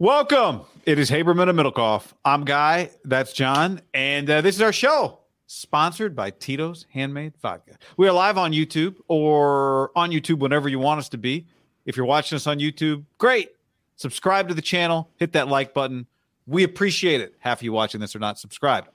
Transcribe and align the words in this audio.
Welcome. 0.00 0.62
It 0.86 0.98
is 0.98 1.10
Haberman 1.10 1.50
and 1.50 1.58
Middlekauff. 1.58 2.14
I'm 2.24 2.46
Guy. 2.46 2.88
That's 3.04 3.34
John. 3.34 3.82
And 3.92 4.30
uh, 4.30 4.40
this 4.40 4.56
is 4.56 4.62
our 4.62 4.72
show, 4.72 5.18
sponsored 5.46 6.16
by 6.16 6.30
Tito's 6.30 6.86
Handmade 6.90 7.34
Vodka. 7.42 7.76
We 7.98 8.08
are 8.08 8.12
live 8.12 8.38
on 8.38 8.52
YouTube 8.52 8.96
or 9.08 9.90
on 9.94 10.10
YouTube 10.10 10.38
whenever 10.38 10.70
you 10.70 10.78
want 10.78 11.00
us 11.00 11.10
to 11.10 11.18
be. 11.18 11.46
If 11.84 11.98
you're 11.98 12.06
watching 12.06 12.36
us 12.36 12.46
on 12.46 12.60
YouTube, 12.60 13.04
great. 13.18 13.50
Subscribe 13.96 14.48
to 14.48 14.54
the 14.54 14.62
channel, 14.62 15.10
hit 15.16 15.34
that 15.34 15.48
like 15.48 15.74
button. 15.74 16.06
We 16.46 16.62
appreciate 16.62 17.20
it. 17.20 17.34
Half 17.38 17.58
of 17.58 17.64
you 17.64 17.72
watching 17.74 18.00
this 18.00 18.16
are 18.16 18.20
not 18.20 18.38
subscribed. 18.38 18.88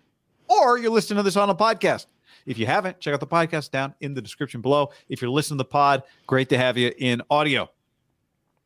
Or 0.48 0.80
you're 0.80 0.90
listening 0.90 1.18
to 1.18 1.24
this 1.24 1.38
on 1.38 1.52
a 1.52 1.56
podcast. 1.56 2.08
If 2.48 2.58
you 2.58 2.66
haven't, 2.66 3.00
check 3.00 3.14
out 3.14 3.20
the 3.20 3.28
podcast 3.28 3.70
down 3.70 3.94
in 4.02 4.16
the 4.16 4.24
description 4.24 4.60
below. 4.60 4.90
If 5.08 5.22
you're 5.22 5.30
listening 5.30 5.60
to 5.60 5.66
the 5.66 5.70
pod, 5.70 6.02
great 6.26 6.50
to 6.50 6.58
have 6.58 6.80
you 6.80 6.92
in 6.98 7.22
audio. 7.30 7.70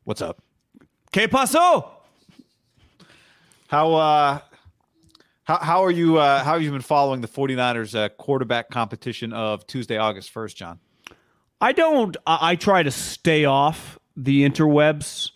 What's 0.04 0.22
up? 0.22 0.40
Que 1.12 1.28
paso? 1.28 1.99
How 3.70 3.94
uh 3.94 4.38
how 5.44 5.58
how 5.58 5.84
are 5.84 5.92
you 5.92 6.18
uh 6.18 6.42
how 6.42 6.54
have 6.54 6.62
you 6.62 6.72
been 6.72 6.80
following 6.80 7.20
the 7.20 7.28
49ers 7.28 7.94
uh, 7.94 8.08
quarterback 8.08 8.68
competition 8.68 9.32
of 9.32 9.64
Tuesday, 9.68 9.96
August 9.96 10.34
1st, 10.34 10.54
John? 10.56 10.80
I 11.60 11.70
don't. 11.70 12.16
I, 12.26 12.50
I 12.50 12.56
try 12.56 12.82
to 12.82 12.90
stay 12.90 13.44
off 13.44 13.96
the 14.16 14.42
interwebs 14.48 15.30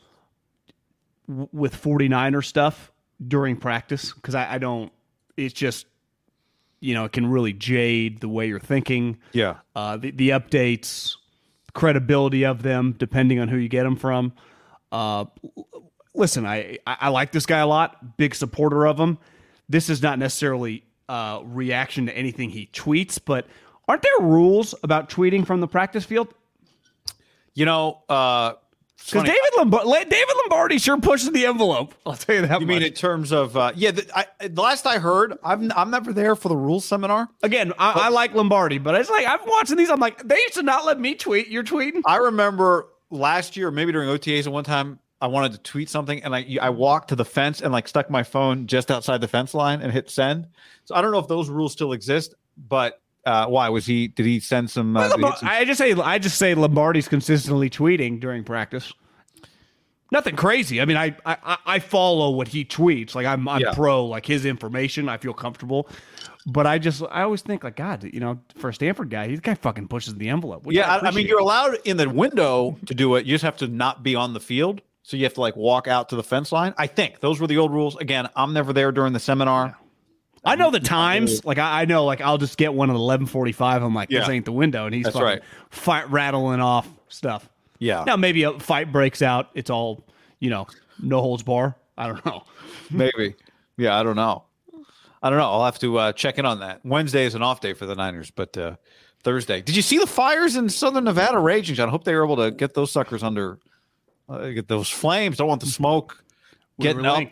w- 1.29 1.49
with 1.53 1.81
49er 1.81 2.45
stuff 2.45 2.91
during 3.25 3.57
practice 3.57 4.13
because 4.13 4.35
I, 4.35 4.55
I 4.55 4.59
don't. 4.59 4.91
It's 5.37 5.55
just 5.55 5.87
you 6.81 6.95
know 6.95 7.05
it 7.05 7.13
can 7.13 7.27
really 7.27 7.53
jade 7.53 8.21
the 8.21 8.29
way 8.29 8.49
you're 8.49 8.59
thinking. 8.59 9.19
Yeah. 9.31 9.59
Uh, 9.77 9.97
the 9.97 10.11
the 10.11 10.31
updates, 10.31 11.15
credibility 11.73 12.45
of 12.45 12.63
them, 12.63 12.97
depending 12.99 13.39
on 13.39 13.47
who 13.47 13.59
you 13.59 13.69
get 13.69 13.85
them 13.85 13.95
from. 13.95 14.33
Uh, 14.91 15.27
listen, 16.15 16.47
I, 16.47 16.79
I 16.87 17.09
like 17.09 17.33
this 17.33 17.47
guy 17.47 17.59
a 17.59 17.67
lot. 17.67 18.17
Big 18.17 18.35
supporter 18.35 18.87
of 18.87 18.99
him. 18.99 19.19
This 19.69 19.89
is 19.89 20.03
not 20.03 20.19
necessarily 20.19 20.85
uh, 21.09 21.41
reaction 21.45 22.07
to 22.07 22.17
anything 22.17 22.51
he 22.51 22.69
tweets, 22.73 23.19
but 23.23 23.47
aren't 23.89 24.03
there 24.03 24.27
rules 24.27 24.75
about 24.83 25.11
tweeting 25.11 25.47
from 25.47 25.61
the 25.61 25.69
practice 25.69 26.05
field? 26.05 26.33
You 27.55 27.65
know, 27.67 28.03
uh 28.09 28.55
Because 28.97 29.13
funny. 29.13 29.29
David 29.29 29.51
Lombardi, 29.57 29.89
David 30.11 30.35
Lombardi 30.43 30.79
sure 30.79 30.99
pushes 31.01 31.31
the 31.31 31.47
envelope. 31.47 31.95
I'll 32.05 32.15
tell 32.17 32.35
you 32.35 32.47
that. 32.47 32.61
you 32.61 32.67
mean 32.67 32.83
in 32.83 32.93
terms 32.93 33.31
of 33.33 33.57
uh 33.57 33.73
yeah, 33.77 33.93
the, 33.93 34.07
I, 34.15 34.49
the 34.49 34.61
last 34.61 34.87
I 34.87 34.99
heard, 34.99 35.39
I'm 35.45 35.71
I'm 35.77 35.91
never 35.91 36.13
there 36.13 36.35
for 36.35 36.49
the 36.49 36.57
rules 36.57 36.85
seminar. 36.85 37.29
Again, 37.43 37.73
I, 37.79 38.07
I 38.07 38.09
like 38.09 38.35
Lombardi, 38.35 38.79
but 38.79 38.95
it's 38.97 39.09
like 39.11 39.27
I'm 39.27 39.39
watching 39.47 39.77
these. 39.77 39.89
I'm 39.91 40.01
like, 40.01 40.27
they 40.27 40.37
used 40.37 40.55
to 40.55 40.63
not 40.63 40.85
let 40.85 40.99
me 40.99 41.15
tweet. 41.15 41.49
You're 41.49 41.63
tweeting. 41.65 42.03
I 42.07 42.17
remember 42.17 42.89
last 43.11 43.57
year, 43.57 43.71
maybe 43.71 43.93
during 43.93 44.09
OTAs 44.09 44.47
at 44.47 44.53
one 44.53 44.65
time, 44.65 44.99
I 45.21 45.27
wanted 45.27 45.53
to 45.53 45.59
tweet 45.59 45.89
something 45.89 46.23
and 46.23 46.35
I 46.35 46.59
I 46.61 46.71
walked 46.71 47.09
to 47.09 47.17
the 47.17 47.25
fence 47.25 47.61
and 47.63 47.73
like 47.73 47.89
stuck 47.89 48.11
my 48.11 48.23
phone 48.23 48.67
just 48.67 48.91
outside 48.91 49.21
the 49.21 49.29
fence 49.29 49.55
line 49.55 49.81
and 49.81 49.91
hit 49.93 50.11
send. 50.11 50.49
So 50.85 50.95
I 50.95 51.01
don't 51.01 51.13
know 51.13 51.19
if 51.19 51.29
those 51.29 51.49
rules 51.49 51.73
still 51.73 51.93
exist, 51.93 52.35
but 52.69 53.01
uh, 53.25 53.47
why 53.47 53.71
was 53.71 53.87
he? 53.87 54.09
Did 54.09 54.27
he 54.27 54.39
send 54.39 54.71
some? 54.71 54.95
Uh, 54.97 55.09
did 55.09 55.25
he 55.25 55.33
some- 55.39 55.49
I 55.49 55.65
just 55.65 55.79
say 55.79 55.93
I 55.95 56.19
just 56.19 56.37
say 56.37 56.55
Lombardi's 56.55 57.09
consistently 57.09 57.71
tweeting 57.71 58.21
during 58.21 58.45
practice. 58.45 58.93
Nothing 60.13 60.37
crazy. 60.37 60.81
I 60.81 60.85
mean, 60.85 60.97
I 60.99 61.17
I, 61.25 61.57
I 61.67 61.79
follow 61.79 62.31
what 62.31 62.47
he 62.47 62.65
tweets. 62.65 63.15
Like 63.15 63.27
I'm 63.27 63.49
I'm 63.49 63.61
Yeah. 63.63 63.73
pro 63.73 64.05
like 64.05 64.27
his 64.27 64.45
information. 64.45 65.09
I 65.09 65.17
feel 65.17 65.33
comfortable. 65.33 65.89
But 66.47 66.67
I 66.67 66.79
just 66.79 67.03
I 67.11 67.23
always 67.23 67.41
think 67.41 67.65
like 67.65 67.77
God, 67.77 68.05
you 68.13 68.21
know, 68.21 68.39
for 68.59 68.69
a 68.69 68.75
Stanford 68.75 69.09
guy, 69.09 69.29
this 69.29 69.41
guy 69.41 69.55
fucking 69.55 69.89
pushes 69.89 70.15
the 70.17 70.29
envelope. 70.29 70.65
yeah, 70.69 70.95
I, 70.97 71.09
I 71.09 71.11
mean, 71.11 71.27
you're 71.27 71.41
allowed 71.41 71.79
in 71.87 71.97
the 71.97 72.09
window 72.11 72.77
to 72.87 72.95
do 72.95 73.15
it. 73.15 73.25
You 73.25 73.33
just 73.33 73.45
have 73.45 73.57
to 73.59 73.67
not 73.67 74.03
be 74.03 74.15
on 74.15 74.35
the 74.35 74.41
field. 74.41 74.83
So 75.07 75.17
you 75.19 75.25
have 75.25 75.35
to 75.35 75.41
like 75.43 75.55
walk 75.55 75.87
out 75.87 76.09
to 76.09 76.17
the 76.17 76.23
fence 76.25 76.51
line. 76.51 76.75
I 76.79 76.87
think 76.87 77.21
those 77.21 77.39
were 77.39 77.47
the 77.47 77.59
old 77.59 77.73
rules. 77.73 77.95
Again, 77.97 78.29
I'm 78.35 78.53
never 78.55 78.73
there 78.73 78.91
during 78.91 79.13
the 79.13 79.21
seminar. 79.21 79.77
I 80.45 80.57
know 80.57 80.71
the 80.71 80.81
times. 80.81 81.45
Like 81.45 81.59
I, 81.59 81.83
I 81.83 81.85
know, 81.85 82.05
like 82.07 82.21
I'll 82.23 82.39
just 82.39 82.57
get 82.57 82.73
one 82.75 82.89
at 82.91 82.97
eleven 82.97 83.27
forty 83.27 83.53
five. 83.53 83.83
I'm 83.83 83.95
like, 83.95 84.09
this 84.09 84.27
Yeah. 84.27 84.33
ain't 84.35 84.45
the 84.47 84.53
window, 84.53 84.87
and 84.87 84.95
he's 84.95 85.05
That's 85.05 85.15
fucking 85.15 85.27
right. 85.27 85.43
fight 85.71 86.11
rattling 86.11 86.61
off 86.61 86.89
stuff. 87.09 87.49
Yeah. 87.79 88.05
Now 88.07 88.17
maybe 88.17 88.45
a 88.45 88.59
fight 88.59 88.91
breaks 88.93 89.21
out. 89.23 89.51
It's 89.55 89.71
all 89.71 90.05
you 90.41 90.51
know, 90.51 90.67
no 91.03 91.21
holds 91.21 91.43
bar. 91.43 91.77
I 91.97 92.07
don't 92.09 92.25
know. 92.27 92.43
Maybe. 92.91 93.35
Yeah, 93.77 93.99
I 93.99 94.03
don't 94.03 94.17
know. 94.17 94.45
I 95.23 95.31
don't 95.31 95.39
know. 95.39 95.45
I'll 95.51 95.65
have 95.65 95.79
to 95.79 95.99
uh, 95.99 96.13
check 96.13 96.39
in 96.39 96.45
on 96.45 96.61
that. 96.61 96.81
Wednesday 96.85 97.25
is 97.25 97.35
an 97.35 97.43
off 97.43 97.61
day 97.61 97.73
for 97.73 97.87
the 97.87 97.95
Niners, 97.95 98.31
but 98.31 98.57
uh, 98.59 98.77
Thursday. 99.23 99.63
Did 99.63 99.77
you 99.77 99.83
see 99.83 99.99
the 99.99 100.07
fires 100.07 100.57
in 100.57 100.69
Southern 100.69 101.05
Nevada 101.05 101.39
raging, 101.39 101.75
John? 101.77 101.89
I 101.89 101.91
hope 101.91 102.05
they 102.05 102.15
were 102.15 102.25
able 102.25 102.37
to 102.37 102.51
get 102.51 102.75
those 102.75 102.91
suckers 102.93 103.23
under, 103.23 103.59
uh, 104.29 104.49
get 104.49 104.69
those 104.69 104.89
flames. 104.89 105.37
Don't 105.37 105.49
want 105.49 105.61
the 105.61 105.67
smoke 105.67 106.23
We 106.79 106.85
getting 106.85 107.07
up, 107.07 107.23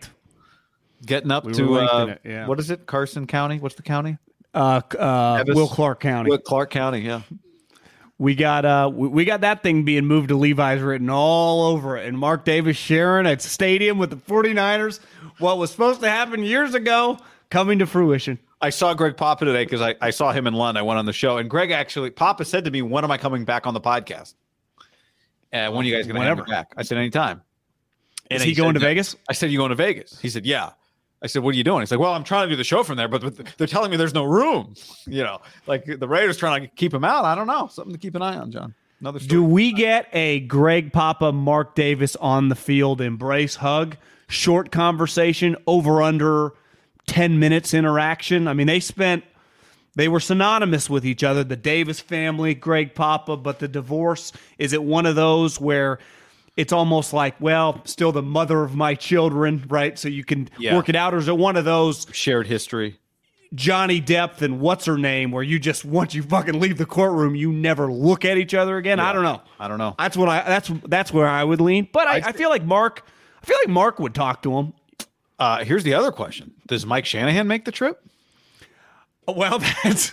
getting 1.05 1.31
up 1.31 1.45
We 1.45 1.53
to 1.55 1.81
uh, 1.81 2.15
yeah. 2.25 2.47
what 2.47 2.61
is 2.61 2.71
it? 2.71 2.87
Carson 2.87 3.27
County. 3.27 3.59
What's 3.59 3.75
the 3.75 3.83
county? 3.83 4.19
Uh, 4.55 4.81
uh, 4.99 5.45
Will 5.49 5.69
Clark 5.69 6.01
County. 6.01 6.31
What, 6.31 6.45
Clark 6.45 6.71
County. 6.71 7.01
Yeah. 7.01 7.23
We 8.19 8.37
got 8.37 8.65
uh 8.65 8.89
we, 8.93 9.09
we 9.09 9.25
got 9.25 9.41
that 9.41 9.65
thing 9.65 9.85
being 9.85 10.07
moved 10.07 10.29
to 10.29 10.37
Levi's 10.37 10.81
written 10.81 11.11
all 11.11 11.67
over 11.67 11.97
it. 11.97 12.07
And 12.07 12.17
Mark 12.17 12.45
Davis 12.45 12.77
sharing 12.77 13.27
at 13.27 13.43
stadium 13.43 13.99
with 13.99 14.11
the 14.11 14.17
49ers. 14.17 15.01
What 15.39 15.59
was 15.59 15.73
supposed 15.73 16.03
to 16.03 16.11
happen 16.11 16.45
years 16.45 16.75
ago 16.75 17.19
coming 17.51 17.81
to 17.81 17.87
fruition. 17.87 18.39
I 18.61 18.71
saw 18.71 18.95
Greg 18.95 19.17
Papa 19.17 19.45
today 19.45 19.65
because 19.65 19.81
I, 19.81 19.97
I 20.01 20.11
saw 20.11 20.31
him 20.31 20.47
in 20.47 20.55
London. 20.55 20.81
I 20.81 20.87
went 20.87 21.01
on 21.01 21.07
the 21.07 21.13
show, 21.13 21.39
and 21.39 21.51
Greg 21.51 21.73
actually 21.73 22.11
Papa 22.11 22.45
said 22.45 22.65
to 22.65 22.71
me, 22.71 22.81
"When 22.81 23.03
am 23.03 23.11
I 23.11 23.19
coming 23.19 23.45
back 23.45 23.67
on 23.67 23.75
the 23.75 23.81
podcast? 23.81 24.35
Uh, 25.53 25.71
when 25.71 25.85
are 25.85 25.89
you 25.89 25.95
guys 25.95 26.07
going 26.07 26.21
to 26.21 26.27
have 26.27 26.39
me 26.39 26.45
back?" 26.49 26.73
I 26.77 26.83
said, 26.83 26.99
"Anytime." 26.99 27.43
Is 28.31 28.41
And 28.41 28.49
he, 28.49 28.55
going 28.55 28.75
said, 28.75 28.81
to 28.81 28.87
Vegas? 28.87 29.17
I 29.29 29.33
said, 29.33 29.51
"You 29.51 29.59
going 29.59 29.71
to 29.71 29.75
Vegas?" 29.75 30.19
He 30.21 30.29
said, 30.29 30.47
"Yeah." 30.47 30.71
I 31.23 31.27
said, 31.27 31.43
"What 31.43 31.55
are 31.55 31.59
you 31.59 31.65
doing?" 31.65 31.81
He's 31.81 31.91
like, 31.91 32.01
"Well, 32.01 32.13
I'm 32.13 32.25
trying 32.25 32.49
to 32.49 32.53
do 32.53 32.57
the 32.57 32.65
show 32.65 32.83
from 32.83 32.97
there, 32.97 33.09
but, 33.09 33.21
but 33.23 33.37
they're 33.59 33.67
telling 33.67 33.91
me 33.91 33.97
there's 33.97 34.15
no 34.15 34.25
room. 34.25 34.75
You 35.07 35.25
know, 35.25 35.41
like 35.67 35.85
the 35.85 36.09
Raiders 36.09 36.37
trying 36.39 36.63
to 36.63 36.69
keep 36.69 36.95
him 36.95 37.05
out. 37.05 37.25
I 37.25 37.35
don't 37.35 37.49
know. 37.49 37.67
Something 37.67 37.93
to 37.93 37.99
keep 37.99 38.15
an 38.15 38.23
eye 38.23 38.37
on, 38.37 38.51
John. 38.53 38.75
Another 39.01 39.19
story. 39.19 39.29
Do 39.29 39.45
we 39.45 39.73
get 39.73 40.07
a 40.13 40.41
Greg 40.41 40.93
Papa, 40.93 41.33
Mark 41.33 41.75
Davis 41.75 42.15
on 42.17 42.49
the 42.49 42.55
field 42.55 43.01
embrace 43.01 43.57
hug? 43.57 43.97
Short 44.29 44.71
conversation 44.71 45.57
over 45.67 46.01
under 46.03 46.53
10 47.09 47.41
minutes 47.41 47.75
interaction. 47.75 48.47
I 48.47 48.55
mean, 48.55 48.69
they 48.69 48.79
spent 48.79 49.25
they 49.95 50.09
were 50.09 50.21
synonymous 50.21 50.89
with 50.89 51.05
each 51.05 51.23
other, 51.23 51.45
the 51.45 51.57
Davis 51.57 52.01
family, 52.01 52.55
Greg 52.55 52.95
Papa, 52.95 53.37
but 53.37 53.59
the 53.59 53.69
divorce 53.69 54.33
is 54.59 54.73
it 54.73 54.83
one 54.83 55.07
of 55.07 55.17
those 55.17 55.61
where 55.61 55.99
it's 56.57 56.73
almost 56.73 57.13
like, 57.13 57.35
well, 57.41 57.81
still 57.85 58.13
the 58.13 58.23
mother 58.23 58.63
of 58.63 58.75
my 58.75 58.95
children, 58.95 59.65
right? 59.69 59.99
So 59.99 60.09
you 60.09 60.25
can 60.25 60.49
Yeah. 60.59 60.75
work 60.77 60.89
it 60.89 60.97
out, 60.97 61.15
or 61.15 61.19
is 61.19 61.29
it 61.29 61.37
one 61.37 61.57
of 61.57 61.65
those 61.65 62.07
Shared 62.13 62.47
history. 62.47 62.99
Johnny 63.55 64.01
Depp 64.01 64.41
and 64.41 64.61
what's 64.61 64.87
her 64.87 64.97
name, 64.97 65.31
where 65.31 65.43
you 65.43 65.59
just 65.59 65.85
once 65.85 66.15
you 66.15 66.23
fucking 66.23 66.59
leave 66.59 66.79
the 66.79 66.87
courtroom, 66.87 67.35
you 67.35 67.53
never 67.53 67.93
look 67.93 68.25
at 68.25 68.39
each 68.39 68.55
other 68.55 68.79
again? 68.79 68.99
I 68.99 69.13
don't 69.13 69.23
know. 69.25 69.43
I 69.61 69.69
don't 69.69 69.77
know. 69.77 69.95
That's 69.99 70.17
what 70.17 70.31
I. 70.31 70.43
That's 70.43 70.71
that's 70.87 71.13
where 71.13 71.29
I 71.29 71.45
would 71.45 71.61
lean. 71.61 71.87
But 71.93 72.07
I, 72.07 72.15
I'd- 72.15 72.27
I 72.29 72.33
feel 72.33 72.49
like 72.49 72.65
Mark. 72.65 73.05
I 73.43 73.47
feel 73.47 73.57
like 73.63 73.69
Mark 73.69 73.99
would 73.99 74.15
talk 74.15 74.43
to 74.45 74.57
him. 74.57 74.73
Uh, 75.39 75.65
here's 75.65 75.85
the 75.85 75.93
other 75.93 76.11
question: 76.13 76.53
Does 76.67 76.87
Mike 76.87 77.05
Shanahan 77.05 77.47
make 77.47 77.67
the 77.67 77.73
trip? 77.73 78.03
Well, 79.29 79.59
that's 79.85 80.11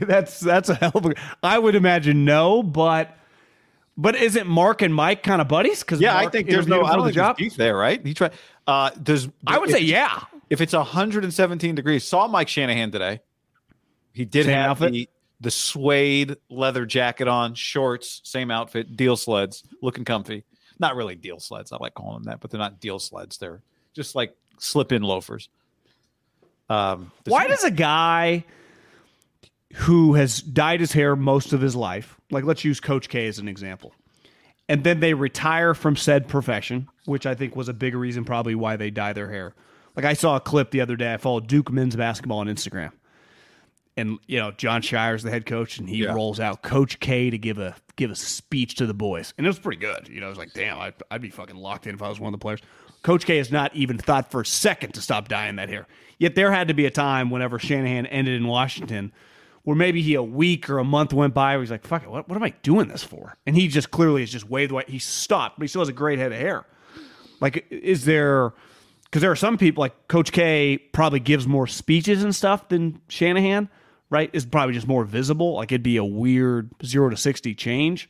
that's 0.00 0.40
that's 0.40 0.68
a 0.68 0.74
hell 0.76 0.92
of 0.94 1.06
a. 1.06 1.14
I 1.42 1.58
would 1.58 1.74
imagine 1.74 2.24
no, 2.24 2.62
but 2.62 3.16
but 3.96 4.14
isn't 4.16 4.46
Mark 4.46 4.82
and 4.82 4.94
Mike 4.94 5.22
kind 5.22 5.40
of 5.40 5.48
buddies? 5.48 5.80
Because 5.80 6.00
Yeah, 6.00 6.16
I 6.16 6.28
think 6.28 6.48
there's 6.48 6.66
no. 6.66 6.84
I 6.84 6.94
don't 6.96 7.04
think 7.04 7.14
job. 7.16 7.36
there's 7.36 7.50
beef 7.52 7.56
there, 7.56 7.76
right? 7.76 8.04
He 8.04 8.14
tried. 8.14 8.32
Uh, 8.66 8.90
does 8.90 9.28
I 9.46 9.58
would 9.58 9.70
if- 9.70 9.76
say 9.76 9.82
yeah. 9.82 10.20
If 10.50 10.60
it's 10.60 10.74
117 10.74 11.74
degrees, 11.74 12.04
saw 12.04 12.28
Mike 12.28 12.48
Shanahan 12.48 12.90
today. 12.92 13.20
He 14.12 14.24
did 14.24 14.44
Same 14.44 14.54
have 14.54 14.70
outfit? 14.72 14.92
the 14.92 15.08
the 15.40 15.50
suede 15.50 16.36
leather 16.48 16.86
jacket 16.86 17.26
on, 17.28 17.54
shorts, 17.54 18.20
same 18.24 18.50
outfit, 18.50 18.96
deal 18.96 19.16
sleds, 19.16 19.64
looking 19.82 20.04
comfy. 20.04 20.44
Not 20.78 20.96
really 20.96 21.14
deal 21.16 21.40
sleds. 21.40 21.72
I 21.72 21.78
like 21.80 21.94
calling 21.94 22.14
them 22.16 22.24
that, 22.24 22.40
but 22.40 22.50
they're 22.50 22.60
not 22.60 22.80
deal 22.80 22.98
sleds. 22.98 23.38
They're 23.38 23.62
just 23.94 24.14
like 24.14 24.36
slip 24.58 24.92
in 24.92 25.02
loafers. 25.02 25.48
Um, 26.68 27.12
Why 27.26 27.46
does 27.46 27.62
a 27.64 27.70
guy 27.70 28.44
who 29.74 30.14
has 30.14 30.40
dyed 30.40 30.80
his 30.80 30.92
hair 30.92 31.16
most 31.16 31.52
of 31.52 31.60
his 31.60 31.74
life, 31.74 32.18
like 32.30 32.44
let's 32.44 32.64
use 32.64 32.80
Coach 32.80 33.08
K 33.08 33.26
as 33.26 33.38
an 33.38 33.48
example, 33.48 33.92
and 34.68 34.84
then 34.84 35.00
they 35.00 35.14
retire 35.14 35.74
from 35.74 35.96
said 35.96 36.28
profession, 36.28 36.88
which 37.06 37.26
I 37.26 37.34
think 37.34 37.56
was 37.56 37.68
a 37.68 37.74
big 37.74 37.94
reason 37.94 38.24
probably 38.24 38.54
why 38.54 38.76
they 38.76 38.90
dye 38.90 39.12
their 39.12 39.30
hair. 39.30 39.54
Like 39.96 40.04
I 40.04 40.14
saw 40.14 40.36
a 40.36 40.40
clip 40.40 40.70
the 40.70 40.80
other 40.80 40.96
day. 40.96 41.12
I 41.12 41.16
followed 41.16 41.46
Duke 41.48 41.70
men's 41.72 41.96
basketball 41.96 42.38
on 42.38 42.46
Instagram, 42.46 42.92
and 43.96 44.18
you 44.26 44.38
know 44.38 44.52
Jon 44.52 44.80
Scheyer's 44.80 45.22
the 45.24 45.30
head 45.30 45.44
coach, 45.46 45.78
and 45.78 45.88
he 45.88 45.98
Yeah. 46.04 46.14
rolls 46.14 46.38
out 46.40 46.62
Coach 46.62 47.00
K 47.00 47.30
to 47.30 47.38
give 47.38 47.58
a 47.58 47.74
give 47.96 48.10
a 48.10 48.16
speech 48.16 48.76
to 48.76 48.86
the 48.86 48.94
boys, 48.94 49.34
and 49.38 49.46
it 49.46 49.50
was 49.50 49.58
pretty 49.58 49.80
good. 49.80 50.08
You 50.08 50.20
know, 50.20 50.26
I 50.26 50.28
was 50.28 50.38
like, 50.38 50.52
damn, 50.52 50.78
I'd, 50.78 50.94
I'd 51.10 51.20
be 51.22 51.30
fucking 51.30 51.56
locked 51.56 51.86
in 51.86 51.94
if 51.94 52.02
I 52.02 52.08
was 52.08 52.18
one 52.20 52.32
of 52.32 52.38
the 52.40 52.42
players. 52.42 52.60
Coach 53.04 53.26
K 53.26 53.36
has 53.36 53.52
not 53.52 53.76
even 53.76 53.98
thought 53.98 54.30
for 54.30 54.40
a 54.40 54.46
second 54.46 54.94
to 54.94 55.02
stop 55.02 55.28
dyeing 55.28 55.56
that 55.56 55.68
hair. 55.68 55.86
Yet 56.18 56.34
there 56.34 56.50
had 56.50 56.68
to 56.68 56.74
be 56.74 56.86
a 56.86 56.90
time 56.90 57.30
whenever 57.30 57.58
Shanahan 57.58 58.06
ended 58.06 58.34
in 58.34 58.48
Washington 58.48 59.12
where 59.62 59.76
maybe 59.76 60.02
he 60.02 60.14
a 60.14 60.22
week 60.22 60.68
or 60.68 60.78
a 60.78 60.84
month 60.84 61.12
went 61.12 61.34
by 61.34 61.52
where 61.52 61.60
he's 61.60 61.70
like, 61.70 61.86
fuck 61.86 62.02
it, 62.02 62.10
what, 62.10 62.28
what 62.28 62.36
am 62.36 62.42
I 62.42 62.54
doing 62.62 62.88
this 62.88 63.04
for? 63.04 63.36
And 63.46 63.56
he 63.56 63.68
just 63.68 63.90
clearly 63.90 64.22
has 64.22 64.30
just 64.30 64.48
waved 64.48 64.72
away. 64.72 64.84
He 64.88 64.98
stopped, 64.98 65.58
but 65.58 65.64
he 65.64 65.68
still 65.68 65.82
has 65.82 65.88
a 65.88 65.94
great 65.94 66.18
head 66.18 66.32
of 66.32 66.38
hair. 66.38 66.64
Like, 67.40 67.66
is 67.70 68.06
there, 68.06 68.54
because 69.04 69.20
there 69.20 69.30
are 69.30 69.36
some 69.36 69.58
people, 69.58 69.82
like 69.82 70.08
Coach 70.08 70.32
K 70.32 70.78
probably 70.92 71.20
gives 71.20 71.46
more 71.46 71.66
speeches 71.66 72.24
and 72.24 72.34
stuff 72.34 72.68
than 72.68 73.00
Shanahan, 73.08 73.68
right? 74.08 74.30
Is 74.32 74.46
probably 74.46 74.74
just 74.74 74.88
more 74.88 75.04
visible. 75.04 75.54
Like, 75.54 75.72
it'd 75.72 75.82
be 75.82 75.98
a 75.98 76.04
weird 76.04 76.70
zero 76.84 77.10
to 77.10 77.16
60 77.16 77.54
change. 77.54 78.08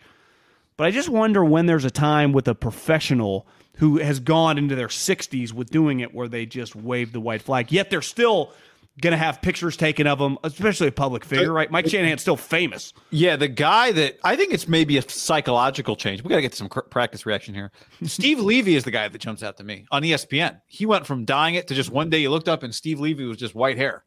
But 0.76 0.86
I 0.86 0.92
just 0.92 1.08
wonder 1.08 1.44
when 1.44 1.66
there's 1.66 1.84
a 1.84 1.90
time 1.90 2.32
with 2.32 2.46
a 2.46 2.54
professional 2.54 3.46
who 3.76 3.98
has 3.98 4.20
gone 4.20 4.58
into 4.58 4.74
their 4.74 4.88
60s 4.88 5.52
with 5.52 5.70
doing 5.70 6.00
it 6.00 6.14
where 6.14 6.28
they 6.28 6.46
just 6.46 6.76
wave 6.76 7.12
the 7.12 7.20
white 7.20 7.42
flag, 7.42 7.72
yet 7.72 7.90
they're 7.90 8.02
still 8.02 8.52
going 9.00 9.10
to 9.10 9.16
have 9.16 9.42
pictures 9.42 9.76
taken 9.76 10.06
of 10.06 10.18
them, 10.18 10.38
especially 10.44 10.86
a 10.86 10.92
public 10.92 11.24
figure, 11.24 11.52
right? 11.52 11.70
Mike 11.70 11.88
Shanahan's 11.88 12.22
still 12.22 12.36
famous. 12.36 12.92
Yeah, 13.10 13.34
the 13.34 13.48
guy 13.48 13.90
that 13.92 14.18
I 14.22 14.36
think 14.36 14.54
it's 14.54 14.68
maybe 14.68 14.96
a 14.98 15.02
psychological 15.02 15.96
change. 15.96 16.22
We 16.22 16.28
got 16.28 16.36
to 16.36 16.42
get 16.42 16.54
some 16.54 16.68
practice 16.68 17.26
reaction 17.26 17.54
here. 17.54 17.72
Steve 18.04 18.38
Levy 18.40 18.76
is 18.76 18.84
the 18.84 18.92
guy 18.92 19.08
that 19.08 19.18
jumps 19.18 19.42
out 19.42 19.56
to 19.56 19.64
me 19.64 19.86
on 19.90 20.02
ESPN. 20.02 20.60
He 20.66 20.86
went 20.86 21.06
from 21.06 21.24
dyeing 21.24 21.56
it 21.56 21.66
to 21.68 21.74
just 21.74 21.90
one 21.90 22.08
day 22.08 22.18
you 22.18 22.30
looked 22.30 22.48
up 22.48 22.62
and 22.62 22.72
Steve 22.72 23.00
Levy 23.00 23.24
was 23.24 23.36
just 23.36 23.54
white 23.54 23.76
hair. 23.76 24.04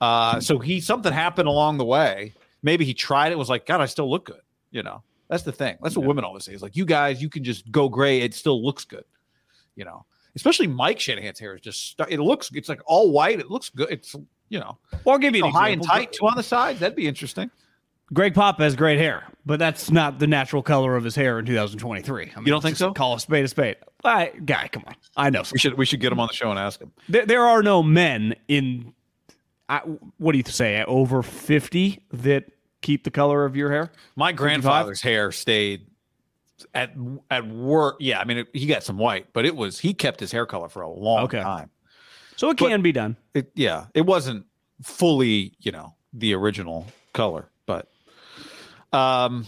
Uh, 0.00 0.40
so 0.40 0.58
he 0.58 0.80
something 0.80 1.12
happened 1.12 1.48
along 1.48 1.78
the 1.78 1.84
way. 1.84 2.32
Maybe 2.62 2.84
he 2.84 2.94
tried 2.94 3.32
it, 3.32 3.38
was 3.38 3.50
like, 3.50 3.66
God, 3.66 3.80
I 3.80 3.86
still 3.86 4.10
look 4.10 4.26
good. 4.26 4.40
You 4.70 4.82
know, 4.82 5.02
that's 5.32 5.44
the 5.44 5.52
thing. 5.52 5.78
That's 5.82 5.96
what 5.96 6.06
women 6.06 6.24
always 6.24 6.44
say. 6.44 6.52
It's 6.52 6.62
like, 6.62 6.76
you 6.76 6.84
guys, 6.84 7.22
you 7.22 7.30
can 7.30 7.42
just 7.42 7.72
go 7.72 7.88
gray. 7.88 8.20
It 8.20 8.34
still 8.34 8.62
looks 8.62 8.84
good. 8.84 9.04
You 9.76 9.86
know, 9.86 10.04
especially 10.36 10.66
Mike 10.66 11.00
Shanahan's 11.00 11.38
hair 11.38 11.54
is 11.54 11.62
just, 11.62 11.98
it 12.10 12.20
looks, 12.20 12.50
it's 12.52 12.68
like 12.68 12.82
all 12.84 13.10
white. 13.10 13.40
It 13.40 13.50
looks 13.50 13.70
good. 13.70 13.90
It's, 13.90 14.14
you 14.50 14.60
know, 14.60 14.76
Well, 15.04 15.14
I'll 15.14 15.18
give 15.18 15.34
you 15.34 15.40
so 15.40 15.46
an 15.46 15.52
high 15.54 15.70
and 15.70 15.82
tight, 15.82 16.12
two 16.12 16.26
on 16.26 16.36
the 16.36 16.42
sides. 16.42 16.80
That'd 16.80 16.96
be 16.96 17.08
interesting. 17.08 17.50
Greg 18.12 18.34
Papa 18.34 18.62
has 18.62 18.76
great 18.76 18.98
hair, 18.98 19.24
but 19.46 19.58
that's 19.58 19.90
not 19.90 20.18
the 20.18 20.26
natural 20.26 20.62
color 20.62 20.96
of 20.96 21.04
his 21.04 21.16
hair 21.16 21.38
in 21.38 21.46
2023. 21.46 22.22
I 22.22 22.36
mean, 22.36 22.46
You 22.46 22.52
don't 22.52 22.60
think 22.60 22.76
so? 22.76 22.92
Call 22.92 23.14
a 23.14 23.20
spade 23.20 23.46
a 23.46 23.48
spade. 23.48 23.76
I, 24.04 24.32
guy, 24.44 24.68
come 24.68 24.84
on. 24.86 24.94
I 25.16 25.30
know. 25.30 25.44
We 25.50 25.58
should 25.58 25.78
we 25.78 25.86
should 25.86 26.00
get 26.00 26.12
him 26.12 26.20
on 26.20 26.28
the 26.28 26.34
show 26.34 26.50
and 26.50 26.58
ask 26.58 26.78
him. 26.78 26.92
There, 27.08 27.24
there 27.24 27.46
are 27.46 27.62
no 27.62 27.82
men 27.82 28.34
in, 28.48 28.92
I, 29.70 29.78
what 30.18 30.32
do 30.32 30.38
you 30.38 30.44
say, 30.44 30.84
over 30.84 31.22
50 31.22 32.04
that 32.12 32.44
keep 32.82 33.04
the 33.04 33.10
color 33.10 33.44
of 33.44 33.56
your 33.56 33.70
hair? 33.70 33.90
My 34.16 34.32
grandfather's 34.32 35.00
hair 35.00 35.32
stayed 35.32 35.86
at 36.74 36.92
at 37.30 37.46
work. 37.48 37.96
Yeah, 38.00 38.20
I 38.20 38.24
mean 38.24 38.38
it, 38.38 38.48
he 38.52 38.66
got 38.66 38.82
some 38.82 38.98
white, 38.98 39.32
but 39.32 39.44
it 39.46 39.56
was 39.56 39.78
he 39.78 39.94
kept 39.94 40.20
his 40.20 40.30
hair 40.32 40.46
color 40.46 40.68
for 40.68 40.82
a 40.82 40.90
long 40.90 41.24
Okay. 41.24 41.40
time. 41.40 41.70
So 42.36 42.50
it 42.50 42.58
can 42.58 42.82
be 42.82 42.92
done. 42.92 43.16
It, 43.34 43.52
yeah, 43.54 43.86
it 43.94 44.02
wasn't 44.06 44.46
fully 44.82 45.54
you 45.60 45.72
know 45.72 45.94
the 46.12 46.34
original 46.34 46.86
color, 47.12 47.48
but 47.66 47.88
um, 48.92 49.46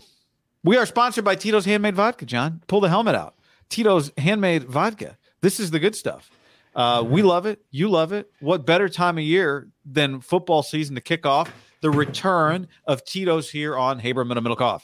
we 0.63 0.77
are 0.77 0.87
sponsored 0.87 1.25
by 1.25 1.35
Tito's 1.35 1.65
Handmade 1.65 1.95
Vodka. 1.95 2.25
John, 2.27 2.63
pull 2.67 2.81
the 2.81 2.89
helmet 2.89 3.15
out. 3.15 3.35
Tito's 3.69 4.13
Handmade 4.19 4.65
Vodka. 4.65 5.17
This 5.41 5.61
is 5.61 5.71
the 5.71 5.79
good 5.79 5.95
stuff. 5.95 6.31
Uh, 6.75 7.05
we 7.07 7.23
love 7.23 7.47
it. 7.47 7.61
You 7.71 7.89
love 7.89 8.13
it. 8.13 8.31
What 8.41 8.67
better 8.67 8.89
time 8.89 9.19
of 9.19 9.25
year 9.25 9.69
than 9.85 10.21
football 10.21 10.63
season 10.63 10.95
to 10.97 11.01
kick 11.01 11.25
off 11.27 11.51
the 11.85 11.91
return 11.91 12.67
of 12.87 13.05
Tito's 13.05 13.51
here 13.51 13.77
on 13.77 14.01
Haberman 14.01 14.39
and 14.39 14.47
Middlekauff? 14.47 14.81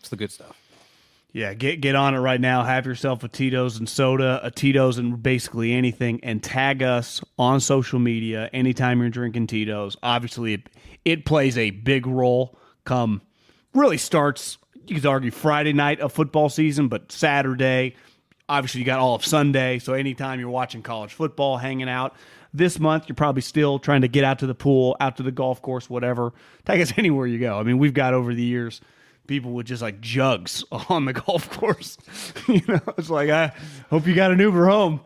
It's 0.00 0.08
the 0.08 0.16
good 0.16 0.32
stuff. 0.32 0.58
Yeah, 1.34 1.52
get 1.52 1.82
get 1.82 1.94
on 1.94 2.14
it 2.14 2.18
right 2.20 2.40
now. 2.40 2.64
Have 2.64 2.86
yourself 2.86 3.22
a 3.24 3.28
Tito's 3.28 3.76
and 3.76 3.86
soda, 3.86 4.40
a 4.42 4.50
Tito's 4.50 4.96
and 4.96 5.22
basically 5.22 5.74
anything, 5.74 6.18
and 6.22 6.42
tag 6.42 6.82
us 6.82 7.20
on 7.38 7.60
social 7.60 7.98
media 7.98 8.48
anytime 8.54 9.00
you're 9.00 9.10
drinking 9.10 9.48
Tito's. 9.48 9.98
Obviously, 10.02 10.54
it, 10.54 10.70
it 11.04 11.26
plays 11.26 11.58
a 11.58 11.72
big 11.72 12.06
role. 12.06 12.58
Come, 12.84 13.20
really 13.74 13.98
starts. 13.98 14.56
You 14.86 14.94
could 14.94 15.04
argue 15.04 15.30
Friday 15.30 15.74
night 15.74 16.00
of 16.00 16.14
football 16.14 16.48
season, 16.48 16.88
but 16.88 17.12
Saturday. 17.12 17.96
Obviously, 18.48 18.78
you 18.78 18.86
got 18.86 18.98
all 18.98 19.14
of 19.14 19.26
Sunday. 19.26 19.78
So 19.78 19.92
anytime 19.92 20.40
you're 20.40 20.48
watching 20.48 20.80
college 20.80 21.12
football, 21.12 21.58
hanging 21.58 21.90
out. 21.90 22.16
This 22.54 22.78
month, 22.78 23.08
you're 23.08 23.16
probably 23.16 23.42
still 23.42 23.78
trying 23.78 24.00
to 24.02 24.08
get 24.08 24.24
out 24.24 24.38
to 24.40 24.46
the 24.46 24.54
pool, 24.54 24.96
out 25.00 25.16
to 25.18 25.22
the 25.22 25.30
golf 25.32 25.60
course, 25.62 25.88
whatever. 25.90 26.32
Tag 26.64 26.80
us 26.80 26.92
anywhere 26.96 27.26
you 27.26 27.38
go. 27.38 27.58
I 27.58 27.62
mean, 27.62 27.78
we've 27.78 27.94
got 27.94 28.14
over 28.14 28.34
the 28.34 28.42
years 28.42 28.80
people 29.26 29.52
with 29.52 29.66
just 29.66 29.82
like 29.82 30.00
jugs 30.00 30.64
on 30.88 31.04
the 31.04 31.12
golf 31.12 31.50
course. 31.50 31.98
you 32.48 32.62
know, 32.66 32.80
it's 32.96 33.10
like 33.10 33.30
I 33.30 33.52
hope 33.90 34.06
you 34.06 34.14
got 34.14 34.30
an 34.32 34.38
Uber 34.38 34.66
home. 34.66 35.00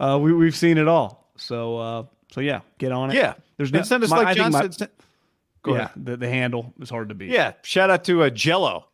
uh, 0.00 0.18
we 0.20 0.32
we've 0.32 0.56
seen 0.56 0.78
it 0.78 0.88
all. 0.88 1.30
So 1.36 1.78
uh, 1.78 2.02
so 2.32 2.40
yeah, 2.40 2.60
get 2.78 2.92
on 2.92 3.10
it. 3.10 3.16
Yeah. 3.16 3.34
there's 3.56 3.70
and 3.70 3.86
send 3.86 4.02
us 4.04 4.10
my- 4.10 4.22
like 4.24 4.36
John 4.36 4.52
my- 4.52 4.68
said. 4.70 4.90
Go 5.62 5.74
yeah, 5.74 5.78
ahead. 5.86 6.06
the, 6.06 6.16
the 6.16 6.28
handle 6.28 6.72
is 6.80 6.88
hard 6.88 7.08
to 7.08 7.14
beat. 7.16 7.30
Yeah. 7.30 7.52
Shout 7.62 7.90
out 7.90 8.04
to 8.04 8.22
uh, 8.22 8.30
Jello 8.30 8.86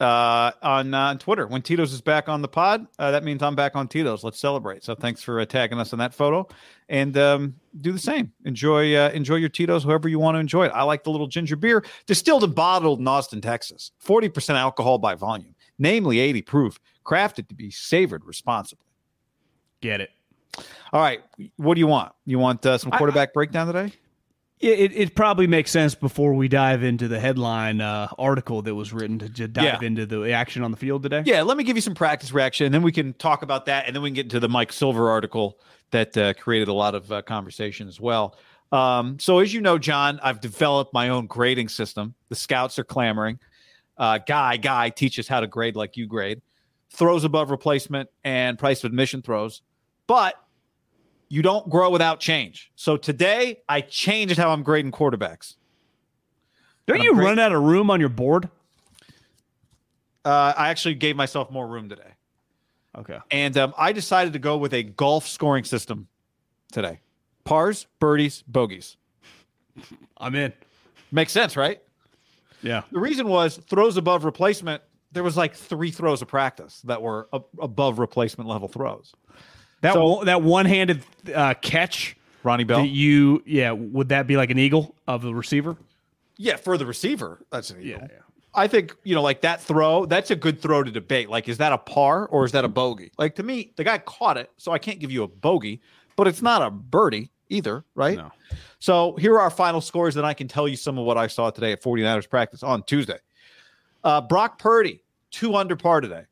uh, 0.00 0.52
on, 0.62 0.94
uh, 0.94 0.98
on 0.98 1.18
Twitter. 1.18 1.46
When 1.46 1.62
Tito's 1.62 1.92
is 1.92 2.00
back 2.00 2.28
on 2.28 2.42
the 2.42 2.48
pod, 2.48 2.86
uh, 2.98 3.10
that 3.10 3.22
means 3.22 3.42
I'm 3.42 3.54
back 3.54 3.76
on 3.76 3.86
Tito's. 3.88 4.24
Let's 4.24 4.38
celebrate. 4.38 4.82
So 4.82 4.94
thanks 4.94 5.22
for 5.22 5.40
uh, 5.40 5.44
tagging 5.44 5.78
us 5.78 5.92
in 5.92 5.98
that 5.98 6.14
photo, 6.14 6.48
and 6.88 7.16
um, 7.18 7.56
do 7.80 7.92
the 7.92 7.98
same. 7.98 8.32
Enjoy 8.44 8.94
uh, 8.96 9.10
enjoy 9.10 9.36
your 9.36 9.48
Tito's, 9.48 9.84
however 9.84 10.08
you 10.08 10.18
want 10.18 10.36
to 10.36 10.38
enjoy 10.40 10.66
it. 10.66 10.72
I 10.74 10.82
like 10.82 11.04
the 11.04 11.10
little 11.10 11.26
ginger 11.26 11.56
beer, 11.56 11.84
distilled 12.06 12.44
and 12.44 12.54
bottled 12.54 13.00
in 13.00 13.06
Austin, 13.08 13.40
Texas. 13.40 13.92
Forty 13.98 14.28
percent 14.28 14.58
alcohol 14.58 14.98
by 14.98 15.14
volume, 15.14 15.54
namely 15.78 16.18
eighty 16.18 16.42
proof, 16.42 16.80
crafted 17.04 17.48
to 17.48 17.54
be 17.54 17.70
savored 17.70 18.24
responsibly. 18.24 18.86
get 19.80 20.00
it. 20.00 20.10
All 20.92 21.00
right, 21.00 21.20
what 21.56 21.74
do 21.74 21.80
you 21.80 21.86
want? 21.86 22.12
You 22.26 22.38
want 22.38 22.66
uh, 22.66 22.76
some 22.78 22.92
I- 22.92 22.98
quarterback 22.98 23.32
breakdown 23.32 23.66
today? 23.66 23.92
It, 24.60 24.92
it, 24.94 25.14
probably 25.14 25.46
makes 25.46 25.70
sense 25.70 25.94
before 25.94 26.34
we 26.34 26.46
dive 26.46 26.82
into 26.82 27.08
the 27.08 27.18
headline 27.18 27.80
uh, 27.80 28.08
article 28.18 28.60
that 28.62 28.74
was 28.74 28.92
written 28.92 29.18
to, 29.20 29.28
to 29.30 29.48
dive 29.48 29.64
Yeah. 29.64 29.86
into 29.86 30.04
the 30.04 30.32
action 30.32 30.62
on 30.62 30.70
the 30.70 30.76
field 30.76 31.02
today. 31.02 31.22
Yeah, 31.24 31.42
let 31.42 31.56
me 31.56 31.64
give 31.64 31.78
you 31.78 31.80
some 31.80 31.94
practice 31.94 32.30
reaction, 32.30 32.66
and 32.66 32.74
then 32.74 32.82
we 32.82 32.92
can 32.92 33.14
talk 33.14 33.40
about 33.42 33.64
that, 33.66 33.86
and 33.86 33.96
then 33.96 34.02
we 34.02 34.10
can 34.10 34.16
get 34.16 34.26
into 34.26 34.38
the 34.38 34.50
Mike 34.50 34.70
Silver 34.70 35.08
article 35.08 35.58
that 35.92 36.14
uh, 36.16 36.34
created 36.34 36.68
a 36.68 36.74
lot 36.74 36.94
of 36.94 37.10
uh, 37.10 37.22
conversation 37.22 37.88
as 37.88 37.98
well. 37.98 38.36
Um, 38.70 39.18
so, 39.18 39.38
as 39.38 39.52
you 39.52 39.62
know, 39.62 39.78
John, 39.78 40.20
I've 40.22 40.42
developed 40.42 40.92
my 40.92 41.08
own 41.08 41.26
grading 41.26 41.70
system. 41.70 42.14
The 42.28 42.36
scouts 42.36 42.78
are 42.78 42.84
clamoring. 42.84 43.40
Uh, 43.96 44.18
guy, 44.18 44.58
guy 44.58 44.90
teaches 44.90 45.26
how 45.26 45.40
to 45.40 45.46
grade 45.46 45.74
like 45.74 45.96
you 45.96 46.06
grade. 46.06 46.42
Throws 46.90 47.24
above 47.24 47.50
replacement 47.50 48.10
and 48.24 48.58
price 48.58 48.84
of 48.84 48.90
admission 48.90 49.22
throws, 49.22 49.62
but 50.06 50.34
you 51.30 51.40
don't 51.42 51.70
grow 51.70 51.88
without 51.88 52.20
change. 52.20 52.70
So 52.76 52.96
today, 52.98 53.60
I 53.68 53.80
changed 53.80 54.36
how 54.36 54.50
I'm 54.50 54.62
grading 54.62 54.92
quarterbacks. 54.92 55.54
Don't 56.86 57.02
you 57.02 57.14
run 57.14 57.38
out 57.38 57.52
of 57.52 57.62
room 57.62 57.88
on 57.88 58.00
your 58.00 58.08
board? 58.08 58.48
Uh, 60.24 60.52
I 60.56 60.68
actually 60.68 60.96
gave 60.96 61.16
myself 61.16 61.50
more 61.50 61.66
room 61.66 61.88
today, 61.88 62.12
Okay. 62.98 63.16
and 63.30 63.56
um, 63.56 63.72
I 63.78 63.92
decided 63.92 64.34
to 64.34 64.38
go 64.38 64.58
with 64.58 64.74
a 64.74 64.82
golf 64.82 65.26
scoring 65.26 65.64
system 65.64 66.08
today: 66.72 67.00
pars, 67.44 67.86
birdies, 68.00 68.42
bogeys. 68.46 68.96
I'm 70.18 70.34
in. 70.34 70.52
Makes 71.10 71.32
sense, 71.32 71.56
right? 71.56 71.80
Yeah. 72.62 72.82
The 72.92 72.98
reason 72.98 73.28
was 73.28 73.56
throws 73.68 73.96
above 73.96 74.24
replacement. 74.24 74.82
There 75.12 75.22
was 75.22 75.36
like 75.36 75.54
three 75.54 75.90
throws 75.90 76.20
of 76.20 76.28
practice 76.28 76.82
that 76.82 77.00
were 77.00 77.28
above 77.58 77.98
replacement 77.98 78.48
level 78.48 78.68
throws. 78.68 79.14
That 79.82 79.94
So- 79.94 80.16
one, 80.16 80.26
that 80.26 80.42
one-handed 80.42 81.02
uh, 81.34 81.54
catch 81.54 82.16
Ronnie 82.42 82.64
Bell, 82.64 82.80
that 82.80 82.88
you 82.88 83.42
yeah 83.46 83.72
would 83.72 84.08
that 84.10 84.26
be 84.26 84.36
like 84.36 84.50
an 84.50 84.58
eagle 84.58 84.94
of 85.06 85.22
the 85.22 85.34
receiver? 85.34 85.76
yeah, 86.36 86.56
for 86.56 86.78
the 86.78 86.86
receiver, 86.86 87.38
that's 87.50 87.68
an 87.70 87.82
eagle. 87.82 88.00
yeah. 88.10 88.18
I 88.54 88.66
think 88.66 88.96
you 89.04 89.14
know, 89.14 89.22
like 89.22 89.42
that 89.42 89.60
throw. 89.60 90.06
That's 90.06 90.30
a 90.30 90.36
good 90.36 90.60
throw 90.60 90.82
to 90.82 90.90
debate. 90.90 91.28
Like, 91.30 91.48
is 91.48 91.58
that 91.58 91.72
a 91.72 91.78
par 91.78 92.26
or 92.26 92.44
is 92.44 92.52
that 92.52 92.64
a 92.64 92.68
bogey? 92.68 93.12
Like 93.18 93.36
to 93.36 93.42
me, 93.42 93.72
the 93.76 93.84
guy 93.84 93.98
caught 93.98 94.36
it, 94.38 94.50
so 94.56 94.72
I 94.72 94.78
can't 94.78 94.98
give 94.98 95.12
you 95.12 95.22
a 95.22 95.28
bogey, 95.28 95.80
but 96.16 96.26
it's 96.26 96.42
not 96.42 96.60
a 96.62 96.70
birdie 96.70 97.30
either, 97.48 97.84
right? 97.94 98.16
No. 98.16 98.32
So 98.80 99.14
here 99.16 99.34
are 99.34 99.40
our 99.42 99.50
final 99.50 99.80
scores, 99.80 100.16
and 100.16 100.26
I 100.26 100.34
can 100.34 100.48
tell 100.48 100.66
you 100.66 100.76
some 100.76 100.98
of 100.98 101.04
what 101.04 101.16
I 101.18 101.26
saw 101.26 101.50
today 101.50 101.72
at 101.72 101.82
49ers 101.82 102.28
practice 102.28 102.62
on 102.62 102.82
Tuesday. 102.84 103.18
Uh, 104.02 104.20
Brock 104.22 104.58
Purdy, 104.58 105.02
two 105.30 105.54
under 105.54 105.76
par 105.76 106.00
today. 106.00 106.24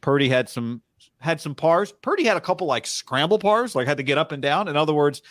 Purdy 0.00 0.28
had 0.28 0.48
some 0.48 0.80
had 1.18 1.40
some 1.40 1.54
pars. 1.54 1.92
Purdy 2.02 2.24
had 2.24 2.36
a 2.36 2.40
couple 2.40 2.66
like 2.66 2.86
scramble 2.86 3.38
pars, 3.38 3.74
like 3.74 3.86
had 3.86 3.96
to 3.96 4.02
get 4.02 4.18
up 4.18 4.32
and 4.32 4.42
down. 4.42 4.68
In 4.68 4.76
other 4.76 4.94
words, 4.94 5.22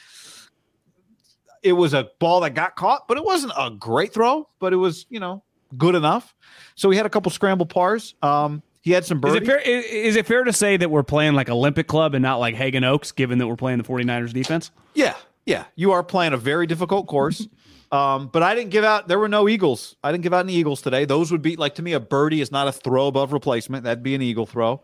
it 1.64 1.74
was 1.74 1.94
a 1.94 2.10
ball 2.20 2.42
that 2.42 2.52
got 2.52 2.76
caught, 2.76 3.08
but 3.08 3.18
it 3.18 3.24
wasn't 3.24 3.54
a 3.58 3.72
great 3.72 4.14
throw, 4.14 4.48
but 4.60 4.74
it 4.74 4.78
was, 4.78 5.06
you 5.10 5.20
know, 5.20 5.44
good 5.78 5.96
enough. 5.96 6.36
So 6.76 6.90
he 6.90 6.98
had 6.98 7.06
a 7.06 7.10
couple 7.10 7.32
scramble 7.32 7.66
pars. 7.66 8.14
Um, 8.22 8.62
he 8.82 8.92
had 8.92 9.04
some 9.04 9.18
Is 9.18 9.22
birdies. 9.22 9.42
it 9.42 9.46
fair 9.46 9.60
is, 9.60 9.86
is 9.86 10.16
it 10.16 10.28
fair 10.28 10.44
to 10.44 10.54
say 10.54 10.78
that 10.78 10.92
we're 10.92 11.02
playing 11.04 11.34
like 11.34 11.50
Olympic 11.50 11.88
Club 11.88 12.14
and 12.14 12.22
not 12.22 12.38
like 12.38 12.54
Haggin 12.56 12.84
Oaks 12.84 13.12
given 13.12 13.40
that 13.40 13.48
we're 13.48 13.56
playing 13.56 13.80
the 13.80 13.84
49ers 13.84 14.32
defense? 14.32 14.70
Yeah, 14.94 15.16
yeah. 15.46 15.66
You 15.76 15.92
are 15.94 16.04
playing 16.04 16.34
a 16.34 16.38
very 16.38 16.68
difficult 16.68 17.08
course. 17.08 17.48
Um, 17.92 18.28
but 18.28 18.42
I 18.44 18.56
didn't 18.56 18.72
give 18.72 18.84
out. 18.84 19.08
There 19.08 19.20
were 19.20 19.30
no 19.30 19.48
eagles. 19.48 19.96
I 20.04 20.12
didn't 20.12 20.24
give 20.24 20.34
out 20.34 20.44
any 20.44 20.56
eagles 20.56 20.82
today. 20.82 21.06
Those 21.06 21.32
would 21.32 21.44
be 21.44 21.56
like 21.56 21.76
to 21.76 21.84
me 21.84 21.94
a 21.94 22.00
birdie 22.00 22.42
is 22.42 22.52
not 22.52 22.68
a 22.68 22.72
throw 22.72 23.08
above 23.08 23.32
replacement. 23.32 23.84
That'd 23.84 24.04
be 24.04 24.16
an 24.16 24.24
eagle 24.24 24.48
throw, 24.48 24.82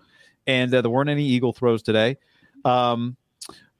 and 0.47 0.73
uh, 0.73 0.81
there 0.81 0.91
weren't 0.91 1.09
any 1.09 1.25
eagle 1.25 1.53
throws 1.53 1.81
today. 1.83 2.17
Um, 2.65 3.17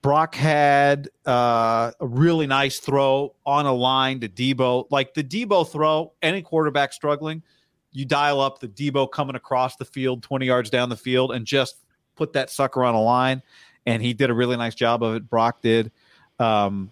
Brock 0.02 0.34
had 0.34 1.10
uh, 1.28 1.92
a 2.00 2.08
really 2.08 2.48
nice 2.48 2.80
throw 2.80 3.36
on 3.46 3.66
a 3.66 3.74
line 3.74 4.20
to 4.22 4.30
Deebo. 4.30 4.88
Like 4.90 5.14
the 5.14 5.24
Deebo 5.24 5.70
throw, 5.70 6.14
any 6.22 6.42
quarterback 6.42 6.92
struggling, 6.92 7.44
you 7.92 8.06
dial 8.06 8.42
up 8.42 8.60
the 8.60 8.68
Deebo 8.68 9.12
coming 9.12 9.36
across 9.36 9.76
the 9.76 9.86
field, 9.86 10.24
20 10.24 10.46
yards 10.46 10.70
down 10.70 10.90
the 10.90 10.98
field, 10.98 11.32
and 11.32 11.46
just 11.46 11.76
put 12.16 12.34
that 12.34 12.50
sucker 12.50 12.84
on 12.84 12.96
a 12.96 13.02
line. 13.02 13.44
And 13.86 14.02
he 14.02 14.14
did 14.14 14.30
a 14.30 14.34
really 14.34 14.58
nice 14.58 14.76
job 14.76 15.04
of 15.04 15.16
it. 15.16 15.30
Brock 15.30 15.62
did. 15.62 15.92
Um, 16.40 16.90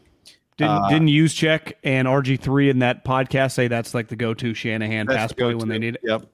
Didn't 0.58 0.72
Uh, 0.72 0.90
didn't 0.90 1.08
Juszczyk 1.08 1.74
and 1.84 2.08
RG 2.08 2.40
three 2.40 2.70
in 2.70 2.80
that 2.80 3.06
podcast 3.06 3.54
say 3.54 3.68
that's 3.68 3.94
like 3.94 4.08
the 4.08 4.16
go 4.16 4.34
to 4.36 4.54
Shanahan 4.54 5.08
pass 5.08 5.32
play 5.32 5.56
when 5.56 5.70
they 5.70 5.80
need 5.80 5.96
it? 5.96 6.02
Yep. 6.04 6.26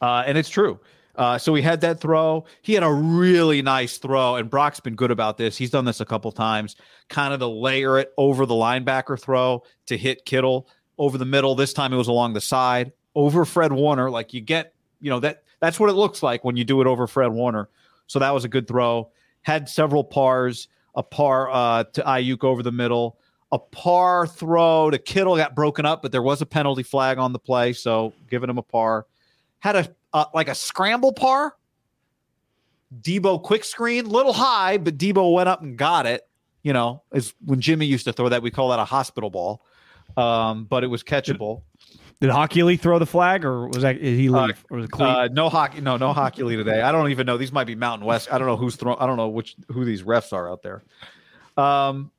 Uh, 0.00 0.22
and 0.26 0.36
it's 0.36 0.50
true. 0.50 0.78
Uh, 1.16 1.38
so 1.38 1.54
he 1.54 1.62
had 1.62 1.80
that 1.82 2.00
throw. 2.00 2.44
He 2.62 2.74
had 2.74 2.82
a 2.82 2.92
really 2.92 3.62
nice 3.62 3.98
throw, 3.98 4.36
and 4.36 4.50
Brock's 4.50 4.80
been 4.80 4.96
good 4.96 5.10
about 5.10 5.38
this. 5.38 5.56
He's 5.56 5.70
done 5.70 5.84
this 5.84 6.00
a 6.00 6.04
couple 6.04 6.32
times, 6.32 6.76
kind 7.08 7.32
of 7.32 7.40
to 7.40 7.46
layer 7.46 7.98
it 7.98 8.12
over 8.16 8.46
the 8.46 8.54
linebacker 8.54 9.20
throw 9.20 9.62
to 9.86 9.96
hit 9.96 10.24
Kittle 10.24 10.68
over 10.98 11.16
the 11.16 11.24
middle. 11.24 11.54
This 11.54 11.72
time 11.72 11.92
it 11.92 11.96
was 11.96 12.08
along 12.08 12.32
the 12.32 12.40
side 12.40 12.92
over 13.14 13.44
Fred 13.44 13.72
Warner. 13.72 14.10
Like 14.10 14.34
you 14.34 14.40
get, 14.40 14.74
you 15.00 15.10
know 15.10 15.20
that 15.20 15.44
that's 15.60 15.78
what 15.78 15.90
it 15.90 15.94
looks 15.94 16.22
like 16.22 16.44
when 16.44 16.56
you 16.56 16.64
do 16.64 16.80
it 16.80 16.86
over 16.86 17.06
Fred 17.06 17.32
Warner. 17.32 17.68
So 18.06 18.18
that 18.18 18.34
was 18.34 18.44
a 18.44 18.48
good 18.48 18.66
throw. 18.66 19.10
Had 19.42 19.68
several 19.68 20.04
pars, 20.04 20.68
a 20.94 21.02
par 21.02 21.50
uh, 21.50 21.84
to 21.84 22.02
Aiyuk 22.02 22.44
over 22.44 22.62
the 22.62 22.72
middle, 22.72 23.18
a 23.52 23.58
par 23.58 24.26
throw 24.26 24.90
to 24.90 24.98
Kittle 24.98 25.36
got 25.36 25.54
broken 25.54 25.86
up, 25.86 26.02
but 26.02 26.10
there 26.10 26.22
was 26.22 26.42
a 26.42 26.46
penalty 26.46 26.82
flag 26.82 27.18
on 27.18 27.32
the 27.32 27.38
play, 27.38 27.72
so 27.72 28.12
giving 28.28 28.50
him 28.50 28.58
a 28.58 28.62
par. 28.62 29.06
Had 29.60 29.76
a 29.76 29.94
uh, 30.14 30.26
like 30.32 30.48
a 30.48 30.54
scramble 30.54 31.12
par. 31.12 31.56
Deebo 33.02 33.42
quick 33.42 33.64
screen, 33.64 34.08
little 34.08 34.32
high, 34.32 34.78
but 34.78 34.96
Deebo 34.96 35.34
went 35.34 35.48
up 35.48 35.60
and 35.60 35.76
got 35.76 36.06
it. 36.06 36.26
You 36.62 36.72
know, 36.72 37.02
is 37.12 37.34
when 37.44 37.60
Jimmy 37.60 37.84
used 37.84 38.06
to 38.06 38.12
throw 38.14 38.30
that. 38.30 38.40
We 38.40 38.50
call 38.50 38.70
that 38.70 38.78
a 38.78 38.86
hospital 38.86 39.28
ball, 39.28 39.60
um, 40.16 40.64
but 40.64 40.82
it 40.82 40.86
was 40.86 41.02
catchable. 41.02 41.62
Did 42.20 42.30
Hochuli 42.30 42.80
throw 42.80 42.98
the 42.98 43.06
flag 43.06 43.44
or 43.44 43.68
was 43.68 43.82
that 43.82 44.00
did 44.00 44.18
he 44.18 44.30
leave 44.30 44.64
it? 44.70 44.90
Uh, 44.98 45.28
no 45.30 45.50
hockey, 45.50 45.82
no, 45.82 45.98
no 45.98 46.14
Hochuli 46.14 46.56
today. 46.56 46.80
I 46.80 46.90
don't 46.90 47.10
even 47.10 47.26
know. 47.26 47.36
These 47.36 47.52
might 47.52 47.66
be 47.66 47.74
Mountain 47.74 48.06
West. 48.06 48.32
I 48.32 48.38
don't 48.38 48.46
know 48.46 48.56
who's 48.56 48.76
throwing. 48.76 48.98
I 48.98 49.06
don't 49.06 49.18
know 49.18 49.28
which 49.28 49.56
who 49.68 49.84
these 49.84 50.04
refs 50.04 50.32
are 50.32 50.48
out 50.48 50.62
there. 50.62 50.84
Um, 51.58 52.12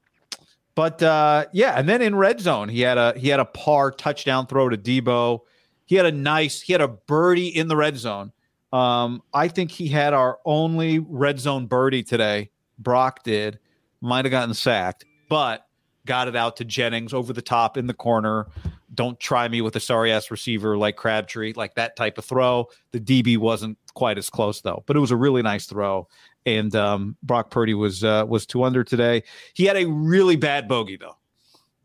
but 0.75 1.01
uh, 1.01 1.45
yeah, 1.53 1.79
and 1.79 1.87
then 1.89 2.01
in 2.01 2.15
red 2.15 2.39
zone, 2.39 2.69
he 2.69 2.81
had 2.81 2.97
a 2.97 3.17
he 3.17 3.29
had 3.29 3.39
a 3.39 3.45
par 3.45 3.89
touchdown 3.89 4.45
throw 4.45 4.69
to 4.69 4.77
Deebo. 4.77 5.41
He 5.85 5.95
had 5.95 6.05
a 6.05 6.11
nice. 6.11 6.61
He 6.61 6.73
had 6.73 6.81
a 6.81 6.87
birdie 6.87 7.47
in 7.47 7.67
the 7.67 7.75
red 7.75 7.97
zone. 7.97 8.31
Um, 8.73 9.21
I 9.33 9.47
think 9.47 9.71
he 9.71 9.87
had 9.87 10.13
our 10.13 10.39
only 10.45 10.99
red 10.99 11.39
zone 11.39 11.67
birdie 11.67 12.03
today. 12.03 12.49
Brock 12.79 13.23
did. 13.23 13.59
Might 14.01 14.25
have 14.25 14.31
gotten 14.31 14.53
sacked, 14.53 15.05
but 15.29 15.65
got 16.05 16.27
it 16.27 16.35
out 16.35 16.57
to 16.57 16.65
Jennings 16.65 17.13
over 17.13 17.33
the 17.33 17.41
top 17.41 17.77
in 17.77 17.87
the 17.87 17.93
corner. 17.93 18.47
Don't 18.93 19.19
try 19.19 19.47
me 19.47 19.61
with 19.61 19.75
a 19.75 19.79
sorry 19.79 20.11
ass 20.11 20.29
receiver 20.29 20.77
like 20.77 20.95
Crabtree, 20.95 21.53
like 21.55 21.75
that 21.75 21.95
type 21.95 22.17
of 22.17 22.25
throw. 22.25 22.67
The 22.91 22.99
DB 22.99 23.37
wasn't 23.37 23.77
quite 23.93 24.17
as 24.17 24.29
close 24.29 24.61
though, 24.61 24.83
but 24.85 24.95
it 24.95 24.99
was 24.99 25.11
a 25.11 25.15
really 25.15 25.41
nice 25.41 25.65
throw. 25.65 26.07
And 26.45 26.75
um, 26.75 27.17
Brock 27.23 27.49
Purdy 27.49 27.73
was 27.73 28.03
uh, 28.03 28.25
was 28.27 28.45
two 28.45 28.63
under 28.63 28.83
today. 28.83 29.23
He 29.53 29.65
had 29.65 29.77
a 29.77 29.85
really 29.85 30.35
bad 30.35 30.67
bogey 30.67 30.97
though, 30.97 31.17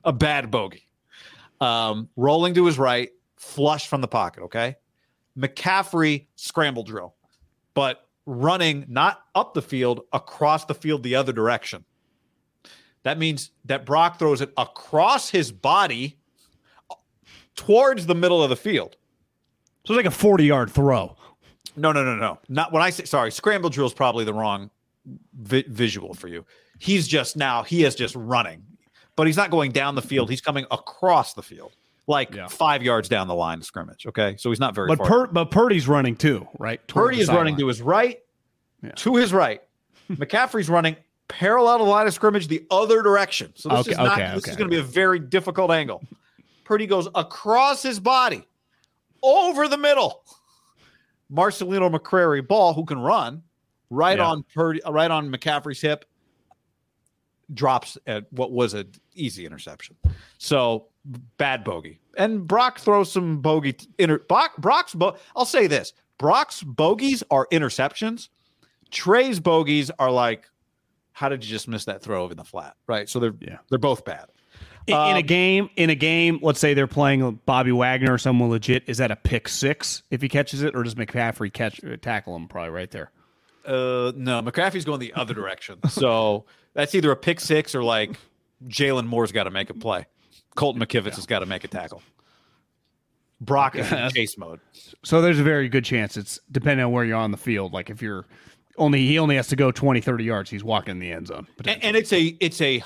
a 0.05 0.13
bad 0.13 0.51
bogey. 0.51 0.87
Um, 1.61 2.09
rolling 2.17 2.55
to 2.55 2.67
his 2.67 2.79
right, 2.79 3.11
flush 3.41 3.89
from 3.89 4.03
the 4.03 4.09
pocket. 4.09 4.43
Okay, 4.45 4.77
McCaffrey 5.37 6.27
scramble 6.37 6.85
drill, 6.85 7.15
but 7.75 8.07
running 8.27 8.85
not 8.89 9.23
up 9.35 9.55
the 9.55 9.63
field, 9.63 10.03
across 10.13 10.67
the 10.67 10.75
field 10.75 11.03
the 11.03 11.17
other 11.17 11.33
direction. 11.33 11.85
That 13.03 13.19
means 13.19 13.51
that 13.65 13.87
Brock 13.87 14.19
throws 14.19 14.43
it 14.43 14.53
across 14.59 15.31
his 15.31 15.51
body 15.51 16.19
towards 17.57 18.07
the 18.07 18.15
middle 18.15 18.43
of 18.43 18.51
the 18.51 18.57
field. 18.57 18.97
so 19.85 19.95
it's 19.95 19.97
like 19.97 20.07
a 20.07 20.11
forty 20.11 20.45
yard 20.45 20.71
throw. 20.71 21.17
No, 21.77 21.93
no, 21.93 22.05
no, 22.05 22.17
no. 22.17 22.39
Not 22.49 22.73
when 22.73 22.83
I 22.83 22.91
say 22.91 23.05
sorry. 23.05 23.33
Scramble 23.33 23.71
drill 23.71 23.87
is 23.87 23.95
probably 23.95 24.25
the 24.25 24.35
wrong 24.35 24.71
vi- 25.35 25.65
visual 25.69 26.13
for 26.15 26.29
you. 26.29 26.45
He's 26.79 27.09
just 27.09 27.37
now 27.37 27.63
he 27.63 27.85
is 27.85 27.95
just 27.95 28.15
running, 28.15 28.63
but 29.17 29.27
he's 29.27 29.37
not 29.37 29.51
going 29.51 29.73
down 29.73 29.95
the 29.95 30.03
field. 30.03 30.29
He's 30.29 30.41
coming 30.43 30.67
across 30.71 31.33
the 31.35 31.43
field, 31.43 31.77
like 32.11 32.35
Yeah. 32.35 32.49
five 32.49 32.83
yards 32.83 33.09
down 33.09 33.27
the 33.29 33.35
line 33.35 33.59
of 33.59 33.65
scrimmage. 33.65 34.07
Okay, 34.07 34.37
so 34.39 34.51
he's 34.51 34.61
not 34.61 34.75
very 34.75 34.89
But 34.89 34.99
far. 34.99 35.07
Pur- 35.07 35.27
but 35.29 35.51
Purdy's 35.51 35.89
running 35.89 36.17
too, 36.17 36.47
right? 36.59 36.87
Toward 36.87 37.07
Purdy 37.07 37.21
is 37.21 37.29
running 37.29 37.55
sideline. 37.55 37.59
to 37.61 37.67
his 37.69 37.81
right, 37.83 38.19
Yeah. 38.83 38.91
to 38.97 39.17
his 39.17 39.33
right. 39.33 39.63
McCaffrey's 40.11 40.69
running 40.69 40.97
parallel 41.29 41.79
to 41.79 41.85
the 41.85 41.91
line 41.91 42.07
of 42.07 42.13
scrimmage 42.13 42.49
the 42.49 42.67
other 42.71 43.03
direction. 43.03 43.53
So 43.55 43.69
this 43.71 43.79
Okay, 43.81 43.91
is 43.93 43.97
not 43.99 44.19
okay, 44.19 44.35
this 44.35 44.45
okay, 44.45 44.51
is 44.51 44.57
going 44.57 44.69
to 44.69 44.75
be 44.77 44.81
a 44.81 44.85
very 44.85 45.19
difficult 45.21 45.71
angle. 45.71 46.03
Purdy 46.65 46.87
goes 46.87 47.09
across 47.15 47.83
his 47.83 47.99
body, 48.01 48.45
over 49.23 49.67
the 49.69 49.79
middle. 49.79 50.23
Marcelino 51.33 51.95
McCrary-Ball, 51.95 52.75
who 52.75 52.85
can 52.85 52.99
run, 52.99 53.43
right 53.91 54.19
Yeah. 54.19 54.27
on 54.31 54.45
Purdy, 54.55 54.81
right 54.89 55.11
on 55.11 55.31
McCaffrey's 55.31 55.81
hip, 55.81 56.05
drops 57.55 57.99
at 58.07 58.33
what 58.33 58.53
was 58.53 58.75
an 58.75 58.91
easy 59.15 59.47
interception. 59.47 59.97
So 60.39 60.87
bad 61.37 61.65
bogey. 61.65 62.01
And 62.17 62.47
Brock 62.47 62.79
throws 62.79 63.11
some 63.11 63.41
bogey 63.41 63.77
inter 63.99 64.19
Brock, 64.19 64.57
Brock's 64.59 64.95
bo- 64.95 65.17
I'll 65.35 65.45
say 65.45 65.67
this. 65.67 65.93
Brock's 66.19 66.63
bogeys 66.63 67.23
are 67.31 67.47
interceptions. 67.53 68.29
Trey's 68.91 69.41
bogeys 69.41 69.91
are 69.99 70.11
like, 70.11 70.45
how 71.13 71.29
did 71.29 71.45
you 71.45 71.51
just 71.51 71.69
miss 71.69 71.85
that 71.87 72.03
throw 72.03 72.29
in 72.29 72.37
the 72.37 72.45
flat? 72.45 72.77
Right. 72.87 73.09
So 73.09 73.21
they're 73.21 73.35
Yeah. 73.41 73.59
they're 73.69 73.79
both 73.79 74.05
bad. 74.05 74.27
In, 74.87 74.95
in 74.95 75.01
a 75.17 75.21
Um, 75.21 75.23
game, 75.27 75.71
in 75.77 75.91
a 75.91 75.95
game, 75.95 76.39
let's 76.43 76.59
say 76.59 76.75
they're 76.75 76.87
playing 76.87 77.39
Bobby 77.47 77.71
Wagner 77.73 78.15
or 78.15 78.19
someone 78.19 78.51
legit. 78.51 78.83
Is 78.87 78.99
that 78.99 79.11
a 79.11 79.17
pick 79.17 79.47
six 79.49 80.03
if 80.11 80.23
he 80.23 80.29
catches 80.29 80.63
it, 80.63 80.75
or 80.75 80.83
does 80.83 80.95
McCaffrey 80.95 81.53
catch 81.53 81.81
tackle 82.03 82.35
him? 82.35 82.49
Probably 82.49 82.71
right 82.71 82.91
there. 82.91 83.11
Uh 83.67 84.13
no, 84.17 84.43
McCaffrey's 84.43 84.85
going 84.87 85.01
the 85.01 85.13
other 85.13 85.35
direction. 85.35 85.79
So 85.89 86.47
that's 86.81 86.95
either 86.95 87.11
a 87.11 87.17
pick 87.17 87.41
six 87.41 87.75
or 87.75 87.83
like 87.83 88.13
Jaylon 88.67 89.07
Moore's 89.07 89.33
got 89.33 89.45
to 89.45 89.51
make 89.51 89.71
a 89.71 89.75
play. 89.75 90.07
Colton 90.57 90.83
McKivitz 90.83 91.15
has 91.15 91.27
got 91.27 91.39
to 91.41 91.47
make 91.47 91.65
a 91.65 91.69
tackle. 91.69 92.03
Brock 93.41 93.77
is 93.77 93.91
in 93.91 94.11
chase 94.15 94.37
mode. 94.37 94.61
So 95.05 95.23
there's 95.23 95.39
a 95.39 95.43
very 95.43 95.69
good 95.69 95.85
chance 95.85 96.17
it's 96.17 96.39
depending 96.51 96.85
on 96.85 96.93
where 96.93 97.05
you're 97.05 97.17
on 97.17 97.31
the 97.31 97.37
field. 97.39 97.73
Like 97.73 97.89
if 97.89 98.03
you're 98.03 98.27
only 98.77 99.07
he 99.07 99.19
only 99.19 99.37
has 99.37 99.49
to 99.49 99.57
go 99.57 99.71
20, 99.71 100.01
30 100.01 100.25
yards, 100.25 100.51
he's 100.51 100.65
walking 100.65 100.93
in 100.93 100.99
the 100.99 101.13
end 101.13 101.29
zone. 101.29 101.47
and, 101.67 101.83
and 101.83 101.97
it's 101.97 102.13
a 102.13 102.37
it's 102.41 102.61
a 102.61 102.83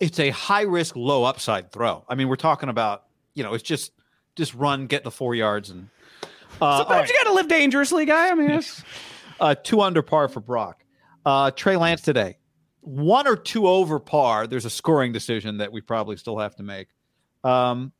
it's 0.00 0.18
a 0.18 0.30
high 0.30 0.62
risk 0.62 0.96
low 0.96 1.24
upside 1.24 1.72
throw 1.72 2.04
i 2.08 2.14
mean 2.14 2.28
we're 2.28 2.36
talking 2.36 2.68
about 2.68 3.04
you 3.34 3.42
know 3.42 3.54
it's 3.54 3.62
just 3.62 3.92
just 4.36 4.54
run 4.54 4.86
get 4.86 5.04
the 5.04 5.10
four 5.10 5.34
yards 5.34 5.70
and 5.70 5.88
Uh, 6.60 6.78
Sometimes 6.78 7.00
right. 7.02 7.08
you 7.08 7.14
got 7.24 7.24
to 7.30 7.34
live 7.34 7.48
dangerously, 7.48 8.04
guy. 8.04 8.30
I 8.30 8.34
mean, 8.34 8.50
it's, 8.50 8.82
uh, 9.40 9.54
two 9.54 9.80
under 9.80 10.02
par 10.02 10.28
for 10.28 10.40
Brock. 10.40 10.82
Uh, 11.24 11.50
Trey 11.52 11.76
Lance 11.76 12.00
today, 12.02 12.36
one 12.88 13.26
or 13.26 13.36
two 13.36 13.68
over 13.68 13.98
par. 13.98 14.46
There's 14.46 14.64
a 14.64 14.70
scoring 14.70 15.12
decision 15.12 15.58
that 15.58 15.72
we 15.72 15.80
probably 15.80 16.16
still 16.16 16.38
have 16.38 16.56
to 16.56 16.62
make. 16.62 16.88
Um, 17.44 17.92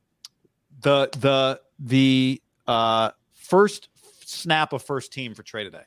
the 0.80 1.10
the 1.18 1.60
the 1.78 2.42
uh, 2.66 3.10
first 3.34 3.88
snap 4.24 4.72
of 4.72 4.82
first 4.82 5.12
team 5.12 5.34
for 5.34 5.42
Trey 5.42 5.64
today, 5.64 5.84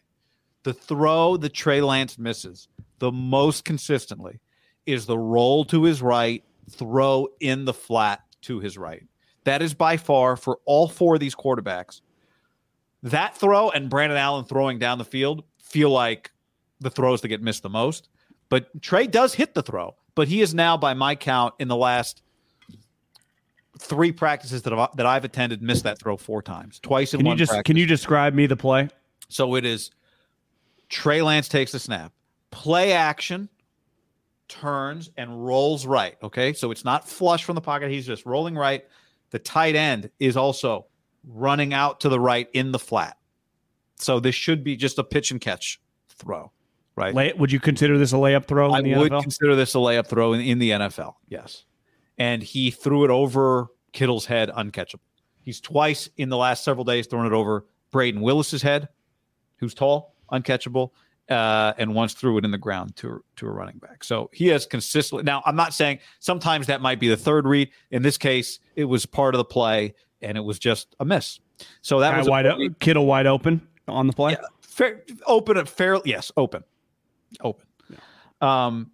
the 0.63 0.74
throw 0.74 1.38
that 1.38 1.53
Trey 1.53 1.81
Lance 1.81 2.17
misses 2.17 2.67
the 3.00 3.12
most 3.12 3.65
consistently 3.65 4.39
is 4.86 5.05
the 5.05 5.17
roll 5.17 5.65
to 5.65 5.84
his 5.84 6.01
right, 6.01 6.43
throw 6.70 7.27
in 7.39 7.65
the 7.65 7.74
flat 7.74 8.22
to 8.41 8.60
his 8.60 8.77
right. 8.77 9.03
That 9.46 9.62
is 9.62 9.74
by 9.74 9.98
far 9.98 10.36
for 10.38 10.60
all 10.65 10.88
four 10.88 11.15
of 11.15 11.20
these 11.20 11.36
quarterbacks 11.36 12.01
that 13.03 13.36
throw 13.36 13.70
and 13.70 13.89
Brandon 13.89 14.17
Allen 14.17 14.46
throwing 14.46 14.77
down 14.77 14.98
the 14.98 15.05
field 15.05 15.43
feel 15.60 15.89
like 15.89 16.31
the 16.79 16.89
throws 16.89 17.22
that 17.22 17.29
get 17.29 17.41
missed 17.41 17.63
the 17.63 17.70
most. 17.70 18.10
But 18.51 18.81
Trey 18.81 19.08
does 19.08 19.34
hit 19.34 19.53
the 19.53 19.63
throw, 19.63 19.96
but 20.13 20.27
he 20.27 20.41
is 20.41 20.53
now, 20.53 20.75
by 20.75 20.93
my 20.93 21.15
count, 21.15 21.53
in 21.58 21.70
the 21.70 21.75
last 21.77 22.22
three 23.79 24.12
practices 24.12 24.63
that 24.63 24.74
I've, 24.74 24.93
that 24.98 25.05
I've 25.05 25.24
attended, 25.24 25.62
missed 25.62 25.86
that 25.86 25.98
throw 25.98 26.17
four 26.17 26.41
times, 26.41 26.77
twice 26.79 27.13
in 27.13 27.20
can 27.20 27.25
you 27.25 27.29
one 27.29 27.38
just 27.38 27.51
practice. 27.51 27.70
can 27.70 27.77
you 27.77 27.86
describe 27.86 28.34
me 28.34 28.48
the 28.48 28.58
play? 28.58 28.89
So 29.29 29.55
it 29.55 29.63
is 29.63 29.91
Trey 30.89 31.22
Lance 31.22 31.48
takes 31.48 31.72
the 31.72 31.79
snap, 31.79 32.12
play 32.51 32.91
action, 32.91 33.48
turns 34.50 35.10
and 35.15 35.46
rolls 35.46 35.86
right. 35.86 36.17
Okay. 36.22 36.51
So 36.51 36.72
it's 36.72 36.84
not 36.84 37.08
flush 37.08 37.46
from 37.46 37.55
the 37.55 37.62
pocket. 37.62 37.89
He's 37.89 38.05
just 38.05 38.25
rolling 38.25 38.55
right. 38.55 38.84
The 39.29 39.39
tight 39.39 39.77
end 39.77 40.10
is 40.20 40.36
also 40.36 40.88
running 41.25 41.74
out 41.74 42.01
to 42.01 42.10
the 42.10 42.20
right 42.20 42.50
in 42.51 42.74
the 42.74 42.79
flat. 42.79 43.17
So 43.96 44.20
this 44.20 44.36
should 44.36 44.62
be 44.62 44.75
just 44.75 45.00
a 45.00 45.05
pitch 45.05 45.31
and 45.31 45.39
catch 45.39 45.79
throw, 46.10 46.51
right? 46.96 47.14
Lay, 47.14 47.34
would 47.34 47.52
you 47.52 47.60
consider 47.60 47.98
this 47.98 48.14
a 48.14 48.16
layup 48.18 48.46
throw 48.46 48.72
I 48.72 48.80
in 48.80 48.86
the 48.86 48.96
would 48.96 49.12
NFL? 49.12 49.22
consider 49.22 49.56
this 49.56 49.74
a 49.76 49.80
layup 49.80 50.08
throw 50.08 50.34
in, 50.34 50.42
in 50.42 50.60
the 50.60 50.72
NFL. 50.72 51.16
Yes. 51.30 51.66
And 52.18 52.44
he 52.44 52.72
threw 52.72 53.04
it 53.06 53.10
over 53.10 53.68
Kittle's 53.94 54.26
head, 54.26 54.50
uncatchable. 54.50 55.00
He's 55.42 55.60
twice 55.60 56.10
in 56.18 56.30
the 56.30 56.38
last 56.38 56.64
several 56.64 56.84
days 56.86 57.08
thrown 57.08 57.26
it 57.26 57.34
over 57.34 57.66
Brayden 57.92 58.22
Willis's 58.22 58.62
head, 58.62 58.90
who's 59.58 59.74
tall, 59.74 60.14
uncatchable, 60.32 60.92
uh, 61.30 61.74
and 61.78 61.96
once 61.96 62.14
threw 62.14 62.38
it 62.38 62.46
in 62.46 62.52
the 62.52 62.58
ground 62.58 62.96
to 62.98 63.24
to 63.38 63.48
a 63.48 63.50
running 63.50 63.78
back. 63.80 64.04
So 64.04 64.30
he 64.34 64.48
has 64.48 64.66
consistently. 64.66 65.24
Now 65.24 65.42
I'm 65.46 65.56
not 65.56 65.74
saying 65.74 66.00
sometimes 66.20 66.68
that 66.68 66.82
might 66.82 67.00
be 67.00 67.08
the 67.08 67.18
third 67.18 67.48
read. 67.48 67.70
In 67.90 68.02
this 68.04 68.18
case, 68.18 68.60
it 68.76 68.86
was 68.86 69.06
part 69.06 69.34
of 69.34 69.40
the 69.40 69.46
play, 69.46 69.96
and 70.22 70.38
it 70.38 70.42
was 70.42 70.60
just 70.60 70.96
a 71.00 71.06
miss. 71.06 71.40
So 71.82 72.00
that 72.02 72.12
Guy 72.12 72.18
was 72.20 72.30
wide 72.30 72.46
bogey. 72.46 72.70
o- 72.70 72.76
Kittle 72.80 73.06
wide 73.06 73.28
open 73.28 73.68
on 73.88 74.08
the 74.08 74.14
play. 74.14 74.34
Yeah, 74.34 74.46
fair, 74.62 75.04
open 75.26 75.58
it 75.58 75.68
fairly. 75.68 76.04
Yes, 76.06 76.32
open, 76.38 76.64
open. 77.40 77.66
Um, 78.42 78.92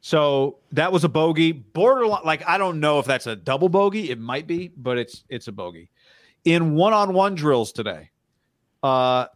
so 0.00 0.58
that 0.72 0.92
was 0.92 1.04
a 1.04 1.08
bogey. 1.08 1.52
Borderline, 1.52 2.22
like 2.24 2.46
I 2.46 2.58
don't 2.58 2.80
know 2.80 2.98
if 2.98 3.06
that's 3.06 3.26
a 3.26 3.36
double 3.36 3.68
bogey. 3.68 4.10
It 4.10 4.18
might 4.18 4.46
be, 4.46 4.68
but 4.76 4.98
it's 4.98 5.24
it's 5.28 5.48
a 5.48 5.52
bogey. 5.52 5.90
In 6.44 6.74
one-on-one 6.74 7.34
drills 7.34 7.72
today, 7.72 8.10
uh, 8.82 9.26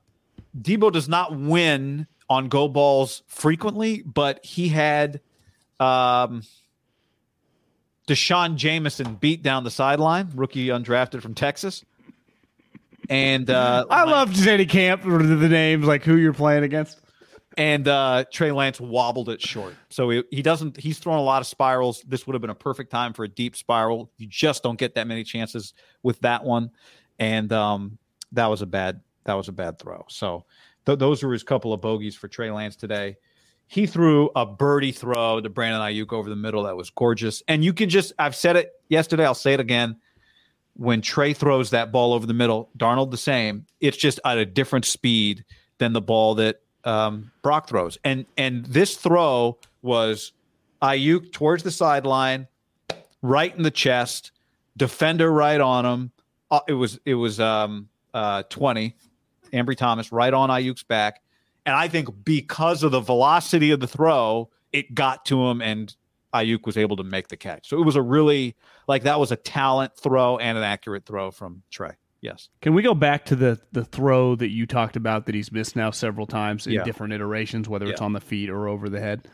Deebo 0.58 0.92
does 0.92 1.08
not 1.08 1.36
win 1.36 2.06
on 2.30 2.48
go 2.48 2.68
balls 2.68 3.22
frequently, 3.26 4.02
but 4.02 4.42
he 4.44 4.68
had 4.68 5.20
um, 5.78 6.42
D'Shawn 8.06 8.56
Jamison 8.56 9.16
beat 9.16 9.42
down 9.42 9.64
the 9.64 9.70
sideline, 9.70 10.30
rookie 10.34 10.68
undrafted 10.68 11.20
from 11.20 11.34
Texas. 11.34 11.84
And 13.10 13.50
uh, 13.50 13.84
I 13.90 14.04
love 14.04 14.32
Jenny 14.32 14.64
Camp 14.64 15.02
the 15.02 15.48
names 15.48 15.84
like 15.84 16.04
who 16.04 16.16
you're 16.16 16.32
playing 16.32 16.62
against. 16.62 17.01
And 17.56 17.86
uh, 17.86 18.24
Trey 18.32 18.52
Lance 18.52 18.80
wobbled 18.80 19.28
it 19.28 19.40
short. 19.40 19.74
So 19.90 20.10
he, 20.10 20.24
he 20.30 20.42
doesn't. 20.42 20.76
He's 20.76 20.98
thrown 20.98 21.18
a 21.18 21.22
lot 21.22 21.40
of 21.42 21.46
spirals. 21.46 22.02
This 22.06 22.26
would 22.26 22.34
have 22.34 22.40
been 22.40 22.50
a 22.50 22.54
perfect 22.54 22.90
time 22.90 23.12
for 23.12 23.24
a 23.24 23.28
deep 23.28 23.56
spiral. 23.56 24.10
You 24.16 24.26
just 24.26 24.62
don't 24.62 24.78
get 24.78 24.94
that 24.94 25.06
many 25.06 25.24
chances 25.24 25.74
with 26.02 26.20
that 26.20 26.44
one, 26.44 26.70
and 27.18 27.52
um, 27.52 27.98
that 28.32 28.46
was 28.46 28.62
a 28.62 28.66
bad. 28.66 29.00
That 29.24 29.34
was 29.34 29.48
a 29.48 29.52
bad 29.52 29.78
throw. 29.78 30.04
So 30.08 30.44
th- 30.86 30.98
those 30.98 31.22
were 31.22 31.32
his 31.32 31.42
couple 31.42 31.72
of 31.72 31.80
bogeys 31.80 32.16
for 32.16 32.28
Trey 32.28 32.50
Lance 32.50 32.76
today. 32.76 33.16
He 33.66 33.86
threw 33.86 34.30
a 34.34 34.44
birdie 34.44 34.92
throw 34.92 35.40
to 35.40 35.48
Brandon 35.48 35.80
Aiyuk 35.80 36.12
over 36.12 36.28
the 36.28 36.36
middle. 36.36 36.64
That 36.64 36.76
was 36.76 36.90
gorgeous. 36.90 37.42
And 37.48 37.64
you 37.64 37.72
can 37.72 37.88
just. 37.88 38.12
I've 38.18 38.36
said 38.36 38.56
it 38.56 38.72
yesterday. 38.88 39.24
I'll 39.24 39.34
say 39.34 39.54
it 39.54 39.60
again. 39.60 39.96
When 40.74 41.02
Trey 41.02 41.34
throws 41.34 41.70
that 41.70 41.92
ball 41.92 42.14
over 42.14 42.26
the 42.26 42.34
middle, 42.34 42.70
Darnold 42.78 43.10
the 43.10 43.18
same. 43.18 43.66
It's 43.80 43.96
just 43.96 44.18
at 44.24 44.38
a 44.38 44.46
different 44.46 44.86
speed 44.86 45.44
than 45.76 45.92
the 45.92 46.00
ball 46.00 46.36
that 46.36 46.60
um, 46.84 47.30
Brock 47.42 47.68
throws. 47.68 47.98
And 48.04 48.26
and 48.36 48.64
this 48.66 48.96
throw 48.96 49.58
was 49.82 50.32
Aiyuk 50.82 51.32
towards 51.32 51.62
the 51.62 51.70
sideline, 51.70 52.48
right 53.22 53.54
in 53.56 53.62
the 53.62 53.70
chest, 53.70 54.32
defender 54.76 55.30
right 55.30 55.60
on 55.60 55.86
him. 55.86 56.12
Uh, 56.50 56.60
it 56.68 56.74
was 56.74 56.98
it 57.04 57.14
was 57.14 57.40
um, 57.40 57.88
uh, 58.14 58.42
twenty, 58.48 58.96
Ambry 59.52 59.76
Thomas 59.76 60.12
right 60.12 60.32
on 60.32 60.48
Aiyuk's 60.50 60.82
back, 60.82 61.22
and 61.66 61.74
I 61.74 61.88
think 61.88 62.08
because 62.24 62.82
of 62.82 62.92
the 62.92 63.00
velocity 63.00 63.70
of 63.70 63.80
the 63.80 63.86
throw, 63.86 64.50
it 64.72 64.94
got 64.94 65.24
to 65.26 65.46
him, 65.46 65.62
and 65.62 65.94
Aiyuk 66.34 66.66
was 66.66 66.76
able 66.76 66.96
to 66.96 67.04
make 67.04 67.28
the 67.28 67.36
catch. 67.36 67.68
So 67.68 67.78
it 67.78 67.84
was 67.84 67.96
a 67.96 68.02
really 68.02 68.56
like 68.88 69.04
that 69.04 69.20
was 69.20 69.32
a 69.32 69.36
talent 69.36 69.96
throw 69.96 70.38
and 70.38 70.58
an 70.58 70.64
accurate 70.64 71.06
throw 71.06 71.30
from 71.30 71.62
Trey. 71.70 71.92
Yes. 72.22 72.48
Can 72.62 72.72
we 72.72 72.82
go 72.82 72.94
back 72.94 73.24
to 73.26 73.36
the 73.36 73.60
the 73.72 73.84
throw 73.84 74.34
that 74.36 74.48
you 74.48 74.64
talked 74.64 74.96
about 74.96 75.26
that 75.26 75.34
he's 75.34 75.52
missed 75.52 75.76
now 75.76 75.90
several 75.90 76.26
times 76.26 76.66
in 76.66 76.72
Yeah. 76.74 76.84
different 76.84 77.12
iterations, 77.12 77.68
whether 77.68 77.86
it's 77.86 78.00
on 78.00 78.12
the 78.14 78.20
feet 78.20 78.48
or 78.48 78.68
over 78.68 78.88
the 78.88 79.00
head? 79.00 79.28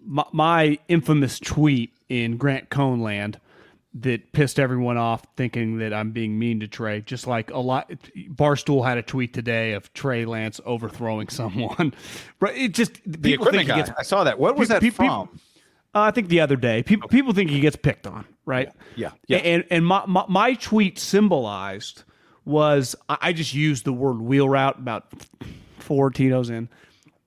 My, 0.00 0.24
my 0.32 0.78
infamous 0.88 1.38
tweet 1.40 1.92
in 2.08 2.36
Grant 2.36 2.68
Cohn 2.70 3.00
land 3.00 3.40
that 3.94 4.30
pissed 4.32 4.60
everyone 4.60 4.98
off, 4.98 5.24
thinking 5.38 5.78
that 5.78 5.94
I'm 5.94 6.10
being 6.12 6.38
mean 6.38 6.60
to 6.60 6.68
Trey. 6.68 7.00
Just 7.00 7.26
like 7.26 7.50
a 7.50 7.58
lot, 7.58 7.90
Barstool 8.28 8.84
had 8.86 8.98
a 8.98 9.02
tweet 9.02 9.32
today 9.32 9.72
of 9.72 9.90
Trey 9.94 10.26
Lance 10.26 10.60
overthrowing 10.66 11.28
someone. 11.30 11.94
Right? 12.38 12.56
It 12.56 12.74
just 12.74 13.00
The 13.06 13.32
equipment 13.32 13.66
guy. 13.68 13.76
gets 13.76 13.90
I 13.98 14.02
saw 14.02 14.22
that. 14.24 14.38
What 14.38 14.56
was 14.56 14.68
Pe- 14.68 14.74
that 14.74 14.82
pe- 14.82 14.90
from? 14.90 15.40
Uh, 15.96 16.00
I 16.02 16.10
think 16.10 16.28
the 16.28 16.40
other 16.40 16.56
day, 16.56 16.82
people 16.82 17.08
people 17.08 17.32
think 17.32 17.48
he 17.48 17.60
gets 17.60 17.74
picked 17.74 18.06
on, 18.06 18.26
right? 18.44 18.70
Yeah, 18.96 19.12
yeah. 19.26 19.38
And 19.38 19.64
and 19.70 19.86
my, 19.86 20.04
my 20.06 20.26
my 20.28 20.54
tweet 20.54 20.98
symbolized 20.98 22.04
was 22.44 22.94
I 23.08 23.16
I 23.22 23.32
just 23.32 23.54
used 23.54 23.86
the 23.86 23.94
word 23.94 24.20
wheel 24.20 24.46
route 24.46 24.78
about 24.78 25.10
four 25.78 26.10
Tito's 26.10 26.50
in 26.50 26.68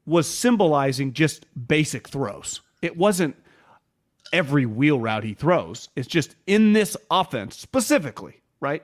was 0.06 0.28
symbolizing 0.28 1.14
just 1.14 1.46
basic 1.68 2.08
throws. 2.08 2.62
It 2.84 2.96
wasn't 2.96 3.36
every 4.32 4.68
wheel 4.68 5.00
route 5.00 5.24
he 5.24 5.34
throws. 5.34 5.90
It's 5.96 6.08
just 6.08 6.36
in 6.46 6.74
this 6.74 6.96
offense 7.10 7.58
specifically, 7.58 8.42
right? 8.60 8.84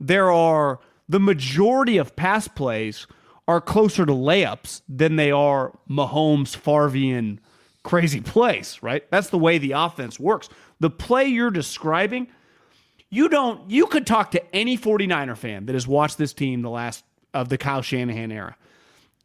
There 0.00 0.32
are 0.32 0.80
the 1.08 1.20
majority 1.20 1.98
of 1.98 2.16
pass 2.16 2.48
plays 2.48 3.06
are 3.46 3.60
closer 3.60 4.06
to 4.06 4.12
layups 4.12 4.80
than 4.88 5.16
they 5.16 5.30
are 5.30 5.78
Mahomes 5.90 6.56
Farvian 6.56 7.38
crazy 7.82 8.20
plays, 8.20 8.82
right? 8.82 9.08
That's 9.10 9.30
the 9.30 9.38
way 9.38 9.58
the 9.58 9.72
offense 9.72 10.18
works. 10.18 10.48
The 10.80 10.90
play 10.90 11.26
you're 11.26 11.50
describing, 11.50 12.28
you 13.10 13.28
don't 13.28 13.70
you 13.70 13.86
could 13.86 14.06
talk 14.06 14.30
to 14.32 14.54
any 14.54 14.78
49er 14.78 15.36
fan 15.36 15.66
that 15.66 15.74
has 15.74 15.86
watched 15.86 16.18
this 16.18 16.32
team 16.32 16.62
the 16.62 16.70
last 16.70 17.04
of 17.34 17.48
the 17.48 17.58
Kyle 17.58 17.82
Shanahan 17.82 18.32
era. 18.32 18.56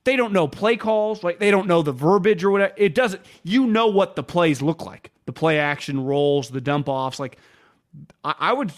They 0.04 0.16
don't 0.16 0.32
know 0.32 0.48
play 0.48 0.78
calls, 0.78 1.24
like 1.24 1.40
they 1.40 1.52
don't 1.52 1.68
know 1.68 1.82
the 1.82 1.92
verbiage 1.92 2.44
or 2.44 2.52
whatever. 2.52 2.74
It 2.78 2.96
doesn't 2.96 3.22
you 3.44 3.68
know 3.68 3.88
what 3.88 4.16
the 4.16 4.24
plays 4.24 4.62
look 4.62 4.86
like. 4.86 5.12
The 5.26 5.34
play 5.34 5.60
action 5.60 6.04
rolls, 6.04 6.50
the 6.50 6.62
dump 6.62 6.88
offs, 6.88 7.20
like 7.20 7.38
I, 8.24 8.36
I 8.40 8.54
would 8.54 8.72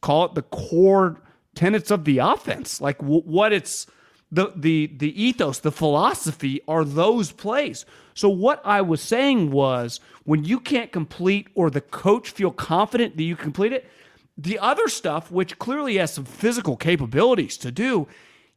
call 0.00 0.26
it 0.26 0.34
the 0.34 0.42
core 0.42 1.20
tenets 1.54 1.90
of 1.90 2.04
the 2.04 2.18
offense. 2.18 2.80
Like 2.80 2.98
w- 2.98 3.22
what 3.22 3.52
it's 3.52 3.86
the 4.34 4.52
the 4.56 4.86
the 4.96 5.22
ethos, 5.22 5.60
the 5.60 5.72
philosophy 5.72 6.60
are 6.66 6.84
those 6.84 7.30
plays. 7.32 7.86
So 8.14 8.28
what 8.28 8.60
I 8.64 8.80
was 8.80 9.00
saying 9.00 9.50
was 9.50 10.00
when 10.24 10.44
you 10.44 10.60
can't 10.60 10.92
complete 10.92 11.48
or 11.54 11.70
the 11.70 11.80
coach 11.80 12.30
feel 12.30 12.50
confident 12.50 13.16
that 13.16 13.22
you 13.22 13.36
complete 13.36 13.72
it, 13.72 13.88
the 14.36 14.58
other 14.58 14.88
stuff 14.88 15.30
which 15.30 15.58
clearly 15.58 15.96
has 15.96 16.12
some 16.12 16.24
physical 16.24 16.76
capabilities 16.76 17.56
to 17.58 17.70
do, 17.70 18.08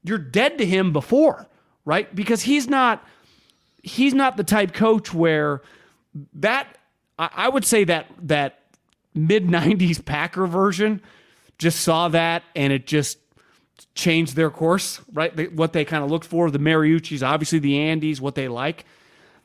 you're 0.04 0.18
dead 0.18 0.58
to 0.58 0.66
him 0.66 0.94
before, 0.94 1.48
right? 1.86 2.14
Because 2.16 2.44
he's 2.44 2.68
not 2.68 3.06
he's 3.84 4.14
not 4.14 4.38
the 4.38 4.44
type 4.44 4.74
coach 4.74 5.14
where 5.14 5.62
that 6.34 6.78
I, 7.20 7.30
I 7.36 7.50
would 7.50 7.66
say 7.66 7.84
that 7.84 8.08
that 8.24 8.60
mid 9.14 9.46
'90s 9.46 10.04
Packer 10.04 10.48
version 10.48 11.02
just 11.60 11.82
saw 11.82 12.08
that 12.10 12.44
and 12.56 12.74
it 12.74 12.88
just 12.88 13.20
changed 13.94 14.36
their 14.36 14.50
course, 14.50 15.02
right? 15.14 15.54
What 15.54 15.74
they 15.74 15.86
kind 15.86 16.04
of 16.04 16.12
looked 16.12 16.26
for, 16.26 16.50
the 16.50 16.60
Mariucci's, 16.60 17.24
obviously 17.24 17.60
the 17.60 17.80
Andes, 17.80 18.22
what 18.22 18.36
they 18.36 18.48
like. 18.48 18.86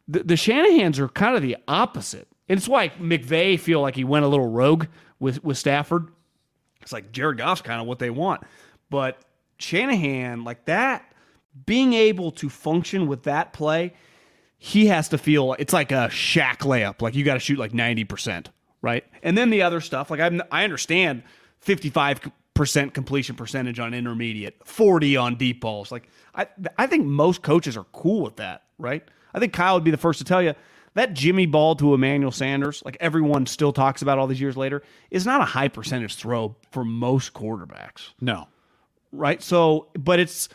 The, 0.09 0.23
the 0.23 0.35
Shanahans 0.35 0.99
are 0.99 1.09
kind 1.09 1.37
of 1.37 1.43
the 1.43 1.57
opposite, 1.69 2.29
and 2.49 2.59
it's 2.59 2.69
why 2.69 2.89
McVay 2.91 3.59
feel 3.59 3.81
like 3.81 3.95
he 3.95 4.05
went 4.05 4.25
a 4.25 4.29
little 4.29 4.49
rogue 4.49 4.87
with 5.21 5.43
with 5.45 5.59
Stafford. 5.59 6.09
It's 6.81 6.93
like 6.93 7.13
Jared 7.13 7.39
Goff's 7.39 7.63
kind 7.63 7.81
of 7.81 7.87
what 7.87 7.99
they 7.99 8.11
want, 8.11 8.43
but 8.91 9.19
Shanahan, 9.59 10.45
like 10.45 10.65
that, 10.67 11.13
being 11.67 11.93
able 11.93 12.33
to 12.33 12.49
function 12.49 13.07
with 13.07 13.25
that 13.25 13.53
play, 13.53 13.93
he 14.59 14.87
has 14.87 15.09
to 15.11 15.19
feel 15.19 15.55
it's 15.59 15.73
like 15.73 15.93
a 15.93 16.09
Shaq 16.11 16.59
layup. 16.59 17.03
Like 17.03 17.15
you 17.15 17.25
got 17.25 17.35
to 17.35 17.41
shoot 17.41 17.59
like 17.59 17.73
90%, 17.73 18.47
right? 18.81 19.05
And 19.23 19.37
then 19.37 19.51
the 19.51 19.63
other 19.63 19.81
stuff, 19.81 20.11
like 20.11 20.21
I'm, 20.21 20.43
I 20.51 20.65
understand 20.65 21.23
55% 21.65 22.33
completion 22.55 23.37
percentage 23.37 23.79
on 23.79 23.95
intermediate, 23.95 24.57
40 24.65 25.17
on 25.17 25.37
deep 25.37 25.61
balls. 25.61 25.91
Like 25.91 26.09
I, 26.35 26.47
I 26.79 26.87
think 26.87 27.07
most 27.07 27.43
coaches 27.43 27.77
are 27.77 27.87
cool 27.93 28.23
with 28.23 28.37
that, 28.37 28.65
right? 28.79 29.03
I 29.35 29.39
think 29.39 29.53
Kyle 29.53 29.75
would 29.75 29.85
be 29.85 29.91
the 29.91 29.97
first 29.97 30.19
to 30.19 30.25
tell 30.25 30.43
you 30.43 30.55
that 30.95 31.15
Jimmy 31.15 31.47
ball 31.47 31.75
to 31.77 31.95
Emmanuel 31.95 32.31
Sanders, 32.31 32.83
like 32.85 32.97
everyone 33.01 33.47
still 33.47 33.73
talks 33.73 34.03
about 34.03 34.19
all 34.19 34.27
these 34.27 34.41
years 34.41 34.57
later, 34.57 34.83
is 35.11 35.25
not 35.25 35.41
a 35.41 35.45
high 35.45 35.69
percentage 35.69 36.17
throw 36.17 36.55
for 36.71 36.85
most 36.85 37.33
quarterbacks. 37.33 38.11
No. 38.21 38.49
Right? 39.11 39.43
So, 39.43 39.89
but 39.99 40.21
it's, 40.21 40.49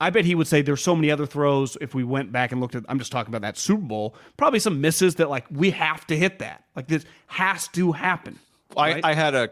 I 0.00 0.10
bet 0.10 0.24
he 0.24 0.34
would 0.34 0.46
say 0.46 0.62
there's 0.62 0.82
so 0.82 0.96
many 0.96 1.10
other 1.10 1.26
throws 1.26 1.76
if 1.80 1.94
we 1.94 2.02
went 2.02 2.32
back 2.32 2.52
and 2.52 2.60
looked 2.60 2.74
at, 2.74 2.84
I'm 2.88 2.98
just 2.98 3.12
talking 3.12 3.30
about 3.30 3.42
that 3.46 3.58
Super 3.58 3.82
Bowl, 3.82 4.16
probably 4.36 4.58
some 4.58 4.80
misses 4.80 5.16
that 5.16 5.28
like 5.28 5.46
we 5.50 5.70
have 5.70 6.06
to 6.06 6.16
hit 6.16 6.38
that. 6.38 6.64
Like 6.74 6.88
this 6.88 7.04
has 7.26 7.68
to 7.68 7.92
happen. 7.92 8.38
Right? 8.76 9.04
I, 9.04 9.10
I 9.10 9.14
had 9.14 9.34
a 9.34 9.50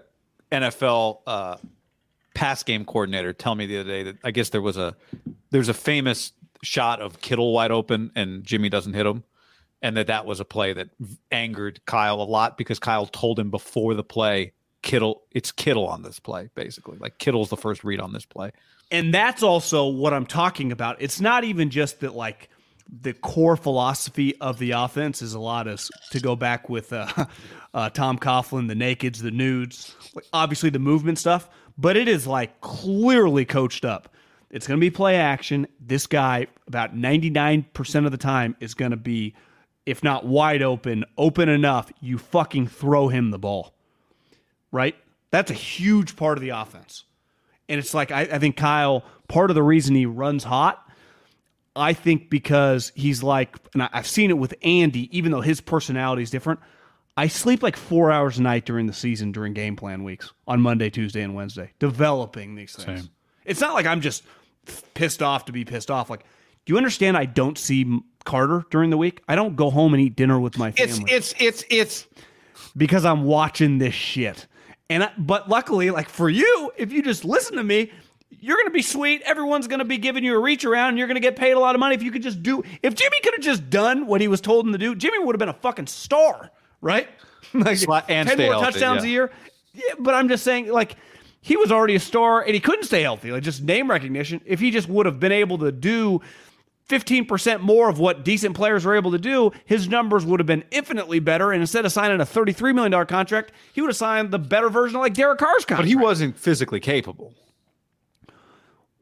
NFL 0.51 1.21
uh, 1.27 1.57
pass 2.35 2.63
game 2.63 2.85
coordinator 2.85 3.33
tell 3.33 3.55
me 3.55 3.67
the 3.67 3.79
other 3.79 3.89
day 3.89 4.03
that 4.05 4.17
I 4.25 4.31
guess 4.31 4.51
there 4.51 4.63
was 4.63 4.77
a, 4.77 4.97
there's 5.51 5.69
a 5.69 5.75
famous 5.75 6.33
shot 6.63 7.01
of 7.01 7.21
Kittle 7.21 7.53
wide 7.53 7.71
open 7.71 8.11
and 8.15 8.45
Jimmy 8.45 8.69
doesn't 8.69 8.95
hit 8.95 9.07
him 9.07 9.25
and 9.83 9.97
that 9.97 10.07
that 10.07 10.25
was 10.25 10.41
a 10.41 10.45
play 10.45 10.73
that 10.73 10.89
angered 11.31 11.85
Kyle 11.85 12.23
a 12.23 12.25
lot 12.25 12.57
because 12.57 12.79
Kyle 12.79 13.07
told 13.07 13.39
him 13.39 13.51
before 13.51 13.95
the 13.95 14.05
play, 14.05 14.53
Kittle, 14.83 15.23
it's 15.33 15.51
Kittle 15.51 15.87
on 15.87 16.03
this 16.03 16.21
play, 16.21 16.49
basically. 16.55 16.99
Like 16.99 17.19
Kittle's 17.19 17.51
the 17.51 17.57
first 17.57 17.83
read 17.83 18.01
on 18.01 18.13
this 18.13 18.25
play. 18.25 18.53
And 18.93 19.13
that's 19.13 19.43
also 19.43 19.89
what 19.89 20.15
I'm 20.15 20.27
talking 20.27 20.71
about. 20.71 20.97
It's 21.01 21.21
not 21.21 21.45
even 21.45 21.71
just 21.71 22.01
that, 22.01 22.15
like, 22.15 22.49
the 23.01 23.15
core 23.15 23.57
philosophy 23.57 24.37
of 24.41 24.59
the 24.59 24.73
offense 24.73 25.23
is 25.23 25.35
a 25.35 25.41
lot 25.41 25.67
of 25.67 25.83
to 26.11 26.21
go 26.21 26.37
back 26.37 26.69
with 26.69 26.93
uh, 26.93 27.07
uh, 27.75 27.89
Tom 27.91 28.19
Coughlin, 28.19 28.69
the 28.69 28.75
nakeds, 28.75 29.23
the 29.23 29.31
nudes, 29.31 29.97
like, 30.15 30.27
obviously 30.33 30.69
the 30.71 30.79
movement 30.79 31.19
stuff, 31.19 31.49
but 31.77 31.97
it 31.97 32.09
is 32.09 32.27
like 32.27 32.61
clearly 32.61 33.45
coached 33.45 33.85
up. 33.85 34.09
It's 34.51 34.67
going 34.67 34.79
to 34.79 34.81
be 34.81 34.91
play 34.91 35.17
action. 35.17 35.67
This 35.81 36.07
guy, 36.07 36.47
about 36.67 36.95
99% 36.95 38.05
of 38.05 38.13
the 38.13 38.19
time, 38.19 38.55
is 38.61 38.75
going 38.75 38.91
to 38.91 38.97
be 38.97 39.35
if 39.87 40.03
not 40.03 40.25
wide 40.25 40.63
open, 40.63 41.05
open 41.19 41.49
enough, 41.49 41.91
you 42.01 42.19
fucking 42.19 42.69
throw 42.69 43.09
him 43.09 43.31
the 43.31 43.39
ball. 43.39 43.75
Right? 44.71 44.97
That's 45.31 45.51
a 45.51 45.55
huge 45.55 46.17
part 46.17 46.39
of 46.39 46.43
the 46.43 46.51
offense. 46.51 47.05
And 47.69 47.79
it's 47.79 47.95
like, 47.95 48.11
I, 48.11 48.23
I, 48.23 48.39
think 48.39 48.57
Kyle, 48.57 49.05
part 49.29 49.51
of 49.51 49.55
the 49.55 49.63
reason 49.63 49.95
he 49.95 50.07
runs 50.07 50.45
hot, 50.45 50.87
I 51.75 51.95
think 51.95 52.29
because 52.29 52.93
he's 52.95 53.23
like, 53.23 53.57
and 53.73 53.83
I, 53.83 53.89
I've 53.93 54.07
seen 54.07 54.31
it 54.31 54.39
with 54.39 54.55
Andy, 54.63 55.17
even 55.17 55.33
though 55.33 55.41
his 55.41 55.61
personality 55.61 56.23
is 56.23 56.31
different. 56.31 56.61
I 57.17 57.29
sleep 57.29 57.63
like 57.63 57.77
four 57.77 58.11
hours 58.11 58.39
a 58.39 58.43
night 58.43 58.65
during 58.65 58.87
the 58.87 58.93
season 58.93 59.33
during 59.33 59.53
game 59.53 59.77
plan 59.77 60.03
weeks 60.03 60.33
on 60.47 60.61
Monday, 60.61 60.91
Tuesday, 60.91 61.23
and 61.23 61.35
Wednesday, 61.35 61.73
developing 61.79 62.55
these 62.55 62.75
things. 62.75 63.03
Same. 63.03 63.11
It's 63.45 63.61
not 63.61 63.75
like 63.75 63.87
I'm 63.87 64.01
just 64.01 64.23
pissed 64.95 65.23
off 65.23 65.47
to 65.47 65.53
be 65.53 65.65
pissed 65.65 65.91
off. 65.91 66.09
Like, 66.09 66.25
do 66.65 66.73
you 66.73 66.77
understand? 66.77 67.17
I 67.17 67.27
don't 67.27 67.59
see 67.59 68.01
Carter 68.25 68.65
during 68.71 68.91
the 68.91 68.97
week. 68.97 69.23
I 69.29 69.35
don't 69.35 69.57
go 69.57 69.71
home 69.71 69.95
and 69.95 70.03
eat 70.03 70.17
dinner 70.17 70.39
with 70.41 70.57
my 70.59 70.71
family. 70.71 71.05
It's 71.09 71.35
it's 71.39 71.65
it's 71.65 71.65
it's 71.69 72.07
because 72.77 73.05
I'm 73.05 73.25
watching 73.25 73.79
this 73.79 73.95
shit. 73.95 74.47
And 74.89 75.05
I, 75.05 75.11
but 75.19 75.49
luckily, 75.49 75.91
like 75.91 76.09
for 76.09 76.29
you, 76.29 76.73
if 76.77 76.93
you 76.93 77.03
just 77.03 77.25
listen 77.25 77.57
to 77.57 77.65
me, 77.65 77.91
you're 78.31 78.57
going 78.57 78.67
to 78.67 78.73
be 78.73 78.83
sweet. 78.83 79.23
Everyone's 79.23 79.67
going 79.67 79.79
to 79.79 79.85
be 79.85 79.99
giving 79.99 80.25
you 80.25 80.35
a 80.35 80.39
reach 80.39 80.65
around. 80.65 80.91
And 80.91 80.99
you're 80.99 81.07
going 81.07 81.17
to 81.17 81.21
get 81.21 81.37
paid 81.37 81.53
a 81.53 81.59
lot 81.59 81.75
of 81.75 81.81
money 81.81 81.95
if 81.95 82.03
you 82.03 82.11
could 82.11 82.23
just 82.23 82.43
do. 82.43 82.63
If 82.83 82.95
Jimmy 82.95 83.17
could 83.23 83.35
have 83.35 83.43
just 83.43 83.71
done 83.71 84.07
what 84.07 84.21
he 84.21 84.29
was 84.29 84.41
told 84.41 84.67
him 84.67 84.73
to 84.73 84.79
do, 84.79 84.95
Jimmy 84.95 85.19
would 85.19 85.35
have 85.35 85.39
been 85.39 85.49
a 85.49 85.55
fucking 85.55 85.87
star, 85.87 86.51
right? 86.83 87.09
like 87.55 87.79
and 88.09 88.29
ten 88.29 88.37
more 88.39 88.53
healthy, 88.53 88.65
touchdowns 88.65 89.05
yeah. 89.05 89.09
a 89.09 89.13
year. 89.13 89.31
Yeah, 89.73 89.95
but 89.99 90.15
I'm 90.15 90.29
just 90.29 90.45
saying, 90.45 90.69
like 90.69 90.97
he 91.41 91.57
was 91.57 91.73
already 91.73 91.95
a 91.95 92.01
star 92.01 92.43
and 92.43 92.55
he 92.55 92.61
couldn't 92.61 92.85
stay 92.85 93.03
healthy. 93.03 93.33
Like 93.33 93.43
just 93.43 93.63
name 93.63 93.91
recognition. 93.91 94.41
If 94.45 94.61
he 94.61 94.71
just 94.71 94.89
would 94.89 95.07
have 95.07 95.19
been 95.19 95.33
able 95.33 95.59
to 95.59 95.73
do 95.73 96.21
15% 96.89 97.61
more 97.61 97.89
of 97.89 97.99
what 97.99 98.25
decent 98.25 98.55
players 98.55 98.85
were 98.85 98.95
able 98.95 99.11
to 99.13 99.19
do, 99.19 99.51
his 99.65 99.89
numbers 99.89 100.25
would 100.25 100.41
have 100.41 100.47
been 100.47 100.65
infinitely 100.71 101.19
better. 101.19 101.51
And 101.51 101.61
instead 101.61 101.85
of 101.85 101.93
signing 101.93 102.21
a 102.21 102.25
$33 102.25 102.75
million 102.75 103.07
contract, 103.07 103.53
he 103.73 103.81
would 103.81 103.89
have 103.89 103.97
signed 103.97 104.31
the 104.31 104.39
better 104.39 104.69
version 104.69 104.97
of 104.97 105.03
like 105.03 105.15
Derek 105.15 105.39
Carr's 105.39 105.65
contract. 105.65 105.83
But 105.83 105.89
he 105.89 105.97
wasn't 105.97 106.39
physically 106.39 106.81
capable. 106.81 107.35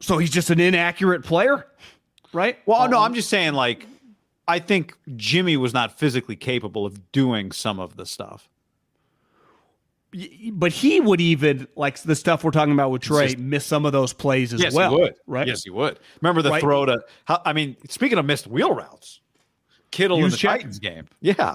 So 0.00 0.16
he's 0.16 0.30
just 0.30 0.48
an 0.48 0.60
inaccurate 0.60 1.24
player, 1.24 1.66
right? 2.32 2.58
Well, 2.64 2.80
um, 2.80 2.90
no, 2.90 3.00
I'm 3.00 3.12
just 3.12 3.28
saying, 3.28 3.52
like, 3.52 3.86
I 4.48 4.59
think 4.59 4.96
Jimmy 5.16 5.57
was 5.57 5.72
not 5.72 5.98
physically 5.98 6.37
capable 6.37 6.85
of 6.87 7.12
doing 7.12 7.53
some 7.53 7.79
of 7.79 7.96
the 7.96 8.07
stuff 8.07 8.48
but 10.53 10.72
he 10.72 11.00
would 11.00 11.20
even 11.20 11.68
like 11.76 12.00
the 12.03 12.16
stuff 12.16 12.42
we're 12.42 12.50
talking 12.50 12.72
about 12.72 12.90
with 12.90 13.03
Trey 13.03 13.26
just, 13.26 13.38
miss 13.38 13.64
some 13.64 13.87
of 13.87 13.92
those 13.92 14.12
plays 14.12 14.53
as 14.53 14.61
yes, 14.61 14.74
well. 14.74 14.90
He 14.90 14.96
would. 15.03 15.14
Right? 15.26 15.46
Yes, 15.46 15.62
he 15.62 15.70
would. 15.70 16.00
Remember 16.20 16.42
the 16.42 16.50
right? 16.50 16.61
throw 16.61 16.85
to? 16.85 17.00
How, 17.26 17.40
I 17.44 17.53
mean, 17.53 17.76
speaking 17.88 18.18
of 18.18 18.24
missed 18.24 18.48
wheel 18.48 18.74
routes, 18.74 19.20
Kittle 19.92 20.18
use 20.18 20.26
in 20.26 20.31
the 20.33 20.37
check. 20.37 20.59
Titans 20.59 20.79
game. 20.81 21.07
Yeah, 21.20 21.55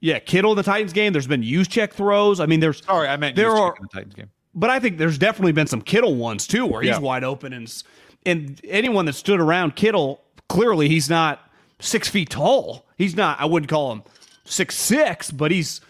yeah, 0.00 0.18
Kittle 0.18 0.52
in 0.52 0.56
the 0.56 0.62
Titans 0.62 0.92
game. 0.92 1.12
There's 1.12 1.26
been 1.26 1.42
Juszczyk 1.42 1.92
throws. 1.92 2.38
I 2.38 2.46
mean, 2.46 2.60
there's 2.60 2.84
sorry, 2.84 3.08
I 3.08 3.16
meant 3.16 3.34
there 3.34 3.50
are 3.50 3.74
in 3.76 3.82
the 3.82 3.88
Titans 3.88 4.14
game. 4.14 4.30
But 4.54 4.68
I 4.68 4.78
think 4.78 4.98
there's 4.98 5.16
definitely 5.16 5.52
been 5.52 5.66
some 5.66 5.80
Kittle 5.80 6.16
ones 6.16 6.46
too, 6.46 6.66
where 6.66 6.82
he's 6.82 6.90
yeah. 6.90 6.98
wide 6.98 7.24
open 7.24 7.52
and 7.54 7.82
and 8.26 8.60
anyone 8.64 9.06
that 9.06 9.14
stood 9.14 9.40
around 9.40 9.74
Kittle, 9.74 10.22
clearly 10.50 10.88
he's 10.88 11.08
not 11.08 11.49
six 11.80 12.08
feet 12.08 12.30
tall. 12.30 12.86
He's 12.96 13.16
not. 13.16 13.40
I 13.40 13.46
wouldn't 13.46 13.68
call 13.68 13.92
him 13.92 14.02
six 14.44 14.76
six, 14.76 15.30
but 15.30 15.50
he's 15.50 15.80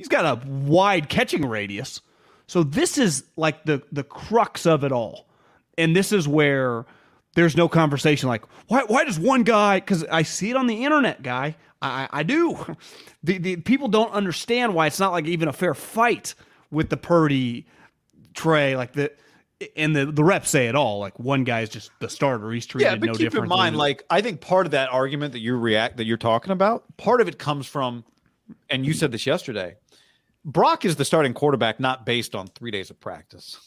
He's 0.00 0.08
got 0.08 0.24
a 0.24 0.48
wide 0.48 1.10
catching 1.10 1.44
radius. 1.44 2.00
So 2.46 2.62
this 2.62 2.96
is 2.96 3.24
like 3.36 3.64
the 3.64 3.82
the 3.92 4.02
crux 4.02 4.64
of 4.64 4.82
it 4.82 4.92
all. 4.92 5.26
And 5.76 5.94
this 5.94 6.10
is 6.10 6.26
where 6.26 6.86
there's 7.34 7.54
no 7.54 7.68
conversation 7.68 8.26
like 8.26 8.42
why 8.68 8.84
why 8.84 9.04
does 9.04 9.18
one 9.18 9.42
guy 9.42 9.78
cuz 9.78 10.02
I 10.04 10.22
see 10.22 10.48
it 10.48 10.56
on 10.56 10.68
the 10.68 10.86
internet 10.86 11.22
guy. 11.22 11.54
I 11.82 12.08
I 12.10 12.22
do. 12.22 12.76
The 13.22 13.36
the 13.36 13.56
people 13.56 13.88
don't 13.88 14.10
understand 14.12 14.72
why 14.72 14.86
it's 14.86 14.98
not 14.98 15.12
like 15.12 15.26
even 15.26 15.46
a 15.46 15.52
fair 15.52 15.74
fight 15.74 16.34
with 16.70 16.88
the 16.88 16.96
Purdy 16.96 17.66
Trey 18.32 18.74
like 18.74 18.94
the 18.94 19.12
and 19.76 19.94
the 19.94 20.06
the 20.06 20.24
reps 20.24 20.50
say 20.50 20.68
it 20.68 20.74
all. 20.74 20.98
Like 20.98 21.18
one 21.18 21.44
guy's 21.44 21.68
just 21.68 21.90
the 22.00 22.08
starter. 22.08 22.50
He's 22.50 22.66
treated 22.66 22.86
yeah, 22.86 22.96
but 22.96 23.06
no 23.06 23.14
keep 23.14 23.34
in 23.34 23.48
mind, 23.48 23.76
like 23.76 24.04
I 24.10 24.20
think 24.20 24.40
part 24.40 24.66
of 24.66 24.72
that 24.72 24.90
argument 24.90 25.32
that 25.32 25.40
you 25.40 25.56
react 25.56 25.96
that 25.98 26.04
you're 26.04 26.16
talking 26.16 26.52
about, 26.52 26.84
part 26.96 27.20
of 27.20 27.28
it 27.28 27.38
comes 27.38 27.66
from, 27.66 28.04
and 28.70 28.86
you 28.86 28.92
said 28.92 29.12
this 29.12 29.26
yesterday. 29.26 29.76
Brock 30.44 30.86
is 30.86 30.96
the 30.96 31.04
starting 31.04 31.34
quarterback 31.34 31.80
not 31.80 32.06
based 32.06 32.34
on 32.34 32.46
three 32.48 32.70
days 32.70 32.88
of 32.88 32.98
practice. 32.98 33.58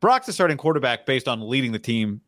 Brock's 0.00 0.26
the 0.26 0.32
starting 0.32 0.56
quarterback 0.56 1.04
based 1.04 1.28
on 1.28 1.46
leading 1.48 1.72
the 1.72 1.78
team, 1.78 2.20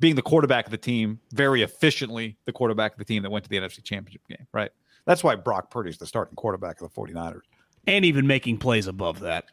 being 0.00 0.16
the 0.16 0.22
quarterback 0.22 0.66
of 0.66 0.72
the 0.72 0.78
team, 0.78 1.20
very 1.32 1.62
efficiently 1.62 2.36
the 2.46 2.52
quarterback 2.52 2.92
of 2.92 2.98
the 2.98 3.04
team 3.04 3.22
that 3.22 3.30
went 3.30 3.44
to 3.44 3.50
the 3.50 3.56
NFC 3.56 3.82
Championship 3.82 4.22
game, 4.28 4.46
right? 4.52 4.70
That's 5.04 5.22
why 5.22 5.36
Brock 5.36 5.70
Purdy's 5.70 5.98
the 5.98 6.06
starting 6.06 6.34
quarterback 6.34 6.80
of 6.80 6.92
the 6.92 7.00
49ers. 7.00 7.42
And 7.86 8.04
even 8.04 8.26
making 8.26 8.58
plays 8.58 8.86
above 8.86 9.20
that. 9.20 9.44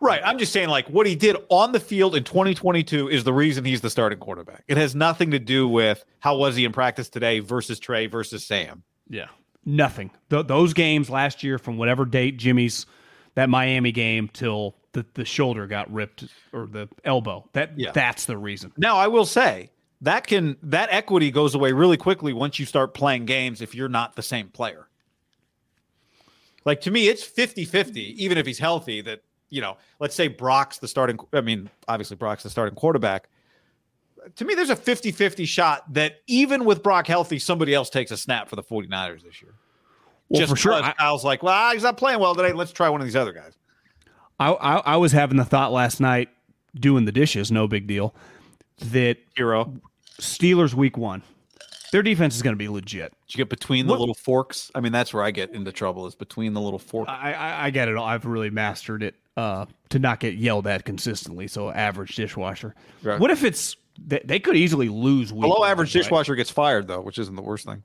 Right. 0.00 0.22
I'm 0.24 0.38
just 0.38 0.52
saying, 0.52 0.70
like, 0.70 0.86
what 0.88 1.06
he 1.06 1.14
did 1.14 1.36
on 1.50 1.72
the 1.72 1.80
field 1.80 2.16
in 2.16 2.24
2022 2.24 3.08
is 3.08 3.24
the 3.24 3.32
reason 3.32 3.64
he's 3.64 3.82
the 3.82 3.90
starting 3.90 4.18
quarterback. 4.18 4.64
It 4.66 4.78
has 4.78 4.94
nothing 4.94 5.30
to 5.32 5.38
do 5.38 5.68
with 5.68 6.04
how 6.20 6.36
was 6.36 6.56
he 6.56 6.64
in 6.64 6.72
practice 6.72 7.08
today 7.08 7.40
versus 7.40 7.78
Trey 7.78 8.06
versus 8.06 8.46
Sam. 8.46 8.82
Yeah. 9.08 9.26
Nothing. 9.64 10.10
Th- 10.30 10.46
those 10.46 10.72
games 10.72 11.10
last 11.10 11.42
year, 11.42 11.58
from 11.58 11.76
whatever 11.76 12.04
date 12.04 12.36
Jimmy's– 12.38 12.86
that 13.34 13.48
Miami 13.48 13.92
game 13.92 14.28
till 14.32 14.76
the, 14.92 15.04
the 15.14 15.24
shoulder 15.24 15.66
got 15.66 15.92
ripped 15.92 16.24
or 16.52 16.66
the 16.66 16.88
elbow. 17.04 17.48
That 17.52 17.78
yeah. 17.78 17.92
that's 17.92 18.26
the 18.26 18.36
reason. 18.36 18.72
Now 18.76 18.96
I 18.96 19.06
will 19.06 19.26
say 19.26 19.70
that 20.00 20.26
can 20.26 20.56
that 20.62 20.88
equity 20.90 21.30
goes 21.30 21.54
away 21.54 21.72
really 21.72 21.96
quickly 21.96 22.32
once 22.32 22.58
you 22.58 22.66
start 22.66 22.94
playing 22.94 23.26
games 23.26 23.60
if 23.60 23.74
you're 23.74 23.88
not 23.88 24.16
the 24.16 24.22
same 24.22 24.48
player. 24.48 24.88
Like 26.66 26.82
to 26.82 26.90
me, 26.90 27.08
it's 27.08 27.26
50-50, 27.26 27.96
even 27.96 28.36
if 28.36 28.44
he's 28.44 28.58
healthy, 28.58 29.00
that 29.02 29.22
you 29.50 29.60
know, 29.60 29.76
let's 29.98 30.14
say 30.14 30.28
Brock's 30.28 30.78
the 30.78 30.88
starting 30.88 31.18
I 31.32 31.40
mean, 31.40 31.68
obviously 31.88 32.16
Brock's 32.16 32.42
the 32.42 32.50
starting 32.50 32.74
quarterback. 32.74 33.28
To 34.36 34.44
me, 34.44 34.54
there's 34.54 34.70
a 34.70 34.76
50-50 34.76 35.46
shot 35.46 35.92
that 35.94 36.20
even 36.26 36.64
with 36.64 36.82
Brock 36.82 37.06
healthy, 37.06 37.38
somebody 37.38 37.74
else 37.74 37.88
takes 37.88 38.10
a 38.10 38.16
snap 38.16 38.48
for 38.48 38.56
the 38.56 38.62
49ers 38.62 39.22
this 39.22 39.40
year. 39.40 39.54
Well, 40.28 40.40
Just 40.40 40.50
for 40.50 40.56
sure. 40.56 40.74
I, 40.74 40.92
Kyle's 40.92 41.24
like, 41.24 41.42
well, 41.42 41.72
he's 41.72 41.82
not 41.82 41.96
playing 41.96 42.20
well 42.20 42.34
today. 42.34 42.52
Let's 42.52 42.72
try 42.72 42.88
one 42.88 43.00
of 43.00 43.06
these 43.06 43.16
other 43.16 43.32
guys. 43.32 43.54
I, 44.38 44.52
I, 44.52 44.76
I 44.78 44.96
was 44.96 45.12
having 45.12 45.38
the 45.38 45.44
thought 45.44 45.72
last 45.72 46.00
night, 46.00 46.28
doing 46.74 47.04
the 47.04 47.12
dishes, 47.12 47.50
no 47.50 47.66
big 47.66 47.86
deal. 47.86 48.14
That 48.78 49.18
hero 49.36 49.74
Steelers 50.20 50.74
week 50.74 50.96
one, 50.96 51.22
their 51.90 52.02
defense 52.02 52.36
is 52.36 52.42
going 52.42 52.54
to 52.54 52.58
be 52.58 52.68
legit. 52.68 53.12
Did 53.26 53.34
you 53.34 53.38
get 53.38 53.48
between 53.48 53.86
the 53.86 53.92
what? 53.92 54.00
little 54.00 54.14
forks? 54.14 54.70
I 54.74 54.80
mean, 54.80 54.92
that's 54.92 55.12
where 55.14 55.22
I 55.22 55.30
get 55.30 55.50
into 55.50 55.72
trouble 55.72 56.06
is 56.06 56.14
between 56.14 56.52
the 56.54 56.60
little 56.60 56.78
forks. 56.78 57.10
I, 57.10 57.32
I, 57.32 57.66
I 57.66 57.70
get 57.70 57.88
it. 57.88 57.96
I've 57.96 58.24
really 58.26 58.50
mastered 58.50 59.02
it. 59.02 59.14
uh, 59.36 59.66
to 59.90 59.98
not 59.98 60.20
get 60.20 60.34
yelled 60.34 60.66
at 60.66 60.84
consistently. 60.84 61.48
So 61.48 61.70
average 61.70 62.14
dishwasher. 62.16 62.74
Right. 63.02 63.18
What 63.18 63.30
if 63.30 63.42
it's 63.44 63.76
they, 63.98 64.20
they 64.24 64.38
could 64.40 64.56
easily 64.56 64.88
lose 64.88 65.32
week 65.32 65.42
Below 65.42 65.64
average 65.64 65.94
right? 65.94 66.02
dishwasher 66.02 66.34
gets 66.36 66.50
fired 66.50 66.86
though, 66.88 67.00
which 67.00 67.18
isn't 67.18 67.34
the 67.34 67.42
worst 67.42 67.66
thing. 67.66 67.82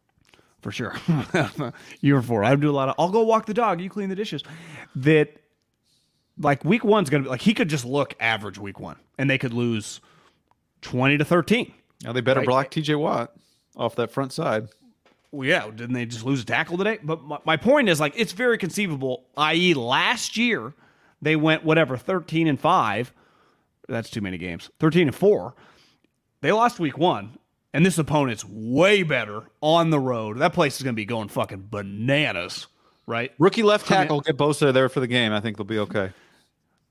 for 0.61 0.71
sure. 0.71 0.95
Year 2.01 2.21
four, 2.21 2.43
I 2.43 2.55
do 2.55 2.69
a 2.69 2.73
lot 2.73 2.89
of. 2.89 2.95
I'll 2.99 3.09
go 3.11 3.21
walk 3.23 3.45
the 3.47 3.53
dog. 3.53 3.81
You 3.81 3.89
clean 3.89 4.09
the 4.09 4.15
dishes. 4.15 4.43
That 4.97 5.29
like 6.37 6.63
week 6.65 6.83
one's 6.83 7.09
gonna 7.09 7.23
be 7.23 7.29
like 7.29 7.41
he 7.41 7.53
could 7.53 7.69
just 7.69 7.85
look 7.85 8.13
average 8.19 8.57
week 8.59 8.79
one, 8.79 8.97
and 9.17 9.29
they 9.29 9.37
could 9.37 9.53
lose 9.53 10.01
twenty 10.81 11.17
to 11.17 11.25
thirteen. 11.25 11.73
Now 12.03 12.11
they 12.13 12.21
better 12.21 12.41
Right. 12.41 12.47
block 12.47 12.71
TJ 12.71 12.99
Watt 12.99 13.31
off 13.75 13.95
that 13.95 14.11
front 14.11 14.33
side. 14.33 14.69
Well, 15.31 15.47
yeah, 15.47 15.69
didn't 15.69 15.93
they 15.93 16.05
just 16.05 16.23
lose 16.23 16.41
a 16.41 16.45
tackle 16.45 16.77
today? 16.77 16.99
But 17.03 17.23
my, 17.23 17.39
my 17.45 17.57
point 17.57 17.89
is 17.89 17.99
like 17.99 18.13
it's 18.15 18.31
very 18.31 18.57
conceivable. 18.57 19.25
I.e., 19.35 19.73
last 19.73 20.37
year 20.37 20.73
they 21.21 21.35
went 21.35 21.65
whatever 21.65 21.97
thirteen 21.97 22.47
and 22.47 22.59
five. 22.59 23.13
That's 23.87 24.09
too 24.09 24.21
many 24.21 24.37
games. 24.37 24.69
Thirteen 24.79 25.07
and 25.07 25.15
four. 25.15 25.53
They 26.41 26.51
lost 26.51 26.79
week 26.79 26.97
one, 26.97 27.37
and 27.73 27.85
this 27.85 27.97
opponent's 27.97 28.45
way 28.45 29.03
better 29.03 29.43
on 29.61 29.89
the 29.89 29.99
road. 29.99 30.39
That 30.39 30.53
place 30.53 30.77
is 30.77 30.83
going 30.83 30.93
to 30.93 30.99
be 30.99 31.05
going 31.05 31.27
fucking 31.27 31.67
bananas, 31.69 32.67
right? 33.05 33.31
Rookie 33.37 33.63
left 33.63 33.87
tackle, 33.87 34.21
get 34.21 34.37
Bosa 34.37 34.71
there 34.73 34.87
for 34.89 34.99
the 35.01 35.07
game. 35.07 35.33
I 35.33 35.41
think 35.41 35.57
they'll 35.57 35.65
be 35.65 35.79
okay. 35.79 36.11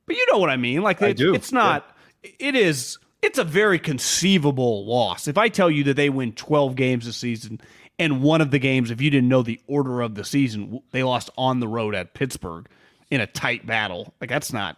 But 0.07 0.17
you 0.17 0.27
know 0.31 0.39
what 0.39 0.51
I 0.51 0.57
mean. 0.57 0.83
Like 0.83 1.01
I 1.01 1.13
do, 1.13 1.35
it's 1.35 1.53
not. 1.53 1.89
It 2.23 2.55
is. 2.55 2.99
It's 3.25 3.39
a 3.39 3.45
very 3.45 3.79
conceivable 3.79 4.85
loss. 4.85 5.27
If 5.29 5.39
I 5.39 5.49
tell 5.49 5.71
you 5.71 5.85
that 5.85 5.95
they 5.95 6.11
win 6.11 6.33
twelve 6.33 6.77
games 6.77 7.07
this 7.07 7.17
season, 7.17 7.61
and 7.99 8.23
one 8.23 8.41
of 8.41 8.51
the 8.51 8.59
games, 8.59 8.91
if 8.91 9.01
you 9.01 9.11
didn't 9.11 9.29
know 9.29 9.43
the 9.43 9.61
order 9.67 10.01
of 10.03 10.15
the 10.15 10.25
season, 10.25 10.83
they 10.91 11.03
lost 11.03 11.31
on 11.39 11.61
the 11.61 11.69
road 11.69 11.95
at 11.95 12.15
Pittsburgh 12.15 12.69
in 13.11 13.21
a 13.21 13.27
tight 13.27 13.67
battle. 13.67 14.13
Like 14.21 14.31
that's 14.31 14.53
not. 14.53 14.77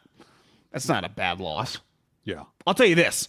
That's 0.72 0.88
not 0.88 1.04
a 1.04 1.08
bad 1.08 1.40
loss. 1.40 1.78
Yeah. 2.24 2.44
I'll 2.66 2.74
tell 2.74 2.86
you 2.86 2.94
this. 2.94 3.28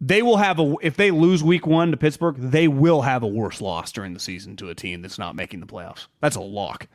They 0.00 0.22
will 0.22 0.36
have 0.36 0.60
a 0.60 0.74
if 0.80 0.96
they 0.96 1.10
lose 1.10 1.42
week 1.42 1.66
one 1.66 1.90
to 1.90 1.96
Pittsburgh, 1.96 2.36
they 2.36 2.68
will 2.68 3.02
have 3.02 3.22
a 3.22 3.26
worse 3.26 3.60
loss 3.60 3.90
during 3.92 4.14
the 4.14 4.20
season 4.20 4.56
to 4.56 4.70
a 4.70 4.74
team 4.74 5.02
that's 5.02 5.18
not 5.18 5.34
making 5.34 5.60
the 5.60 5.66
playoffs. 5.66 6.06
That's 6.20 6.36
a 6.36 6.40
lock. 6.40 6.86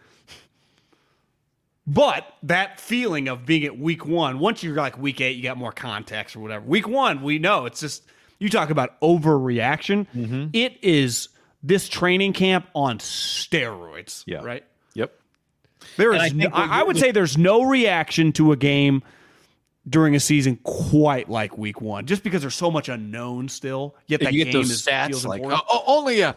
But 1.88 2.26
that 2.44 2.80
feeling 2.80 3.28
of 3.28 3.46
being 3.46 3.64
at 3.66 3.78
week 3.78 4.06
one, 4.06 4.40
once 4.40 4.64
you're 4.64 4.76
like 4.76 4.98
week 4.98 5.20
eight, 5.20 5.36
you 5.36 5.44
got 5.44 5.58
more 5.58 5.72
context 5.72 6.36
or 6.36 6.40
whatever. 6.40 6.66
Week 6.66 6.88
one, 6.88 7.24
we 7.24 7.40
know 7.40 7.66
it's 7.66 7.80
just 7.80 8.04
you 8.40 8.50
talk 8.50 8.70
about 8.70 9.00
overreaction. 9.02 10.08
Mm-hmm. 10.16 10.48
It 10.54 10.78
is 10.84 11.30
this 11.64 11.90
training 11.90 12.34
camp 12.34 12.68
on 12.76 13.00
steroids. 13.00 14.24
Yeah. 14.26 14.44
Right. 14.44 14.64
Yep. 14.94 15.14
There 15.98 16.12
And 16.12 16.22
I 16.22 16.30
no, 16.30 16.50
I, 16.54 16.82
I 16.82 16.84
would 16.84 16.98
say 16.98 17.12
there's 17.12 17.38
no 17.38 17.64
reaction 17.64 18.32
to 18.34 18.52
a 18.52 18.56
game 18.56 19.04
during 19.90 20.16
a 20.16 20.20
season 20.20 20.58
quite 20.64 21.30
like 21.30 21.58
week 21.58 21.82
one, 21.82 22.06
just 22.06 22.24
because 22.24 22.42
there's 22.42 22.56
so 22.56 22.70
much 22.70 22.90
unknown 22.90 23.50
still. 23.50 23.96
Yet 24.08 24.22
that 24.22 24.34
you 24.34 24.46
get 24.46 24.52
game 24.52 24.62
those 24.62 24.72
is, 24.72 24.86
stats 24.86 25.08
feels 25.08 25.26
like 25.26 25.42
oh, 25.44 25.60
oh, 25.70 25.84
only 25.88 26.22
a 26.22 26.36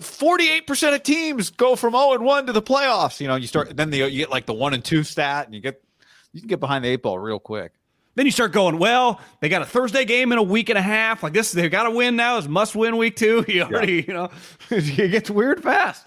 forty-eight 0.00 0.66
percent 0.66 0.94
of 0.94 1.02
teams 1.02 1.50
go 1.50 1.76
from 1.76 1.92
zero 1.92 2.12
and 2.12 2.24
one 2.24 2.46
to 2.46 2.52
the 2.52 2.62
playoffs. 2.62 3.20
You 3.20 3.28
know, 3.28 3.36
you 3.36 3.46
start 3.46 3.76
then 3.76 3.90
the, 3.90 3.98
you 3.98 4.18
get 4.18 4.30
like 4.30 4.46
the 4.46 4.54
one 4.54 4.74
and 4.74 4.84
two 4.84 5.02
stat, 5.02 5.46
and 5.46 5.54
you 5.54 5.60
get 5.60 5.82
you 6.32 6.40
can 6.40 6.48
get 6.48 6.60
behind 6.60 6.84
the 6.84 6.88
eight 6.88 7.02
ball 7.02 7.18
real 7.18 7.38
quick. 7.38 7.72
Then 8.16 8.24
you 8.24 8.32
start 8.32 8.52
going, 8.52 8.78
well, 8.78 9.20
they 9.40 9.50
got 9.50 9.60
a 9.60 9.66
Thursday 9.66 10.06
game 10.06 10.32
in 10.32 10.38
a 10.38 10.42
week 10.42 10.70
and 10.70 10.78
a 10.78 10.82
half. 10.82 11.22
Like 11.22 11.34
this, 11.34 11.52
they've 11.52 11.70
got 11.70 11.82
to 11.84 11.90
win 11.90 12.16
now. 12.16 12.38
It's 12.38 12.48
must 12.48 12.74
win 12.74 12.96
week 12.96 13.16
two. 13.16 13.44
You 13.48 13.62
already, 13.62 14.04
you 14.08 14.14
know, 14.14 14.30
it 14.70 15.10
gets 15.10 15.30
weird 15.30 15.62
fast. 15.62 16.04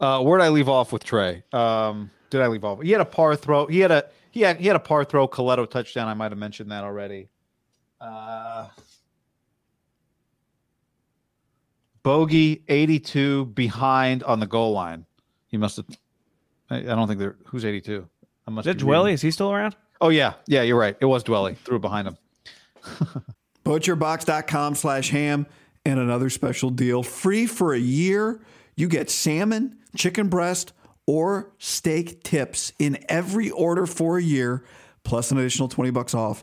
Uh, 0.00 0.22
where 0.22 0.38
did 0.38 0.44
I 0.44 0.48
leave 0.48 0.68
off 0.68 0.90
with 0.92 1.04
Trey? 1.04 1.42
Um, 1.52 2.10
did 2.30 2.40
I 2.40 2.46
leave 2.46 2.64
off? 2.64 2.80
He 2.80 2.92
had 2.92 3.00
a 3.00 3.06
par 3.06 3.36
throw. 3.36 3.66
He 3.66 3.80
had 3.80 3.90
a 3.90 4.06
he 4.30 4.40
had 4.40 4.58
he 4.58 4.66
had 4.66 4.76
a 4.76 4.80
par 4.80 5.04
throw. 5.04 5.28
Coletto 5.28 5.68
touchdown. 5.68 6.08
I 6.08 6.14
might 6.14 6.32
have 6.32 6.38
mentioned 6.38 6.70
that 6.70 6.84
already. 6.84 7.28
Uh, 8.00 8.68
bogey 12.08 12.62
eighty 12.68 12.98
two 12.98 13.44
behind 13.46 14.22
on 14.22 14.40
the 14.40 14.46
goal 14.46 14.72
line. 14.72 15.04
He 15.48 15.58
must 15.58 15.76
have. 15.76 15.84
I, 16.70 16.78
I 16.78 16.80
don't 16.82 17.06
think 17.06 17.20
they're 17.20 17.36
who's 17.44 17.66
eighty 17.66 17.82
two. 17.82 18.08
I 18.46 18.50
must 18.50 18.66
Is 18.66 18.74
that 18.74 18.78
be 18.82 18.90
reading- 18.90 19.02
Dwelley? 19.04 19.12
Is 19.12 19.20
he 19.20 19.30
still 19.30 19.52
around? 19.52 19.76
Oh 20.00 20.08
yeah, 20.08 20.32
yeah. 20.46 20.62
You're 20.62 20.78
right. 20.78 20.96
It 21.00 21.04
was 21.04 21.22
Dwelley. 21.22 21.58
Threw 21.58 21.76
it 21.76 21.80
behind 21.82 22.08
him. 22.08 22.16
butcherbox.com 23.64 24.74
slash 24.74 25.10
ham 25.10 25.46
and 25.84 26.00
another 26.00 26.30
special 26.30 26.70
deal 26.70 27.02
free 27.02 27.46
for 27.46 27.74
a 27.74 27.78
year 27.78 28.40
you 28.76 28.88
get 28.88 29.10
salmon 29.10 29.76
chicken 29.96 30.28
breast 30.28 30.72
or 31.06 31.50
steak 31.58 32.22
tips 32.22 32.72
in 32.78 33.04
every 33.10 33.50
order 33.50 33.84
for 33.84 34.16
a 34.16 34.22
year 34.22 34.64
plus 35.04 35.30
an 35.30 35.36
additional 35.38 35.68
20 35.68 35.90
bucks 35.90 36.14
off 36.14 36.42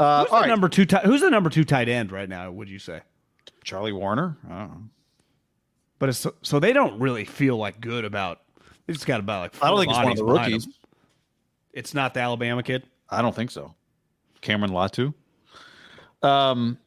Uh, 0.00 0.22
Who's 0.24 0.30
all 0.32 0.38
the 0.38 0.40
right, 0.42 0.48
number 0.48 0.68
two? 0.68 0.86
Tight, 0.86 1.04
who's 1.04 1.20
the 1.20 1.30
number 1.30 1.50
two 1.50 1.64
tight 1.64 1.88
end 1.88 2.10
right 2.10 2.28
now? 2.28 2.50
Would 2.50 2.68
you 2.70 2.78
say? 2.78 3.00
Charlie 3.64 3.92
Woerner. 3.92 4.36
I 4.46 4.58
don't 4.60 4.70
know. 4.70 4.82
But 5.98 6.08
it's 6.08 6.18
so, 6.18 6.34
so 6.42 6.58
they 6.58 6.72
don't 6.72 6.98
really 6.98 7.26
feel 7.26 7.56
like 7.58 7.80
good 7.80 8.06
about. 8.06 8.40
They 8.86 8.94
just 8.94 9.06
got 9.06 9.20
about 9.20 9.40
like. 9.52 9.62
I 9.62 9.68
don't 9.68 9.78
think 9.78 9.90
it's 9.90 9.98
one 9.98 10.10
of 10.12 10.16
the 10.16 10.24
rookies. 10.24 10.64
them. 10.64 10.74
It's 11.74 11.92
not 11.92 12.14
the 12.14 12.20
Alabama 12.20 12.62
kid. 12.62 12.84
I 13.10 13.20
don't 13.22 13.34
think 13.36 13.50
so. 13.50 13.74
Cameron 14.40 14.72
Latu. 14.72 15.12
Um, 16.22 16.78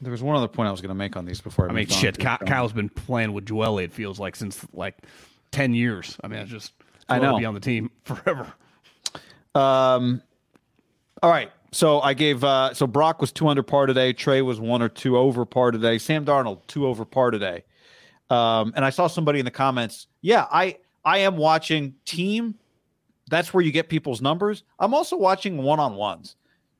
there 0.00 0.10
was 0.10 0.22
one 0.22 0.36
other 0.36 0.48
point 0.48 0.66
I 0.68 0.72
was 0.72 0.80
going 0.80 0.88
to 0.90 0.94
make 0.96 1.16
on 1.16 1.24
these 1.24 1.40
before 1.40 1.66
I. 1.66 1.70
I 1.70 1.72
mean, 1.72 1.86
shit. 1.86 2.18
Ky- 2.18 2.44
Kyle's 2.46 2.72
been 2.72 2.88
playing 2.88 3.32
with 3.32 3.44
Dwelley. 3.44 3.84
It 3.84 3.92
feels 3.92 4.18
like 4.18 4.34
since 4.34 4.66
like 4.72 4.96
ten 5.52 5.72
years. 5.74 6.16
I 6.24 6.26
mean, 6.28 6.40
it's 6.40 6.50
just 6.50 6.72
I 7.08 7.18
Joelle 7.18 7.22
know. 7.22 7.38
be 7.38 7.44
on 7.44 7.54
the 7.54 7.60
team 7.60 7.90
forever. 8.04 8.52
Um, 9.54 10.20
all 11.22 11.30
right. 11.30 11.50
So 11.76 12.00
I 12.00 12.14
gave 12.14 12.42
uh 12.42 12.72
so 12.72 12.86
Brock 12.86 13.20
was 13.20 13.30
two 13.30 13.48
under 13.48 13.62
par 13.62 13.84
today. 13.84 14.14
Trey 14.14 14.40
was 14.40 14.58
one 14.58 14.80
or 14.80 14.88
two 14.88 15.18
over 15.18 15.44
par 15.44 15.72
today. 15.72 15.98
Sam 15.98 16.24
Darnold 16.24 16.66
two 16.66 16.86
over 16.86 17.04
par 17.04 17.30
today. 17.30 17.64
Um, 18.30 18.72
and 18.74 18.82
I 18.82 18.88
saw 18.88 19.08
somebody 19.08 19.40
in 19.40 19.44
the 19.44 19.50
comments. 19.50 20.06
Yeah, 20.22 20.46
I 20.50 20.78
I 21.04 21.18
am 21.18 21.36
watching 21.36 21.94
team. 22.06 22.54
That's 23.28 23.52
where 23.52 23.62
you 23.62 23.72
get 23.72 23.90
people's 23.90 24.22
numbers. 24.22 24.62
I'm 24.78 24.94
also 24.94 25.18
watching 25.18 25.58
one 25.58 25.78
on 25.78 25.96
ones. 25.96 26.36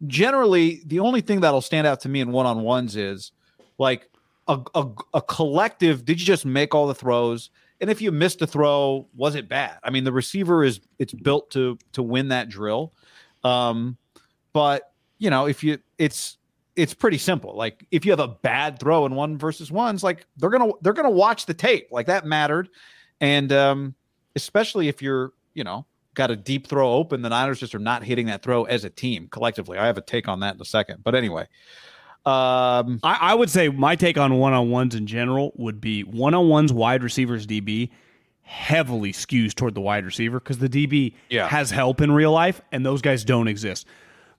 Generally, 0.07 0.81
the 0.87 1.01
only 1.01 1.21
thing 1.21 1.41
that'll 1.41 1.61
stand 1.61 1.87
out 1.87 2.01
to 2.01 2.09
me 2.09 2.21
in 2.21 2.33
one 2.33 2.47
on 2.47 2.63
ones 2.63 2.97
is 2.97 3.33
like 3.77 4.09
a, 4.49 4.59
a 4.75 4.87
a 5.13 5.21
collective. 5.21 6.07
Did 6.07 6.19
you 6.19 6.27
just 6.27 6.47
make 6.47 6.75
all 6.75 6.87
the 6.87 6.95
throws? 6.95 7.51
And 7.83 7.91
if 7.91 8.01
you 8.01 8.13
missed 8.13 8.41
a 8.41 8.47
throw, 8.47 9.07
was 9.15 9.35
it 9.35 9.47
bad? 9.47 9.79
I 9.85 9.91
mean, 9.91 10.05
the 10.05 10.13
receiver 10.13 10.65
is 10.65 10.81
it's 10.99 11.13
built 11.13 11.51
to 11.51 11.77
to 11.93 12.03
win 12.03 12.29
that 12.29 12.49
drill. 12.49 12.95
Um, 13.45 13.99
but 14.57 14.91
you 15.19 15.29
know, 15.29 15.47
if 15.47 15.63
you 15.63 15.77
it's 15.99 16.39
it's 16.77 16.95
pretty 16.95 17.19
simple. 17.19 17.55
Like 17.55 17.87
if 17.91 18.07
you 18.07 18.13
have 18.13 18.21
a 18.21 18.29
bad 18.29 18.79
throw 18.79 19.05
in 19.05 19.15
one 19.15 19.37
versus 19.37 19.71
ones, 19.71 20.03
like 20.03 20.25
they're 20.39 20.49
gonna 20.49 20.73
they're 20.81 20.95
gonna 20.95 21.11
watch 21.11 21.45
the 21.45 21.53
tape. 21.53 21.89
Like 21.91 22.07
that 22.07 22.25
mattered. 22.25 22.71
And 23.21 23.53
um, 23.53 23.95
especially 24.35 24.89
if 24.89 25.03
you're, 25.03 25.33
you 25.53 25.63
know, 25.63 25.85
got 26.15 26.31
a 26.31 26.37
deep 26.37 26.67
throw 26.69 26.91
open, 26.95 27.21
the 27.21 27.29
Niners 27.29 27.61
just 27.61 27.75
are 27.75 27.79
not 27.79 28.03
hitting 28.03 28.27
that 28.29 28.43
throw 28.43 28.65
as 28.65 28.85
a 28.85 28.91
team 28.91 29.29
collectively. 29.31 29.77
I 29.77 29.87
have 29.87 29.99
a 29.99 30.03
take 30.03 30.27
on 30.27 30.41
that 30.41 30.55
in 30.55 30.61
a 30.63 30.65
second. 30.65 31.05
But 31.05 31.15
anyway. 31.15 31.43
Um 32.25 32.99
I, 33.05 33.19
I 33.21 33.35
would 33.35 33.51
say 33.51 33.69
my 33.69 33.95
take 33.95 34.17
on 34.17 34.39
one 34.39 34.55
on 34.55 34.71
ones 34.71 34.95
in 34.95 35.07
general 35.07 35.53
would 35.57 35.81
be 35.83 36.03
one 36.03 36.33
on 36.35 36.49
ones 36.49 36.73
wide 36.73 37.03
receivers 37.03 37.47
DB 37.47 37.91
heavily 38.43 39.13
skews 39.13 39.55
toward 39.55 39.75
the 39.75 39.81
wide 39.81 40.05
receiver 40.05 40.41
because 40.41 40.59
the 40.59 40.69
DB 40.69 41.13
Yeah. 41.29 41.47
has 41.49 41.71
help 41.71 42.01
in 42.01 42.11
real 42.13 42.33
life 42.33 42.61
and 42.73 42.87
those 42.87 43.03
guys 43.03 43.25
don't 43.25 43.49
exist. 43.49 43.87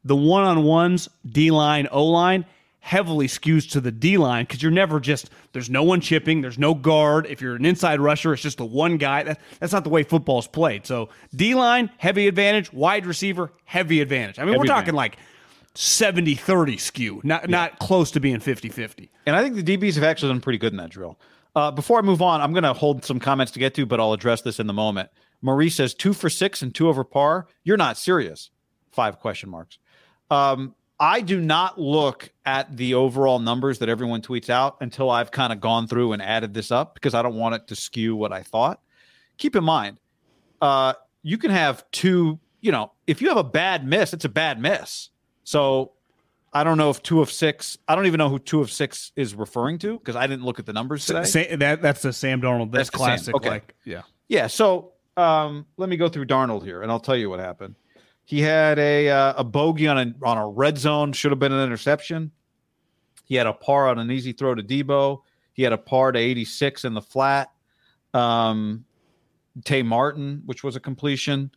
The 0.03 0.15
one 0.15 0.43
on 0.43 0.63
ones 0.63 1.10
D 1.25 1.51
line 1.51 1.88
O 1.91 2.05
line 2.05 2.45
heavily 2.79 3.27
skews 3.27 3.69
to 3.71 3.81
the 3.81 3.91
D 3.91 4.17
line 4.17 4.45
because 4.45 4.63
you're 4.63 4.71
never 4.71 4.99
just 5.01 5.29
there's 5.51 5.69
no 5.69 5.83
one 5.83 5.99
chipping, 5.99 6.41
there's 6.41 6.57
no 6.57 6.73
guard. 6.73 7.25
If 7.25 7.41
you're 7.41 7.55
an 7.55 7.65
inside 7.65 7.99
rusher, 7.99 8.31
it's 8.33 8.41
just 8.41 8.57
the 8.60 8.65
one 8.65 8.97
guy. 8.97 9.23
That, 9.23 9.41
that's 9.60 9.73
not 9.73 9.83
the 9.83 9.89
way 9.89 10.03
football 10.03 10.39
is 10.39 10.47
played. 10.47 10.86
So 10.86 11.10
D 11.36 11.53
line 11.55 11.89
heavy 11.97 12.27
advantage, 12.27 12.71
wide 12.71 13.05
receiver 13.05 13.51
heavy 13.65 13.99
advantage. 13.99 14.39
I 14.39 14.43
mean, 14.43 14.53
Heavy 14.53 14.60
we're 14.60 14.65
talking 14.65 14.89
advantage. 14.89 14.95
like 14.95 15.17
70 15.73 16.36
30 16.36 16.77
skew, 16.77 17.21
not 17.23 17.49
not 17.49 17.77
close 17.79 18.12
to 18.12 18.19
being 18.19 18.39
50 18.39 18.69
50. 18.69 19.12
And 19.25 19.36
I 19.36 19.43
think 19.43 19.63
the 19.63 19.77
DBs 19.77 19.95
have 19.95 20.03
actually 20.03 20.31
done 20.31 20.41
pretty 20.41 20.60
good 20.60 20.71
in 20.73 20.77
that 20.77 20.89
drill. 20.89 21.19
Uh, 21.55 21.71
before 21.71 21.99
I 21.99 22.01
move 22.03 22.21
on, 22.21 22.39
I'm 22.39 22.53
going 22.53 22.63
to 22.63 22.73
hold 22.73 23.03
some 23.03 23.19
comments 23.19 23.51
to 23.53 23.60
get 23.60 23.73
to, 23.75 23.86
but 23.86 23.99
I'll 23.99 24.13
address 24.13 24.41
this 24.43 24.60
in 24.60 24.67
the 24.67 24.73
moment. 24.73 25.10
Marie 25.41 25.69
says 25.71 25.93
two 25.93 26.13
for 26.13 26.29
six 26.29 26.62
and 26.62 26.73
two 26.73 26.88
over 26.88 27.03
par. 27.03 27.47
You're 27.63 27.77
not 27.77 27.97
serious. 27.97 28.51
Five 28.91 29.19
question 29.19 29.49
marks. 29.49 29.77
Um, 30.30 30.76
I 31.00 31.22
do 31.22 31.40
not 31.40 31.80
look 31.80 32.32
at 32.46 32.76
the 32.76 32.96
overall 32.96 33.40
numbers 33.40 33.80
that 33.80 33.90
everyone 33.90 34.22
tweets 34.22 34.50
out 34.50 34.78
until 34.82 35.12
I've 35.12 35.32
kind 35.32 35.54
of 35.54 35.60
gone 35.60 35.88
through 35.88 36.13
and 36.13 36.22
added 36.22 36.54
this 36.54 36.72
up 36.72 36.96
because 36.96 37.13
I 37.13 37.22
don't 37.22 37.36
want 37.36 37.56
it 37.56 37.68
to 37.68 37.76
skew 37.76 38.16
what 38.16 38.34
I 38.34 38.42
thought. 38.42 38.82
Keep 39.38 39.56
in 39.56 39.63
mind, 39.63 40.00
uh, 40.62 40.94
you 41.22 41.38
can 41.38 41.52
have 41.52 41.90
two, 41.92 42.40
you 42.62 42.72
know, 42.72 42.92
if 43.06 43.22
you 43.22 43.28
have 43.28 43.38
a 43.38 43.44
bad 43.44 43.86
miss, 43.86 44.13
it's 44.13 44.26
a 44.26 44.30
bad 44.30 44.60
miss. 44.60 45.10
So 45.44 45.92
I 46.52 46.63
don't 46.63 46.80
know 46.80 46.90
if 46.90 47.04
two 47.04 47.22
of 47.22 47.32
six, 47.32 47.78
I 47.88 47.94
don't 47.96 48.08
even 48.08 48.18
know 48.18 48.30
who 48.30 48.40
two 48.40 48.62
of 48.62 48.72
six 48.72 49.12
is 49.16 49.36
referring 49.36 49.78
to 49.80 50.00
because 50.00 50.16
I 50.16 50.26
didn't 50.26 50.46
look 50.46 50.58
at 50.58 50.66
the 50.66 50.74
numbers 50.74 51.06
today. 51.06 51.56
That 51.58 51.84
that's 51.84 52.02
the 52.02 52.12
Sam 52.12 52.42
Darnold. 52.42 52.72
That's, 52.72 52.90
That's 52.90 52.90
classic. 52.90 53.36
okay. 53.36 53.50
Like, 53.50 53.76
yeah. 53.86 54.02
Yeah. 54.28 54.48
So 54.48 54.94
um, 55.16 55.68
let 55.78 55.90
me 55.90 55.98
go 55.98 56.10
through 56.10 56.26
Darnold 56.26 56.63
here, 56.63 56.82
and 56.82 56.92
I'll 56.92 57.00
tell 57.00 57.16
you 57.16 57.30
what 57.30 57.40
happened. 57.40 57.76
He 58.28 58.42
had 58.42 58.78
a 58.78 59.10
uh, 59.10 59.36
a 59.38 59.44
bogey 59.46 59.88
on 59.88 59.98
a 59.98 60.13
on 60.22 60.38
a 60.38 60.46
red 60.46 60.78
zone, 60.78 61.13
should 61.13 61.32
have 61.32 61.40
been 61.40 61.54
an 61.54 61.63
interception. 61.63 62.32
He 63.24 63.36
had 63.36 63.48
a 63.48 63.54
par 63.54 63.88
on 63.88 64.00
an 64.00 64.12
easy 64.12 64.34
throw 64.34 64.54
to 64.54 64.62
Deebo. 64.62 65.22
He 65.54 65.63
had 65.63 65.72
a 65.72 65.78
par 65.78 66.12
to 66.12 66.20
86 66.20 66.84
in 66.84 66.94
the 66.94 67.02
flat. 67.02 67.54
Um, 68.13 68.84
Tay 69.63 69.82
Martin, 69.82 70.42
which 70.46 70.62
was 70.62 70.76
a 70.76 70.82
completion. 70.82 71.52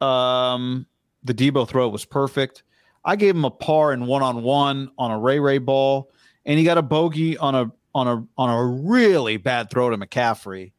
Um, 0.00 0.86
the 1.24 1.34
Deebo 1.34 1.66
throw 1.66 1.88
was 1.88 2.04
perfect. 2.04 2.62
I 3.04 3.16
gave 3.16 3.34
him 3.34 3.44
a 3.44 3.50
par 3.50 3.92
in 3.92 4.06
one 4.06 4.22
on 4.22 4.44
one 4.44 4.92
on 4.96 5.10
a 5.10 5.18
Ray 5.18 5.40
Ray 5.40 5.58
ball, 5.58 6.12
and 6.46 6.60
he 6.60 6.64
got 6.64 6.78
a 6.78 6.82
bogey 6.82 7.36
on 7.38 7.56
a 7.56 7.72
on 7.92 8.06
a 8.06 8.24
on 8.38 8.50
a 8.50 8.64
really 8.88 9.36
bad 9.36 9.68
throw 9.68 9.90
to 9.90 9.98
McCaffrey 9.98 10.70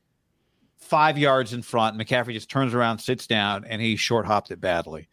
five 0.77 1.17
yards 1.17 1.51
in 1.51 1.61
front. 1.61 1.97
McCaffrey 1.97 2.31
just 2.31 2.49
turns 2.49 2.73
around, 2.73 2.99
sits 2.99 3.27
down, 3.27 3.65
and 3.65 3.81
he 3.81 3.97
short 3.97 4.25
hopped 4.25 4.51
it 4.51 4.61
badly. 4.61 5.09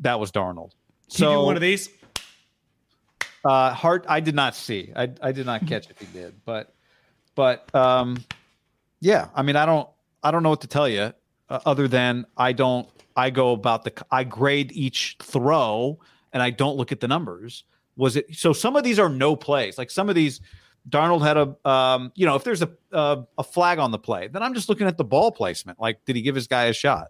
That 0.00 0.20
was 0.20 0.30
Darnold. 0.32 0.72
So 1.08 1.44
one 1.44 1.56
of 1.56 1.62
these? 1.62 1.88
Uh, 3.44 3.72
Hart, 3.72 4.04
I 4.08 4.20
did 4.20 4.34
not 4.34 4.56
see. 4.56 4.92
I 4.96 5.08
I 5.22 5.32
did 5.32 5.46
not 5.46 5.66
catch 5.66 5.88
if 5.88 5.98
he 5.98 6.06
did, 6.06 6.34
but 6.44 6.74
but 7.34 7.72
um, 7.74 8.24
yeah. 9.00 9.28
I 9.34 9.42
mean, 9.42 9.56
I 9.56 9.66
don't 9.66 9.88
I 10.22 10.30
don't 10.30 10.42
know 10.42 10.50
what 10.50 10.62
to 10.62 10.66
tell 10.66 10.88
you 10.88 11.12
uh, 11.48 11.60
other 11.64 11.86
than 11.86 12.26
I 12.36 12.52
don't. 12.52 12.88
I 13.14 13.30
go 13.30 13.52
about 13.52 13.84
the 13.84 13.92
I 14.10 14.24
grade 14.24 14.72
each 14.72 15.16
throw 15.22 15.98
and 16.32 16.42
I 16.42 16.50
don't 16.50 16.76
look 16.76 16.92
at 16.92 17.00
the 17.00 17.08
numbers. 17.08 17.64
Was 17.96 18.16
it 18.16 18.34
so? 18.34 18.52
Some 18.52 18.76
of 18.76 18.84
these 18.84 18.98
are 18.98 19.08
no 19.08 19.36
plays. 19.36 19.78
Like 19.78 19.90
some 19.90 20.08
of 20.08 20.14
these, 20.14 20.40
Darnold 20.90 21.22
had 21.22 21.36
a 21.36 21.68
um, 21.68 22.12
you 22.14 22.26
know, 22.26 22.34
if 22.34 22.44
there's 22.44 22.62
a 22.62 22.70
a, 22.92 23.24
a 23.38 23.44
flag 23.44 23.78
on 23.78 23.90
the 23.90 23.98
play, 23.98 24.28
then 24.28 24.42
I'm 24.42 24.54
just 24.54 24.68
looking 24.68 24.86
at 24.86 24.98
the 24.98 25.04
ball 25.04 25.30
placement. 25.30 25.80
Like, 25.80 26.04
did 26.04 26.16
he 26.16 26.22
give 26.22 26.34
his 26.34 26.46
guy 26.46 26.64
a 26.64 26.72
shot? 26.72 27.08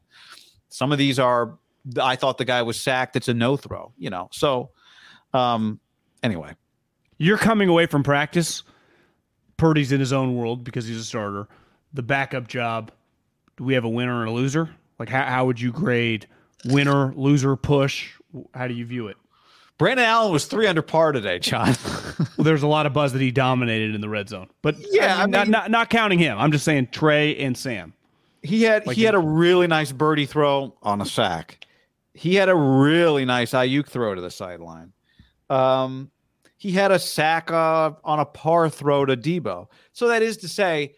Some 0.68 0.92
of 0.92 0.99
these 0.99 1.18
are. 1.18 1.59
I 2.01 2.16
thought 2.16 2.38
the 2.38 2.44
guy 2.44 2.62
was 2.62 2.81
sacked. 2.81 3.16
It's 3.16 3.29
a 3.29 3.35
no 3.35 3.57
throw. 3.57 3.92
You 3.99 4.11
know, 4.11 4.29
so 4.33 4.70
um, 5.35 5.81
anyway. 6.22 6.53
You're 7.18 7.38
coming 7.38 7.68
away 7.70 7.87
from 7.87 8.03
practice. 8.03 8.62
Purdy's 9.57 9.90
in 9.90 10.01
his 10.01 10.12
own 10.12 10.37
world 10.37 10.64
because 10.64 10.87
he's 10.87 10.99
a 10.99 11.05
starter. 11.05 11.49
The 11.94 12.03
backup 12.03 12.46
job. 12.46 12.90
Do 13.57 13.64
we 13.64 13.72
have 13.75 13.85
a 13.85 13.88
winner 13.88 14.20
and 14.20 14.29
a 14.29 14.33
loser? 14.33 14.68
Like, 14.99 15.09
how, 15.09 15.25
how 15.25 15.46
would 15.46 15.59
you 15.59 15.72
grade 15.72 16.27
winner, 16.66 17.14
loser, 17.14 17.57
push? 17.57 18.12
How 18.53 18.68
do 18.68 18.75
you 18.75 18.85
view 18.85 19.09
it? 19.09 19.16
Brandon 19.79 20.05
Allen 20.05 20.31
was 20.33 20.44
three 20.46 20.66
under 20.66 20.83
par 20.83 21.12
today, 21.12 21.38
John. 21.38 21.75
Well, 22.37 22.44
there's 22.44 22.62
a 22.62 22.66
lot 22.66 22.85
of 22.87 22.92
buzz 22.94 23.12
that 23.14 23.20
he 23.22 23.31
dominated 23.31 23.94
in 23.94 24.01
the 24.03 24.09
red 24.11 24.29
zone, 24.31 24.49
but 24.62 24.77
Yeah, 24.90 25.16
I 25.16 25.27
mean, 25.27 25.35
I 25.35 25.42
mean- 25.44 25.51
not 25.51 25.70
not 25.70 25.90
counting 25.90 26.18
him. 26.18 26.38
I'm 26.38 26.51
just 26.53 26.64
saying 26.64 26.88
Trey 26.92 27.37
and 27.37 27.57
Sam. 27.57 27.92
he 28.42 28.62
had 28.62 28.87
he 28.90 29.03
had 29.05 29.14
a 29.14 29.18
really 29.18 29.66
nice 29.66 29.92
birdie 29.92 30.25
throw 30.27 30.75
on 30.83 31.00
a 31.02 31.06
sack. 31.06 31.65
He 32.17 32.35
had 32.35 32.48
a 32.48 32.54
really 32.54 33.25
nice 33.25 33.52
Aiyuk 33.52 33.87
throw 33.87 34.14
to 34.14 34.21
the 34.21 34.31
sideline. 34.31 34.92
Um, 35.50 36.10
he 36.56 36.73
had 36.73 36.90
a 36.90 36.98
sack 36.98 37.50
uh, 37.50 37.92
on 38.04 38.21
a 38.21 38.25
par 38.25 38.71
throw 38.71 39.04
to 39.04 39.17
Deebo. 39.17 39.69
So 39.92 40.08
that 40.08 40.23
is 40.23 40.37
to 40.38 40.48
say, 40.48 40.94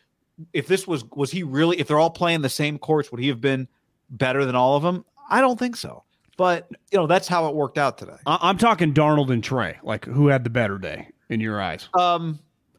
if 0.53 0.69
this 0.69 0.87
was 0.87 1.05
was 1.11 1.31
he 1.31 1.43
really 1.43 1.79
if 1.81 1.89
they're 1.89 1.99
all 1.99 2.11
playing 2.11 2.43
the 2.43 2.49
same 2.49 2.79
course, 2.79 3.11
would 3.11 3.21
he 3.21 3.29
have 3.29 3.41
been 3.41 3.67
better 4.11 4.45
than 4.45 4.55
all 4.55 4.77
of 4.77 4.83
them? 4.83 5.05
I 5.29 5.41
don't 5.41 5.59
think 5.59 5.77
so. 5.77 6.05
But 6.37 6.69
you 6.93 6.99
know 6.99 7.09
that's 7.09 7.27
how 7.27 7.49
it 7.49 7.55
worked 7.55 7.79
out 7.79 7.99
today. 7.99 8.17
I, 8.25 8.39
I'm 8.43 8.57
talking 8.57 8.95
Darnold 8.95 9.31
and 9.33 9.43
Trey. 9.43 9.77
Like, 9.83 10.05
who 10.05 10.29
had 10.29 10.45
the 10.45 10.51
better 10.51 10.79
day 10.79 11.09
in 11.29 11.41
your 11.41 11.61
eyes? 11.61 11.89
Um, 11.99 12.39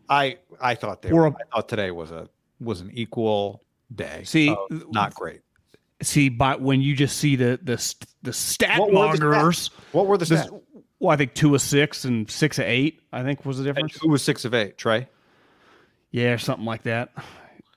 I 0.10 0.38
I 0.62 0.76
thought 0.76 1.02
they 1.02 1.12
We're 1.12 1.28
I 1.28 1.34
thought 1.54 1.68
today 1.68 1.92
was 1.92 2.12
a 2.12 2.30
was 2.62 2.80
an 2.80 2.92
equal 2.94 3.64
day. 3.94 4.24
See, 4.24 4.56
not 4.70 5.14
great. 5.14 5.42
See, 6.02 6.30
but 6.30 6.62
when 6.62 6.82
you 6.82 6.96
just 6.96 7.18
see 7.18 7.36
the 7.36 7.60
the 7.62 7.96
the 8.24 8.34
stat 8.34 8.80
What 8.80 8.94
mongers, 8.94 9.70
What 9.92 10.08
were 10.08 10.18
the 10.18 10.26
This- 10.26 10.46
stats? 10.46 10.62
Well, 11.02 11.12
I 11.12 11.16
think 11.16 11.34
two 11.34 11.56
of 11.56 11.62
six 11.62 12.04
and 12.04 12.30
six 12.30 12.60
of 12.60 12.66
eight. 12.66 13.02
I 13.14 13.24
think 13.24 13.46
was 13.46 13.58
the 13.58 13.64
difference. 13.64 13.98
Who 14.02 14.10
was 14.10 14.22
six 14.22 14.44
of 14.46 14.54
eight? 14.54 14.78
Trey. 14.78 15.08
Yeah, 16.12 16.36
something 16.38 16.66
like 16.66 16.84
that. 16.84 17.12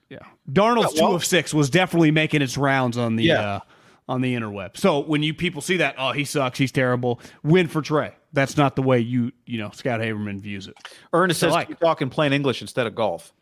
Yeah, 0.08 0.18
Darnold's 0.50 0.94
Yeah, 0.94 1.02
well- 1.02 1.10
two 1.12 1.16
of 1.16 1.24
six 1.24 1.54
was 1.54 1.70
definitely 1.70 2.10
making 2.10 2.42
its 2.42 2.56
rounds 2.58 2.96
on 2.98 3.16
the 3.16 3.24
Yeah. 3.24 3.40
uh, 3.40 3.60
on 4.08 4.20
the 4.20 4.34
interweb. 4.34 4.76
So 4.76 4.98
when 5.00 5.22
you 5.22 5.32
people 5.34 5.62
see 5.62 5.76
that, 5.78 5.94
oh, 5.98 6.12
he 6.12 6.24
sucks, 6.24 6.58
he's 6.58 6.72
terrible. 6.72 7.20
Win 7.44 7.68
for 7.68 7.80
Trey. 7.82 8.12
That's 8.32 8.56
not 8.56 8.74
the 8.76 8.82
way 8.82 8.98
you 8.98 9.32
you 9.46 9.58
know 9.58 9.70
Scott 9.72 10.00
Haberman 10.00 10.40
views 10.40 10.66
it. 10.66 10.74
Ernest 11.12 11.40
says 11.40 11.52
like- 11.52 11.68
keep 11.68 11.78
talking 11.80 12.10
plain 12.10 12.32
English 12.32 12.60
instead 12.60 12.86
of 12.86 12.94
golf. 12.94 13.32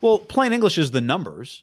Well, 0.00 0.18
plain 0.18 0.52
English 0.52 0.78
is 0.78 0.90
the 0.90 1.00
numbers, 1.00 1.62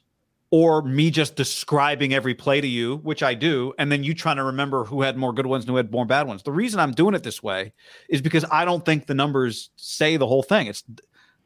or 0.50 0.82
me 0.82 1.10
just 1.10 1.36
describing 1.36 2.12
every 2.12 2.34
play 2.34 2.60
to 2.60 2.66
you, 2.66 2.96
which 2.98 3.22
I 3.22 3.34
do, 3.34 3.72
and 3.78 3.90
then 3.90 4.02
you 4.02 4.14
trying 4.14 4.36
to 4.36 4.44
remember 4.44 4.84
who 4.84 5.02
had 5.02 5.16
more 5.16 5.32
good 5.32 5.46
ones 5.46 5.64
and 5.64 5.70
who 5.70 5.76
had 5.76 5.92
more 5.92 6.04
bad 6.04 6.26
ones. 6.26 6.42
The 6.42 6.52
reason 6.52 6.80
I'm 6.80 6.92
doing 6.92 7.14
it 7.14 7.22
this 7.22 7.42
way 7.42 7.72
is 8.08 8.20
because 8.20 8.44
I 8.50 8.64
don't 8.64 8.84
think 8.84 9.06
the 9.06 9.14
numbers 9.14 9.70
say 9.76 10.16
the 10.16 10.26
whole 10.26 10.42
thing. 10.42 10.66
It's 10.66 10.84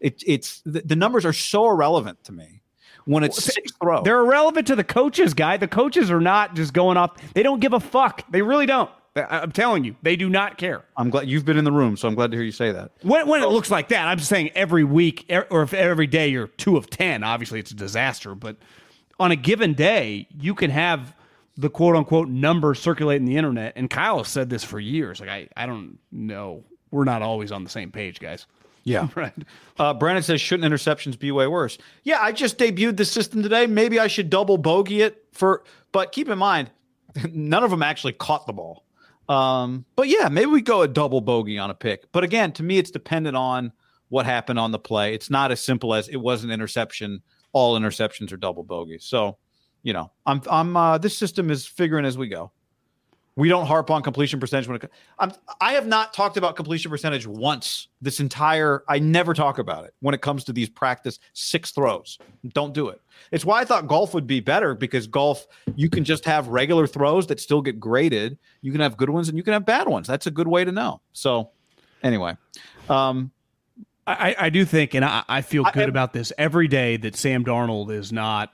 it, 0.00 0.22
it's 0.26 0.62
the, 0.64 0.80
the 0.80 0.96
numbers 0.96 1.24
are 1.24 1.32
so 1.32 1.68
irrelevant 1.70 2.24
to 2.24 2.32
me 2.32 2.62
when 3.04 3.24
it's 3.24 3.42
six 3.42 3.72
throw. 3.80 4.02
They're 4.02 4.20
irrelevant 4.20 4.66
to 4.68 4.76
the 4.76 4.84
coaches, 4.84 5.34
guy. 5.34 5.56
The 5.56 5.68
coaches 5.68 6.10
are 6.10 6.20
not 6.20 6.54
just 6.54 6.72
going 6.72 6.96
off. 6.96 7.12
They 7.34 7.42
don't 7.42 7.60
give 7.60 7.72
a 7.72 7.80
fuck. 7.80 8.24
They 8.30 8.42
really 8.42 8.66
don't. 8.66 8.90
I'm 9.16 9.52
telling 9.52 9.84
you, 9.84 9.94
they 10.02 10.16
do 10.16 10.28
not 10.28 10.58
care. 10.58 10.84
I'm 10.96 11.08
glad 11.08 11.28
you've 11.28 11.44
been 11.44 11.56
in 11.56 11.64
the 11.64 11.70
room, 11.70 11.96
so 11.96 12.08
I'm 12.08 12.16
glad 12.16 12.32
to 12.32 12.36
hear 12.36 12.44
you 12.44 12.50
say 12.50 12.72
that. 12.72 12.90
When, 13.02 13.28
when 13.28 13.42
it 13.44 13.48
looks 13.48 13.70
like 13.70 13.88
that, 13.88 14.08
I'm 14.08 14.18
just 14.18 14.28
saying 14.28 14.50
every 14.56 14.82
week 14.82 15.26
er- 15.30 15.46
or 15.50 15.62
if 15.62 15.72
every 15.72 16.08
day 16.08 16.28
you're 16.28 16.48
two 16.48 16.76
of 16.76 16.90
10, 16.90 17.22
obviously 17.22 17.60
it's 17.60 17.70
a 17.70 17.76
disaster. 17.76 18.34
But 18.34 18.56
on 19.18 19.30
a 19.30 19.36
given 19.36 19.74
day, 19.74 20.28
you 20.38 20.54
can 20.54 20.70
have 20.70 21.14
the 21.56 21.70
quote 21.70 21.96
unquote 21.96 22.28
numbers 22.28 22.80
circulating 22.80 23.26
the 23.26 23.36
internet. 23.36 23.74
And 23.76 23.88
Kyle 23.88 24.18
has 24.18 24.28
said 24.28 24.50
this 24.50 24.64
for 24.64 24.80
years. 24.80 25.20
Like, 25.20 25.28
I, 25.28 25.48
I 25.56 25.66
don't 25.66 25.98
know. 26.10 26.64
We're 26.90 27.04
not 27.04 27.22
always 27.22 27.52
on 27.52 27.64
the 27.64 27.70
same 27.70 27.90
page, 27.90 28.20
guys. 28.20 28.46
Yeah. 28.84 29.08
Right. 29.16 29.32
Uh, 29.78 29.94
Brandon 29.94 30.22
says, 30.22 30.40
shouldn't 30.40 30.70
interceptions 30.70 31.18
be 31.18 31.32
way 31.32 31.46
worse? 31.46 31.78
Yeah, 32.02 32.20
I 32.20 32.32
just 32.32 32.58
debuted 32.58 32.96
the 32.96 33.04
system 33.04 33.42
today. 33.42 33.66
Maybe 33.66 33.98
I 33.98 34.06
should 34.06 34.30
double 34.30 34.58
bogey 34.58 35.02
it 35.02 35.24
for, 35.32 35.64
but 35.90 36.12
keep 36.12 36.28
in 36.28 36.38
mind, 36.38 36.70
none 37.32 37.64
of 37.64 37.70
them 37.70 37.82
actually 37.82 38.12
caught 38.12 38.46
the 38.46 38.52
ball. 38.52 38.84
Um, 39.28 39.86
but 39.96 40.08
yeah, 40.08 40.28
maybe 40.28 40.46
we 40.46 40.60
go 40.60 40.82
a 40.82 40.88
double 40.88 41.20
bogey 41.20 41.58
on 41.58 41.70
a 41.70 41.74
pick. 41.74 42.12
But 42.12 42.24
again, 42.24 42.52
to 42.52 42.62
me, 42.62 42.78
it's 42.78 42.90
dependent 42.90 43.36
on 43.36 43.72
what 44.08 44.26
happened 44.26 44.58
on 44.58 44.70
the 44.70 44.78
play. 44.78 45.14
It's 45.14 45.30
not 45.30 45.50
as 45.50 45.60
simple 45.60 45.94
as 45.94 46.08
it 46.08 46.16
was 46.16 46.44
an 46.44 46.50
interception. 46.50 47.22
All 47.54 47.80
interceptions 47.80 48.30
are 48.32 48.36
double 48.36 48.62
bogeys. 48.62 49.04
So, 49.04 49.38
you 49.82 49.94
know, 49.94 50.10
I'm, 50.26 50.42
I'm, 50.50 50.76
uh, 50.76 50.98
this 50.98 51.16
system 51.16 51.50
is 51.50 51.66
figuring 51.66 52.04
as 52.04 52.18
we 52.18 52.28
go. 52.28 52.52
We 53.36 53.48
don't 53.48 53.66
harp 53.66 53.90
on 53.90 54.02
completion 54.02 54.38
percentage 54.38 54.68
when 54.68 54.76
it. 54.76 54.90
I'm, 55.18 55.32
I 55.60 55.72
have 55.72 55.88
not 55.88 56.14
talked 56.14 56.36
about 56.36 56.54
completion 56.54 56.88
percentage 56.88 57.26
once 57.26 57.88
this 58.00 58.20
entire. 58.20 58.84
I 58.88 59.00
never 59.00 59.34
talk 59.34 59.58
about 59.58 59.84
it 59.84 59.94
when 60.00 60.14
it 60.14 60.20
comes 60.20 60.44
to 60.44 60.52
these 60.52 60.68
practice 60.68 61.18
six 61.32 61.72
throws. 61.72 62.18
Don't 62.52 62.72
do 62.72 62.90
it. 62.90 63.00
It's 63.32 63.44
why 63.44 63.60
I 63.60 63.64
thought 63.64 63.88
golf 63.88 64.14
would 64.14 64.28
be 64.28 64.38
better 64.38 64.72
because 64.76 65.08
golf 65.08 65.48
you 65.74 65.90
can 65.90 66.04
just 66.04 66.24
have 66.26 66.46
regular 66.46 66.86
throws 66.86 67.26
that 67.26 67.40
still 67.40 67.60
get 67.60 67.80
graded. 67.80 68.38
You 68.60 68.70
can 68.70 68.80
have 68.80 68.96
good 68.96 69.10
ones 69.10 69.28
and 69.28 69.36
you 69.36 69.42
can 69.42 69.52
have 69.52 69.66
bad 69.66 69.88
ones. 69.88 70.06
That's 70.06 70.28
a 70.28 70.30
good 70.30 70.46
way 70.46 70.64
to 70.64 70.70
know. 70.70 71.00
So, 71.12 71.50
anyway, 72.04 72.36
um, 72.88 73.32
I, 74.06 74.36
I 74.38 74.50
do 74.50 74.64
think, 74.64 74.94
and 74.94 75.04
I, 75.04 75.24
I 75.28 75.40
feel 75.42 75.64
good 75.64 75.84
I- 75.84 75.88
about 75.88 76.12
this 76.12 76.32
every 76.36 76.68
day 76.68 76.96
that 76.98 77.16
Sam 77.16 77.44
Darnold 77.44 77.90
is 77.90 78.12
not 78.12 78.52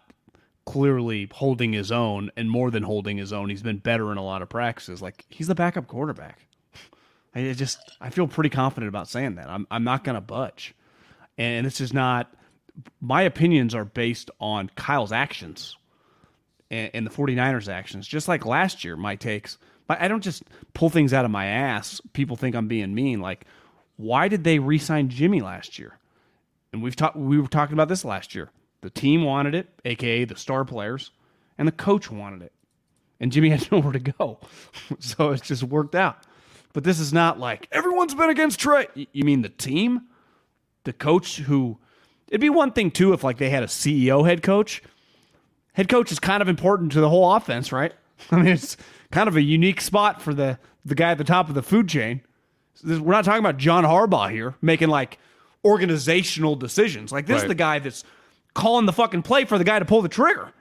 clearly 0.64 1.28
holding 1.32 1.72
his 1.72 1.90
own 1.90 2.30
and 2.36 2.48
more 2.48 2.70
than 2.70 2.82
holding 2.84 3.16
his 3.16 3.32
own. 3.32 3.48
He's 3.48 3.62
been 3.62 3.78
better 3.78 4.12
in 4.12 4.18
a 4.18 4.24
lot 4.24 4.42
of 4.42 4.48
practices. 4.48 5.02
Like 5.02 5.24
he's 5.28 5.48
the 5.48 5.54
backup 5.54 5.88
quarterback. 5.88 6.46
I 7.34 7.52
just 7.52 7.78
I 8.00 8.10
feel 8.10 8.26
pretty 8.28 8.50
confident 8.50 8.88
about 8.88 9.08
saying 9.08 9.36
that. 9.36 9.48
I'm 9.48 9.66
I'm 9.70 9.84
not 9.84 10.04
going 10.04 10.14
to 10.14 10.20
budge, 10.20 10.74
and 11.38 11.66
this 11.66 11.80
is 11.80 11.92
not. 11.92 12.32
My 13.00 13.22
opinions 13.22 13.74
are 13.74 13.84
based 13.84 14.30
on 14.40 14.70
Kyle's 14.74 15.12
actions 15.12 15.76
and, 16.70 16.90
and 16.94 17.06
the 17.06 17.10
49ers 17.10 17.68
actions. 17.70 18.06
Just 18.06 18.28
like 18.28 18.46
last 18.46 18.84
year, 18.84 18.96
my 18.96 19.16
takes. 19.16 19.58
I 19.88 20.06
don't 20.06 20.22
just 20.22 20.44
pull 20.72 20.88
things 20.88 21.12
out 21.12 21.24
of 21.24 21.32
my 21.32 21.46
ass. 21.46 22.00
People 22.12 22.36
think 22.36 22.54
I'm 22.54 22.68
being 22.68 22.94
mean. 22.94 23.20
Like, 23.20 23.44
why 24.00 24.28
did 24.28 24.44
they 24.44 24.58
re-sign 24.58 25.10
Jimmy 25.10 25.40
last 25.40 25.78
year? 25.78 25.98
And 26.72 26.82
we've 26.82 26.96
talked. 26.96 27.16
We 27.16 27.38
were 27.38 27.48
talking 27.48 27.74
about 27.74 27.88
this 27.88 28.04
last 28.04 28.34
year. 28.34 28.50
The 28.80 28.90
team 28.90 29.24
wanted 29.24 29.54
it, 29.54 29.68
aka 29.84 30.24
the 30.24 30.36
star 30.36 30.64
players, 30.64 31.10
and 31.58 31.68
the 31.68 31.72
coach 31.72 32.10
wanted 32.10 32.42
it, 32.42 32.52
and 33.18 33.30
Jimmy 33.30 33.50
had 33.50 33.70
nowhere 33.70 33.92
to 33.92 33.98
go. 33.98 34.38
so 34.98 35.30
it 35.30 35.42
just 35.42 35.62
worked 35.62 35.94
out. 35.94 36.18
But 36.72 36.84
this 36.84 37.00
is 37.00 37.12
not 37.12 37.38
like 37.38 37.68
everyone's 37.72 38.14
been 38.14 38.30
against 38.30 38.60
Trey. 38.60 38.86
You 38.94 39.24
mean 39.24 39.42
the 39.42 39.48
team, 39.48 40.02
the 40.84 40.92
coach 40.92 41.38
who? 41.38 41.78
It'd 42.28 42.40
be 42.40 42.48
one 42.48 42.72
thing 42.72 42.92
too 42.92 43.12
if 43.12 43.24
like 43.24 43.38
they 43.38 43.50
had 43.50 43.64
a 43.64 43.66
CEO 43.66 44.24
head 44.26 44.42
coach. 44.42 44.82
Head 45.72 45.88
coach 45.88 46.12
is 46.12 46.20
kind 46.20 46.42
of 46.42 46.48
important 46.48 46.92
to 46.92 47.00
the 47.00 47.08
whole 47.08 47.34
offense, 47.34 47.72
right? 47.72 47.92
I 48.30 48.36
mean, 48.36 48.46
it's 48.46 48.76
kind 49.10 49.28
of 49.28 49.36
a 49.36 49.42
unique 49.42 49.80
spot 49.80 50.22
for 50.22 50.32
the 50.32 50.58
the 50.84 50.94
guy 50.94 51.10
at 51.10 51.18
the 51.18 51.24
top 51.24 51.48
of 51.48 51.54
the 51.54 51.62
food 51.62 51.88
chain. 51.88 52.22
This- 52.82 52.98
We're 52.98 53.12
not 53.12 53.24
talking 53.24 53.40
about 53.40 53.56
John 53.58 53.84
Harbaugh 53.84 54.30
here 54.30 54.54
making 54.62 54.88
like 54.88 55.18
organizational 55.64 56.56
decisions. 56.56 57.12
Like 57.12 57.26
this 57.26 57.42
is 57.42 57.48
the 57.48 57.54
guy 57.54 57.78
that's 57.78 58.04
calling 58.54 58.86
the 58.86 58.92
fucking 58.92 59.22
play 59.22 59.44
for 59.44 59.58
the 59.58 59.64
guy 59.64 59.78
to 59.78 59.84
pull 59.84 60.02
the 60.02 60.08
trigger. 60.08 60.52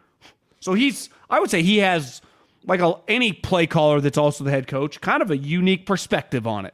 So 0.60 0.74
he's, 0.74 1.10
I 1.30 1.40
would 1.40 1.50
say 1.50 1.62
he 1.64 1.78
has 1.78 2.22
like 2.66 2.82
a, 2.82 2.96
any 3.08 3.32
play 3.34 3.66
caller 3.66 4.02
that's 4.02 4.18
also 4.18 4.44
the 4.44 4.52
head 4.52 4.68
coach, 4.68 5.00
kind 5.02 5.22
of 5.22 5.32
a 5.32 5.38
unique 5.38 5.86
perspective 5.86 6.46
on 6.46 6.66
it. 6.66 6.74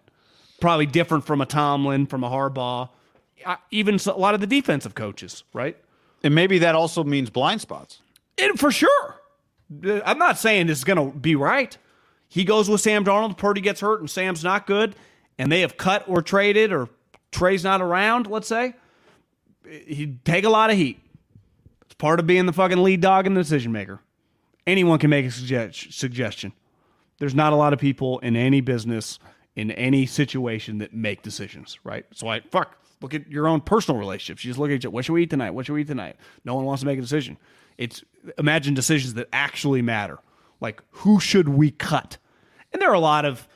Probably 0.60 0.86
different 0.88 1.26
from 1.26 1.42
a 1.42 1.46
Tomlin, 1.46 2.08
from 2.08 2.24
a 2.24 2.30
Harbaugh, 2.30 2.90
even 3.72 4.00
so- 4.00 4.16
a 4.16 4.18
lot 4.18 4.34
of 4.34 4.40
the 4.42 4.48
defensive 4.48 4.96
coaches, 4.96 5.44
right? 5.54 5.78
and 6.24 6.34
maybe 6.34 6.58
that 6.58 6.74
also 6.74 7.04
means 7.04 7.30
blind 7.30 7.62
spots. 7.62 8.02
And 8.40 8.60
for 8.60 8.72
sure. 8.72 9.16
I'm 10.04 10.18
not 10.18 10.40
saying 10.40 10.66
this 10.68 10.80
is 10.80 10.84
going 10.84 11.12
to 11.12 11.16
be 11.16 11.36
right. 11.36 11.78
He 12.30 12.44
goes 12.44 12.68
with 12.68 12.82
Sam 12.82 13.06
Darnold, 13.06 13.38
Purdy 13.38 13.62
gets 13.62 13.80
hurt, 13.82 14.00
and 14.00 14.10
Sam's 14.10 14.44
not 14.44 14.66
good, 14.66 14.96
and 15.38 15.52
they 15.52 15.62
have 15.62 15.78
cut 15.78 16.08
or 16.08 16.22
traded, 16.22 16.72
or 16.72 16.90
Trey's 17.32 17.64
not 17.64 17.82
around, 17.82 18.28
let's 18.28 18.48
say. 18.48 18.74
He'd 19.68 20.24
take 20.24 20.44
a 20.46 20.50
lot 20.50 20.70
of 20.70 20.78
heat. 20.78 21.00
It's 21.86 21.96
part 21.96 22.20
of 22.20 22.28
being 22.28 22.46
the 22.46 22.54
fucking 22.54 22.82
lead 22.82 23.02
dog 23.02 23.28
and 23.28 23.36
the 23.36 23.42
decision 23.42 23.72
maker. 23.72 24.00
Anyone 24.68 25.00
can 25.00 25.10
make 25.10 25.26
a 25.26 25.32
suggest- 25.32 25.94
suggestion. 25.94 26.54
There's 27.20 27.36
not 27.36 27.54
a 27.54 27.56
lot 27.56 27.74
of 27.74 27.80
people 27.80 28.20
in 28.20 28.36
any 28.36 28.62
business, 28.62 29.20
in 29.56 29.72
any 29.72 30.06
situation 30.06 30.80
that 30.80 30.94
make 30.94 31.22
decisions, 31.22 31.80
right? 31.84 32.06
So 32.14 32.28
I, 32.28 32.42
fuck, 32.42 32.78
look 33.02 33.14
at 33.14 33.30
your 33.30 33.48
own 33.48 33.62
personal 33.62 34.00
relationships. 34.00 34.44
You 34.44 34.50
just 34.50 34.60
look 34.60 34.70
at 34.70 34.76
each 34.76 34.86
other. 34.86 34.92
What 34.92 35.06
should 35.06 35.14
we 35.14 35.24
eat 35.24 35.30
tonight? 35.30 35.52
What 35.52 35.66
should 35.66 35.74
we 35.74 35.82
eat 35.82 35.88
tonight? 35.88 36.18
No 36.44 36.56
one 36.56 36.66
wants 36.66 36.82
to 36.82 36.86
make 36.86 36.98
a 36.98 37.02
decision. 37.02 37.38
It's 37.78 38.04
imagine 38.38 38.74
decisions 38.74 39.14
that 39.16 39.28
actually 39.32 39.82
matter. 39.82 40.20
Like 40.60 40.82
who 40.92 41.20
should 41.20 41.50
we 41.50 41.72
cut? 41.72 42.18
And 42.74 42.82
there 42.82 42.90
are 42.90 42.96
a 42.96 43.00
lot 43.00 43.26
of, 43.26 43.48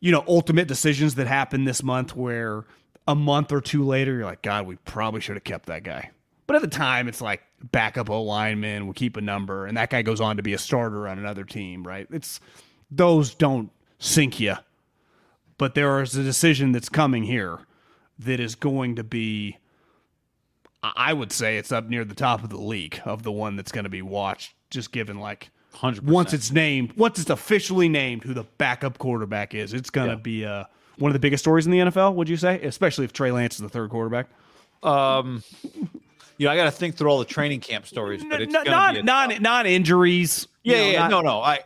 you 0.00 0.12
know, 0.12 0.24
ultimate 0.28 0.68
decisions 0.68 1.16
that 1.16 1.26
happen 1.26 1.64
this 1.64 1.82
month 1.82 2.14
where 2.14 2.64
a 3.06 3.14
month 3.14 3.52
or 3.52 3.60
two 3.60 3.84
later 3.84 4.14
you're 4.16 4.24
like, 4.24 4.42
God, 4.42 4.66
we 4.66 4.76
probably 4.76 5.20
should 5.20 5.36
have 5.36 5.44
kept 5.44 5.66
that 5.66 5.82
guy. 5.82 6.10
But 6.46 6.56
at 6.56 6.62
the 6.62 6.68
time, 6.68 7.08
it's 7.08 7.20
like 7.20 7.42
backup 7.72 8.08
O 8.08 8.22
lineman, 8.22 8.86
we 8.86 8.94
keep 8.94 9.16
a 9.16 9.20
number, 9.20 9.66
and 9.66 9.76
that 9.76 9.90
guy 9.90 10.02
goes 10.02 10.20
on 10.20 10.36
to 10.36 10.42
be 10.42 10.54
a 10.54 10.58
starter 10.58 11.08
on 11.08 11.18
another 11.18 11.44
team, 11.44 11.86
right? 11.86 12.06
It's 12.10 12.40
those 12.90 13.34
don't 13.34 13.70
sink 13.98 14.40
you. 14.40 14.54
But 15.58 15.74
there 15.74 16.00
is 16.00 16.16
a 16.16 16.22
decision 16.22 16.72
that's 16.72 16.88
coming 16.88 17.24
here 17.24 17.58
that 18.20 18.40
is 18.40 18.54
going 18.54 18.96
to 18.96 19.04
be 19.04 19.58
I 20.82 21.12
would 21.12 21.32
say 21.32 21.58
it's 21.58 21.72
up 21.72 21.88
near 21.88 22.04
the 22.04 22.14
top 22.14 22.44
of 22.44 22.50
the 22.50 22.60
league 22.60 23.00
of 23.04 23.24
the 23.24 23.32
one 23.32 23.56
that's 23.56 23.72
going 23.72 23.84
to 23.84 23.90
be 23.90 24.02
watched, 24.02 24.54
just 24.70 24.92
given 24.92 25.18
like 25.18 25.50
100%. 25.74 26.00
once 26.02 26.32
it's 26.32 26.50
named, 26.50 26.92
once 26.96 27.18
it's 27.18 27.30
officially 27.30 27.88
named 27.88 28.24
who 28.24 28.34
the 28.34 28.44
backup 28.58 28.98
quarterback 28.98 29.54
is, 29.54 29.72
it's 29.72 29.90
going 29.90 30.10
to 30.10 30.16
be 30.16 30.44
uh, 30.44 30.64
one 30.98 31.10
of 31.10 31.12
the 31.14 31.18
biggest 31.20 31.44
stories 31.44 31.66
in 31.66 31.72
the 31.72 31.78
NFL. 31.78 32.14
Would 32.14 32.28
you 32.28 32.36
say, 32.36 32.60
especially 32.62 33.04
if 33.04 33.12
Trey 33.12 33.30
Lance 33.30 33.54
is 33.56 33.60
the 33.60 33.68
third 33.68 33.90
quarterback? 33.90 34.26
Um, 34.82 35.42
you 36.36 36.46
know, 36.46 36.52
I 36.52 36.56
got 36.56 36.64
to 36.64 36.70
think 36.70 36.96
through 36.96 37.10
all 37.10 37.18
the 37.18 37.24
training 37.24 37.60
camp 37.60 37.86
stories, 37.86 38.24
but 38.28 38.40
it's 38.40 38.54
N- 38.54 38.64
gonna 38.64 39.02
not 39.02 39.04
not 39.30 39.40
not 39.42 39.66
injuries. 39.66 40.46
you 40.62 40.72
Yeah, 40.74 40.80
know, 40.80 40.90
yeah, 40.90 40.98
not- 41.00 41.10
no, 41.10 41.20
no. 41.22 41.40
I 41.42 41.60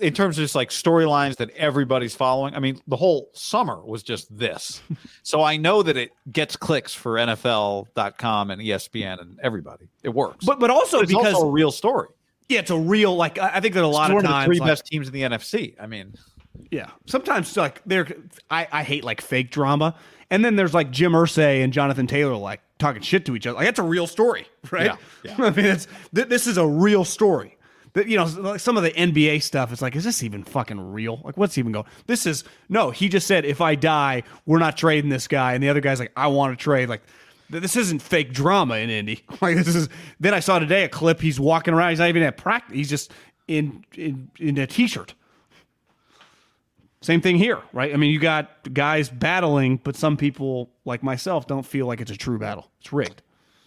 in 0.00 0.12
terms 0.12 0.36
of 0.38 0.42
just 0.42 0.54
like 0.56 0.70
storylines 0.70 1.36
that 1.36 1.50
everybody's 1.50 2.16
following. 2.16 2.54
I 2.56 2.58
mean, 2.58 2.80
the 2.88 2.96
whole 2.96 3.28
summer 3.32 3.80
was 3.84 4.02
just 4.02 4.36
this. 4.36 4.82
so 5.22 5.42
I 5.42 5.56
know 5.56 5.82
that 5.82 5.96
it 5.96 6.10
gets 6.32 6.56
clicks 6.56 6.92
for 6.94 7.12
NFL.com 7.14 8.50
and 8.50 8.60
ESPN 8.60 9.20
and 9.20 9.38
everybody. 9.42 9.86
It 10.02 10.08
works. 10.08 10.44
But 10.44 10.58
but 10.58 10.70
also 10.70 11.00
it's 11.00 11.12
because 11.12 11.34
also 11.34 11.46
a 11.48 11.50
real 11.50 11.70
story. 11.70 12.08
Yeah, 12.48 12.60
it's 12.60 12.70
a 12.70 12.78
real 12.78 13.16
like 13.16 13.38
I 13.38 13.60
think 13.60 13.74
that 13.74 13.84
a 13.84 13.86
lot 13.86 14.10
of 14.10 14.18
of 14.18 14.22
the 14.22 14.44
three 14.44 14.58
like- 14.60 14.68
best 14.68 14.86
teams 14.86 15.06
in 15.08 15.14
the 15.14 15.22
NFC. 15.22 15.74
I 15.80 15.86
mean, 15.86 16.14
Yeah. 16.70 16.90
Sometimes 17.06 17.56
like 17.56 17.80
there 17.86 18.06
I, 18.50 18.68
I 18.70 18.82
hate 18.82 19.04
like 19.04 19.20
fake 19.20 19.50
drama. 19.50 19.94
And 20.30 20.44
then 20.44 20.56
there's 20.56 20.74
like 20.74 20.90
Jim 20.90 21.12
Irsay 21.12 21.62
and 21.62 21.72
Jonathan 21.72 22.06
Taylor 22.06 22.34
like 22.36 22.60
talking 22.78 23.02
shit 23.02 23.24
to 23.26 23.36
each 23.36 23.46
other. 23.46 23.56
Like 23.56 23.66
that's 23.66 23.78
a 23.78 23.82
real 23.84 24.06
story, 24.06 24.46
right? 24.70 24.86
Yeah, 24.86 24.96
yeah. 25.24 25.34
I 25.38 25.50
mean 25.50 25.66
it's 25.66 25.86
th- 26.14 26.28
this 26.28 26.46
is 26.46 26.56
a 26.58 26.66
real 26.66 27.04
story. 27.04 27.56
That 27.94 28.08
you 28.08 28.16
know, 28.16 28.24
like 28.24 28.58
some 28.58 28.76
of 28.76 28.82
the 28.82 28.90
NBA 28.90 29.40
stuff. 29.42 29.70
It's 29.72 29.80
like, 29.80 29.94
is 29.94 30.02
this 30.02 30.24
even 30.24 30.42
fucking 30.42 30.92
real? 30.92 31.20
Like, 31.22 31.36
what's 31.36 31.56
even 31.58 31.70
going? 31.70 31.86
This 32.08 32.26
is 32.26 32.42
no. 32.68 32.90
He 32.90 33.08
just 33.08 33.24
said, 33.28 33.44
if 33.44 33.60
I 33.60 33.76
die, 33.76 34.24
we're 34.46 34.58
not 34.58 34.76
trading 34.76 35.10
this 35.10 35.28
guy. 35.28 35.54
And 35.54 35.62
the 35.62 35.68
other 35.68 35.80
guy's 35.80 36.00
like, 36.00 36.10
I 36.16 36.26
want 36.26 36.58
to 36.58 36.60
trade. 36.60 36.88
Like, 36.88 37.02
this 37.50 37.76
isn't 37.76 38.00
fake 38.00 38.32
drama 38.32 38.76
in 38.76 38.90
Indy. 38.90 39.22
Like, 39.40 39.56
this 39.56 39.74
is. 39.74 39.88
Then 40.20 40.34
I 40.34 40.40
saw 40.40 40.58
today 40.58 40.84
a 40.84 40.88
clip. 40.88 41.20
He's 41.20 41.38
walking 41.38 41.74
around. 41.74 41.90
He's 41.90 41.98
not 41.98 42.08
even 42.08 42.22
at 42.22 42.36
practice. 42.36 42.74
He's 42.74 42.88
just 42.88 43.12
in 43.48 43.84
in 43.94 44.30
in 44.38 44.58
a 44.58 44.66
t-shirt. 44.66 45.14
Same 47.02 47.20
thing 47.20 47.36
here, 47.36 47.60
right? 47.74 47.92
I 47.92 47.98
mean, 47.98 48.10
you 48.10 48.18
got 48.18 48.72
guys 48.72 49.10
battling, 49.10 49.76
but 49.76 49.94
some 49.94 50.16
people, 50.16 50.70
like 50.86 51.02
myself, 51.02 51.46
don't 51.46 51.66
feel 51.66 51.86
like 51.86 52.00
it's 52.00 52.10
a 52.10 52.16
true 52.16 52.38
battle. 52.38 52.70
It's 52.80 52.94
rigged. 52.94 53.20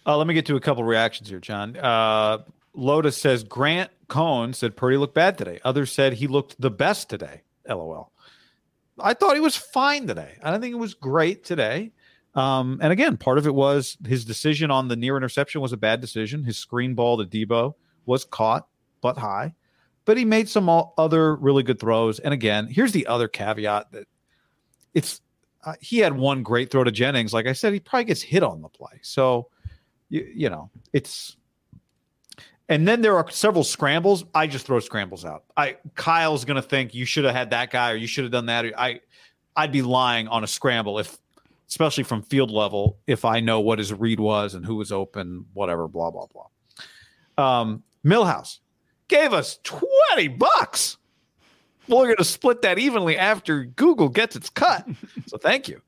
Uh, 0.04 0.16
let 0.16 0.26
me 0.26 0.34
get 0.34 0.46
to 0.46 0.56
a 0.56 0.60
couple 0.60 0.82
reactions 0.82 1.28
here, 1.28 1.38
John. 1.38 1.76
Uh, 1.76 2.38
Lotus 2.74 3.16
says 3.16 3.44
Grant 3.44 3.90
Cohn 4.08 4.54
said 4.54 4.76
Purdy 4.76 4.96
looked 4.96 5.14
bad 5.14 5.38
today. 5.38 5.60
Others 5.64 5.92
said 5.92 6.14
he 6.14 6.26
looked 6.26 6.60
the 6.60 6.70
best 6.70 7.08
today. 7.08 7.42
LOL. 7.68 8.10
I 8.98 9.14
thought 9.14 9.34
he 9.34 9.40
was 9.40 9.54
fine 9.54 10.06
today. 10.06 10.36
I 10.42 10.50
don't 10.50 10.60
think 10.60 10.72
it 10.72 10.78
was 10.78 10.94
great 10.94 11.44
today. 11.44 11.92
Um, 12.34 12.78
and 12.82 12.92
again, 12.92 13.16
part 13.16 13.38
of 13.38 13.46
it 13.46 13.54
was 13.54 13.96
his 14.06 14.24
decision 14.24 14.70
on 14.70 14.88
the 14.88 14.96
near 14.96 15.16
interception 15.16 15.60
was 15.60 15.72
a 15.72 15.76
bad 15.76 16.00
decision. 16.00 16.44
His 16.44 16.56
screen 16.56 16.94
ball 16.94 17.18
to 17.18 17.24
Deebo 17.24 17.74
was 18.06 18.24
caught, 18.24 18.68
but 19.00 19.16
high 19.16 19.54
but 20.08 20.16
he 20.16 20.24
made 20.24 20.48
some 20.48 20.70
other 20.96 21.36
really 21.36 21.62
good 21.62 21.78
throws. 21.78 22.18
And 22.18 22.32
again, 22.32 22.66
here's 22.66 22.92
the 22.92 23.06
other 23.06 23.28
caveat 23.28 23.92
that 23.92 24.06
it's 24.94 25.20
uh, 25.66 25.74
he 25.82 25.98
had 25.98 26.16
one 26.16 26.42
great 26.42 26.70
throw 26.70 26.82
to 26.82 26.90
Jennings. 26.90 27.34
Like 27.34 27.46
I 27.46 27.52
said, 27.52 27.74
he 27.74 27.80
probably 27.80 28.06
gets 28.06 28.22
hit 28.22 28.42
on 28.42 28.62
the 28.62 28.70
play. 28.70 29.00
So 29.02 29.50
you, 30.08 30.26
you 30.34 30.48
know, 30.48 30.70
it's 30.94 31.36
and 32.70 32.88
then 32.88 33.02
there 33.02 33.18
are 33.18 33.30
several 33.30 33.64
scrambles. 33.64 34.24
I 34.34 34.46
just 34.46 34.64
throw 34.64 34.80
scrambles 34.80 35.26
out. 35.26 35.44
I 35.58 35.76
Kyle's 35.94 36.46
going 36.46 36.56
to 36.56 36.66
think 36.66 36.94
you 36.94 37.04
should 37.04 37.26
have 37.26 37.34
had 37.34 37.50
that 37.50 37.70
guy 37.70 37.92
or 37.92 37.96
you 37.96 38.06
should 38.06 38.24
have 38.24 38.32
done 38.32 38.46
that. 38.46 38.64
I 38.78 39.00
I'd 39.56 39.72
be 39.72 39.82
lying 39.82 40.26
on 40.28 40.42
a 40.42 40.46
scramble 40.46 40.98
if 40.98 41.18
especially 41.68 42.04
from 42.04 42.22
field 42.22 42.50
level 42.50 42.98
if 43.06 43.24
I 43.24 43.40
know 43.40 43.60
what 43.60 43.78
his 43.78 43.92
read 43.92 44.20
was 44.20 44.54
and 44.54 44.64
who 44.64 44.76
was 44.76 44.92
open, 44.92 45.46
whatever, 45.52 45.88
blah 45.88 46.10
blah 46.10 46.26
blah. 46.26 47.60
Um, 47.60 47.82
Millhouse 48.04 48.60
gave 49.08 49.32
us 49.32 49.58
20 49.64 50.28
bucks. 50.28 50.96
We're 51.88 52.04
going 52.04 52.16
to 52.16 52.24
split 52.24 52.62
that 52.62 52.78
evenly 52.78 53.16
after 53.16 53.64
Google 53.64 54.10
gets 54.10 54.36
its 54.36 54.50
cut. 54.50 54.86
so 55.26 55.38
thank 55.38 55.68
you. 55.68 55.80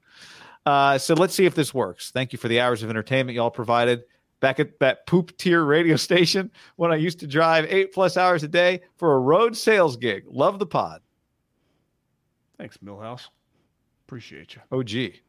Uh, 0.64 0.96
so 0.98 1.14
let's 1.14 1.34
see 1.34 1.44
if 1.44 1.54
this 1.54 1.74
works. 1.74 2.10
Thank 2.10 2.32
you 2.32 2.38
for 2.38 2.48
the 2.48 2.60
hours 2.60 2.82
of 2.82 2.90
entertainment 2.90 3.36
y'all 3.36 3.50
provided 3.50 4.02
back 4.40 4.58
at 4.58 4.78
that 4.80 5.06
poop 5.06 5.36
tier 5.36 5.62
radio 5.64 5.96
station 6.08 6.50
when 6.76 6.90
I 6.90 6.96
used 6.96 7.20
to 7.20 7.26
drive 7.26 7.66
eight 7.68 7.92
plus 7.92 8.16
hours 8.16 8.42
a 8.42 8.48
day 8.48 8.80
for 8.96 9.14
a 9.14 9.18
road 9.18 9.56
sales 9.56 9.96
gig. 9.96 10.24
Love 10.26 10.58
the 10.58 10.66
pod. 10.66 11.02
Thanks, 12.58 12.78
Millhouse. 12.78 13.28
Appreciate 14.06 14.54
you. 14.54 14.60
Oh, 14.72 14.82
gee. 14.82 15.20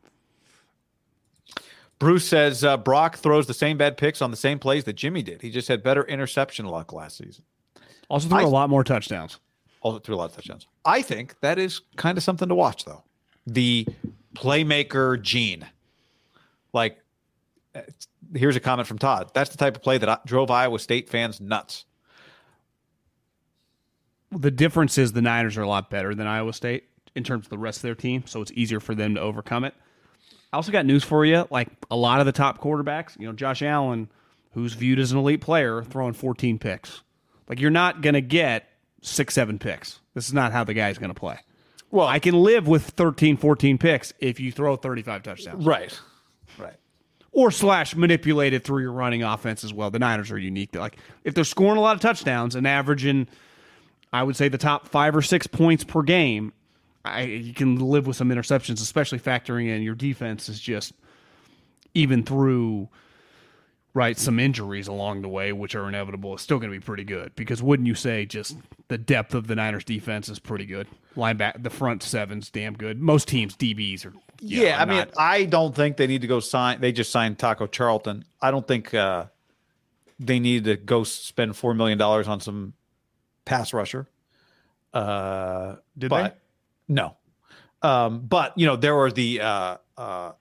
Bruce 2.02 2.28
says 2.28 2.64
uh, 2.64 2.78
Brock 2.78 3.18
throws 3.18 3.45
the 3.45 3.54
same 3.54 3.78
bad 3.78 3.95
picks 3.95 4.24
on 4.24 4.32
the 4.32 4.38
same 4.38 4.58
plays 4.58 4.86
that 4.86 4.93
Jimmy 4.93 5.22
did. 5.22 5.43
He 5.43 5.52
just 5.52 5.68
had 5.68 5.84
better 5.84 6.04
interception 6.06 6.66
luck 6.66 6.91
last 6.91 7.18
season. 7.18 7.43
Also 8.10 8.28
threw 8.28 8.39
I, 8.39 8.41
a 8.41 8.47
lot 8.47 8.72
more 8.72 8.84
touchdowns. 8.84 9.38
Also 9.82 9.99
threw 9.99 10.16
a 10.16 10.18
lot 10.18 10.32
of 10.32 10.36
touchdowns. 10.36 10.66
I 10.84 11.04
think 11.04 11.39
that 11.41 11.60
is 11.60 11.82
kind 11.97 12.18
of 12.18 12.24
something 12.24 12.49
to 12.49 12.56
watch, 12.56 12.86
though. 12.86 13.04
The 13.45 13.86
playmaker 14.34 15.22
gene. 15.22 15.64
Like, 16.74 16.97
here's 18.34 18.56
a 18.56 18.60
comment 18.60 18.88
from 18.88 18.97
Todd. 18.97 19.30
That's 19.36 19.52
the 19.52 19.58
type 19.58 19.76
of 19.76 19.84
play 19.84 19.99
that 19.99 20.26
drove 20.26 20.49
Iowa 20.49 20.80
State 20.80 21.08
fans 21.08 21.39
nuts. 21.39 21.86
The 24.32 24.49
difference 24.49 24.97
is 24.97 25.12
the 25.12 25.22
Niners 25.22 25.56
are 25.56 25.62
a 25.62 25.68
lot 25.68 25.91
better 25.91 26.16
than 26.16 26.26
Iowa 26.26 26.54
State 26.54 26.86
in 27.14 27.24
terms 27.24 27.45
of 27.45 27.52
the 27.52 27.60
rest 27.60 27.78
of 27.78 27.84
their 27.84 27.93
team, 27.93 28.24
so 28.26 28.41
it's 28.41 28.52
easier 28.54 28.80
for 28.80 28.95
them 28.95 29.14
to 29.14 29.22
overcome 29.22 29.66
it. 29.66 29.76
I 30.52 30.58
also 30.58 30.72
got 30.72 30.86
news 30.86 31.04
for 31.04 31.26
you. 31.26 31.47
Like 31.49 31.70
a 31.89 31.95
lot 31.95 32.20
of 32.20 32.26
the 32.26 32.32
top 32.32 32.60
quarterbacks, 32.60 33.18
you 33.20 33.28
know, 33.28 33.34
Josh 33.34 33.62
Allen, 33.62 34.10
who's 34.54 34.74
viewed 34.74 34.99
as 34.99 35.12
an 35.12 35.18
elite 35.18 35.41
player, 35.41 35.84
throwing 35.84 36.14
14 36.14 36.60
picks. 36.60 37.02
Like 37.47 37.60
you're 37.60 37.70
not 37.72 38.02
going 38.02 38.14
to 38.14 38.22
get 38.22 38.68
six, 39.02 39.34
seven 39.34 39.60
picks. 39.60 39.99
This 40.14 40.28
is 40.28 40.34
not 40.34 40.52
how 40.52 40.64
the 40.64 40.74
guy's 40.74 40.97
going 40.97 41.14
to 41.14 41.20
play. 41.20 41.38
Well, 41.89 42.08
I 42.08 42.20
can 42.20 42.36
live 42.36 42.68
with 42.68 42.84
13, 42.84 43.38
14 43.38 43.78
picks 43.78 44.14
if 44.20 44.39
you 44.39 44.52
throw 44.52 44.76
35 44.76 45.24
touchdowns. 45.24 45.66
Right. 45.66 45.99
Right. 46.58 46.76
Or 47.34 47.52
slash 47.52 47.95
manipulated 47.95 48.64
through 48.64 48.84
your 48.84 48.91
running 48.93 49.24
offense 49.24 49.64
as 49.64 49.74
well. 49.74 49.89
The 49.89 49.99
Niners 49.99 50.32
are 50.32 50.38
unique. 50.38 50.76
Like 50.76 50.97
if 51.24 51.34
they're 51.34 51.43
scoring 51.43 51.78
a 51.78 51.82
lot 51.82 51.95
of 51.95 52.02
touchdowns 52.02 52.56
and 52.56 52.68
averaging, 52.68 53.28
I 54.12 54.24
would 54.24 54.36
say 54.36 54.49
the 54.49 54.58
top 54.58 54.88
five 54.88 55.16
or 55.16 55.22
six 55.22 55.47
points 55.47 55.84
per 55.84 56.02
game, 56.02 56.54
I, 57.04 57.22
you 57.22 57.54
can 57.54 57.78
live 57.78 58.08
with 58.08 58.16
some 58.16 58.30
interceptions, 58.30 58.82
especially 58.82 59.20
factoring 59.20 59.68
in 59.68 59.82
your 59.82 59.95
defense 59.95 60.49
is 60.49 60.60
just 60.60 60.93
even 61.93 62.24
through 62.24 62.89
right, 63.93 64.18
some 64.18 64.39
injuries 64.39 64.88
along 64.88 65.22
the 65.22 65.28
way, 65.28 65.52
which 65.52 65.76
are 65.76 65.88
inevitable, 65.88 66.36
is 66.36 66.41
still 66.41 66.60
going 66.60 66.72
to 66.72 66.78
be 66.78 66.84
pretty 66.84 67.04
good. 67.04 67.36
Because 67.36 67.62
wouldn't 67.62 67.88
you 67.88 67.95
say 67.95 68.26
just 68.26 68.58
the 68.88 68.97
depth 68.97 69.34
of 69.34 69.47
the 69.47 69.56
Niners 69.56 69.84
defense 69.84 70.30
is 70.30 70.39
pretty 70.39 70.66
good? 70.66 70.88
Lineback, 71.16 71.62
the 71.62 71.70
front 71.70 72.04
seven's 72.04 72.49
damn 72.49 72.74
good. 72.74 73.02
Most 73.02 73.28
teams 73.28 73.56
DBs 73.56 74.06
are. 74.06 74.14
Yeah, 74.39 74.72
know, 74.72 74.78
I 74.78 74.86
mean, 74.86 75.06
I 75.18 75.45
don't 75.45 75.76
think 75.76 75.97
they 75.97 76.08
need 76.08 76.22
to 76.22 76.28
go 76.28 76.39
sign. 76.39 76.82
They 76.82 76.91
just 76.91 77.12
signed 77.12 77.38
Taco 77.38 77.68
Charlton. 77.68 78.26
I 78.41 78.52
don't 78.52 78.68
think 78.68 78.93
uh, 78.93 79.26
they 80.20 80.39
need 80.39 80.64
to 80.66 80.78
go 80.78 81.04
spend 81.04 81.56
four 81.56 81.74
million 81.74 81.97
dollars 81.97 82.28
on 82.28 82.39
some 82.39 82.74
pass 83.45 83.74
rusher. 83.74 84.08
Uh, 84.93 85.76
Did 85.97 86.10
but, 86.10 86.24
they? 86.24 86.38
No. 86.91 87.15
Um, 87.81 88.19
but 88.21 88.53
you 88.57 88.67
know 88.67 88.75
there 88.75 88.95
were 88.95 89.11
the 89.11 89.41
uh, 89.41 89.77
uh, 89.97 90.31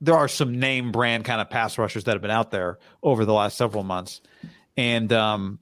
there 0.00 0.14
are 0.14 0.28
some 0.28 0.58
name 0.58 0.90
brand 0.90 1.24
kind 1.24 1.40
of 1.40 1.50
pass 1.50 1.78
rushers 1.78 2.04
that 2.04 2.12
have 2.12 2.22
been 2.22 2.30
out 2.30 2.50
there 2.50 2.78
over 3.02 3.24
the 3.24 3.32
last 3.32 3.56
several 3.56 3.84
months, 3.84 4.20
and 4.76 5.12
um, 5.12 5.60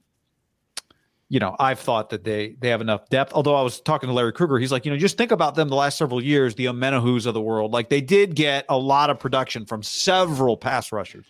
you 1.29 1.39
know, 1.39 1.55
I've 1.59 1.79
thought 1.79 2.11
that 2.11 2.23
they 2.23 2.55
they 2.59 2.69
have 2.69 2.79
enough 2.79 3.09
depth. 3.09 3.33
Although 3.33 3.55
I 3.55 3.61
was 3.63 3.81
talking 3.81 4.07
to 4.07 4.13
Larry 4.13 4.33
Krueger, 4.33 4.59
he's 4.59 4.71
like, 4.71 4.85
you 4.85 4.91
know, 4.91 4.97
just 4.97 5.17
think 5.17 5.31
about 5.31 5.55
them 5.55 5.67
the 5.67 5.75
last 5.75 5.97
several 5.97 6.23
years, 6.23 6.55
the 6.55 6.65
Omenihus 6.65 7.25
of 7.25 7.33
the 7.33 7.41
world. 7.41 7.71
Like 7.71 7.89
they 7.89 8.01
did 8.01 8.35
get 8.35 8.65
a 8.69 8.77
lot 8.77 9.09
of 9.09 9.19
production 9.19 9.65
from 9.65 9.83
several 9.83 10.55
pass 10.55 10.91
rushers 10.91 11.25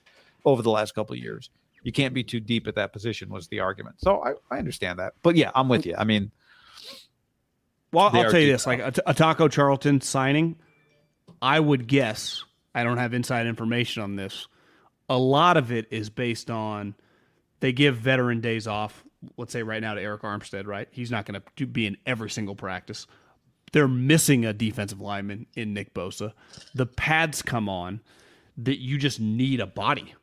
over 0.46 0.62
the 0.62 0.70
last 0.70 0.94
couple 0.94 1.14
of 1.14 1.20
years. 1.20 1.50
You 1.84 1.92
can't 1.92 2.14
be 2.14 2.24
too 2.24 2.40
deep 2.40 2.68
at 2.68 2.76
that 2.76 2.94
position, 2.94 3.30
was 3.30 3.48
the 3.48 3.60
argument. 3.60 3.96
So 4.00 4.24
I, 4.24 4.34
I 4.54 4.60
understand 4.60 5.00
that. 5.00 5.14
But 5.24 5.36
yeah, 5.36 5.52
I'm 5.56 5.68
with 5.68 5.86
you. 5.86 5.96
I 5.98 6.04
mean, 6.04 6.32
well, 7.94 8.10
I'll 8.14 8.32
tell 8.32 8.40
you 8.40 8.52
this: 8.52 8.68
like 8.68 8.80
a, 8.80 8.94
a 9.06 9.14
Taco 9.14 9.48
Charlton 9.48 10.02
signing, 10.02 10.58
I 11.42 11.60
would 11.60 11.88
guess 11.88 12.44
I 12.76 12.84
don't 12.84 12.98
have 12.98 13.14
inside 13.14 13.48
information 13.48 14.04
on 14.04 14.16
this. 14.16 14.48
A 15.10 15.18
lot 15.18 15.58
of 15.58 15.72
it 15.72 15.88
is 15.92 16.10
based 16.10 16.50
on 16.50 16.96
they 17.60 17.72
give 17.72 17.98
veteran 17.98 18.42
days 18.42 18.68
off. 18.68 19.04
Let's 19.38 19.54
say 19.54 19.64
right 19.64 19.82
now 19.82 19.94
to 19.94 20.02
Arik 20.02 20.22
Armstead, 20.22 20.68
right? 20.68 20.88
He's 20.92 21.12
not 21.12 21.26
going 21.26 21.42
to 21.56 21.66
be 21.66 21.86
in 21.86 21.98
every 22.06 22.30
single 22.30 22.56
practice. 22.56 23.08
They're 23.72 23.88
missing 23.88 24.46
a 24.46 24.54
defensive 24.54 25.00
lineman 25.00 25.48
in 25.56 25.74
Nick 25.74 25.94
Bosa. 25.94 26.34
The 26.76 26.86
pads 26.86 27.42
come 27.42 27.70
on 27.70 28.02
that 28.58 28.80
you 28.80 28.98
just 28.98 29.20
need 29.20 29.60
a 29.60 29.66
body. 29.66 30.14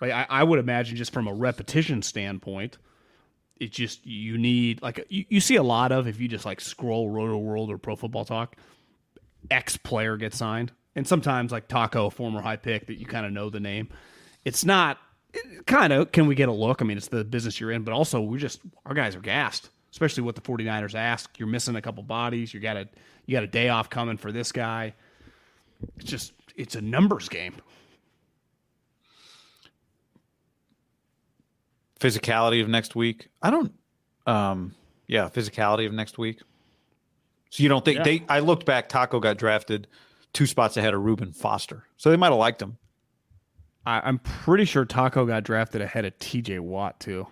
Like 0.00 0.12
I, 0.12 0.26
I 0.28 0.42
would 0.42 0.58
imagine, 0.58 0.96
just 0.96 1.12
from 1.12 1.26
a 1.26 1.32
repetition 1.32 2.02
standpoint, 2.02 2.78
it 3.58 3.72
just 3.72 4.06
you 4.06 4.38
need 4.38 4.82
like 4.82 5.04
you, 5.08 5.24
you 5.28 5.40
see 5.40 5.56
a 5.56 5.62
lot 5.62 5.92
of 5.92 6.06
if 6.06 6.20
you 6.20 6.28
just 6.28 6.44
like 6.44 6.60
scroll 6.60 7.10
Rotoworld 7.10 7.68
or 7.68 7.78
Pro 7.78 7.96
Football 7.96 8.24
Talk, 8.24 8.56
X 9.50 9.76
player 9.76 10.16
gets 10.16 10.36
signed 10.36 10.72
and 10.94 11.06
sometimes 11.06 11.52
like 11.52 11.68
Taco, 11.68 12.10
former 12.10 12.40
high 12.40 12.56
pick 12.56 12.86
that 12.86 12.98
you 12.98 13.06
kind 13.06 13.26
of 13.26 13.32
know 13.32 13.50
the 13.50 13.60
name. 13.60 13.88
It's 14.44 14.64
not 14.64 14.98
kind 15.66 15.92
of 15.92 16.10
can 16.12 16.26
we 16.26 16.34
get 16.34 16.48
a 16.48 16.52
look? 16.52 16.82
I 16.82 16.84
mean, 16.84 16.96
it's 16.96 17.08
the 17.08 17.24
business 17.24 17.60
you're 17.60 17.70
in, 17.70 17.82
but 17.82 17.92
also 17.92 18.20
we 18.20 18.38
just 18.38 18.60
our 18.84 18.94
guys 18.94 19.14
are 19.14 19.20
gassed, 19.20 19.70
especially 19.92 20.22
what 20.22 20.34
the 20.34 20.40
49ers 20.40 20.94
ask. 20.94 21.38
You're 21.38 21.48
missing 21.48 21.76
a 21.76 21.82
couple 21.82 22.02
bodies. 22.02 22.52
You 22.52 22.60
got 22.60 22.76
a 22.76 22.88
you 23.26 23.32
got 23.32 23.44
a 23.44 23.48
day 23.48 23.68
off 23.68 23.90
coming 23.90 24.16
for 24.16 24.32
this 24.32 24.52
guy. 24.52 24.94
It's 25.96 26.10
just 26.10 26.32
it's 26.56 26.74
a 26.74 26.80
numbers 26.80 27.28
game. 27.28 27.54
Physicality 32.00 32.62
of 32.62 32.68
next 32.68 32.94
week. 32.94 33.28
I 33.42 33.50
don't 33.50 33.72
um 34.26 34.74
yeah, 35.06 35.28
physicality 35.28 35.86
of 35.86 35.92
next 35.92 36.18
week. 36.18 36.40
So 37.50 37.62
you 37.62 37.68
don't 37.68 37.84
think 37.84 37.98
yeah. 37.98 38.04
they 38.04 38.24
I 38.28 38.40
looked 38.40 38.66
back 38.66 38.88
Taco 38.88 39.20
got 39.20 39.38
drafted 39.38 39.86
two 40.32 40.46
spots 40.46 40.76
ahead 40.76 40.94
of 40.94 41.02
Reuben 41.02 41.32
Foster. 41.32 41.84
So 41.96 42.10
they 42.10 42.16
might 42.16 42.28
have 42.28 42.38
liked 42.38 42.60
him. 42.60 42.76
I, 43.86 44.08
am 44.08 44.18
pretty 44.18 44.64
sure 44.64 44.84
Taco 44.84 45.24
got 45.26 45.44
drafted 45.44 45.80
ahead 45.80 46.04
of 46.04 46.18
TJ 46.18 46.58
Watt 46.58 46.98
too. 46.98 47.26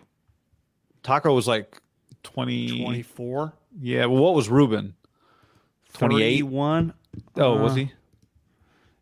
Taco 1.02 1.34
was 1.34 1.48
like 1.48 1.80
20 2.22 2.84
24. 2.84 3.52
Yeah, 3.80 4.06
well 4.06 4.22
what 4.22 4.34
was 4.34 4.48
Ruben? 4.48 4.94
28 5.94 6.44
one. 6.44 6.94
Oh, 7.36 7.58
uh, 7.58 7.62
was 7.62 7.74
he? 7.74 7.92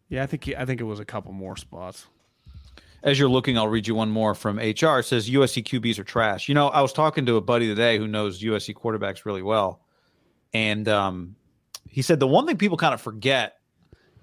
Yeah, 0.09 0.23
I 0.23 0.27
think 0.27 0.45
he, 0.45 0.57
I 0.57 0.67
think 0.67 0.81
it 0.81 0.85
was 0.85 1.01
a 1.01 1.05
couple 1.05 1.33
more 1.33 1.57
spots. 1.57 2.07
As 3.03 3.19
you're 3.19 3.29
looking, 3.29 3.59
I'll 3.59 3.69
read 3.69 3.87
you 3.87 3.95
one 3.95 4.11
more 4.11 4.35
from 4.35 4.59
HR. 4.59 4.99
It 4.99 5.07
says 5.07 5.29
USC 5.29 5.65
QBs 5.65 5.99
are 5.99 6.05
trash. 6.05 6.49
You 6.49 6.55
know, 6.55 6.69
I 6.69 6.81
was 6.81 6.93
talking 6.93 7.27
to 7.27 7.37
a 7.37 7.41
buddy 7.41 7.67
today 7.67 7.99
who 7.99 8.07
knows 8.07 8.41
USC 8.43 8.75
quarterbacks 8.75 9.25
really 9.25 9.43
well, 9.43 9.81
and 10.55 10.89
um, 10.89 11.37
he 11.89 12.03
said 12.03 12.21
the 12.21 12.27
one 12.27 12.47
thing 12.47 12.57
people 12.57 12.77
kind 12.77 12.95
of 12.95 13.01
forget 13.01 13.59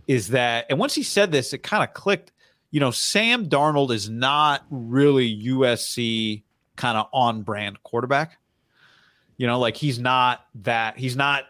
is 0.08 0.30
that, 0.30 0.66
and 0.70 0.80
once 0.80 0.96
he 0.96 1.04
said 1.04 1.32
this, 1.32 1.54
it 1.54 1.60
kind 1.60 1.84
of 1.84 1.94
clicked. 1.94 2.32
You 2.72 2.80
know, 2.80 2.92
Sam 2.92 3.48
Darnold 3.48 3.92
is 3.92 4.10
not 4.10 4.66
really 4.70 5.44
USC 5.44 6.44
kind 6.76 6.98
of 6.98 7.08
on 7.12 7.42
brand 7.42 7.82
quarterback. 7.84 8.38
You 9.38 9.48
know, 9.48 9.60
like 9.60 9.76
he's 9.76 10.00
not 10.00 10.46
that. 10.56 10.98
He's 10.98 11.16
not 11.16 11.44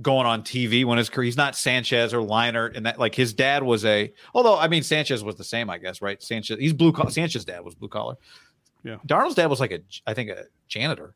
going 0.00 0.26
on 0.26 0.42
TV 0.42 0.84
when 0.84 0.98
his 0.98 1.08
career. 1.08 1.24
He's 1.24 1.36
not 1.36 1.56
Sanchez 1.56 2.14
or 2.14 2.18
Leinart, 2.18 2.76
and 2.76 2.86
that 2.86 2.98
like 2.98 3.14
his 3.14 3.32
dad 3.32 3.62
was 3.62 3.84
a. 3.84 4.12
Although 4.34 4.58
I 4.58 4.68
mean 4.68 4.82
Sanchez 4.82 5.22
was 5.24 5.36
the 5.36 5.44
same, 5.44 5.70
I 5.70 5.78
guess, 5.78 6.02
right? 6.02 6.22
Sanchez, 6.22 6.58
he's 6.58 6.72
blue 6.72 6.92
collar. 6.92 7.10
Sanchez's 7.10 7.44
dad 7.44 7.64
was 7.64 7.74
blue 7.74 7.88
collar. 7.88 8.16
Yeah. 8.82 8.96
Darnold's 9.06 9.34
dad 9.34 9.46
was 9.46 9.60
like 9.60 9.72
a, 9.72 9.80
I 10.06 10.14
think 10.14 10.30
a 10.30 10.44
janitor, 10.68 11.14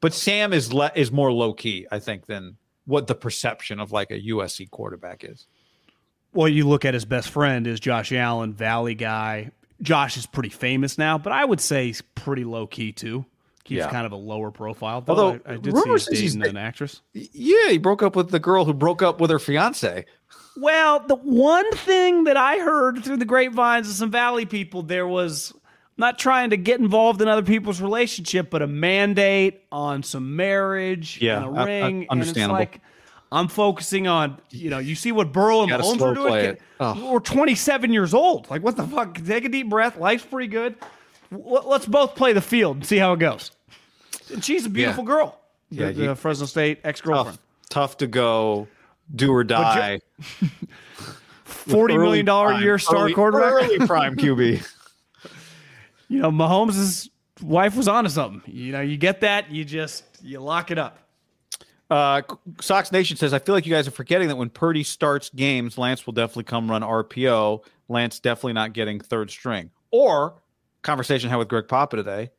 but 0.00 0.12
Sam 0.12 0.52
is 0.52 0.72
le- 0.72 0.92
is 0.94 1.10
more 1.10 1.32
low 1.32 1.54
key, 1.54 1.86
I 1.90 1.98
think, 1.98 2.26
than 2.26 2.56
what 2.84 3.06
the 3.06 3.14
perception 3.14 3.80
of 3.80 3.92
like 3.92 4.10
a 4.10 4.20
USC 4.20 4.70
quarterback 4.70 5.24
is. 5.24 5.46
Well, 6.34 6.48
you 6.48 6.68
look 6.68 6.84
at 6.84 6.94
his 6.94 7.04
best 7.04 7.30
friend 7.30 7.66
is 7.66 7.80
Josh 7.80 8.12
Allen, 8.12 8.52
Valley 8.52 8.94
guy. 8.94 9.50
Josh 9.80 10.16
is 10.16 10.26
pretty 10.26 10.50
famous 10.50 10.98
now, 10.98 11.18
but 11.18 11.32
I 11.32 11.44
would 11.44 11.60
say 11.60 11.86
he's 11.86 12.02
pretty 12.14 12.44
low 12.44 12.66
key 12.66 12.92
too. 12.92 13.24
Keeps 13.68 13.78
Yeah. 13.80 13.90
kind 13.90 14.06
of 14.06 14.12
a 14.12 14.16
lower 14.16 14.50
profile. 14.50 15.02
Though 15.02 15.12
Although, 15.14 15.40
I, 15.46 15.52
I 15.52 15.56
did 15.56 15.66
see 15.66 15.70
rumor 15.80 15.92
he's 15.94 16.04
says 16.06 16.18
he's 16.18 16.34
an 16.34 16.56
actress. 16.56 17.02
Yeah, 17.12 17.68
he 17.68 17.76
broke 17.78 18.02
up 18.02 18.16
with 18.16 18.30
the 18.30 18.38
girl 18.40 18.64
who 18.64 18.72
broke 18.72 19.02
up 19.02 19.20
with 19.20 19.30
her 19.30 19.38
fiance. 19.38 20.06
Well, 20.56 21.00
the 21.06 21.14
one 21.16 21.70
thing 21.72 22.24
that 22.24 22.36
I 22.36 22.58
heard 22.58 23.04
through 23.04 23.18
the 23.18 23.24
grapevines 23.26 23.88
of 23.88 23.94
some 23.94 24.10
Valley 24.10 24.46
people, 24.46 24.82
there 24.82 25.06
was 25.06 25.52
not 25.98 26.18
trying 26.18 26.50
to 26.50 26.56
get 26.56 26.80
involved 26.80 27.20
in 27.20 27.28
other 27.28 27.42
people's 27.42 27.80
relationship, 27.80 28.48
but 28.50 28.62
a 28.62 28.66
mandate 28.66 29.60
on 29.70 30.02
some 30.02 30.34
marriage 30.34 31.18
Yeah, 31.20 31.44
and 31.46 31.56
a 31.56 31.60
I- 31.60 31.62
I- 31.62 31.66
ring. 31.66 32.06
understandable. 32.08 32.56
And 32.56 32.62
it's 32.64 32.72
like, 32.74 32.80
I'm 33.30 33.48
focusing 33.48 34.06
on, 34.06 34.38
you 34.50 34.70
know, 34.70 34.78
you 34.78 34.94
see 34.94 35.12
what 35.12 35.32
Burrow 35.32 35.60
and 35.60 35.68
Gotta 35.68 35.82
Mahomes 35.82 36.00
are 36.00 36.14
doing. 36.14 36.32
Kid- 36.32 36.58
Oh. 36.80 37.12
We're 37.12 37.18
27 37.20 37.92
years 37.92 38.14
old. 38.14 38.48
Like, 38.50 38.62
what 38.62 38.76
the 38.76 38.84
fuck? 38.84 39.22
Take 39.24 39.44
a 39.44 39.48
deep 39.48 39.68
breath. 39.68 39.98
Life's 39.98 40.24
pretty 40.24 40.46
good. 40.48 40.76
L- 41.32 41.64
Let's 41.66 41.86
both 41.86 42.14
play 42.14 42.32
the 42.32 42.40
field 42.40 42.76
and 42.78 42.86
see 42.86 42.96
how 42.98 43.12
it 43.12 43.18
goes. 43.20 43.50
And 44.32 44.44
she's 44.44 44.66
a 44.66 44.70
beautiful 44.70 45.04
girl. 45.04 45.38
Yeah, 45.70 45.86
the, 45.86 45.92
you- 45.92 46.06
the 46.08 46.16
Fresno 46.16 46.46
State 46.46 46.80
ex 46.84 47.00
girlfriend. 47.00 47.38
Tough, 47.70 47.90
tough 47.90 47.96
to 47.98 48.06
go, 48.06 48.68
do 49.14 49.32
or 49.32 49.44
die. 49.44 50.00
Forty 51.44 51.96
million 51.96 52.24
dollar 52.26 52.48
a 52.48 52.50
Prime- 52.52 52.62
year 52.62 52.78
star 52.78 53.04
early- 53.04 53.14
quarterback. 53.14 53.52
early 53.52 53.78
prime 53.86 54.16
QB. 54.16 54.66
you 56.08 56.20
know, 56.20 56.30
Mahomes' 56.30 57.08
wife 57.42 57.74
was 57.76 57.88
onto 57.88 58.10
something. 58.10 58.42
You 58.52 58.72
know, 58.72 58.80
you 58.80 58.96
get 58.96 59.20
that, 59.22 59.50
you 59.50 59.64
just 59.64 60.04
you 60.22 60.40
lock 60.40 60.70
it 60.70 60.78
up. 60.78 60.98
Uh, 61.90 62.20
Sox 62.60 62.92
Nation 62.92 63.16
says, 63.16 63.32
I 63.32 63.38
feel 63.38 63.54
like 63.54 63.64
you 63.64 63.72
guys 63.72 63.88
are 63.88 63.92
forgetting 63.92 64.28
that 64.28 64.36
when 64.36 64.50
Purdy 64.50 64.82
starts 64.82 65.30
games, 65.30 65.78
Lance 65.78 66.04
will 66.04 66.12
definitely 66.12 66.44
come 66.44 66.70
run 66.70 66.82
RPO. 66.82 67.64
Lance 67.88 68.18
definitely 68.20 68.52
not 68.52 68.74
getting 68.74 69.00
third 69.00 69.30
string. 69.30 69.70
Or 69.90 70.34
conversation 70.88 71.28
I 71.28 71.32
had 71.32 71.36
with 71.38 71.48
Greg 71.48 71.68
Papa 71.68 71.96
today. 71.96 72.30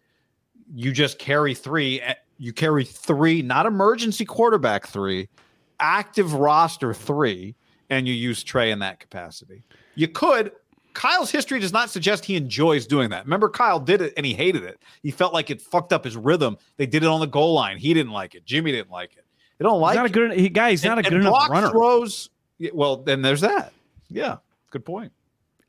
You 0.73 0.91
just 0.91 1.19
carry 1.19 1.53
three. 1.53 2.01
eh, 2.01 2.15
You 2.39 2.51
carry 2.51 2.83
three, 2.83 3.41
not 3.43 3.65
emergency 3.67 4.25
quarterback 4.25 4.87
three, 4.87 5.29
active 5.79 6.33
roster 6.33 6.93
three, 6.93 7.55
and 7.91 8.07
you 8.07 8.13
use 8.13 8.43
Trey 8.43 8.71
in 8.71 8.79
that 8.79 8.99
capacity. 8.99 9.63
You 9.95 10.07
could. 10.07 10.51
Kyle's 10.95 11.29
history 11.29 11.59
does 11.59 11.71
not 11.71 11.89
suggest 11.91 12.25
he 12.25 12.35
enjoys 12.35 12.87
doing 12.87 13.11
that. 13.11 13.23
Remember, 13.25 13.49
Kyle 13.49 13.79
did 13.79 14.01
it 14.01 14.13
and 14.17 14.25
he 14.25 14.33
hated 14.33 14.63
it. 14.63 14.79
He 15.03 15.11
felt 15.11 15.33
like 15.33 15.49
it 15.51 15.61
fucked 15.61 15.93
up 15.93 16.03
his 16.03 16.17
rhythm. 16.17 16.57
They 16.77 16.87
did 16.87 17.03
it 17.03 17.07
on 17.07 17.19
the 17.19 17.27
goal 17.27 17.53
line. 17.53 17.77
He 17.77 17.93
didn't 17.93 18.11
like 18.11 18.33
it. 18.33 18.43
Jimmy 18.45 18.71
didn't 18.71 18.89
like 18.91 19.15
it. 19.15 19.23
They 19.59 19.63
don't 19.63 19.79
like 19.79 19.91
He's 19.93 19.97
not 19.97 20.05
a 20.07 20.09
good 20.09 20.31
he, 20.39 20.49
guy. 20.49 20.71
He's 20.71 20.83
not 20.83 20.97
a 20.97 21.03
good 21.03 21.13
enough 21.13 21.49
runner. 21.49 21.69
Throws, 21.69 22.29
well, 22.73 22.97
then 22.97 23.21
there's 23.21 23.41
that. 23.41 23.71
Yeah, 24.09 24.37
good 24.71 24.83
point. 24.83 25.11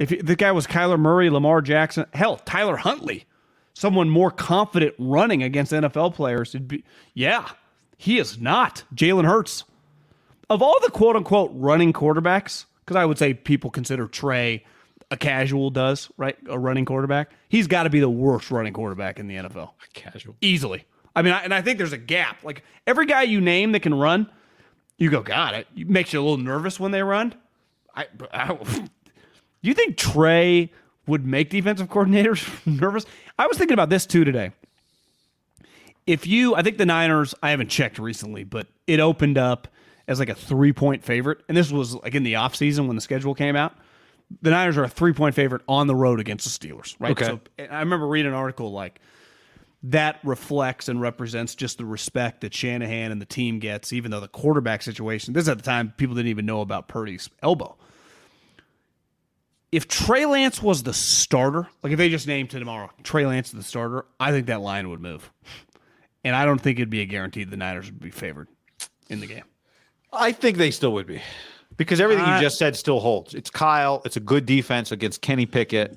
If 0.00 0.10
he- 0.10 0.16
the 0.16 0.34
guy 0.34 0.50
was 0.50 0.66
Kyler 0.66 0.98
Murray, 0.98 1.30
Lamar 1.30 1.60
Jackson, 1.62 2.06
hell, 2.12 2.38
Tyler 2.38 2.76
Huntley, 2.78 3.26
someone 3.74 4.08
more 4.10 4.30
confident 4.32 4.94
running 4.98 5.42
against 5.44 5.72
NFL 5.72 6.14
players, 6.14 6.54
it'd 6.54 6.66
be 6.66 6.82
yeah. 7.14 7.48
He 7.96 8.18
is 8.18 8.40
not 8.40 8.82
Jalen 8.94 9.26
Hurts. 9.26 9.64
Of 10.48 10.62
all 10.62 10.80
the 10.82 10.90
quote 10.90 11.14
unquote 11.16 11.52
running 11.54 11.92
quarterbacks, 11.92 12.64
because 12.84 12.96
I 12.96 13.04
would 13.04 13.18
say 13.18 13.34
people 13.34 13.70
consider 13.70 14.08
Trey 14.08 14.64
a 15.12 15.16
casual 15.16 15.70
does 15.70 16.10
right 16.16 16.36
a 16.48 16.58
running 16.58 16.84
quarterback. 16.86 17.30
He's 17.48 17.66
got 17.66 17.82
to 17.84 17.90
be 17.90 18.00
the 18.00 18.08
worst 18.10 18.50
running 18.50 18.72
quarterback 18.72 19.18
in 19.20 19.28
the 19.28 19.36
NFL. 19.36 19.70
Casual. 19.92 20.34
easily. 20.40 20.84
I 21.14 21.22
mean, 21.22 21.32
I, 21.34 21.40
and 21.42 21.52
I 21.52 21.60
think 21.62 21.78
there's 21.78 21.92
a 21.92 21.98
gap. 21.98 22.42
Like 22.44 22.62
every 22.86 23.04
guy 23.06 23.22
you 23.22 23.40
name 23.40 23.72
that 23.72 23.80
can 23.80 23.92
run, 23.94 24.30
you 24.98 25.10
go, 25.10 25.20
got 25.22 25.54
it. 25.54 25.66
It 25.76 25.88
makes 25.90 26.12
you 26.12 26.20
a 26.20 26.22
little 26.22 26.38
nervous 26.38 26.78
when 26.80 26.90
they 26.92 27.02
run. 27.02 27.34
I, 27.94 28.06
I 28.32 28.56
do 29.62 29.68
you 29.68 29.74
think 29.74 29.96
Trey 29.96 30.72
would 31.06 31.26
make 31.26 31.50
defensive 31.50 31.88
coordinators 31.88 32.48
nervous? 32.66 33.04
I 33.38 33.46
was 33.46 33.58
thinking 33.58 33.74
about 33.74 33.90
this 33.90 34.06
too 34.06 34.24
today. 34.24 34.52
If 36.06 36.26
you, 36.26 36.54
I 36.54 36.62
think 36.62 36.78
the 36.78 36.86
Niners, 36.86 37.34
I 37.42 37.50
haven't 37.50 37.68
checked 37.68 37.98
recently, 37.98 38.44
but 38.44 38.66
it 38.86 39.00
opened 39.00 39.38
up 39.38 39.68
as 40.08 40.18
like 40.18 40.28
a 40.28 40.34
three 40.34 40.72
point 40.72 41.04
favorite. 41.04 41.38
And 41.48 41.56
this 41.56 41.70
was 41.70 41.94
like 41.94 42.14
in 42.14 42.22
the 42.22 42.34
offseason 42.34 42.86
when 42.86 42.96
the 42.96 43.02
schedule 43.02 43.34
came 43.34 43.54
out. 43.54 43.74
The 44.42 44.50
Niners 44.50 44.76
are 44.76 44.84
a 44.84 44.88
three 44.88 45.12
point 45.12 45.34
favorite 45.34 45.62
on 45.68 45.86
the 45.86 45.94
road 45.94 46.20
against 46.20 46.44
the 46.44 46.68
Steelers, 46.68 46.96
right? 46.98 47.12
Okay. 47.12 47.26
So 47.26 47.40
I 47.70 47.80
remember 47.80 48.06
reading 48.06 48.32
an 48.32 48.36
article 48.36 48.72
like, 48.72 49.00
that 49.82 50.18
reflects 50.24 50.88
and 50.88 51.00
represents 51.00 51.54
just 51.54 51.78
the 51.78 51.86
respect 51.86 52.42
that 52.42 52.52
Shanahan 52.52 53.12
and 53.12 53.20
the 53.20 53.26
team 53.26 53.58
gets, 53.58 53.92
even 53.92 54.10
though 54.10 54.20
the 54.20 54.28
quarterback 54.28 54.82
situation, 54.82 55.32
this 55.32 55.42
is 55.42 55.48
at 55.48 55.56
the 55.56 55.64
time 55.64 55.94
people 55.96 56.14
didn't 56.14 56.28
even 56.28 56.44
know 56.44 56.60
about 56.60 56.86
Purdy's 56.86 57.30
elbow. 57.42 57.76
If 59.72 59.86
Trey 59.86 60.26
Lance 60.26 60.60
was 60.62 60.82
the 60.82 60.92
starter, 60.92 61.68
like 61.82 61.92
if 61.92 61.98
they 61.98 62.08
just 62.08 62.26
named 62.26 62.50
to 62.50 62.58
tomorrow 62.58 62.90
Trey 63.04 63.24
Lance 63.26 63.50
the 63.52 63.62
starter, 63.62 64.04
I 64.18 64.32
think 64.32 64.46
that 64.46 64.60
line 64.60 64.88
would 64.90 65.00
move. 65.00 65.30
And 66.24 66.34
I 66.34 66.44
don't 66.44 66.60
think 66.60 66.78
it'd 66.78 66.90
be 66.90 67.00
a 67.00 67.06
guarantee 67.06 67.44
the 67.44 67.56
Niners 67.56 67.86
would 67.86 68.00
be 68.00 68.10
favored 68.10 68.48
in 69.08 69.20
the 69.20 69.26
game. 69.26 69.44
I 70.12 70.32
think 70.32 70.58
they 70.58 70.70
still 70.72 70.92
would 70.94 71.06
be 71.06 71.22
because 71.76 72.00
everything 72.00 72.24
Uh, 72.24 72.34
you 72.36 72.40
just 72.42 72.58
said 72.58 72.74
still 72.76 73.00
holds. 73.00 73.34
It's 73.34 73.48
Kyle. 73.48 74.02
It's 74.04 74.16
a 74.16 74.20
good 74.20 74.44
defense 74.44 74.90
against 74.92 75.22
Kenny 75.22 75.46
Pickett. 75.46 75.96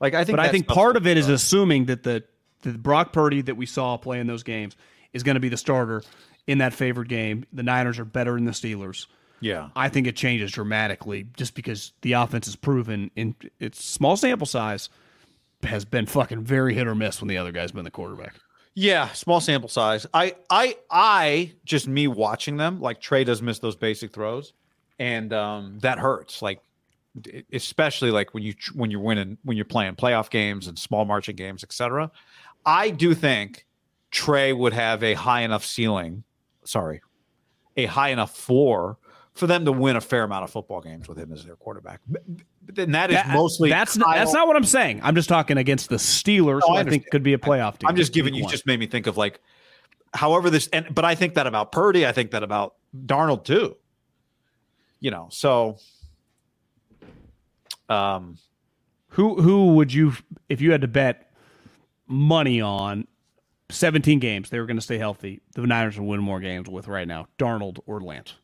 Like 0.00 0.14
I 0.14 0.24
think, 0.24 0.36
But 0.36 0.44
I 0.44 0.48
think 0.50 0.66
part 0.66 0.96
of 0.96 1.06
it 1.06 1.16
is 1.16 1.28
assuming 1.28 1.86
that 1.86 2.02
the, 2.02 2.24
the 2.62 2.72
Brock 2.72 3.12
Purdy 3.12 3.42
that 3.42 3.56
we 3.56 3.66
saw 3.66 3.96
play 3.96 4.18
in 4.18 4.26
those 4.26 4.42
games 4.42 4.76
is 5.12 5.22
going 5.22 5.34
to 5.34 5.40
be 5.40 5.48
the 5.48 5.56
starter 5.56 6.02
in 6.46 6.58
that 6.58 6.72
favored 6.74 7.08
game. 7.08 7.44
The 7.52 7.62
Niners 7.62 7.98
are 7.98 8.04
better 8.04 8.34
than 8.34 8.46
the 8.46 8.50
Steelers. 8.50 9.06
Yeah. 9.40 9.70
I 9.74 9.88
think 9.88 10.06
it 10.06 10.16
changes 10.16 10.52
dramatically 10.52 11.26
just 11.36 11.54
because 11.54 11.92
the 12.02 12.12
offense 12.12 12.46
has 12.46 12.56
proven 12.56 13.10
in 13.16 13.34
its 13.58 13.84
small 13.84 14.16
sample 14.16 14.46
size 14.46 14.88
has 15.62 15.84
been 15.84 16.06
fucking 16.06 16.42
very 16.44 16.74
hit 16.74 16.86
or 16.86 16.94
miss 16.94 17.20
when 17.20 17.28
the 17.28 17.38
other 17.38 17.52
guy's 17.52 17.72
been 17.72 17.84
the 17.84 17.90
quarterback. 17.90 18.34
Yeah, 18.74 19.08
small 19.08 19.40
sample 19.40 19.68
size. 19.68 20.06
I, 20.14 20.36
I, 20.48 20.76
I 20.90 21.52
just 21.64 21.88
me 21.88 22.06
watching 22.06 22.56
them. 22.56 22.80
Like 22.80 23.00
Trey 23.00 23.24
does 23.24 23.42
miss 23.42 23.58
those 23.58 23.76
basic 23.76 24.12
throws, 24.12 24.52
and 24.98 25.32
um, 25.32 25.78
that 25.80 25.98
hurts. 25.98 26.40
Like, 26.40 26.60
especially 27.52 28.10
like 28.10 28.32
when 28.32 28.44
you 28.44 28.54
when 28.74 28.90
you're 28.90 29.00
winning 29.00 29.38
when 29.42 29.56
you're 29.56 29.66
playing 29.66 29.96
playoff 29.96 30.30
games 30.30 30.68
and 30.68 30.78
small 30.78 31.04
marching 31.04 31.34
games, 31.34 31.64
etc. 31.64 32.10
I 32.64 32.90
do 32.90 33.14
think 33.14 33.66
Trey 34.12 34.52
would 34.52 34.72
have 34.72 35.02
a 35.02 35.14
high 35.14 35.40
enough 35.40 35.64
ceiling. 35.64 36.22
Sorry, 36.64 37.02
a 37.76 37.86
high 37.86 38.10
enough 38.10 38.36
floor 38.36 38.98
for 39.34 39.46
them 39.46 39.64
to 39.64 39.72
win 39.72 39.96
a 39.96 40.00
fair 40.00 40.24
amount 40.24 40.44
of 40.44 40.50
football 40.50 40.80
games 40.80 41.08
with 41.08 41.16
him 41.18 41.32
as 41.32 41.44
their 41.44 41.56
quarterback. 41.56 42.00
Then 42.66 42.92
that 42.92 43.10
is 43.10 43.16
That- 43.16 43.28
mostly 43.28 43.70
that's 43.70 43.96
Kyle- 43.96 44.14
that's 44.14 44.32
not 44.32 44.46
what 44.46 44.56
I'm 44.56 44.64
saying. 44.64 45.00
I'm 45.02 45.14
just 45.14 45.28
talking 45.28 45.56
against 45.56 45.88
the 45.88 45.96
Steelers, 45.96 46.60
No, 46.60 46.68
who 46.68 46.74
I 46.74 46.80
I, 46.80 46.84
think 46.84 47.10
could 47.10 47.22
be 47.22 47.32
a 47.32 47.38
playoff 47.38 47.78
team. 47.78 47.88
I'm 47.88 47.96
just 47.96 48.12
giving 48.12 48.34
you 48.34 48.42
one. 48.44 48.50
just 48.50 48.66
made 48.66 48.78
me 48.80 48.86
think 48.86 49.06
of 49.06 49.16
like 49.16 49.40
however 50.12 50.50
this 50.50 50.68
and 50.72 50.92
but 50.94 51.04
I 51.04 51.14
think 51.14 51.34
that 51.34 51.46
about 51.46 51.70
Purdy, 51.72 52.06
I 52.06 52.12
think 52.12 52.32
that 52.32 52.42
about 52.42 52.74
Darnold 53.06 53.44
too. 53.44 53.76
You 55.00 55.10
know, 55.10 55.28
so 55.30 55.78
um 57.88 58.36
who 59.10 59.40
who 59.40 59.74
would 59.74 59.92
you 59.92 60.12
if 60.48 60.60
you 60.60 60.72
had 60.72 60.80
to 60.82 60.88
bet 60.88 61.32
money 62.06 62.60
on 62.60 63.06
17 63.70 64.18
games 64.18 64.50
they 64.50 64.58
were 64.58 64.66
going 64.66 64.76
to 64.76 64.82
stay 64.82 64.98
healthy. 64.98 65.40
The 65.54 65.66
Niners 65.66 65.98
would 65.98 66.06
win 66.06 66.20
more 66.20 66.40
games 66.40 66.68
with 66.68 66.88
right 66.88 67.06
now, 67.06 67.28
Darnold 67.38 67.78
or 67.86 68.00
Lance. 68.00 68.34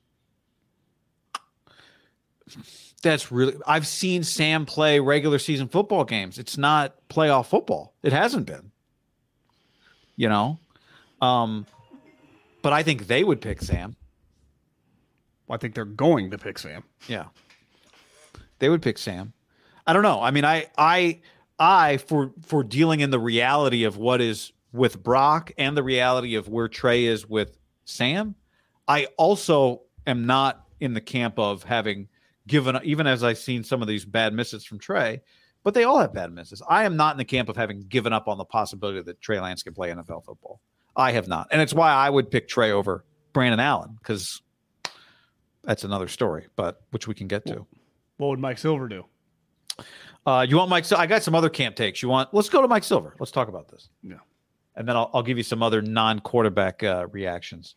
That's 3.03 3.31
really 3.31 3.55
I've 3.67 3.87
seen 3.87 4.23
Sam 4.23 4.67
play 4.67 5.01
regular 5.01 5.39
season 5.39 5.69
football 5.69 6.05
games. 6.05 6.39
It's 6.39 6.57
not 6.57 6.97
playoff 7.09 7.47
football. 7.47 7.95
It 8.03 8.13
hasn't 8.13 8.47
been. 8.47 8.71
You 10.17 10.29
know? 10.29 10.59
Um 11.21 11.67
but 12.63 12.73
I 12.73 12.83
think 12.83 13.07
they 13.07 13.23
would 13.23 13.41
pick 13.41 13.63
Sam. 13.63 13.97
I 15.49 15.57
think 15.57 15.75
they're 15.75 15.85
going 15.85 16.31
to 16.33 16.39
pick 16.39 16.59
Sam. 16.59 16.83
Yeah. 17.07 17.27
They 18.59 18.69
would 18.69 18.83
pick 18.83 18.99
Sam. 18.99 19.33
I 19.87 19.93
don't 19.93 20.03
know. 20.03 20.21
I 20.21 20.31
mean, 20.31 20.45
I 20.45 20.67
I 20.77 21.21
I 21.59 21.99
for 21.99 22.33
for 22.43 22.65
dealing 22.65 23.01
in 23.01 23.11
the 23.11 23.21
reality 23.21 23.85
of 23.85 23.97
what 23.97 24.21
is 24.21 24.53
with 24.73 25.03
Brock 25.03 25.53
and 25.57 25.77
the 25.77 25.83
reality 25.83 26.35
of 26.35 26.49
where 26.49 26.69
Trey 26.69 27.05
is 27.05 27.29
with 27.29 27.57
Sam, 27.85 28.35
I 28.89 29.07
also 29.17 29.83
am 30.07 30.27
not 30.27 30.67
in 30.81 30.95
the 30.95 31.01
camp 31.01 31.39
of 31.39 31.63
having 31.63 32.09
given 32.47 32.79
even 32.85 33.07
as 33.07 33.25
I've 33.25 33.39
seen 33.39 33.65
some 33.65 33.83
of 33.83 33.89
these 33.89 34.05
bad 34.05 34.33
misses 34.33 34.65
from 34.65 34.79
Trey, 34.79 35.21
but 35.63 35.75
they 35.75 35.85
all 35.85 35.99
have 35.99 36.13
bad 36.13 36.33
misses. 36.33 36.63
I 36.69 36.85
am 36.85 36.97
not 36.97 37.15
in 37.15 37.19
the 37.19 37.25
camp 37.25 37.49
of 37.49 37.57
having 37.57 37.83
given 37.83 38.13
up 38.13 38.29
on 38.29 38.39
the 38.39 38.45
possibility 38.45 39.03
that 39.03 39.21
Trey 39.21 39.41
Lance 39.41 39.63
can 39.63 39.75
play 39.75 39.91
NFL 39.91 40.25
football. 40.25 40.61
I 40.95 41.13
have 41.13 41.29
not. 41.29 41.49
And 41.51 41.61
it's 41.61 41.75
why 41.75 41.93
I 41.93 42.09
would 42.09 42.31
pick 42.31 42.49
Trey 42.49 42.71
over 42.71 43.05
Brandon 43.33 43.61
Allen, 43.61 43.97
because 43.99 44.41
that's 45.65 45.85
another 45.85 46.09
story, 46.09 46.47
but 46.57 46.83
which 46.91 47.07
we 47.07 47.15
can 47.15 47.27
get 47.27 47.45
to. 47.47 47.67
What 48.17 48.29
would 48.29 48.39
Mike 48.39 48.59
Silver 48.59 48.89
do? 48.89 49.05
Uh, 50.25 50.47
you 50.49 50.57
want 50.57 50.71
Mike? 50.71 50.85
So 50.85 50.97
I 50.97 51.07
got 51.07 51.23
some 51.23 51.35
other 51.35 51.51
camp 51.51 51.77
takes. 51.77 52.03
You 52.03 52.09
want? 52.09 52.33
Let's 52.33 52.49
go 52.49 52.63
to 52.63 52.69
Mike 52.69 52.85
Silver. 52.85 53.15
Let's 53.21 53.31
talk 53.31 53.49
about 53.49 53.69
this. 53.69 53.89
Yeah. 54.03 54.17
And 54.75 54.89
then 54.89 54.97
I'll, 54.97 55.11
I'll 55.13 55.23
give 55.23 55.37
you 55.37 55.43
some 55.43 55.63
other 55.63 55.83
non-quarterback 55.83 56.83
uh, 56.83 57.07
reactions. 57.11 57.77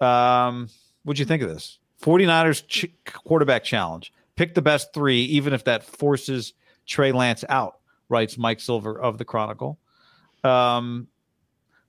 Um, 0.00 0.68
what'd 1.02 1.18
you 1.18 1.24
think 1.24 1.42
of 1.42 1.48
this? 1.48 1.78
49ers 2.06 2.66
ch- 2.68 2.86
quarterback 3.24 3.64
challenge. 3.64 4.12
Pick 4.36 4.54
the 4.54 4.62
best 4.62 4.94
three, 4.94 5.22
even 5.22 5.52
if 5.52 5.64
that 5.64 5.82
forces 5.82 6.52
Trey 6.86 7.10
Lance 7.10 7.44
out, 7.48 7.80
writes 8.08 8.38
Mike 8.38 8.60
Silver 8.60 8.98
of 8.98 9.18
the 9.18 9.24
Chronicle. 9.24 9.78
Um, 10.44 11.08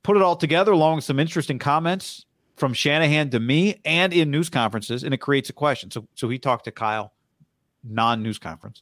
put 0.01 0.17
it 0.17 0.23
all 0.23 0.35
together 0.35 0.71
along 0.71 0.95
with 0.95 1.03
some 1.03 1.19
interesting 1.19 1.59
comments 1.59 2.25
from 2.55 2.73
Shanahan 2.73 3.29
to 3.29 3.39
me 3.39 3.79
and 3.85 4.11
in 4.11 4.31
news 4.31 4.49
conferences, 4.49 5.03
and 5.03 5.13
it 5.13 5.17
creates 5.17 5.51
a 5.51 5.53
question. 5.53 5.91
So, 5.91 6.07
so 6.15 6.29
he 6.29 6.39
talked 6.39 6.65
to 6.65 6.71
Kyle, 6.71 7.13
non 7.83 8.23
news 8.23 8.39
conference. 8.39 8.81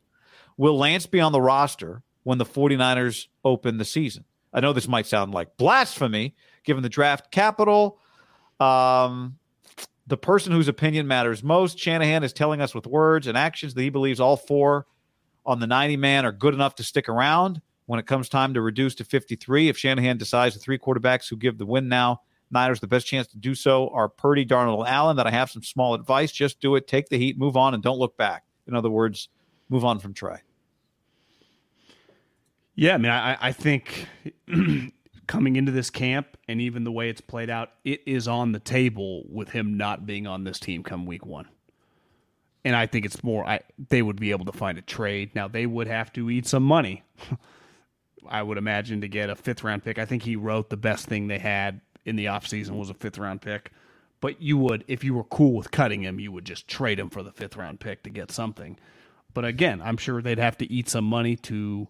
Will 0.55 0.77
Lance 0.77 1.05
be 1.05 1.19
on 1.19 1.33
the 1.33 1.41
roster 1.41 2.01
when 2.23 2.37
the 2.37 2.45
49ers 2.45 3.27
open 3.43 3.77
the 3.77 3.83
season? 3.83 4.23
I 4.53 4.61
know 4.61 4.71
this 4.71 4.87
might 4.87 5.05
sound 5.05 5.33
like 5.33 5.57
blasphemy 5.57 6.33
given 6.63 6.81
the 6.81 6.87
draft 6.87 7.29
capital. 7.29 7.99
Um, 8.61 9.37
the 10.07 10.17
person 10.17 10.51
whose 10.51 10.67
opinion 10.67 11.07
matters 11.07 11.43
most, 11.43 11.79
Shanahan 11.79 12.23
is 12.23 12.33
telling 12.33 12.61
us 12.61 12.75
with 12.75 12.85
words 12.85 13.27
and 13.27 13.37
actions 13.37 13.73
that 13.73 13.81
he 13.81 13.89
believes 13.89 14.19
all 14.19 14.37
four 14.37 14.85
on 15.45 15.59
the 15.59 15.67
90 15.67 15.97
man 15.97 16.25
are 16.25 16.31
good 16.31 16.53
enough 16.53 16.75
to 16.75 16.83
stick 16.83 17.09
around 17.09 17.61
when 17.85 17.99
it 17.99 18.07
comes 18.07 18.29
time 18.29 18.53
to 18.53 18.61
reduce 18.61 18.95
to 18.95 19.03
53. 19.03 19.69
If 19.69 19.77
Shanahan 19.77 20.17
decides 20.17 20.55
the 20.55 20.61
three 20.61 20.77
quarterbacks 20.77 21.29
who 21.29 21.37
give 21.37 21.57
the 21.57 21.65
win 21.65 21.87
now, 21.87 22.21
Niners 22.51 22.79
the 22.79 22.87
best 22.87 23.07
chance 23.07 23.27
to 23.27 23.37
do 23.37 23.55
so 23.55 23.89
are 23.89 24.07
Purdy, 24.07 24.45
Darnold, 24.45 24.87
Allen. 24.87 25.17
That 25.17 25.27
I 25.27 25.31
have 25.31 25.49
some 25.49 25.63
small 25.63 25.93
advice. 25.93 26.31
Just 26.31 26.59
do 26.59 26.75
it. 26.75 26.87
Take 26.87 27.09
the 27.09 27.17
heat, 27.17 27.37
move 27.37 27.57
on, 27.57 27.73
and 27.73 27.81
don't 27.81 27.97
look 27.97 28.17
back. 28.17 28.43
In 28.67 28.75
other 28.75 28.89
words, 28.89 29.29
move 29.69 29.83
on 29.83 29.99
from 29.99 30.13
Trey. 30.13 30.37
Yeah, 32.75 32.95
I 32.95 32.97
mean, 32.97 33.11
I, 33.11 33.37
I 33.41 33.51
think 33.51 34.07
coming 35.27 35.55
into 35.55 35.71
this 35.71 35.89
camp 35.89 36.37
and 36.47 36.61
even 36.61 36.83
the 36.83 36.91
way 36.91 37.09
it's 37.09 37.21
played 37.21 37.49
out, 37.49 37.71
it 37.83 38.01
is 38.05 38.27
on 38.27 38.51
the 38.51 38.59
table 38.59 39.23
with 39.29 39.49
him 39.49 39.77
not 39.77 40.05
being 40.05 40.27
on 40.27 40.43
this 40.43 40.59
team 40.59 40.83
come 40.83 41.05
week 41.05 41.25
one. 41.25 41.47
And 42.63 42.75
I 42.75 42.87
think 42.87 43.05
it's 43.05 43.23
more 43.23 43.45
I 43.47 43.61
they 43.89 44.01
would 44.01 44.19
be 44.19 44.31
able 44.31 44.45
to 44.45 44.51
find 44.51 44.77
a 44.77 44.81
trade. 44.81 45.35
Now 45.35 45.47
they 45.47 45.65
would 45.65 45.87
have 45.87 46.11
to 46.13 46.29
eat 46.29 46.47
some 46.47 46.63
money. 46.63 47.03
I 48.27 48.41
would 48.41 48.57
imagine 48.57 49.01
to 49.01 49.07
get 49.07 49.29
a 49.29 49.35
fifth 49.35 49.63
round 49.63 49.83
pick. 49.83 49.99
I 49.99 50.05
think 50.05 50.23
he 50.23 50.35
wrote 50.35 50.69
the 50.69 50.77
best 50.77 51.05
thing 51.05 51.27
they 51.27 51.37
had 51.37 51.81
in 52.05 52.15
the 52.15 52.25
offseason 52.25 52.71
was 52.71 52.89
a 52.89 52.95
fifth 52.95 53.17
round 53.17 53.41
pick. 53.41 53.71
But 54.21 54.41
you 54.41 54.57
would, 54.57 54.83
if 54.87 55.03
you 55.03 55.13
were 55.13 55.25
cool 55.25 55.53
with 55.53 55.71
cutting 55.71 56.01
him, 56.01 56.19
you 56.19 56.31
would 56.31 56.45
just 56.45 56.67
trade 56.67 56.99
him 56.99 57.09
for 57.09 57.21
the 57.21 57.31
fifth 57.31 57.55
round 57.55 57.79
pick 57.79 58.03
to 58.03 58.09
get 58.09 58.31
something. 58.31 58.79
But 59.33 59.45
again, 59.45 59.81
I'm 59.83 59.97
sure 59.97 60.21
they'd 60.21 60.39
have 60.39 60.57
to 60.59 60.71
eat 60.71 60.89
some 60.89 61.05
money 61.05 61.35
to 61.37 61.87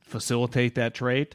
facilitate 0.00 0.74
that 0.74 0.94
trade. 0.94 1.34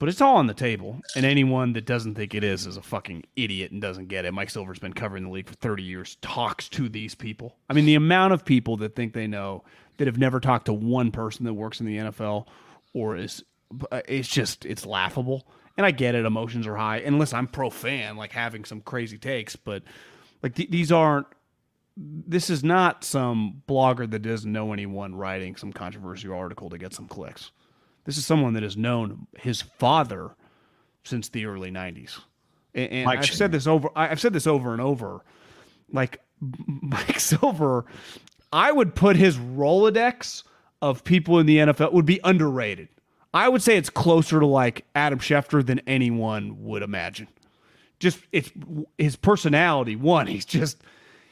But 0.00 0.08
it's 0.08 0.22
all 0.22 0.36
on 0.36 0.46
the 0.46 0.54
table, 0.54 0.98
and 1.14 1.26
anyone 1.26 1.74
that 1.74 1.84
doesn't 1.84 2.14
think 2.14 2.34
it 2.34 2.42
is 2.42 2.66
is 2.66 2.78
a 2.78 2.82
fucking 2.82 3.24
idiot 3.36 3.70
and 3.70 3.82
doesn't 3.82 4.08
get 4.08 4.24
it. 4.24 4.32
Mike 4.32 4.48
Silver's 4.48 4.78
been 4.78 4.94
covering 4.94 5.24
the 5.24 5.30
league 5.30 5.46
for 5.46 5.54
30 5.54 5.82
years, 5.82 6.16
talks 6.22 6.70
to 6.70 6.88
these 6.88 7.14
people. 7.14 7.54
I 7.68 7.74
mean, 7.74 7.84
the 7.84 7.96
amount 7.96 8.32
of 8.32 8.42
people 8.42 8.78
that 8.78 8.96
think 8.96 9.12
they 9.12 9.26
know 9.26 9.62
that 9.98 10.06
have 10.06 10.16
never 10.16 10.40
talked 10.40 10.64
to 10.64 10.72
one 10.72 11.12
person 11.12 11.44
that 11.44 11.52
works 11.52 11.80
in 11.80 11.86
the 11.86 11.98
NFL 11.98 12.46
or 12.94 13.14
is 13.14 13.44
uh, 13.92 14.00
it's 14.08 14.26
just 14.26 14.64
it's 14.64 14.86
laughable. 14.86 15.46
And 15.76 15.84
I 15.84 15.90
get 15.90 16.14
it, 16.14 16.24
emotions 16.24 16.66
are 16.66 16.76
high. 16.76 17.00
And 17.00 17.18
listen, 17.18 17.38
I'm 17.38 17.46
pro 17.46 17.68
fan, 17.68 18.16
like 18.16 18.32
having 18.32 18.64
some 18.64 18.80
crazy 18.80 19.18
takes, 19.18 19.54
but 19.54 19.82
like 20.42 20.54
th- 20.54 20.70
these 20.70 20.90
aren't 20.90 21.26
this 21.98 22.48
is 22.48 22.64
not 22.64 23.04
some 23.04 23.62
blogger 23.68 24.10
that 24.10 24.20
doesn't 24.20 24.50
know 24.50 24.72
anyone 24.72 25.14
writing 25.14 25.56
some 25.56 25.74
controversial 25.74 26.32
article 26.32 26.70
to 26.70 26.78
get 26.78 26.94
some 26.94 27.06
clicks. 27.06 27.50
This 28.04 28.16
is 28.16 28.26
someone 28.26 28.54
that 28.54 28.62
has 28.62 28.76
known 28.76 29.26
his 29.38 29.62
father 29.62 30.30
since 31.04 31.28
the 31.28 31.46
early 31.46 31.70
'90s, 31.70 32.18
and, 32.74 32.90
and 32.90 33.08
I've 33.08 33.26
said 33.26 33.52
this 33.52 33.66
over. 33.66 33.90
I've 33.94 34.20
said 34.20 34.32
this 34.32 34.46
over 34.46 34.72
and 34.72 34.80
over. 34.80 35.22
Like 35.92 36.20
Mike 36.66 37.20
Silver, 37.20 37.84
I 38.52 38.72
would 38.72 38.94
put 38.94 39.16
his 39.16 39.36
Rolodex 39.36 40.44
of 40.82 41.04
people 41.04 41.38
in 41.38 41.46
the 41.46 41.58
NFL 41.58 41.92
would 41.92 42.06
be 42.06 42.20
underrated. 42.24 42.88
I 43.32 43.48
would 43.48 43.62
say 43.62 43.76
it's 43.76 43.90
closer 43.90 44.40
to 44.40 44.46
like 44.46 44.84
Adam 44.94 45.18
Schefter 45.18 45.64
than 45.64 45.80
anyone 45.80 46.64
would 46.64 46.82
imagine. 46.82 47.28
Just 48.00 48.18
it's 48.32 48.50
his 48.98 49.14
personality. 49.16 49.94
One, 49.94 50.26
he's 50.26 50.44
just 50.44 50.78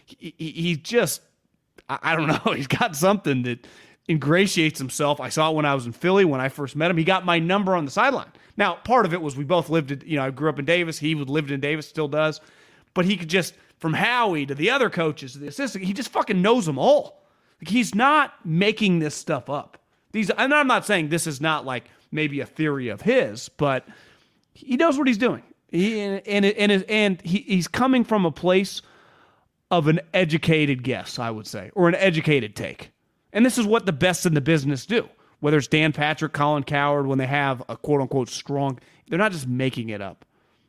he, 0.05 0.35
he's 0.37 0.79
just 0.79 1.23
I 1.89 2.15
don't 2.15 2.27
know. 2.47 2.53
He's 2.53 2.67
got 2.67 2.95
something 2.95 3.43
that 3.43 3.67
ingratiates 4.09 4.79
himself. 4.79 5.21
I 5.21 5.29
saw 5.29 5.51
it 5.51 5.55
when 5.55 5.67
I 5.67 5.75
was 5.75 5.87
in 5.87 5.93
Philly 5.93 6.25
when 6.25 6.41
I 6.41 6.49
first 6.49 6.77
met 6.77 6.91
him. 6.91 6.97
He 6.97 7.05
got 7.05 7.25
my 7.25 7.39
number 7.39 7.77
on 7.77 7.85
the 7.85 7.91
sideline. 7.91 8.33
Now, 8.57 8.75
part 8.75 9.07
of 9.07 9.13
it 9.13 9.21
was 9.21 9.37
we 9.37 9.45
both 9.45 9.69
lived 9.69 9.91
in, 9.91 10.03
you 10.05 10.17
know, 10.17 10.25
I 10.25 10.31
grew 10.31 10.49
up 10.49 10.59
in 10.59 10.65
Davis. 10.65 10.99
He 10.99 11.15
lived 11.15 11.51
in 11.51 11.61
Davis, 11.61 11.89
still 11.89 12.09
does. 12.09 12.41
But 12.95 13.05
he 13.05 13.17
could 13.17 13.29
just, 13.29 13.55
from 13.79 13.93
Howie 13.93 14.47
to 14.47 14.55
the 14.55 14.71
other 14.71 14.91
coaches 14.91 15.33
to 15.33 15.39
the 15.39 15.49
assistant, 15.49 15.85
he 15.85 15.93
just 15.93 16.11
fucking 16.11 16.41
knows 16.41 16.67
them 16.67 16.79
all. 16.79 17.23
Like 17.61 17.69
he's 17.69 17.95
not 17.95 18.35
making 18.45 18.99
this 18.99 19.15
stuff 19.15 19.51
up. 19.51 19.79
These, 20.13 20.31
and 20.31 20.55
I'm 20.55 20.67
not 20.67 20.87
saying 20.87 21.11
this 21.11 21.27
is 21.27 21.41
not 21.41 21.67
like 21.67 21.85
maybe 22.11 22.41
a 22.41 22.47
theory 22.47 22.89
of 22.89 23.03
his, 23.03 23.49
but 23.49 23.87
he 24.55 24.77
knows 24.77 24.97
what 24.97 25.07
he's 25.07 25.19
doing. 25.19 25.43
He, 25.71 26.01
and 26.01 26.27
and 26.27 26.45
and, 26.47 26.85
and 26.89 27.21
he, 27.23 27.39
he's 27.39 27.69
coming 27.69 28.05
from 28.05 28.25
a 28.25 28.31
place 28.33 28.81
of 29.71 29.87
an 29.87 30.01
educated 30.15 30.83
guess, 30.83 31.19
I 31.19 31.31
would 31.31 31.47
say, 31.47 31.71
or 31.75 31.89
an 31.89 31.95
educated 31.95 32.57
take. 32.57 32.91
And 33.39 33.47
this 33.47 33.57
is 33.57 33.69
what 33.69 33.87
the 33.87 33.93
best 33.93 34.27
in 34.27 34.35
the 34.35 34.41
business 34.41 34.85
do. 34.85 35.09
Whether 35.39 35.59
it's 35.59 35.69
Dan 35.69 35.93
Patrick, 35.93 36.33
Colin 36.33 36.65
Cowherd, 36.65 37.07
when 37.07 37.19
they 37.19 37.27
have 37.29 37.63
a 37.69 37.77
quote 37.77 38.01
unquote 38.01 38.29
strong, 38.29 38.81
they're 39.07 39.17
not 39.17 39.31
just 39.31 39.47
making 39.47 39.91
it 39.91 40.03
up. 40.03 40.25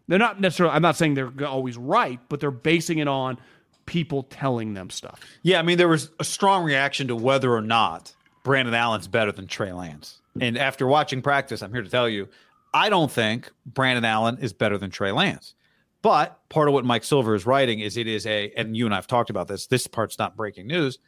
They're 0.07 0.19
not 0.19 0.39
necessarily, 0.39 0.75
I'm 0.75 0.83
not 0.83 0.95
saying 0.95 1.15
they're 1.15 1.33
always 1.47 1.77
right, 1.77 2.19
but 2.29 2.39
they're 2.39 2.51
basing 2.51 2.99
it 2.99 3.07
on 3.07 3.39
people 3.87 4.21
telling 4.21 4.75
them 4.75 4.91
stuff. 4.91 5.19
Yeah, 5.41 5.57
I 5.57 5.63
mean, 5.63 5.79
there 5.79 5.87
was 5.87 6.11
a 6.19 6.23
strong 6.23 6.63
reaction 6.63 7.07
to 7.07 7.15
whether 7.15 7.51
or 7.51 7.63
not 7.63 8.13
Brandon 8.43 8.75
Allen's 8.75 9.07
better 9.07 9.31
than 9.31 9.47
Trey 9.47 9.71
Lance. 9.71 10.21
And 10.39 10.55
after 10.55 10.85
watching 10.85 11.23
practice, 11.23 11.63
I'm 11.63 11.73
here 11.73 11.81
to 11.81 11.89
tell 11.89 12.07
you, 12.07 12.29
I 12.71 12.89
don't 12.89 13.11
think 13.11 13.49
Brandon 13.65 14.05
Allen 14.05 14.37
is 14.41 14.53
better 14.53 14.77
than 14.77 14.91
Trey 14.91 15.11
Lance. 15.11 15.55
But 16.03 16.39
part 16.49 16.67
of 16.67 16.75
what 16.75 16.85
Mike 16.85 17.03
Silver 17.03 17.33
is 17.33 17.47
writing 17.47 17.79
is 17.79 17.97
it 17.97 18.05
is 18.05 18.27
a, 18.27 18.51
and 18.55 18.77
you 18.77 18.85
and 18.85 18.93
I've 18.93 19.07
talked 19.07 19.31
about 19.31 19.47
this, 19.47 19.65
this 19.65 19.87
part's 19.87 20.19
not 20.19 20.37
breaking 20.37 20.67
news 20.67 20.99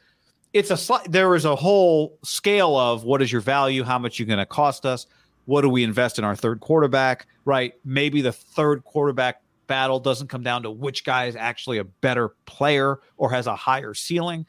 it's 0.53 0.71
a 0.71 0.99
there 1.09 1.35
is 1.35 1.45
a 1.45 1.55
whole 1.55 2.17
scale 2.23 2.75
of 2.77 3.03
what 3.03 3.21
is 3.21 3.31
your 3.31 3.41
value 3.41 3.83
how 3.83 3.97
much 3.97 4.19
you're 4.19 4.27
going 4.27 4.39
to 4.39 4.45
cost 4.45 4.85
us 4.85 5.07
what 5.45 5.61
do 5.61 5.69
we 5.69 5.83
invest 5.83 6.19
in 6.19 6.25
our 6.25 6.35
third 6.35 6.59
quarterback 6.59 7.25
right? 7.45 7.73
Maybe 7.83 8.21
the 8.21 8.31
third 8.31 8.83
quarterback 8.83 9.41
battle 9.67 9.99
doesn't 9.99 10.27
come 10.27 10.43
down 10.43 10.63
to 10.63 10.71
which 10.71 11.03
guy 11.03 11.25
is 11.25 11.35
actually 11.35 11.77
a 11.77 11.83
better 11.83 12.29
player 12.45 12.99
or 13.17 13.31
has 13.31 13.47
a 13.47 13.55
higher 13.55 13.93
ceiling. 13.93 14.45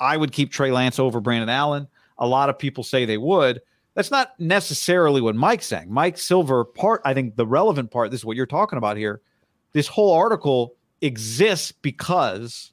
I 0.00 0.16
would 0.16 0.32
keep 0.32 0.50
trey 0.50 0.72
lance 0.72 0.98
over 0.98 1.20
brandon 1.20 1.48
allen. 1.48 1.86
A 2.18 2.26
lot 2.26 2.48
of 2.48 2.58
people 2.58 2.84
say 2.84 3.04
they 3.04 3.18
would. 3.18 3.60
That's 3.94 4.10
not 4.10 4.38
necessarily 4.40 5.20
what 5.20 5.36
mike's 5.36 5.66
saying. 5.66 5.92
Mike 5.92 6.18
silver 6.18 6.64
part 6.64 7.02
i 7.04 7.12
think 7.14 7.36
the 7.36 7.46
relevant 7.46 7.90
part 7.90 8.10
this 8.10 8.20
is 8.20 8.24
what 8.24 8.36
you're 8.36 8.46
talking 8.46 8.78
about 8.78 8.96
here 8.96 9.20
this 9.72 9.86
whole 9.86 10.12
article 10.12 10.74
exists 11.00 11.72
because 11.72 12.71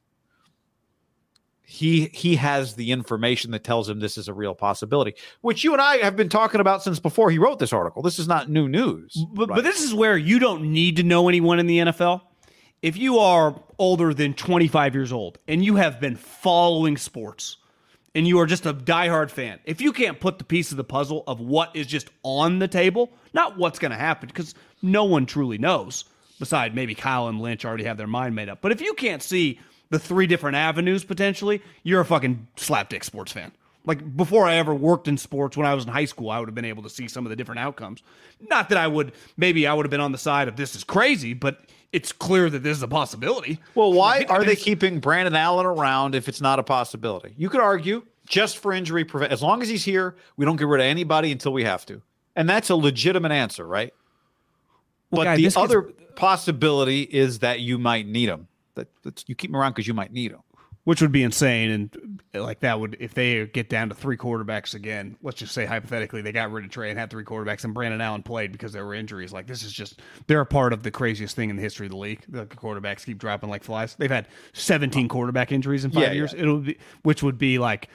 he 1.70 2.10
he 2.14 2.36
has 2.36 2.74
the 2.74 2.92
information 2.92 3.52
that 3.52 3.64
tells 3.64 3.88
him 3.88 4.00
this 4.00 4.18
is 4.18 4.28
a 4.28 4.34
real 4.34 4.56
possibility, 4.56 5.14
which 5.42 5.64
you 5.64 5.72
and 5.72 5.80
I 5.80 5.98
have 5.98 6.16
been 6.16 6.28
talking 6.28 6.60
about 6.60 6.82
since 6.82 7.00
before 7.00 7.30
he 7.30 7.38
wrote 7.38 7.60
this 7.60 7.72
article. 7.72 8.02
This 8.02 8.18
is 8.18 8.28
not 8.28 8.50
new 8.50 8.68
news. 8.68 9.24
But, 9.34 9.50
right? 9.50 9.58
but 9.58 9.64
this 9.64 9.84
is 9.84 9.94
where 9.94 10.18
you 10.18 10.40
don't 10.40 10.74
need 10.74 10.96
to 10.96 11.04
know 11.04 11.30
anyone 11.30 11.60
in 11.60 11.68
the 11.68 11.78
NFL. 11.78 12.22
If 12.82 12.98
you 12.98 13.20
are 13.20 13.62
older 13.78 14.16
than 14.16 14.34
25 14.34 14.96
years 14.96 15.12
old 15.12 15.38
and 15.48 15.64
you 15.64 15.76
have 15.76 16.00
been 16.00 16.16
following 16.16 16.98
sports 16.98 17.58
and 18.16 18.28
you 18.28 18.40
are 18.40 18.48
just 18.48 18.66
a 18.66 18.74
diehard 18.74 19.30
fan, 19.30 19.60
if 19.64 19.80
you 19.80 19.94
can't 19.94 20.20
put 20.20 20.40
the 20.40 20.46
piece 20.46 20.72
of 20.72 20.78
the 20.78 20.84
puzzle 20.84 21.24
of 21.28 21.40
what 21.40 21.76
is 21.76 21.86
just 21.86 22.10
on 22.24 22.58
the 22.58 22.68
table, 22.68 23.12
not 23.32 23.60
what's 23.60 23.78
going 23.78 23.92
to 23.92 23.98
happen, 23.98 24.26
because 24.26 24.56
no 24.82 25.06
one 25.06 25.28
truly 25.28 25.60
knows, 25.60 26.06
beside 26.40 26.74
maybe 26.74 26.96
Kyle 26.96 27.28
and 27.28 27.40
Lynch 27.40 27.64
already 27.64 27.84
have 27.84 27.98
their 27.98 28.08
mind 28.08 28.34
made 28.34 28.50
up. 28.50 28.60
But 28.60 28.72
if 28.72 28.82
you 28.82 28.96
can't 28.96 29.22
see 29.22 29.60
the 29.90 30.00
three 30.00 30.28
different 30.28 30.56
avenues 30.56 31.04
potentially, 31.04 31.62
you're 31.84 32.02
a 32.02 32.06
fucking 32.06 32.48
slapdick 32.56 33.04
sports 33.04 33.32
fan. 33.32 33.52
Like 33.86 34.16
before 34.16 34.46
I 34.46 34.56
ever 34.56 34.76
worked 34.76 35.08
in 35.08 35.18
sports, 35.18 35.58
when 35.58 35.66
I 35.66 35.74
was 35.74 35.86
in 35.86 35.92
high 35.92 36.06
school, 36.06 36.30
I 36.30 36.40
would 36.40 36.48
have 36.48 36.56
been 36.56 36.66
able 36.66 36.84
to 36.84 36.90
see 36.90 37.08
some 37.08 37.26
of 37.26 37.30
the 37.30 37.36
different 37.36 37.60
outcomes. 37.60 38.04
Not 38.50 38.70
that 38.70 38.78
I 38.78 38.88
would, 38.88 39.14
maybe 39.38 39.66
I 39.66 39.74
would 39.74 39.86
have 39.86 39.92
been 39.92 40.02
on 40.02 40.12
the 40.12 40.18
side 40.18 40.48
of 40.48 40.58
this 40.58 40.76
is 40.76 40.84
crazy, 40.84 41.34
but 41.34 41.62
it's 41.92 42.12
clear 42.12 42.50
that 42.50 42.62
this 42.62 42.78
is 42.78 42.84
a 42.84 42.88
possibility. 42.88 43.60
Well, 43.74 43.94
why 43.94 44.26
are 44.30 44.44
they 44.44 44.56
keeping 44.56 45.00
Brandon 45.00 45.36
Allen 45.36 45.66
around 45.66 46.14
if 46.14 46.28
it's 46.28 46.42
not 46.42 46.60
a 46.60 46.64
possibility? 46.64 47.34
You 47.38 47.50
could 47.50 47.62
argue 47.62 48.04
just 48.28 48.60
for 48.60 48.72
injury 48.72 49.06
prevent. 49.06 49.32
As 49.32 49.42
long 49.42 49.64
as 49.64 49.70
he's 49.70 49.86
here, 49.86 50.16
we 50.38 50.46
don't 50.46 50.58
get 50.58 50.68
rid 50.68 50.82
of 50.82 50.86
anybody 50.86 51.32
until 51.32 51.52
we 51.52 51.64
have 51.64 51.86
to, 51.88 52.02
and 52.36 52.48
that's 52.48 52.70
a 52.70 52.76
legitimate 52.76 53.32
answer, 53.32 53.66
right? 53.66 53.92
Well, 55.10 55.22
but 55.22 55.24
guy, 55.24 55.38
the 55.38 55.52
other 55.56 55.82
possibility 56.16 57.02
is 57.02 57.40
that 57.40 57.62
you 57.62 57.80
might 57.80 58.06
need 58.06 58.30
him. 58.30 58.49
That 58.80 58.88
that's, 59.04 59.26
you 59.28 59.36
keep 59.36 59.50
him 59.52 59.56
around 59.56 59.72
because 59.74 59.88
you 59.88 59.94
might 59.94 60.12
need 60.14 60.32
him. 60.32 60.40
which 60.86 61.02
would 61.02 61.12
be 61.12 61.22
insane 61.24 61.70
and 61.72 62.22
like 62.34 62.62
that 62.62 62.80
would 62.80 62.96
if 63.00 63.14
they 63.14 63.46
get 63.48 63.70
down 63.70 63.90
to 63.90 63.96
three 63.96 64.18
quarterbacks 64.18 64.74
again 64.74 65.18
let's 65.22 65.38
just 65.38 65.54
say 65.54 65.66
hypothetically 65.66 66.22
they 66.22 66.32
got 66.32 66.52
rid 66.52 66.64
of 66.66 66.72
trey 66.72 66.90
and 66.90 66.98
had 66.98 67.10
three 67.10 67.24
quarterbacks 67.26 67.64
and 67.66 67.74
brandon 67.74 68.00
allen 68.02 68.24
played 68.24 68.52
because 68.52 68.72
there 68.72 68.86
were 68.86 68.94
injuries 68.94 69.32
like 69.34 69.46
this 69.46 69.62
is 69.62 69.72
just 69.74 70.02
they're 70.28 70.42
a 70.42 70.46
part 70.46 70.72
of 70.74 70.82
the 70.84 70.90
craziest 70.92 71.36
thing 71.36 71.50
in 71.50 71.56
the 71.58 71.62
history 71.62 71.86
of 71.86 71.92
the 71.92 71.98
league 71.98 72.24
the 72.30 72.46
quarterbacks 72.46 73.06
keep 73.06 73.18
dropping 73.20 73.50
like 73.50 73.64
flies 73.64 73.96
they've 73.96 74.10
had 74.10 74.28
17 74.54 75.08
quarterback 75.10 75.52
injuries 75.52 75.84
in 75.86 75.92
five 75.92 76.04
Yeah, 76.04 76.12
years 76.14 76.34
yeah. 76.34 76.42
it'll 76.44 76.60
be 76.60 76.78
which 77.04 77.22
would 77.22 77.38
be 77.38 77.60
like 77.60 77.90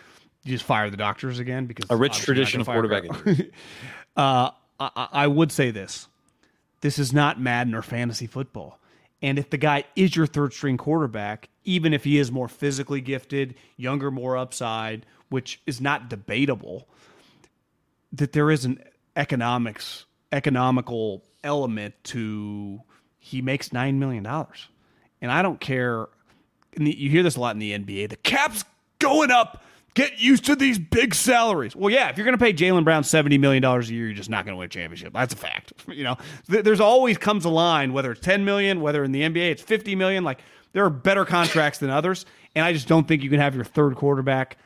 you 0.44 0.52
just 0.52 0.64
fire 0.64 0.90
the 0.90 0.96
doctors 0.98 1.38
again 1.38 1.64
because 1.66 1.86
A 1.90 1.96
rich 1.96 2.12
obviously 2.12 2.34
you're 2.34 2.44
not 2.44 2.50
tradition 2.50 2.60
of 2.60 2.66
gonna 2.66 2.80
quarterback 3.08 3.24
Greg. 3.24 3.52
uh, 4.16 4.50
I, 4.78 4.90
I 4.94 5.08
I 5.12 5.26
would 5.26 5.50
say 5.50 5.70
this 5.70 6.06
this 6.82 6.98
is 6.98 7.12
not 7.14 7.40
Madden 7.40 7.74
or 7.74 7.80
fantasy 7.82 8.26
football. 8.26 8.78
And 9.22 9.38
if 9.38 9.50
the 9.50 9.56
guy 9.56 9.84
is 9.96 10.14
your 10.14 10.26
third 10.26 10.52
string 10.52 10.76
quarterback, 10.76 11.48
even 11.64 11.94
if 11.94 12.04
he 12.04 12.18
is 12.18 12.30
more 12.30 12.48
physically 12.48 13.00
gifted, 13.00 13.54
younger, 13.76 14.10
more 14.10 14.36
upside, 14.36 15.06
which 15.30 15.60
is 15.66 15.80
not 15.80 16.10
debatable, 16.10 16.88
that 18.12 18.32
there 18.32 18.50
is 18.50 18.64
an 18.64 18.82
economics 19.16 20.04
economical 20.32 21.22
element 21.44 21.94
to 22.02 22.80
he 23.18 23.40
makes 23.40 23.72
nine 23.72 23.98
million 23.98 24.24
dollars. 24.24 24.68
And 25.22 25.30
I 25.30 25.42
don't 25.42 25.60
care 25.60 26.08
you 26.78 27.08
hear 27.08 27.22
this 27.22 27.36
a 27.36 27.40
lot 27.40 27.54
in 27.54 27.60
the 27.60 27.72
NBA. 27.72 28.10
The 28.10 28.16
cap's 28.16 28.64
going 28.98 29.30
up. 29.30 29.62
Get 29.94 30.18
used 30.18 30.44
to 30.46 30.56
these 30.56 30.78
big 30.78 31.14
salaries. 31.14 31.76
Well, 31.76 31.88
yeah, 31.88 32.08
if 32.08 32.18
you're 32.18 32.24
going 32.24 32.36
to 32.36 32.44
pay 32.44 32.52
Jaylen 32.52 32.82
Brown 32.82 33.04
seventy 33.04 33.38
million 33.38 33.62
dollars 33.62 33.88
a 33.90 33.94
year, 33.94 34.06
you're 34.06 34.14
just 34.14 34.28
not 34.28 34.44
going 34.44 34.54
to 34.54 34.58
win 34.58 34.66
a 34.66 34.68
championship. 34.68 35.12
That's 35.12 35.34
a 35.34 35.36
fact. 35.36 35.72
You 35.94 36.02
know, 36.02 36.16
there's 36.48 36.80
always 36.80 37.18
comes 37.18 37.44
a 37.44 37.48
line, 37.50 37.92
whether 37.92 38.10
it's 38.10 38.20
ten 38.20 38.44
million, 38.44 38.80
whether 38.80 39.04
in 39.04 39.12
the 39.12 39.22
NBA 39.22 39.52
it's 39.52 39.62
fifty 39.62 39.94
million. 39.94 40.24
Like 40.24 40.40
there 40.72 40.84
are 40.84 40.90
better 40.90 41.24
contracts 41.24 41.78
than 41.78 41.88
others, 41.90 42.26
and 42.56 42.64
I 42.64 42.72
just 42.72 42.88
don't 42.88 43.06
think 43.06 43.22
you 43.22 43.30
can 43.30 43.38
have 43.38 43.54
your 43.54 43.64
third 43.64 43.94
quarterback 43.94 44.58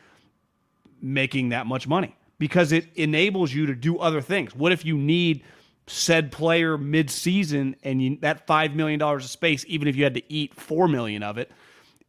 making 1.02 1.50
that 1.50 1.66
much 1.66 1.86
money 1.86 2.16
because 2.38 2.72
it 2.72 2.86
enables 2.94 3.52
you 3.52 3.66
to 3.66 3.74
do 3.74 3.98
other 3.98 4.22
things. 4.22 4.54
What 4.54 4.72
if 4.72 4.86
you 4.86 4.96
need 4.96 5.44
said 5.86 6.30
player 6.32 6.78
mid-season 6.78 7.76
and 7.82 8.02
you, 8.02 8.18
that 8.20 8.46
five 8.46 8.74
million 8.74 8.98
dollars 8.98 9.24
of 9.24 9.30
space, 9.30 9.64
even 9.68 9.88
if 9.88 9.96
you 9.96 10.04
had 10.04 10.14
to 10.14 10.32
eat 10.32 10.54
four 10.54 10.88
million 10.88 11.22
of 11.22 11.36
it, 11.36 11.50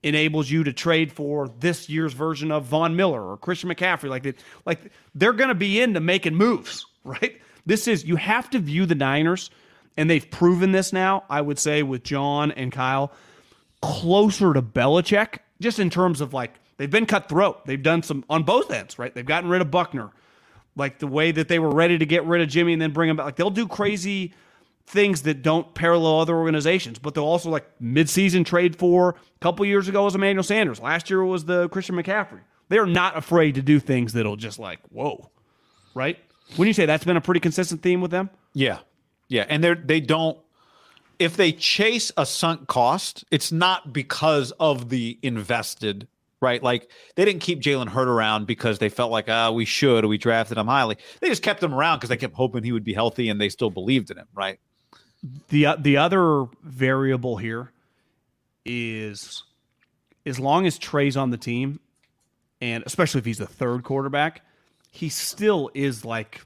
enables 0.03 0.49
you 0.49 0.63
to 0.63 0.73
trade 0.73 1.11
for 1.11 1.49
this 1.59 1.89
year's 1.89 2.13
version 2.13 2.51
of 2.51 2.65
Von 2.65 2.95
Miller 2.95 3.21
or 3.21 3.37
Christian 3.37 3.69
McCaffrey. 3.69 4.09
Like, 4.09 4.23
they, 4.23 4.33
like 4.65 4.91
they're 5.13 5.33
going 5.33 5.49
to 5.49 5.55
be 5.55 5.81
into 5.81 5.99
making 5.99 6.35
moves, 6.35 6.85
right? 7.03 7.39
This 7.65 7.87
is 7.87 8.05
you 8.05 8.15
have 8.15 8.49
to 8.51 8.59
view 8.59 8.85
the 8.85 8.95
Niners, 8.95 9.49
and 9.97 10.09
they've 10.09 10.29
proven 10.29 10.71
this 10.71 10.93
now. 10.93 11.23
I 11.29 11.41
would 11.41 11.59
say 11.59 11.83
with 11.83 12.03
John 12.03 12.51
and 12.51 12.71
Kyle 12.71 13.11
closer 13.81 14.53
to 14.53 14.61
Belichick, 14.61 15.39
just 15.61 15.79
in 15.79 15.89
terms 15.89 16.21
of 16.21 16.33
like 16.33 16.53
they've 16.77 16.89
been 16.89 17.05
cutthroat. 17.05 17.65
They've 17.65 17.81
done 17.81 18.03
some 18.03 18.23
on 18.29 18.43
both 18.43 18.71
ends, 18.71 18.97
right? 18.97 19.13
They've 19.13 19.25
gotten 19.25 19.49
rid 19.49 19.61
of 19.61 19.69
Buckner, 19.69 20.09
like 20.75 20.99
the 20.99 21.07
way 21.07 21.31
that 21.31 21.47
they 21.47 21.59
were 21.59 21.69
ready 21.69 21.97
to 21.97 22.05
get 22.05 22.25
rid 22.25 22.41
of 22.41 22.49
Jimmy 22.49 22.73
and 22.73 22.81
then 22.81 22.91
bring 22.91 23.09
him 23.09 23.17
back. 23.17 23.25
Like 23.25 23.35
they'll 23.35 23.49
do 23.49 23.67
crazy 23.67 24.33
things 24.89 25.21
that 25.21 25.43
don't 25.43 25.73
parallel 25.75 26.19
other 26.19 26.35
organizations, 26.35 26.97
but 26.97 27.13
they'll 27.13 27.23
also 27.23 27.49
like 27.49 27.65
midseason 27.79 28.45
trade 28.45 28.75
for. 28.75 29.11
A 29.11 29.39
couple 29.39 29.65
years 29.65 29.87
ago 29.87 30.03
was 30.03 30.15
Emmanuel 30.15 30.43
Sanders. 30.43 30.79
Last 30.79 31.09
year 31.09 31.23
was 31.23 31.45
the 31.45 31.69
Christian 31.69 31.95
McCaffrey. 31.95 32.41
They're 32.69 32.85
not 32.85 33.15
afraid 33.15 33.55
to 33.55 33.61
do 33.61 33.79
things 33.79 34.13
that'll 34.13 34.35
just 34.35 34.59
like 34.59 34.79
whoa, 34.89 35.29
right? 35.93 36.17
When 36.55 36.67
you 36.67 36.73
say 36.73 36.85
that's 36.85 37.05
been 37.05 37.17
a 37.17 37.21
pretty 37.21 37.39
consistent 37.39 37.83
theme 37.83 38.01
with 38.01 38.11
them, 38.11 38.29
Yeah, 38.53 38.79
yeah, 39.27 39.45
and 39.47 39.63
they 39.63 39.73
they 39.75 39.99
don't. 39.99 40.37
If 41.19 41.35
they 41.35 41.51
chase 41.51 42.11
a 42.15 42.25
sunk 42.25 42.67
cost, 42.67 43.25
it's 43.29 43.51
not 43.51 43.91
because 43.91 44.51
of 44.59 44.89
the 44.89 45.19
invested, 45.21 46.07
right? 46.41 46.63
Like 46.63 46.89
they 47.15 47.25
didn't 47.25 47.41
keep 47.41 47.61
Jalen 47.61 47.89
Hurd 47.89 48.07
around 48.07 48.47
because 48.47 48.79
they 48.79 48.89
felt 48.89 49.11
like, 49.11 49.25
ah, 49.27 49.51
we 49.51 49.65
should, 49.65 50.05
we 50.05 50.17
drafted 50.17 50.57
him 50.57 50.67
highly. 50.67 50.97
They 51.19 51.27
just 51.27 51.43
kept 51.43 51.61
him 51.61 51.73
around 51.73 51.97
because 51.97 52.09
they 52.09 52.17
kept 52.17 52.35
hoping 52.35 52.63
he 52.63 52.71
would 52.71 52.85
be 52.85 52.93
healthy, 52.93 53.29
and 53.29 53.39
they 53.39 53.49
still 53.49 53.69
believed 53.69 54.09
in 54.09 54.17
him, 54.17 54.27
right? 54.33 54.59
The 55.49 55.65
uh, 55.67 55.75
the 55.77 55.97
other 55.97 56.45
variable 56.63 57.37
here 57.37 57.71
is 58.65 59.43
as 60.25 60.39
long 60.39 60.65
as 60.65 60.77
Trey's 60.77 61.17
on 61.17 61.29
the 61.29 61.37
team, 61.37 61.79
and 62.61 62.83
especially 62.85 63.19
if 63.19 63.25
he's 63.25 63.37
the 63.37 63.47
third 63.47 63.83
quarterback, 63.83 64.41
he 64.91 65.09
still 65.09 65.69
is 65.73 66.05
like 66.05 66.41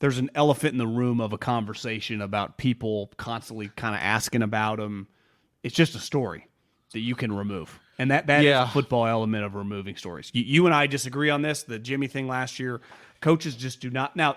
there's 0.00 0.18
an 0.18 0.30
elephant 0.34 0.72
in 0.72 0.78
the 0.78 0.86
room 0.86 1.20
of 1.20 1.32
a 1.32 1.38
conversation 1.38 2.20
about 2.20 2.56
people 2.58 3.10
constantly 3.16 3.68
kind 3.76 3.94
of 3.94 4.00
asking 4.02 4.42
about 4.42 4.78
him. 4.78 5.06
It's 5.62 5.74
just 5.74 5.94
a 5.94 5.98
story 5.98 6.46
that 6.92 7.00
you 7.00 7.14
can 7.14 7.32
remove. 7.32 7.78
And 7.98 8.10
that 8.10 8.26
that 8.26 8.40
is 8.40 8.46
Yeah. 8.46 8.64
a 8.64 8.68
football 8.68 9.06
element 9.06 9.44
of 9.44 9.54
removing 9.54 9.96
stories. 9.96 10.30
You, 10.34 10.42
you 10.42 10.66
and 10.66 10.74
I 10.74 10.86
disagree 10.86 11.30
on 11.30 11.42
this. 11.42 11.62
The 11.62 11.78
Jimmy 11.78 12.06
thing 12.08 12.28
last 12.28 12.58
year, 12.58 12.80
coaches 13.20 13.56
just 13.56 13.80
do 13.80 13.88
not. 13.90 14.14
Now, 14.16 14.36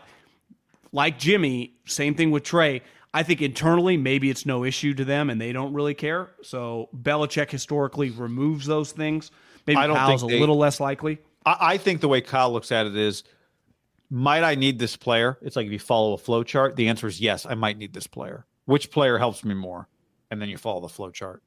like 0.91 1.19
Jimmy, 1.19 1.73
same 1.85 2.15
thing 2.15 2.31
with 2.31 2.43
Trey. 2.43 2.81
I 3.14 3.24
think 3.24 3.41
internally, 3.41 3.97
maybe 3.97 4.30
it's 4.30 4.45
no 4.45 4.64
issue 4.64 4.93
to 4.93 5.05
them 5.05 5.30
and 5.30 5.41
they 5.41 5.51
don't 5.51 5.74
really 5.74 5.95
care. 5.95 6.30
So 6.43 6.89
Belichick 6.95 7.49
historically 7.49 8.12
removes 8.12 8.66
those 8.66 8.91
things. 8.91 9.32
Maybe 9.66 9.78
I 9.78 9.88
don't 9.88 9.95
Kyle's 9.95 10.22
think 10.22 10.34
a 10.34 10.39
little 10.39 10.57
less 10.57 10.80
likely. 10.80 11.20
I, 11.45 11.57
I 11.60 11.78
think 11.78 12.01
the 12.01 12.07
way 12.07 12.22
Kyle 12.22 12.51
looks 12.51 12.72
at 12.72 12.86
it 12.86 12.95
is, 12.95 13.24
might 14.12 14.43
I 14.43 14.55
need 14.55 14.80
this 14.80 14.95
player? 14.95 15.38
It's 15.41 15.55
like 15.55 15.66
if 15.66 15.72
you 15.72 15.80
follow 15.80 16.14
a 16.14 16.18
flow 16.18 16.43
chart, 16.43 16.76
the 16.76 16.88
answer 16.88 17.07
is 17.07 17.22
yes, 17.22 17.45
I 17.45 17.55
might 17.55 17.78
need 17.78 17.93
this 17.93 18.07
player. 18.07 18.45
Which 18.66 18.91
player 18.91 19.18
helps 19.18 19.43
me 19.43 19.53
more? 19.53 19.88
And 20.32 20.41
then 20.41 20.49
you 20.49 20.57
follow 20.57 20.82
the 20.82 20.89
flow 20.89 21.10
chart. 21.10 21.41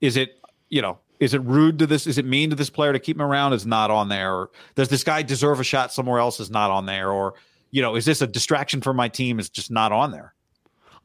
Is 0.00 0.16
it, 0.16 0.40
you 0.68 0.82
know, 0.82 0.98
is 1.20 1.34
it 1.34 1.42
rude 1.42 1.78
to 1.80 1.86
this? 1.86 2.06
Is 2.06 2.18
it 2.18 2.24
mean 2.24 2.50
to 2.50 2.56
this 2.56 2.70
player 2.70 2.92
to 2.92 2.98
keep 2.98 3.16
him 3.16 3.22
around? 3.22 3.52
Is 3.52 3.66
not 3.66 3.90
on 3.90 4.08
there. 4.08 4.34
Or 4.34 4.50
does 4.74 4.88
this 4.88 5.04
guy 5.04 5.22
deserve 5.22 5.60
a 5.60 5.64
shot 5.64 5.92
somewhere 5.92 6.20
else? 6.20 6.40
Is 6.40 6.50
not 6.50 6.70
on 6.70 6.86
there. 6.86 7.10
Or, 7.10 7.34
you 7.70 7.82
know, 7.82 7.96
is 7.96 8.04
this 8.04 8.20
a 8.22 8.26
distraction 8.26 8.80
for 8.80 8.92
my 8.92 9.08
team? 9.08 9.38
Is 9.38 9.48
just 9.48 9.70
not 9.70 9.90
on 9.92 10.10
there. 10.10 10.34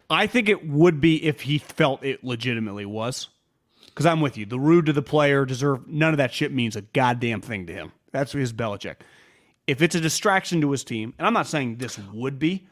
I 0.10 0.28
think 0.28 0.50
it 0.50 0.68
would 0.68 1.00
be 1.00 1.24
if 1.24 1.42
he 1.42 1.58
felt 1.58 2.04
it 2.04 2.24
legitimately 2.24 2.86
was. 2.86 3.30
Because 3.88 4.06
I'm 4.06 4.22
with 4.22 4.38
you. 4.38 4.46
The 4.46 4.60
rude 4.60 4.86
to 4.86 4.94
the 4.94 5.02
player 5.02 5.46
deserve 5.46 5.88
none 5.88 6.14
of 6.14 6.18
that 6.18 6.34
shit 6.34 6.54
means 6.54 6.76
a 6.76 6.82
goddamn 6.82 7.42
thing 7.42 7.68
to 7.68 7.74
him. 7.74 7.92
That's 8.12 8.32
his 8.32 8.54
Belichick. 8.54 8.98
If 9.68 9.82
it's 9.82 9.96
a 9.96 10.00
distraction 10.00 10.62
to 10.62 10.72
his 10.72 10.84
team, 10.84 11.14
and 11.18 11.28
I'm 11.28 11.34
not 11.34 11.48
saying 11.48 11.78
this 11.78 12.00
would 12.14 12.40
be, 12.40 12.68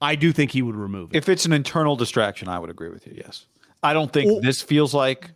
I 0.00 0.14
do 0.14 0.32
think 0.32 0.50
he 0.50 0.62
would 0.62 0.74
remove 0.74 1.10
it. 1.12 1.16
If 1.16 1.28
it's 1.28 1.44
an 1.44 1.52
internal 1.52 1.96
distraction, 1.96 2.48
I 2.48 2.58
would 2.58 2.70
agree 2.70 2.88
with 2.88 3.06
you. 3.06 3.14
Yes, 3.16 3.46
I 3.82 3.92
don't 3.92 4.12
think 4.12 4.42
this 4.42 4.62
feels 4.62 4.94
like 4.94 5.30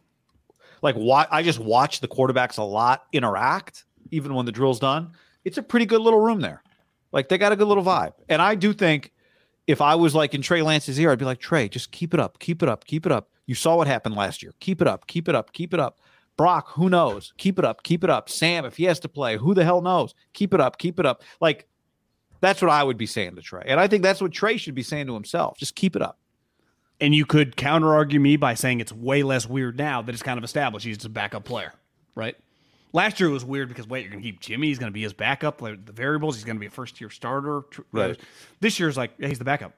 like 0.83 0.95
why 0.97 1.27
I 1.31 1.43
just 1.43 1.59
watch 1.59 2.01
the 2.01 2.09
quarterbacks 2.09 2.59
a 2.59 2.63
lot 2.63 3.07
interact, 3.13 3.85
even 4.11 4.35
when 4.35 4.47
the 4.47 4.53
drill's 4.53 4.81
done. 4.81 5.13
It's 5.45 5.59
a 5.59 5.63
pretty 5.63 5.87
good 5.87 6.01
little 6.01 6.21
room 6.21 6.41
there. 6.41 6.63
Like 7.13 7.29
they 7.29 7.39
got 7.39 7.53
a 7.53 7.57
good 7.57 7.69
little 7.69 7.85
vibe, 7.85 8.15
and 8.29 8.41
I 8.41 8.55
do 8.55 8.73
think 8.73 9.13
if 9.67 9.81
I 9.81 9.95
was 9.95 10.15
like 10.15 10.35
in 10.35 10.43
Trey 10.43 10.63
Lance's 10.63 10.99
ear, 11.01 11.11
I'd 11.11 11.19
be 11.19 11.25
like 11.25 11.39
Trey, 11.39 11.69
just 11.69 11.91
keep 11.91 12.15
it 12.15 12.21
up, 12.21 12.39
keep 12.39 12.63
it 12.63 12.69
up, 12.69 12.85
keep 12.85 13.07
it 13.07 13.13
up. 13.13 13.31
You 13.47 13.55
saw 13.55 13.77
what 13.77 13.87
happened 13.87 14.15
last 14.15 14.43
year. 14.43 14.53
Keep 14.61 14.83
it 14.83 14.89
up, 14.89 15.07
keep 15.07 15.29
it 15.29 15.35
up, 15.35 15.53
keep 15.53 15.75
it 15.75 15.81
up. 15.81 16.01
Brock, 16.37 16.71
who 16.73 16.91
knows? 16.91 17.33
Keep 17.37 17.59
it 17.59 17.65
up, 17.65 17.83
keep 17.83 18.03
it 18.03 18.11
up. 18.11 18.29
Sam, 18.29 18.65
if 18.65 18.77
he 18.77 18.85
has 18.85 18.99
to 19.01 19.09
play, 19.09 19.37
who 19.37 19.55
the 19.55 19.65
hell 19.65 19.81
knows? 19.81 20.15
Keep 20.33 20.55
it 20.55 20.61
up, 20.61 20.79
keep 20.79 20.99
it 20.99 21.07
up. 21.07 21.23
Like 21.41 21.67
that's 22.41 22.61
what 22.61 22.71
I 22.71 22.83
would 22.83 22.99
be 22.99 23.07
saying 23.07 23.37
to 23.37 23.43
Trey. 23.43 23.63
And 23.67 23.81
I 23.81 23.87
think 23.87 24.03
that's 24.03 24.21
what 24.21 24.33
Trey 24.33 24.57
should 24.57 24.75
be 24.75 24.83
saying 24.83 25.07
to 25.07 25.15
himself. 25.15 25.59
Just 25.59 25.75
keep 25.75 25.97
it 25.97 26.03
up. 26.03 26.19
And 27.01 27.15
you 27.15 27.27
could 27.27 27.57
counter 27.57 27.95
argue 27.95 28.21
me 28.21 28.37
by 28.37 28.55
saying 28.55 28.81
it's 28.81 28.93
way 28.93 29.23
less 29.23 29.49
weird 29.49 29.79
now 29.79 30.03
that 30.03 30.13
it's 30.13 30.23
kind 30.23 30.39
of 30.39 30.45
established 30.45 30.87
he's 30.87 31.05
a 31.05 31.09
backup 31.09 31.45
player, 31.45 31.73
right? 32.15 32.37
Last 32.95 33.19
year 33.19 33.29
it 33.29 33.33
was 33.33 33.45
weird 33.45 33.69
because 33.69 33.89
wait, 33.89 34.03
you're 34.03 34.11
going 34.13 34.23
to 34.23 34.27
keep 34.27 34.41
Jimmy. 34.41 34.69
He's 34.69 34.79
going 34.79 34.91
to 34.91 34.95
be 34.95 35.03
his 35.03 35.13
backup. 35.13 35.61
Like 35.61 35.85
the 35.85 35.93
variables, 35.93 36.37
he's 36.37 36.45
going 36.45 36.57
to 36.57 36.61
be 36.61 36.67
a 36.67 36.71
first 36.71 37.01
year 37.01 37.11
starter. 37.11 37.63
Right. 37.93 38.19
This 38.61 38.79
year's 38.79 38.97
like 38.97 39.13
yeah, 39.19 39.29
he's 39.29 39.39
the 39.41 39.45
backup. 39.45 39.73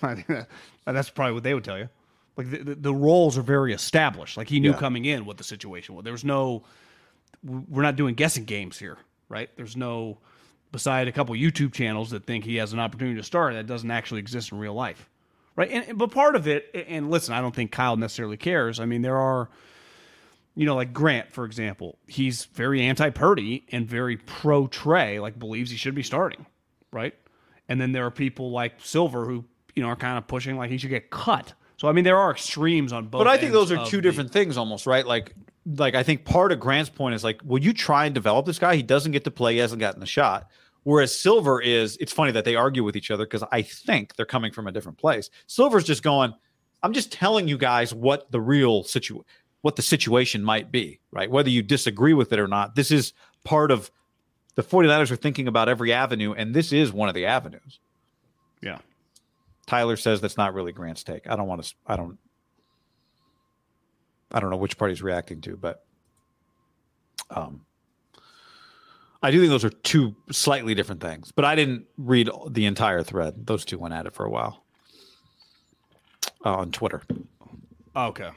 That's 0.84 1.10
probably 1.10 1.32
what 1.32 1.42
they 1.42 1.54
would 1.54 1.64
tell 1.64 1.78
you. 1.78 1.88
Like 2.36 2.50
the, 2.50 2.58
the, 2.58 2.74
the 2.74 2.94
roles 2.94 3.38
are 3.38 3.42
very 3.42 3.72
established. 3.72 4.36
Like 4.36 4.48
he 4.48 4.60
knew 4.60 4.72
Yeah. 4.72 4.76
coming 4.78 5.06
in 5.06 5.24
what 5.24 5.38
the 5.38 5.44
situation 5.44 5.94
was. 5.94 6.04
There 6.04 6.12
was 6.12 6.24
no. 6.24 6.64
We're 7.42 7.82
not 7.82 7.96
doing 7.96 8.14
guessing 8.14 8.44
games 8.44 8.78
here, 8.78 8.98
right? 9.28 9.48
There's 9.56 9.76
no. 9.76 10.18
Beside 10.70 11.08
a 11.08 11.12
couple 11.12 11.34
YouTube 11.36 11.72
channels 11.72 12.10
that 12.10 12.26
think 12.26 12.44
he 12.44 12.56
has 12.56 12.72
an 12.72 12.78
opportunity 12.80 13.16
to 13.16 13.22
start, 13.22 13.54
that 13.54 13.66
doesn't 13.66 13.90
actually 13.90 14.20
exist 14.20 14.52
in 14.52 14.58
real 14.58 14.74
life 14.74 15.08
right? 15.56 15.70
And, 15.70 15.96
but 15.96 16.10
part 16.10 16.34
of 16.34 16.48
it, 16.48 16.68
and 16.88 17.12
listen, 17.12 17.32
I 17.32 17.40
don't 17.40 17.54
think 17.54 17.70
Kyle 17.70 17.96
necessarily 17.96 18.36
cares. 18.36 18.80
I 18.80 18.86
mean, 18.86 19.02
there 19.02 19.16
are 19.16 19.48
You 20.56 20.66
know, 20.66 20.76
like 20.76 20.92
Grant, 20.92 21.32
for 21.32 21.44
example, 21.44 21.98
he's 22.06 22.44
very 22.46 22.82
anti 22.82 23.10
Purdy 23.10 23.66
and 23.72 23.88
very 23.88 24.16
pro 24.16 24.66
Trey, 24.68 25.18
like 25.18 25.38
believes 25.38 25.70
he 25.70 25.76
should 25.76 25.94
be 25.94 26.02
starting, 26.02 26.46
right? 26.92 27.14
And 27.68 27.80
then 27.80 27.92
there 27.92 28.06
are 28.06 28.10
people 28.10 28.50
like 28.50 28.74
Silver 28.78 29.24
who, 29.24 29.44
you 29.74 29.82
know, 29.82 29.88
are 29.88 29.96
kind 29.96 30.16
of 30.16 30.26
pushing 30.28 30.56
like 30.56 30.70
he 30.70 30.78
should 30.78 30.90
get 30.90 31.10
cut. 31.10 31.54
So 31.76 31.88
I 31.88 31.92
mean, 31.92 32.04
there 32.04 32.18
are 32.18 32.30
extremes 32.30 32.92
on 32.92 33.06
both. 33.06 33.20
But 33.20 33.26
I 33.26 33.36
think 33.36 33.52
those 33.52 33.72
are 33.72 33.84
two 33.84 33.96
the- 33.96 34.02
different 34.02 34.30
things 34.30 34.56
almost, 34.56 34.86
right? 34.86 35.06
Like 35.06 35.34
like 35.66 35.94
I 35.94 36.02
think 36.02 36.24
part 36.24 36.52
of 36.52 36.60
Grant's 36.60 36.90
point 36.90 37.14
is 37.14 37.24
like, 37.24 37.40
will 37.44 37.60
you 37.60 37.72
try 37.72 38.06
and 38.06 38.14
develop 38.14 38.46
this 38.46 38.58
guy? 38.58 38.76
He 38.76 38.82
doesn't 38.82 39.12
get 39.12 39.24
to 39.24 39.30
play, 39.30 39.54
he 39.54 39.58
hasn't 39.58 39.80
gotten 39.80 40.02
a 40.02 40.06
shot. 40.06 40.48
Whereas 40.84 41.18
Silver 41.18 41.62
is, 41.62 41.96
it's 41.98 42.12
funny 42.12 42.30
that 42.32 42.44
they 42.44 42.56
argue 42.56 42.84
with 42.84 42.94
each 42.94 43.10
other 43.10 43.24
because 43.24 43.42
I 43.50 43.62
think 43.62 44.16
they're 44.16 44.26
coming 44.26 44.52
from 44.52 44.66
a 44.66 44.72
different 44.72 44.98
place. 44.98 45.30
Silver's 45.46 45.84
just 45.84 46.02
going, 46.02 46.34
I'm 46.82 46.92
just 46.92 47.10
telling 47.10 47.48
you 47.48 47.56
guys 47.56 47.94
what 47.94 48.30
the 48.30 48.40
real 48.40 48.82
situ 48.82 49.22
what 49.64 49.76
the 49.76 49.82
situation 49.82 50.44
might 50.44 50.70
be, 50.70 51.00
right? 51.10 51.30
Whether 51.30 51.48
you 51.48 51.62
disagree 51.62 52.12
with 52.12 52.34
it 52.34 52.38
or 52.38 52.46
not. 52.46 52.74
This 52.74 52.90
is 52.90 53.14
part 53.44 53.70
of 53.70 53.90
the 54.56 54.62
49ers 54.62 55.10
are 55.10 55.16
thinking 55.16 55.48
about 55.48 55.70
every 55.70 55.90
avenue, 55.90 56.34
and 56.34 56.54
this 56.54 56.70
is 56.70 56.92
one 56.92 57.08
of 57.08 57.14
the 57.14 57.24
avenues. 57.24 57.80
Yeah. 58.60 58.76
Tyler 59.66 59.96
says 59.96 60.20
that's 60.20 60.36
not 60.36 60.52
really 60.52 60.70
Grant's 60.70 61.02
take. 61.02 61.26
I 61.26 61.34
don't 61.34 61.46
want 61.46 61.64
to. 61.64 61.74
I 61.86 61.96
don't. 61.96 62.18
I 64.30 64.38
don't 64.38 64.50
know 64.50 64.58
which 64.58 64.76
part 64.76 64.90
he's 64.90 65.00
reacting 65.00 65.40
to, 65.40 65.56
but 65.56 65.82
um, 67.30 67.64
I 69.22 69.30
do 69.30 69.40
think 69.40 69.48
those 69.48 69.64
are 69.64 69.70
two 69.70 70.14
slightly 70.30 70.74
different 70.74 71.00
things. 71.00 71.32
But 71.32 71.46
I 71.46 71.54
didn't 71.54 71.86
read 71.96 72.28
the 72.50 72.66
entire 72.66 73.02
thread. 73.02 73.46
Those 73.46 73.64
two 73.64 73.78
went 73.78 73.94
at 73.94 74.04
it 74.04 74.12
for 74.12 74.26
a 74.26 74.30
while 74.30 74.62
uh, 76.44 76.54
on 76.54 76.70
Twitter. 76.70 77.00
Okay. 77.96 78.28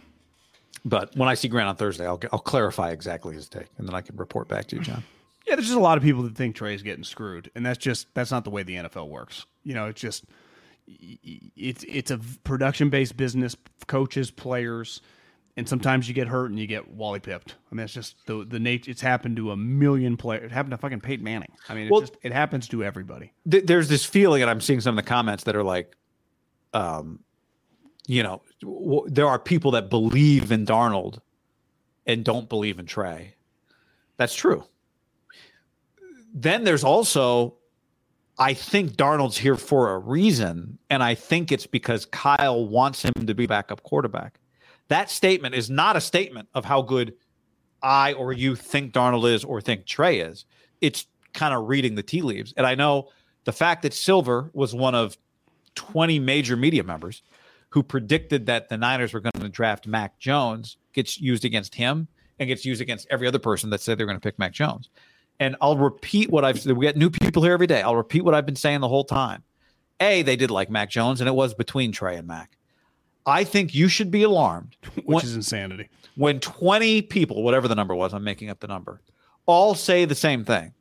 But 0.85 1.15
when 1.15 1.27
I 1.29 1.33
see 1.33 1.47
Grant 1.47 1.67
on 1.69 1.75
Thursday, 1.75 2.05
I'll 2.05 2.19
I'll 2.31 2.39
clarify 2.39 2.91
exactly 2.91 3.33
his 3.35 3.47
take, 3.49 3.67
and 3.77 3.87
then 3.87 3.95
I 3.95 4.01
can 4.01 4.15
report 4.15 4.47
back 4.47 4.67
to 4.67 4.75
you, 4.77 4.81
John. 4.81 5.03
Yeah, 5.47 5.55
there's 5.55 5.67
just 5.67 5.77
a 5.77 5.81
lot 5.81 5.97
of 5.97 6.03
people 6.03 6.23
that 6.23 6.35
think 6.35 6.57
Trey's 6.57 6.81
getting 6.83 7.05
screwed, 7.05 7.49
and 7.55 7.65
that's 7.65 7.77
just 7.77 8.13
that's 8.13 8.31
not 8.31 8.43
the 8.43 8.49
way 8.49 8.63
the 8.63 8.75
NFL 8.75 9.07
works. 9.07 9.45
You 9.63 9.75
know, 9.75 9.85
it's 9.85 10.01
just 10.01 10.25
it's 10.85 11.85
it's 11.87 12.11
a 12.11 12.17
production 12.43 12.89
based 12.89 13.15
business, 13.15 13.55
coaches, 13.87 14.29
players, 14.29 14.99
and 15.55 15.67
sometimes 15.67 16.07
you 16.09 16.13
get 16.13 16.27
hurt 16.27 16.49
and 16.49 16.59
you 16.59 16.67
get 16.67 16.89
wally 16.89 17.21
pipped. 17.21 17.55
I 17.71 17.75
mean, 17.75 17.85
it's 17.85 17.93
just 17.93 18.17
the 18.25 18.43
the 18.45 18.59
nature. 18.59 18.91
It's 18.91 18.99
happened 18.99 19.37
to 19.37 19.51
a 19.51 19.55
million 19.55 20.17
players. 20.17 20.43
It 20.43 20.51
happened 20.51 20.71
to 20.71 20.77
fucking 20.79 20.99
Peyton 20.99 21.23
Manning. 21.23 21.53
I 21.69 21.75
mean, 21.75 21.85
it 21.87 21.91
Well- 21.91 22.01
just 22.01 22.17
it 22.23 22.33
happens 22.33 22.67
to 22.67 22.83
everybody. 22.83 23.31
th- 23.49 23.65
there's 23.65 23.87
this 23.87 24.03
feeling, 24.03 24.41
and 24.41 24.51
I'm 24.51 24.59
seeing 24.59 24.81
some 24.81 24.97
of 24.97 25.05
the 25.05 25.07
comments 25.09 25.45
that 25.45 25.55
are 25.55 25.63
like, 25.63 25.95
um, 26.73 27.19
you 28.07 28.23
know, 28.23 28.41
w- 28.61 29.05
there 29.07 29.27
are 29.27 29.37
people 29.37 29.71
that 29.71 29.89
believe 29.89 30.51
in 30.51 30.65
Darnold 30.65 31.19
and 32.05 32.23
don't 32.23 32.49
believe 32.49 32.79
in 32.79 32.85
Trey. 32.85 33.35
That's 34.15 34.33
true. 34.33 34.63
Then 36.33 36.63
there's 36.63 36.83
also, 36.83 37.55
I 38.39 38.53
think 38.53 38.93
Darnold's 38.93 39.37
here 39.37 39.57
for 39.57 39.93
a 39.93 39.99
reason, 39.99 40.79
and 40.89 41.03
I 41.03 41.15
think 41.15 41.51
it's 41.51 41.67
because 41.67 42.05
Kyle 42.05 42.67
wants 42.67 43.03
him 43.03 43.13
to 43.27 43.35
be 43.35 43.45
backup 43.45 43.83
quarterback. 43.83 44.39
That 44.87 45.11
statement 45.11 45.53
is 45.53 45.69
not 45.69 45.97
a 45.97 46.01
statement 46.01 46.47
of 46.53 46.63
how 46.63 46.81
good 46.81 47.13
I 47.83 48.13
or 48.13 48.31
you 48.31 48.55
think 48.55 48.93
Darnold 48.93 49.31
is 49.31 49.43
or 49.43 49.59
think 49.59 49.85
Trey 49.85 50.19
is. 50.21 50.45
It's 50.79 51.05
kind 51.33 51.53
of 51.53 51.67
reading 51.67 51.95
the 51.95 52.03
tea 52.03 52.21
leaves. 52.21 52.53
And 52.55 52.65
I 52.65 52.75
know 52.75 53.09
the 53.43 53.51
fact 53.51 53.81
that 53.83 53.93
Silver 53.93 54.49
was 54.53 54.73
one 54.73 54.95
of 54.95 55.17
20 55.75 56.19
major 56.19 56.55
media 56.55 56.83
members 56.83 57.21
who 57.69 57.83
predicted 57.83 58.45
that 58.45 58.69
the 58.69 58.77
Niners 58.77 59.13
were 59.13 59.19
going 59.19 59.31
to 59.39 59.49
draft 59.49 59.87
Mac 59.87 60.17
Jones 60.19 60.77
gets 60.93 61.19
used 61.19 61.45
against 61.45 61.75
him 61.75 62.07
and 62.39 62.47
gets 62.47 62.65
used 62.65 62.81
against 62.81 63.07
every 63.09 63.27
other 63.27 63.39
person 63.39 63.69
that 63.71 63.81
said 63.81 63.97
they're 63.97 64.05
going 64.05 64.17
to 64.17 64.21
pick 64.23 64.39
Mac 64.39 64.53
Jones. 64.53 64.89
And 65.39 65.55
I'll 65.61 65.77
repeat 65.77 66.29
what 66.29 66.43
I've 66.45 66.59
said. 66.59 66.75
We 66.77 66.85
get 66.85 66.97
new 66.97 67.09
people 67.09 67.43
here 67.43 67.53
every 67.53 67.67
day. 67.67 67.81
I'll 67.81 67.95
repeat 67.95 68.23
what 68.23 68.33
I've 68.33 68.45
been 68.45 68.55
saying 68.55 68.79
the 68.81 68.87
whole 68.87 69.03
time. 69.03 69.43
A, 69.99 70.21
they 70.21 70.35
did 70.35 70.49
like 70.51 70.69
Mac 70.69 70.89
Jones, 70.89 71.21
and 71.21 71.27
it 71.27 71.33
was 71.33 71.53
between 71.53 71.91
Trey 71.91 72.15
and 72.17 72.27
Mac. 72.27 72.57
I 73.25 73.43
think 73.43 73.75
you 73.75 73.87
should 73.87 74.09
be 74.11 74.23
alarmed 74.23 74.75
Which 74.95 75.05
when- 75.05 75.25
is 75.25 75.35
insanity. 75.35 75.89
when 76.15 76.39
20 76.39 77.01
people, 77.03 77.43
whatever 77.43 77.67
the 77.67 77.75
number 77.75 77.93
was, 77.95 78.13
I'm 78.13 78.23
making 78.23 78.49
up 78.49 78.59
the 78.59 78.67
number, 78.67 79.01
all 79.45 79.75
say 79.75 80.05
the 80.05 80.15
same 80.15 80.43
thing. 80.45 80.73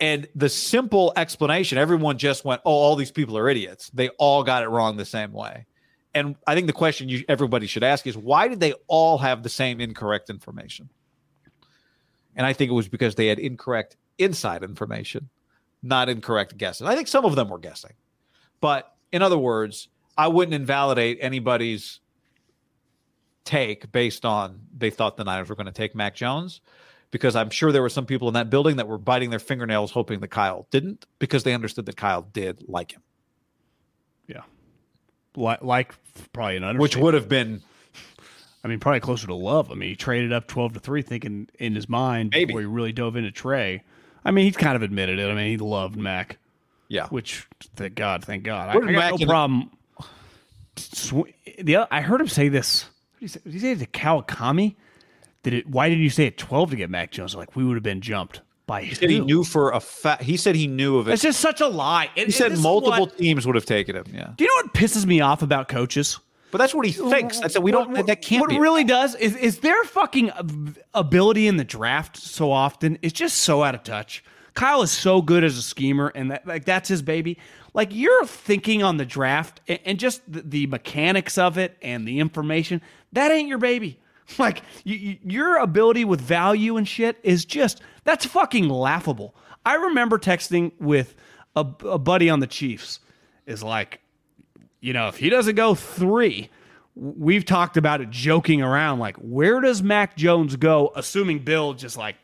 And 0.00 0.28
the 0.34 0.48
simple 0.48 1.12
explanation, 1.16 1.78
everyone 1.78 2.18
just 2.18 2.44
went, 2.44 2.60
"Oh, 2.64 2.72
all 2.72 2.96
these 2.96 3.12
people 3.12 3.38
are 3.38 3.48
idiots. 3.48 3.90
They 3.94 4.08
all 4.10 4.42
got 4.42 4.62
it 4.62 4.68
wrong 4.68 4.96
the 4.96 5.04
same 5.04 5.32
way." 5.32 5.66
And 6.14 6.36
I 6.46 6.54
think 6.54 6.68
the 6.68 6.72
question 6.72 7.08
you 7.08 7.24
everybody 7.28 7.66
should 7.66 7.82
ask 7.82 8.06
is, 8.06 8.16
why 8.16 8.46
did 8.46 8.60
they 8.60 8.72
all 8.86 9.18
have 9.18 9.42
the 9.42 9.48
same 9.48 9.80
incorrect 9.80 10.30
information? 10.30 10.88
And 12.36 12.46
I 12.46 12.52
think 12.52 12.70
it 12.70 12.74
was 12.74 12.88
because 12.88 13.16
they 13.16 13.26
had 13.26 13.38
incorrect 13.38 13.96
inside 14.18 14.62
information, 14.62 15.28
not 15.82 16.08
incorrect 16.08 16.56
guesses. 16.56 16.86
I 16.86 16.94
think 16.94 17.08
some 17.08 17.24
of 17.24 17.34
them 17.34 17.48
were 17.48 17.58
guessing. 17.58 17.92
But 18.60 18.94
in 19.10 19.22
other 19.22 19.38
words, 19.38 19.88
I 20.16 20.28
wouldn't 20.28 20.54
invalidate 20.54 21.18
anybody's 21.20 22.00
take 23.44 23.90
based 23.90 24.24
on 24.24 24.60
they 24.76 24.90
thought 24.90 25.16
the 25.16 25.24
Niners 25.24 25.48
were 25.48 25.56
going 25.56 25.66
to 25.66 25.72
take 25.72 25.94
Mac 25.94 26.14
Jones 26.14 26.60
because 27.14 27.36
I'm 27.36 27.50
sure 27.50 27.70
there 27.70 27.80
were 27.80 27.88
some 27.88 28.06
people 28.06 28.26
in 28.26 28.34
that 28.34 28.50
building 28.50 28.74
that 28.78 28.88
were 28.88 28.98
biting 28.98 29.30
their 29.30 29.38
fingernails 29.38 29.92
hoping 29.92 30.18
that 30.18 30.28
Kyle 30.32 30.66
didn't 30.72 31.06
because 31.20 31.44
they 31.44 31.54
understood 31.54 31.86
that 31.86 31.96
Kyle 31.96 32.22
did 32.22 32.64
like 32.68 32.90
him, 32.90 33.02
Yeah. 34.26 34.40
Like, 35.36 35.62
like 35.62 35.94
probably 36.32 36.56
an 36.56 36.76
which 36.76 36.96
would 36.96 37.14
have 37.14 37.28
been 37.28 37.62
I 38.64 38.66
mean, 38.66 38.80
probably 38.80 38.98
closer 38.98 39.28
to 39.28 39.34
love. 39.34 39.70
I 39.70 39.74
mean, 39.74 39.90
he 39.90 39.94
traded 39.94 40.32
up 40.32 40.48
twelve 40.48 40.72
to 40.72 40.80
three, 40.80 41.02
thinking 41.02 41.48
in 41.60 41.76
his 41.76 41.88
mind 41.88 42.30
Maybe. 42.32 42.46
before 42.46 42.62
he 42.62 42.66
really 42.66 42.92
dove 42.92 43.14
into 43.14 43.30
Trey. 43.30 43.84
I 44.24 44.32
mean, 44.32 44.46
he's 44.46 44.56
kind 44.56 44.74
of 44.74 44.82
admitted 44.82 45.20
it. 45.20 45.30
I 45.30 45.34
mean, 45.34 45.46
he 45.46 45.56
loved 45.58 45.94
Mac, 45.94 46.38
yeah. 46.88 47.06
which 47.10 47.46
thank 47.76 47.94
God, 47.94 48.24
thank 48.24 48.42
God. 48.42 48.70
I, 48.70 48.72
I 48.72 48.80
got 48.80 48.90
Mac 48.90 49.20
no 49.20 49.26
problem. 49.26 49.70
Sw- 50.76 51.30
The 51.62 51.76
other, 51.76 51.88
I 51.92 52.00
heard 52.00 52.20
him 52.20 52.26
say 52.26 52.48
this. 52.48 52.86
Did 53.20 53.20
he 53.20 53.28
say, 53.28 53.40
did 53.44 53.52
he 53.52 53.58
say 53.60 53.74
to 53.76 53.86
Kawakami? 53.86 54.74
Did 55.44 55.54
it? 55.54 55.68
Why 55.68 55.88
did 55.88 55.98
you 55.98 56.10
say 56.10 56.26
at 56.26 56.36
twelve 56.36 56.70
to 56.70 56.76
get 56.76 56.90
Mac 56.90 57.12
Jones? 57.12 57.34
Like 57.36 57.54
we 57.54 57.64
would 57.64 57.74
have 57.76 57.82
been 57.84 58.00
jumped 58.00 58.40
by. 58.66 58.82
He 58.82 58.94
said 58.94 59.10
he 59.10 59.20
knew 59.20 59.44
for 59.44 59.70
a 59.70 59.78
fact. 59.80 60.22
He 60.22 60.36
said 60.36 60.56
he 60.56 60.66
knew 60.66 60.98
of 60.98 61.06
it. 61.08 61.12
It's 61.12 61.22
just 61.22 61.38
such 61.40 61.60
a 61.60 61.68
lie. 61.68 62.10
he 62.16 62.30
said 62.32 62.58
multiple 62.58 63.06
teams 63.06 63.46
would 63.46 63.54
have 63.54 63.66
taken 63.66 63.94
him. 63.94 64.04
Yeah, 64.12 64.32
Do 64.36 64.44
you 64.44 64.48
know 64.50 64.66
what 64.66 64.74
pisses 64.74 65.06
me 65.06 65.20
off 65.20 65.42
about 65.42 65.68
coaches? 65.68 66.18
but 66.50 66.58
that's 66.58 66.72
what 66.74 66.86
he 66.86 66.92
thinks. 66.92 67.40
That's 67.40 67.58
we 67.58 67.72
don't. 67.72 67.90
What- 67.90 68.06
that 68.06 68.22
can't 68.22 68.40
be. 68.40 68.40
what 68.40 68.50
be. 68.50 68.58
really 68.58 68.84
does 68.84 69.14
is 69.16 69.36
is 69.36 69.58
their 69.58 69.82
fucking 69.84 70.30
ability 70.94 71.46
in 71.46 71.56
the 71.56 71.64
draft 71.64 72.16
so 72.16 72.50
often 72.52 72.96
is 73.02 73.12
just 73.12 73.38
so 73.38 73.62
out 73.62 73.74
of 73.74 73.82
touch. 73.82 74.22
Kyle 74.54 74.82
is 74.82 74.92
so 74.92 75.20
good 75.20 75.42
as 75.42 75.58
a 75.58 75.62
schemer, 75.62 76.12
and 76.14 76.30
that 76.30 76.46
like 76.46 76.64
that's 76.64 76.88
his 76.88 77.02
baby. 77.02 77.38
Like 77.74 77.88
you're 77.92 78.24
thinking 78.24 78.84
on 78.84 78.98
the 78.98 79.04
draft 79.04 79.60
and, 79.66 79.80
and 79.84 79.98
just 79.98 80.22
the, 80.32 80.42
the 80.42 80.66
mechanics 80.68 81.38
of 81.38 81.58
it 81.58 81.76
and 81.82 82.06
the 82.06 82.20
information. 82.20 82.80
That 83.12 83.32
ain't 83.32 83.48
your 83.48 83.58
baby. 83.58 83.98
Like 84.38 84.62
you, 84.84 84.96
you, 84.96 85.18
your 85.22 85.58
ability 85.58 86.04
with 86.04 86.20
value 86.20 86.76
and 86.76 86.88
shit 86.88 87.18
is 87.22 87.44
just 87.44 87.82
that's 88.04 88.24
fucking 88.24 88.68
laughable. 88.68 89.34
I 89.66 89.74
remember 89.74 90.18
texting 90.18 90.72
with 90.80 91.14
a, 91.56 91.66
a 91.84 91.98
buddy 91.98 92.30
on 92.30 92.40
the 92.40 92.46
Chiefs. 92.46 93.00
Is 93.46 93.62
like, 93.62 94.00
you 94.80 94.94
know, 94.94 95.08
if 95.08 95.18
he 95.18 95.28
doesn't 95.28 95.54
go 95.56 95.74
three, 95.74 96.48
we've 96.94 97.44
talked 97.44 97.76
about 97.76 98.00
it 98.00 98.10
joking 98.10 98.62
around. 98.62 98.98
Like, 98.98 99.16
where 99.18 99.60
does 99.60 99.82
Mac 99.82 100.16
Jones 100.16 100.56
go? 100.56 100.92
Assuming 100.96 101.40
Bill 101.40 101.74
just 101.74 101.98
like, 101.98 102.16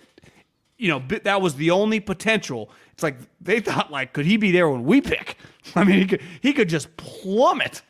you 0.78 0.88
know, 0.88 1.02
that 1.24 1.42
was 1.42 1.56
the 1.56 1.70
only 1.70 2.00
potential. 2.00 2.70
It's 2.92 3.02
like 3.02 3.16
they 3.40 3.60
thought, 3.60 3.90
like, 3.90 4.14
could 4.14 4.24
he 4.24 4.38
be 4.38 4.50
there 4.50 4.68
when 4.68 4.84
we 4.84 5.02
pick? 5.02 5.36
I 5.74 5.84
mean, 5.84 5.98
he 5.98 6.06
could, 6.06 6.22
he 6.40 6.52
could 6.54 6.68
just 6.68 6.96
plummet. 6.96 7.82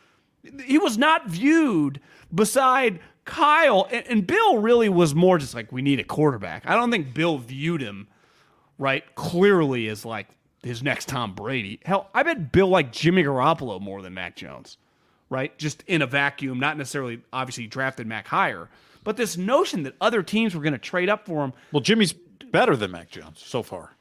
He 0.65 0.79
was 0.79 0.99
not 0.99 1.29
viewed 1.29 2.01
beside 2.35 2.99
Kyle, 3.31 3.87
and, 3.91 4.07
and 4.09 4.27
Bill 4.27 4.59
really 4.59 4.89
was 4.89 5.15
more 5.15 5.39
just 5.39 5.55
like, 5.55 5.71
we 5.71 5.83
need 5.83 6.01
a 6.01 6.05
quarterback. 6.05 6.67
I 6.67 6.75
don't 6.75 6.91
think 6.91 7.15
Bill 7.15 7.39
viewed 7.39 7.81
him 7.81 8.09
right 8.77 9.05
clearly 9.15 9.89
as 9.89 10.05
like 10.05 10.27
his 10.63 10.83
next 10.83 11.09
Tom 11.09 11.35
Brady. 11.35 11.81
Hell, 11.85 12.11
I 12.13 12.25
bet 12.25 12.51
Bill 12.51 12.69
liked 12.69 12.93
Jimmy 12.93 13.23
Garoppolo 13.23 13.81
more 13.81 14.03
than 14.03 14.15
Mac 14.15 14.37
Jones, 14.37 14.79
right? 15.31 15.57
Just 15.59 15.85
in 15.87 16.03
a 16.03 16.07
vacuum, 16.07 16.59
not 16.59 16.77
necessarily 16.77 17.23
obviously 17.33 17.67
drafted 17.69 18.07
Mac 18.07 18.27
higher, 18.27 18.69
but 19.05 19.17
this 19.17 19.37
notion 19.37 19.85
that 19.85 19.95
other 20.01 20.23
teams 20.23 20.55
were 20.55 20.63
going 20.63 20.73
to 20.73 20.79
trade 20.79 21.09
up 21.09 21.25
for 21.25 21.45
him. 21.45 21.53
well, 21.73 21.81
Jimmy's 21.81 22.13
better 22.51 22.77
than 22.77 22.91
Mac 22.91 23.11
Jones 23.11 23.41
so 23.45 23.63
far. 23.63 23.97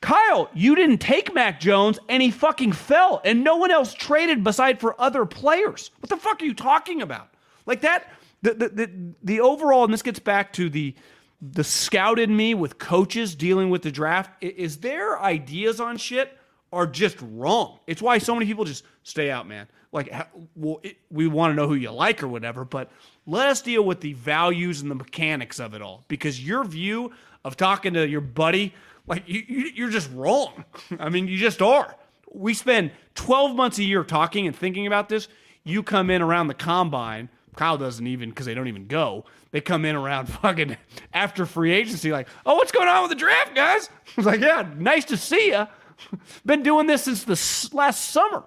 Kyle, 0.00 0.50
you 0.52 0.74
didn't 0.74 0.98
take 0.98 1.32
Mac 1.32 1.60
Jones 1.60 2.00
and 2.08 2.20
he 2.20 2.32
fucking 2.32 2.72
fell, 2.72 3.20
and 3.24 3.44
no 3.44 3.56
one 3.56 3.70
else 3.70 3.94
traded 3.94 4.42
beside 4.42 4.80
for 4.80 5.00
other 5.00 5.24
players. 5.24 5.92
What 6.00 6.10
the 6.10 6.16
fuck 6.16 6.42
are 6.42 6.44
you 6.44 6.54
talking 6.54 7.00
about? 7.00 7.28
Like 7.64 7.82
that, 7.82 8.10
the 8.42 8.54
the 8.54 8.68
the, 8.68 8.90
the 9.22 9.40
overall, 9.40 9.84
and 9.84 9.92
this 9.92 10.02
gets 10.02 10.18
back 10.18 10.52
to 10.54 10.68
the 10.68 10.94
the 11.40 11.64
scout 11.64 12.18
in 12.18 12.36
me 12.36 12.54
with 12.54 12.78
coaches 12.78 13.34
dealing 13.34 13.70
with 13.70 13.82
the 13.82 13.90
draft. 13.90 14.30
Is 14.42 14.78
their 14.78 15.20
ideas 15.20 15.80
on 15.80 15.96
shit, 15.96 16.36
are 16.72 16.86
just 16.86 17.16
wrong. 17.20 17.78
It's 17.86 18.00
why 18.00 18.18
so 18.18 18.34
many 18.34 18.46
people 18.46 18.64
just 18.64 18.84
stay 19.02 19.30
out, 19.30 19.46
man. 19.46 19.66
Like, 19.92 20.10
well, 20.56 20.80
it, 20.82 20.96
we 21.10 21.26
want 21.26 21.50
to 21.50 21.54
know 21.54 21.68
who 21.68 21.74
you 21.74 21.90
like 21.90 22.22
or 22.22 22.28
whatever, 22.28 22.64
but 22.64 22.90
let 23.26 23.48
us 23.48 23.60
deal 23.60 23.84
with 23.84 24.00
the 24.00 24.14
values 24.14 24.80
and 24.80 24.90
the 24.90 24.94
mechanics 24.94 25.60
of 25.60 25.74
it 25.74 25.82
all 25.82 26.04
because 26.08 26.44
your 26.44 26.64
view 26.64 27.12
of 27.44 27.56
talking 27.56 27.92
to 27.94 28.08
your 28.08 28.22
buddy, 28.22 28.72
like, 29.06 29.28
you, 29.28 29.42
you, 29.46 29.70
you're 29.74 29.90
just 29.90 30.10
wrong. 30.14 30.64
I 30.98 31.10
mean, 31.10 31.28
you 31.28 31.36
just 31.36 31.60
are. 31.60 31.94
We 32.32 32.54
spend 32.54 32.92
12 33.16 33.54
months 33.54 33.78
a 33.78 33.84
year 33.84 34.02
talking 34.02 34.46
and 34.46 34.56
thinking 34.56 34.86
about 34.86 35.10
this. 35.10 35.28
You 35.64 35.82
come 35.82 36.08
in 36.08 36.22
around 36.22 36.46
the 36.46 36.54
combine. 36.54 37.28
Kyle 37.56 37.76
doesn't 37.76 38.06
even 38.06 38.30
because 38.30 38.46
they 38.46 38.54
don't 38.54 38.68
even 38.68 38.86
go. 38.86 39.24
They 39.50 39.60
come 39.60 39.84
in 39.84 39.96
around 39.96 40.26
fucking 40.42 40.76
after 41.12 41.46
free 41.46 41.72
agency, 41.72 42.12
like, 42.12 42.28
oh, 42.46 42.56
what's 42.56 42.72
going 42.72 42.88
on 42.88 43.02
with 43.02 43.10
the 43.10 43.16
draft, 43.16 43.54
guys? 43.54 43.88
I 44.06 44.12
was 44.16 44.26
like, 44.26 44.40
yeah, 44.40 44.66
nice 44.76 45.04
to 45.06 45.16
see 45.16 45.48
you. 45.48 45.66
Been 46.46 46.62
doing 46.62 46.86
this 46.86 47.04
since 47.04 47.24
the 47.24 47.76
last 47.76 48.10
summer. 48.10 48.44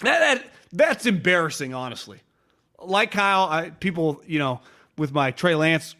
That, 0.00 0.18
that 0.18 0.50
that's 0.72 1.06
embarrassing, 1.06 1.74
honestly. 1.74 2.20
Like 2.80 3.10
Kyle, 3.10 3.44
I, 3.44 3.70
people, 3.70 4.22
you 4.26 4.38
know, 4.38 4.60
with 4.98 5.12
my 5.12 5.30
Trey 5.30 5.54
Lance 5.54 5.94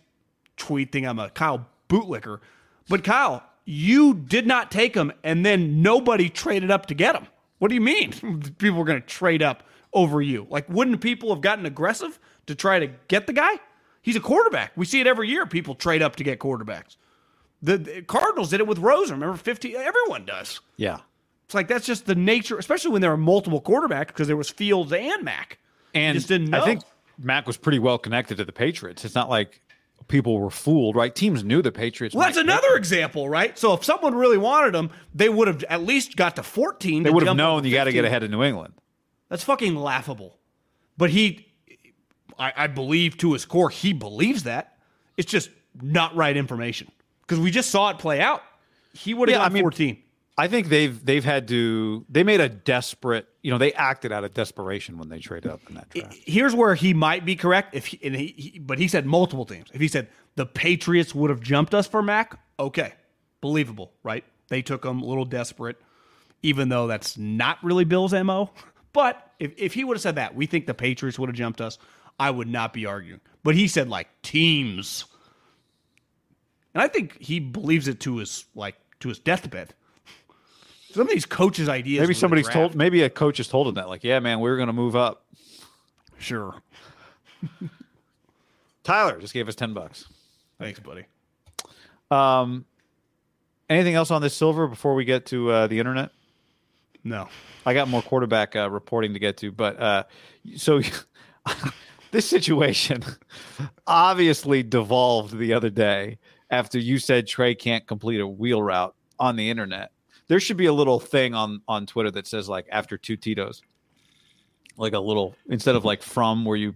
tweet 0.57 0.93
thing, 0.93 1.07
I'm 1.07 1.19
a 1.19 1.31
Kyle 1.31 1.67
bootlicker. 1.89 2.41
But 2.89 3.05
Kyle, 3.05 3.43
you 3.65 4.15
did 4.15 4.47
not 4.47 4.71
take 4.71 4.95
him, 4.95 5.13
and 5.23 5.45
then 5.45 5.83
nobody 5.83 6.29
traded 6.29 6.71
up 6.71 6.87
to 6.87 6.95
get 6.95 7.15
him. 7.15 7.27
What 7.59 7.69
do 7.69 7.75
you 7.75 7.81
mean? 7.81 8.13
People 8.59 8.79
were 8.79 8.85
going 8.85 9.01
to 9.01 9.07
trade 9.07 9.43
up 9.43 9.63
over 9.95 10.21
you? 10.21 10.47
Like, 10.51 10.69
wouldn't 10.69 11.01
people 11.01 11.31
have 11.31 11.41
gotten 11.41 11.67
aggressive 11.67 12.19
to 12.47 12.55
try 12.55 12.79
to 12.79 12.89
get 13.09 13.27
the 13.27 13.33
guy? 13.33 13.55
He's 14.03 14.17
a 14.17 14.21
quarterback. 14.21 14.73
We 14.77 14.85
see 14.85 15.01
it 15.01 15.07
every 15.07 15.29
year. 15.29 15.47
People 15.47 15.75
trade 15.75 16.03
up 16.03 16.17
to 16.17 16.25
get 16.25 16.39
quarterbacks. 16.39 16.97
The, 17.63 17.79
the 17.79 18.03
Cardinals 18.03 18.51
did 18.51 18.61
it 18.61 18.67
with 18.67 18.79
Rosen. 18.79 19.15
Remember, 19.15 19.39
50, 19.39 19.75
everyone 19.77 20.27
does. 20.27 20.61
Yeah. 20.77 20.99
It's 21.47 21.55
like 21.55 21.69
that's 21.69 21.87
just 21.87 22.07
the 22.07 22.15
nature, 22.15 22.59
especially 22.59 22.91
when 22.91 23.01
there 23.03 23.13
are 23.13 23.17
multiple 23.17 23.63
quarterbacks 23.63 24.09
because 24.09 24.27
there 24.27 24.37
was 24.37 24.51
Fields 24.51 24.93
and 24.93 25.25
Mac. 25.25 25.59
And 25.95 26.15
You 26.15 26.21
just 26.21 26.29
didn't 26.29 26.51
know. 26.51 26.61
I 26.61 26.65
think 26.65 26.83
Mac 27.19 27.47
was 27.47 27.57
pretty 27.57 27.79
well 27.79 27.99
connected 27.99 28.37
to 28.39 28.45
the 28.45 28.53
Patriots. 28.53 29.05
It's 29.05 29.15
not 29.15 29.31
like 29.31 29.61
people 30.09 30.39
were 30.39 30.51
fooled, 30.51 30.97
right? 30.97 31.15
Teams 31.15 31.45
knew 31.45 31.63
the 31.63 31.73
Patriots. 31.73 32.15
well, 32.15 32.27
that's 32.27 32.37
another 32.37 32.77
example, 32.77 33.29
right? 33.29 33.59
So 33.59 33.73
if 33.75 33.85
someone 33.85 34.15
really 34.15 34.39
wanted 34.39 34.75
him, 34.75 34.91
they 35.15 35.29
would 35.29 35.49
have 35.49 35.63
at 35.65 35.83
least 35.83 36.17
got 36.17 36.37
to 36.37 36.43
14. 36.43 37.03
They 37.05 37.11
would 37.11 37.27
have 37.27 37.37
known 37.37 37.65
you 37.65 37.73
got 37.73 37.85
to 37.85 37.93
get 37.93 38.05
ahead 38.05 38.23
of 38.23 38.31
New 38.31 38.43
England. 38.43 38.75
That's 39.29 39.45
fucking 39.45 39.75
laughable. 39.77 40.39
But 40.97 41.11
he, 41.11 41.47
I, 42.39 42.53
I 42.57 42.67
believe 42.69 43.17
to 43.19 43.33
his 43.33 43.45
core, 43.45 43.71
he 43.71 43.93
believes 43.93 44.45
that. 44.45 44.77
It's 45.17 45.31
just 45.31 45.51
not 45.81 46.15
right 46.15 46.37
information 46.37 46.91
because 47.23 47.39
we 47.41 47.51
just 47.51 47.71
saw 47.71 47.91
it 47.91 47.99
play 47.99 48.21
out. 48.21 48.43
He 48.93 49.15
would 49.15 49.29
have 49.29 49.35
Yeah, 49.35 49.43
got 49.45 49.51
I 49.51 49.55
mean- 49.55 49.63
14. 49.65 49.99
I 50.37 50.49
think 50.49 50.69
they've 50.69 51.05
they've 51.07 51.25
had 51.25 51.47
to 51.47 52.05
they 52.09 52.25
made 52.25 52.41
a 52.41 52.49
desperate 52.49 53.29
you 53.43 53.53
know 53.53 53.59
they 53.59 53.73
acted 53.75 54.11
out 54.11 54.25
of 54.25 54.35
desperation 54.35 54.99
when 54.99 55.09
they 55.09 55.21
traded 55.21 55.49
up 55.49 55.61
in 55.69 55.77
that 55.77 55.89
draft. 55.91 56.17
Here's 56.27 56.53
where 56.57 56.75
he 56.75 56.93
might 56.93 57.25
be 57.25 57.37
correct. 57.37 57.73
If 57.77 57.87
he, 57.87 58.01
and 58.05 58.17
he, 58.17 58.35
he, 58.37 58.59
but 58.59 58.81
he 58.81 58.89
said 58.89 59.07
multiple 59.07 59.45
teams. 59.45 59.69
If 59.73 59.81
he 59.81 59.87
said 59.87 60.09
the 60.35 60.45
Patriots 60.45 61.15
would 61.15 61.31
have 61.31 61.41
jumped 61.41 61.73
us 61.73 61.87
for 61.87 62.03
Mac, 62.03 62.37
okay, 62.59 62.95
believable, 63.41 63.93
right? 64.03 64.25
They 64.49 64.61
took 64.61 64.85
him 64.85 65.03
a 65.03 65.05
little 65.05 65.25
desperate, 65.25 65.81
even 66.43 66.69
though 66.69 66.89
that's 66.89 67.17
not 67.17 67.63
really 67.63 67.85
Bill's 67.85 68.13
mo. 68.13 68.51
But 68.95 69.33
if 69.39 69.53
if 69.59 69.75
he 69.75 69.85
would 69.85 69.97
have 69.99 70.03
said 70.03 70.15
that, 70.15 70.35
we 70.35 70.47
think 70.47 70.65
the 70.65 70.73
Patriots 70.73 71.19
would 71.19 71.29
have 71.29 71.37
jumped 71.37 71.61
us. 71.61 71.79
I 72.19 72.31
would 72.31 72.49
not 72.49 72.73
be 72.73 72.87
arguing. 72.87 73.21
But 73.43 73.57
he 73.57 73.69
said 73.69 73.91
like 73.91 74.09
teams, 74.23 75.05
and 76.73 76.83
I 76.83 76.89
think 76.89 77.21
he 77.21 77.41
believes 77.41 77.89
it 77.89 78.01
to 78.01 78.17
his 78.17 78.47
like 78.55 78.77
to 79.01 79.09
his 79.09 79.19
deathbed. 79.19 79.75
Some 80.93 81.03
of 81.03 81.09
these 81.09 81.27
coaches' 81.27 81.69
ideas. 81.69 82.01
Maybe 82.01 82.15
somebody's 82.15 82.49
told 82.49 82.77
maybe 82.77 83.03
a 83.03 83.11
coach 83.11 83.39
has 83.39 83.49
told 83.49 83.67
him 83.67 83.75
that 83.75 83.89
like 83.89 84.05
yeah 84.05 84.21
man 84.21 84.39
we're 84.39 84.57
going 84.57 84.69
to 84.69 84.73
move 84.73 84.95
up. 84.97 85.27
Sure. 86.19 86.55
Tyler 88.85 89.21
just 89.21 89.35
gave 89.35 89.49
us 89.49 89.57
ten 89.57 89.75
bucks. 89.75 90.07
Thanks, 90.61 90.79
buddy. 90.79 91.05
Um, 92.13 92.65
anything 93.69 93.97
else 93.97 94.13
on 94.13 94.23
this 94.23 94.35
silver 94.35 94.69
before 94.69 94.95
we 94.95 95.05
get 95.05 95.27
to 95.27 95.51
uh, 95.51 95.67
the 95.67 95.81
internet? 95.81 96.11
No. 97.05 97.29
I 97.67 97.75
got 97.75 97.89
more 97.89 98.03
quarterback 98.03 98.57
uh, 98.57 98.71
reporting 98.71 99.13
to 99.13 99.19
get 99.19 99.37
to, 99.39 99.53
but 99.53 99.79
uh, 99.81 100.05
so 100.57 100.81
this 102.11 102.29
situation 102.29 103.05
obviously 103.87 104.63
devolved 104.63 105.37
the 105.37 105.53
other 105.53 105.71
day 105.71 106.19
after 106.51 106.79
you 106.79 106.99
said 106.99 107.27
Trey 107.27 107.55
can't 107.55 107.87
complete 107.87 108.21
a 108.21 108.27
wheel 108.27 108.63
route 108.63 108.95
on 109.19 109.37
the 109.37 109.51
internet. 109.51 109.93
There 110.29 110.41
should 110.41 110.57
be 110.57 110.67
a 110.67 110.73
little 110.73 110.99
thing 110.99 111.35
on 111.35 111.61
on 111.69 111.85
Twitter 111.85 112.11
that 112.13 112.27
says 112.27 112.49
like 112.49 112.67
after 112.73 112.97
two 112.97 113.17
Tito's, 113.17 113.63
like 114.79 114.95
a 114.95 114.99
little 114.99 115.37
instead 115.49 115.77
of 115.77 115.85
like 115.85 116.03
from 116.03 116.47
where 116.47 116.57
you, 116.57 116.75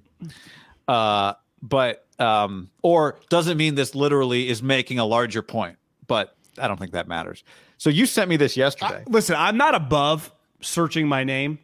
uh, 0.87 1.33
but 1.63 2.05
um, 2.19 2.71
or 2.83 3.19
doesn't 3.31 3.57
mean 3.57 3.75
this 3.75 3.95
literally 3.95 4.49
is 4.49 4.63
making 4.63 4.99
a 4.99 5.07
larger 5.07 5.41
point, 5.41 5.79
but 6.07 6.37
I 6.59 6.69
don't 6.69 6.79
think 6.79 6.93
that 6.93 7.09
matters. 7.09 7.43
So 7.79 7.91
you 7.91 8.07
sent 8.07 8.29
me 8.29 8.37
this 8.37 8.57
yesterday. 8.57 9.05
Listen, 9.07 9.37
I'm 9.39 9.57
not 9.57 9.75
above 9.75 10.33
searching 10.61 11.09
my 11.09 11.25
name. 11.25 11.61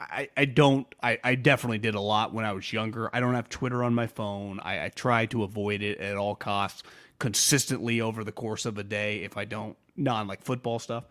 I, 0.00 0.28
I 0.36 0.46
don't. 0.46 0.92
I, 1.02 1.18
I 1.22 1.34
definitely 1.36 1.78
did 1.78 1.94
a 1.94 2.00
lot 2.00 2.34
when 2.34 2.44
I 2.44 2.52
was 2.52 2.72
younger. 2.72 3.08
I 3.12 3.20
don't 3.20 3.34
have 3.34 3.48
Twitter 3.48 3.84
on 3.84 3.94
my 3.94 4.06
phone. 4.06 4.58
I, 4.60 4.86
I 4.86 4.88
try 4.88 5.26
to 5.26 5.44
avoid 5.44 5.82
it 5.82 5.98
at 5.98 6.16
all 6.16 6.34
costs 6.34 6.82
consistently 7.18 8.00
over 8.00 8.24
the 8.24 8.32
course 8.32 8.66
of 8.66 8.78
a 8.78 8.82
day 8.82 9.18
if 9.18 9.36
I 9.36 9.44
don't, 9.44 9.76
non 9.96 10.26
like 10.26 10.42
football 10.42 10.80
stuff. 10.80 11.04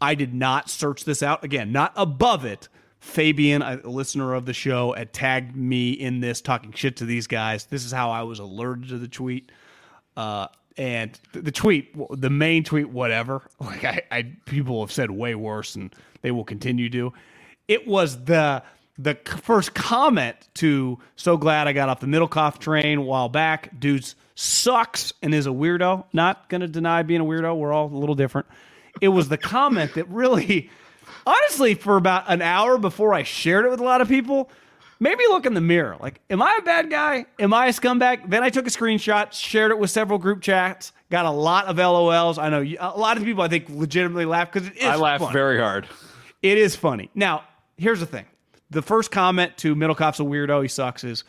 I 0.00 0.14
did 0.14 0.34
not 0.34 0.70
search 0.70 1.04
this 1.04 1.22
out. 1.22 1.42
Again, 1.42 1.72
not 1.72 1.92
above 1.96 2.44
it. 2.44 2.68
Fabian, 3.00 3.62
a 3.62 3.80
listener 3.82 4.34
of 4.34 4.46
the 4.46 4.52
show, 4.52 4.92
had 4.92 5.12
tagged 5.12 5.56
me 5.56 5.90
in 5.90 6.20
this 6.20 6.40
talking 6.40 6.72
shit 6.72 6.96
to 6.98 7.04
these 7.04 7.26
guys. 7.26 7.66
This 7.66 7.84
is 7.84 7.90
how 7.90 8.10
I 8.10 8.22
was 8.22 8.38
alerted 8.38 8.90
to 8.90 8.98
the 8.98 9.08
tweet. 9.08 9.50
Uh, 10.16 10.46
and 10.76 11.18
the 11.32 11.52
tweet, 11.52 11.94
the 12.10 12.30
main 12.30 12.64
tweet, 12.64 12.88
whatever. 12.88 13.42
Like 13.60 13.84
I, 13.84 14.02
I, 14.10 14.22
people 14.44 14.80
have 14.82 14.92
said 14.92 15.10
way 15.10 15.34
worse, 15.34 15.76
and 15.76 15.94
they 16.22 16.30
will 16.30 16.44
continue 16.44 16.90
to. 16.90 17.12
It 17.68 17.86
was 17.86 18.24
the 18.24 18.62
the 18.98 19.14
first 19.42 19.74
comment 19.74 20.36
to 20.54 20.98
"So 21.16 21.36
glad 21.36 21.68
I 21.68 21.72
got 21.72 21.88
off 21.88 22.00
the 22.00 22.06
Middlekauff 22.06 22.58
train 22.58 22.98
a 22.98 23.02
while 23.02 23.28
back." 23.28 23.78
Dudes 23.78 24.14
sucks 24.34 25.12
and 25.22 25.34
is 25.34 25.46
a 25.46 25.50
weirdo. 25.50 26.04
Not 26.12 26.48
gonna 26.48 26.68
deny 26.68 27.02
being 27.02 27.20
a 27.20 27.24
weirdo. 27.24 27.56
We're 27.56 27.72
all 27.72 27.86
a 27.86 27.96
little 27.96 28.14
different. 28.14 28.46
It 29.00 29.08
was 29.08 29.28
the 29.28 29.38
comment 29.38 29.94
that 29.94 30.08
really, 30.08 30.70
honestly, 31.26 31.74
for 31.74 31.96
about 31.96 32.24
an 32.26 32.42
hour 32.42 32.78
before 32.78 33.14
I 33.14 33.22
shared 33.22 33.64
it 33.64 33.70
with 33.70 33.80
a 33.80 33.84
lot 33.84 34.00
of 34.00 34.08
people, 34.08 34.50
maybe 35.02 35.24
look 35.28 35.44
in 35.44 35.54
the 35.54 35.60
mirror. 35.60 35.96
Like, 36.00 36.20
am 36.30 36.40
I 36.40 36.56
a 36.60 36.62
bad 36.64 36.88
guy? 36.88 37.26
Am 37.38 37.52
I 37.52 37.66
a 37.66 37.70
scumbag? 37.72 38.30
Then 38.30 38.42
I 38.42 38.50
took 38.50 38.66
a 38.66 38.70
screenshot, 38.70 39.32
shared 39.32 39.70
it 39.72 39.78
with 39.78 39.90
several 39.90 40.18
group 40.18 40.40
chats, 40.40 40.92
got 41.10 41.26
a 41.26 41.30
lot 41.30 41.66
of 41.66 41.76
LOLs. 41.76 42.38
I 42.38 42.48
know 42.48 42.60
you- 42.60 42.78
a 42.80 42.96
lot 42.96 43.16
of 43.16 43.24
people 43.24 43.42
I 43.42 43.48
think 43.48 43.66
legitimately 43.68 44.24
laugh 44.24 44.52
because 44.52 44.68
it 44.68 44.76
is. 44.76 44.84
I 44.84 44.96
laughed 44.96 45.24
funny. 45.24 45.32
very 45.32 45.58
hard. 45.58 45.86
It 46.42 46.56
is 46.56 46.76
funny. 46.76 47.10
Now, 47.14 47.44
here's 47.76 48.00
the 48.00 48.06
thing: 48.06 48.26
the 48.70 48.82
first 48.82 49.10
comment 49.10 49.56
to 49.58 49.74
Middlekauff's 49.74 50.20
a 50.20 50.24
weirdo. 50.24 50.62
He 50.62 50.68
sucks. 50.68 51.04
Is 51.04 51.24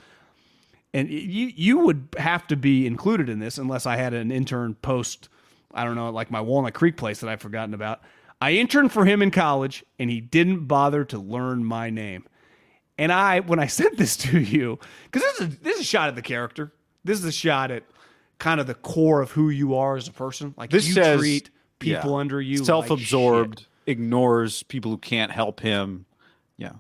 and 0.94 1.10
you 1.10 1.52
you 1.56 1.80
would 1.80 2.08
have 2.18 2.48
to 2.48 2.56
be 2.56 2.86
included 2.86 3.28
in 3.30 3.40
this 3.40 3.58
unless 3.58 3.86
I 3.86 3.96
had 3.98 4.14
an 4.14 4.32
intern 4.32 4.76
post. 4.76 5.30
I 5.74 5.84
don't 5.84 5.96
know, 5.96 6.12
like 6.12 6.30
my 6.30 6.42
Walnut 6.42 6.76
Creek 6.76 6.98
place 6.98 7.20
that 7.22 7.30
I've 7.30 7.42
forgotten 7.42 7.74
about. 7.74 8.02
I 8.40 8.52
interned 8.52 8.92
for 8.92 9.06
him 9.06 9.22
in 9.22 9.32
college, 9.32 9.84
and 9.98 10.10
he 10.10 10.20
didn't 10.22 10.66
bother 10.66 11.04
to 11.06 11.18
learn 11.18 11.64
my 11.66 11.90
name. 11.90 12.26
And 12.98 13.12
I, 13.12 13.40
when 13.40 13.60
I 13.60 13.68
sent 13.80 13.98
this 13.98 14.16
to 14.18 14.40
you, 14.40 14.80
because 15.06 15.22
this 15.24 15.42
is 15.42 15.54
a, 15.56 15.60
this 15.64 15.76
is 15.76 15.82
a 15.82 15.86
shot 15.86 16.10
at 16.10 16.16
the 16.16 16.22
character. 16.22 16.72
This 17.04 17.20
is 17.20 17.26
a 17.26 17.32
shot 17.32 17.72
at 17.72 17.84
kind 18.40 18.60
of 18.60 18.68
the 18.68 18.76
core 18.76 19.22
of 19.22 19.32
who 19.32 19.50
you 19.50 19.76
are 19.76 19.96
as 19.98 20.08
a 20.08 20.12
person. 20.12 20.54
Like 20.58 20.70
This 20.70 20.88
you 20.88 20.94
says 20.94 21.20
treat 21.20 21.50
people 21.80 22.12
yeah, 22.12 22.18
under 22.18 22.40
you 22.42 22.64
self-absorbed, 22.64 23.60
shit. 23.60 23.68
ignores 23.88 24.64
people 24.64 24.92
who 24.92 24.98
can't 24.98 25.32
help 25.32 25.60
him. 25.60 26.06
Yeah, 26.58 26.74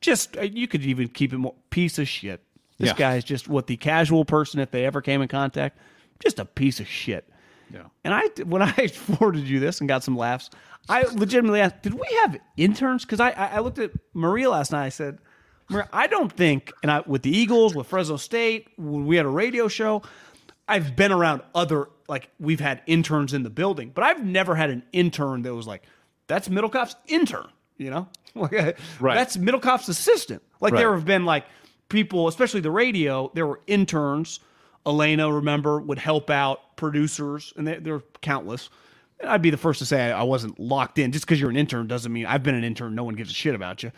just 0.00 0.36
uh, 0.36 0.42
you 0.42 0.66
could 0.68 0.82
even 0.82 1.08
keep 1.08 1.32
it 1.32 1.38
more 1.38 1.54
piece 1.70 1.98
of 1.98 2.08
shit. 2.08 2.42
This 2.78 2.88
Yeah. 2.88 2.94
guy 2.96 3.16
is 3.16 3.24
just 3.24 3.48
what 3.48 3.66
the 3.68 3.76
casual 3.76 4.24
person, 4.24 4.60
if 4.60 4.70
they 4.70 4.84
ever 4.84 5.00
came 5.00 5.22
in 5.22 5.28
contact, 5.28 5.78
just 6.20 6.38
a 6.40 6.44
piece 6.44 6.80
of 6.80 6.88
shit. 6.88 7.28
yeah. 7.72 7.84
And 8.02 8.12
I, 8.12 8.26
when 8.44 8.60
I 8.62 8.86
forwarded 8.88 9.44
you 9.48 9.60
this 9.60 9.80
and 9.80 9.88
got 9.88 10.02
some 10.04 10.16
laughs, 10.16 10.50
I 10.88 11.02
legitimately 11.04 11.60
asked, 11.60 11.82
"Did 11.82 11.94
we 11.94 12.06
have 12.22 12.36
interns?" 12.58 13.04
Because 13.04 13.20
I, 13.20 13.30
I 13.30 13.60
looked 13.60 13.78
at 13.78 13.92
Maria 14.12 14.50
last 14.50 14.72
night. 14.72 14.84
I 14.84 14.88
said, 14.90 15.14
"Maria, 15.14 15.23
I 15.92 16.06
don't 16.06 16.32
think." 16.32 16.72
And 16.82 16.90
I 16.90 17.02
with 17.06 17.22
the 17.22 17.36
Eagles, 17.36 17.74
with 17.74 17.86
Fresno 17.86 18.16
State, 18.16 18.68
when 18.76 19.06
we 19.06 19.16
had 19.16 19.26
a 19.26 19.30
radio 19.30 19.68
show, 19.68 20.02
I've 20.68 20.96
been 20.96 21.12
around 21.12 21.42
other 21.54 21.88
like 22.08 22.28
we've 22.38 22.60
had 22.60 22.82
interns 22.86 23.32
in 23.34 23.42
the 23.42 23.50
building, 23.50 23.90
but 23.94 24.04
I've 24.04 24.24
never 24.24 24.54
had 24.54 24.70
an 24.70 24.82
intern 24.92 25.42
that 25.42 25.54
was 25.54 25.66
like, 25.66 25.82
"That's 26.26 26.48
Middlekauff's 26.48 26.96
intern," 27.06 27.48
you 27.78 27.90
know, 27.90 28.08
like 28.34 28.52
Right. 29.00 29.14
that's 29.14 29.36
Middlekauff's 29.36 29.88
assistant. 29.88 30.42
Like 30.60 30.72
Right. 30.74 30.80
there 30.80 30.92
have 30.94 31.04
been 31.04 31.24
like 31.24 31.46
people, 31.88 32.28
especially 32.28 32.60
the 32.60 32.70
radio, 32.70 33.30
there 33.34 33.46
were 33.46 33.60
interns. 33.66 34.40
Elena, 34.86 35.32
remember, 35.32 35.80
would 35.80 35.98
help 35.98 36.28
out 36.28 36.76
producers, 36.76 37.54
and 37.56 37.66
they, 37.66 37.78
they're 37.78 38.02
countless. 38.20 38.68
I'd 39.26 39.40
be 39.40 39.48
the 39.48 39.56
first 39.56 39.78
to 39.78 39.86
say 39.86 40.12
I 40.12 40.24
wasn't 40.24 40.60
locked 40.60 40.98
in. 40.98 41.10
Just 41.10 41.24
because 41.24 41.40
you're 41.40 41.48
an 41.48 41.56
intern 41.56 41.86
doesn't 41.86 42.12
mean 42.12 42.26
I've 42.26 42.42
been 42.42 42.54
an 42.54 42.64
intern. 42.64 42.94
No 42.94 43.04
one 43.04 43.14
gives 43.14 43.30
a 43.30 43.34
shit 43.34 43.54
about 43.54 43.82
you. 43.82 43.92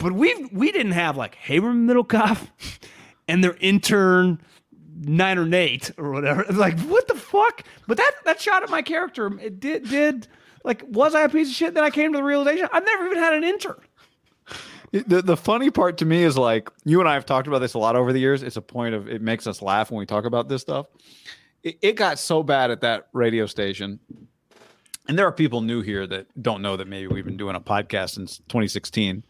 But 0.00 0.12
we 0.12 0.34
we 0.50 0.72
didn't 0.72 0.92
have 0.92 1.16
like 1.16 1.36
Haberman 1.36 1.84
Middlekauff 1.88 2.48
and 3.28 3.44
their 3.44 3.54
intern 3.60 4.40
nine 5.02 5.38
or 5.38 5.44
Nate 5.44 5.90
or 5.98 6.10
whatever. 6.10 6.44
Like 6.50 6.80
what 6.80 7.06
the 7.06 7.14
fuck? 7.14 7.62
But 7.86 7.98
that 7.98 8.12
that 8.24 8.40
shot 8.40 8.62
at 8.62 8.70
my 8.70 8.82
character. 8.82 9.30
It 9.40 9.60
did 9.60 9.88
did 9.88 10.26
like 10.64 10.82
was 10.88 11.14
I 11.14 11.22
a 11.22 11.28
piece 11.28 11.50
of 11.50 11.54
shit? 11.54 11.74
Then 11.74 11.84
I 11.84 11.90
came 11.90 12.12
to 12.12 12.18
the 12.18 12.24
realization 12.24 12.68
I've 12.72 12.84
never 12.84 13.06
even 13.06 13.18
had 13.18 13.34
an 13.34 13.44
intern. 13.44 13.80
The, 14.92 15.22
the 15.22 15.36
funny 15.36 15.70
part 15.70 15.98
to 15.98 16.04
me 16.04 16.24
is 16.24 16.36
like 16.36 16.68
you 16.84 16.98
and 16.98 17.08
I 17.08 17.14
have 17.14 17.24
talked 17.26 17.46
about 17.46 17.60
this 17.60 17.74
a 17.74 17.78
lot 17.78 17.94
over 17.94 18.12
the 18.12 18.18
years. 18.18 18.42
It's 18.42 18.56
a 18.56 18.62
point 18.62 18.94
of 18.94 19.08
it 19.08 19.22
makes 19.22 19.46
us 19.46 19.62
laugh 19.62 19.90
when 19.90 19.98
we 19.98 20.06
talk 20.06 20.24
about 20.24 20.48
this 20.48 20.62
stuff. 20.62 20.86
It, 21.62 21.78
it 21.82 21.92
got 21.92 22.18
so 22.18 22.42
bad 22.42 22.70
at 22.70 22.80
that 22.80 23.08
radio 23.12 23.46
station, 23.46 24.00
and 25.06 25.18
there 25.18 25.26
are 25.26 25.32
people 25.32 25.60
new 25.60 25.82
here 25.82 26.06
that 26.06 26.26
don't 26.42 26.62
know 26.62 26.76
that 26.76 26.88
maybe 26.88 27.06
we've 27.06 27.24
been 27.24 27.36
doing 27.36 27.54
a 27.54 27.60
podcast 27.60 28.10
since 28.10 28.38
2016, 28.48 29.22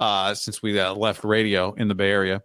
uh, 0.00 0.34
since 0.34 0.62
we 0.62 0.78
uh, 0.78 0.94
left 0.94 1.24
radio 1.24 1.72
in 1.74 1.88
the 1.88 1.94
Bay 1.94 2.10
Area. 2.10 2.42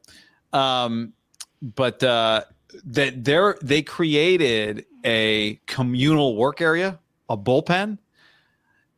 Um, 0.54 1.14
but 1.62 2.04
uh, 2.04 2.44
that 2.86 3.24
they 3.24 3.54
they 3.62 3.82
created 3.82 4.86
a 5.06 5.60
communal 5.68 6.36
work 6.36 6.62
area, 6.62 7.00
a 7.30 7.38
bullpen 7.38 7.98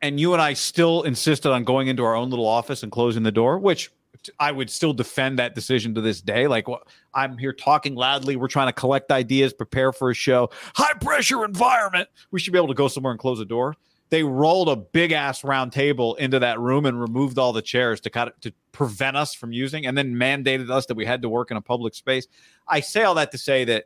and 0.01 0.19
you 0.19 0.33
and 0.33 0.41
I 0.41 0.53
still 0.53 1.03
insisted 1.03 1.51
on 1.51 1.63
going 1.63 1.87
into 1.87 2.03
our 2.03 2.15
own 2.15 2.29
little 2.29 2.47
office 2.47 2.83
and 2.83 2.91
closing 2.91 3.23
the 3.23 3.31
door, 3.31 3.59
which 3.59 3.91
I 4.39 4.51
would 4.51 4.69
still 4.69 4.93
defend 4.93 5.39
that 5.39 5.55
decision 5.55 5.95
to 5.95 6.01
this 6.01 6.21
day. 6.21 6.47
Like 6.47 6.67
I'm 7.13 7.37
here 7.37 7.53
talking 7.53 7.95
loudly. 7.95 8.35
We're 8.35 8.47
trying 8.47 8.67
to 8.67 8.73
collect 8.73 9.11
ideas, 9.11 9.53
prepare 9.53 9.91
for 9.91 10.09
a 10.09 10.13
show, 10.13 10.49
high 10.75 10.93
pressure 10.99 11.45
environment. 11.45 12.09
We 12.31 12.39
should 12.39 12.53
be 12.53 12.59
able 12.59 12.69
to 12.69 12.73
go 12.73 12.87
somewhere 12.87 13.11
and 13.11 13.19
close 13.19 13.39
a 13.39 13.45
door. 13.45 13.75
They 14.11 14.23
rolled 14.23 14.67
a 14.67 14.75
big 14.75 15.13
ass 15.13 15.41
round 15.43 15.71
table 15.71 16.15
into 16.15 16.37
that 16.39 16.59
room 16.59 16.85
and 16.85 16.99
removed 16.99 17.39
all 17.39 17.53
the 17.53 17.61
chairs 17.61 18.01
to 18.01 18.09
kind 18.09 18.29
of 18.29 18.39
to 18.41 18.53
prevent 18.73 19.15
us 19.15 19.33
from 19.33 19.53
using, 19.53 19.85
and 19.85 19.97
then 19.97 20.13
mandated 20.15 20.69
us 20.69 20.85
that 20.87 20.95
we 20.95 21.05
had 21.05 21.21
to 21.21 21.29
work 21.29 21.49
in 21.49 21.57
a 21.57 21.61
public 21.61 21.95
space. 21.95 22.27
I 22.67 22.81
say 22.81 23.03
all 23.03 23.15
that 23.15 23.31
to 23.31 23.37
say 23.37 23.63
that 23.65 23.85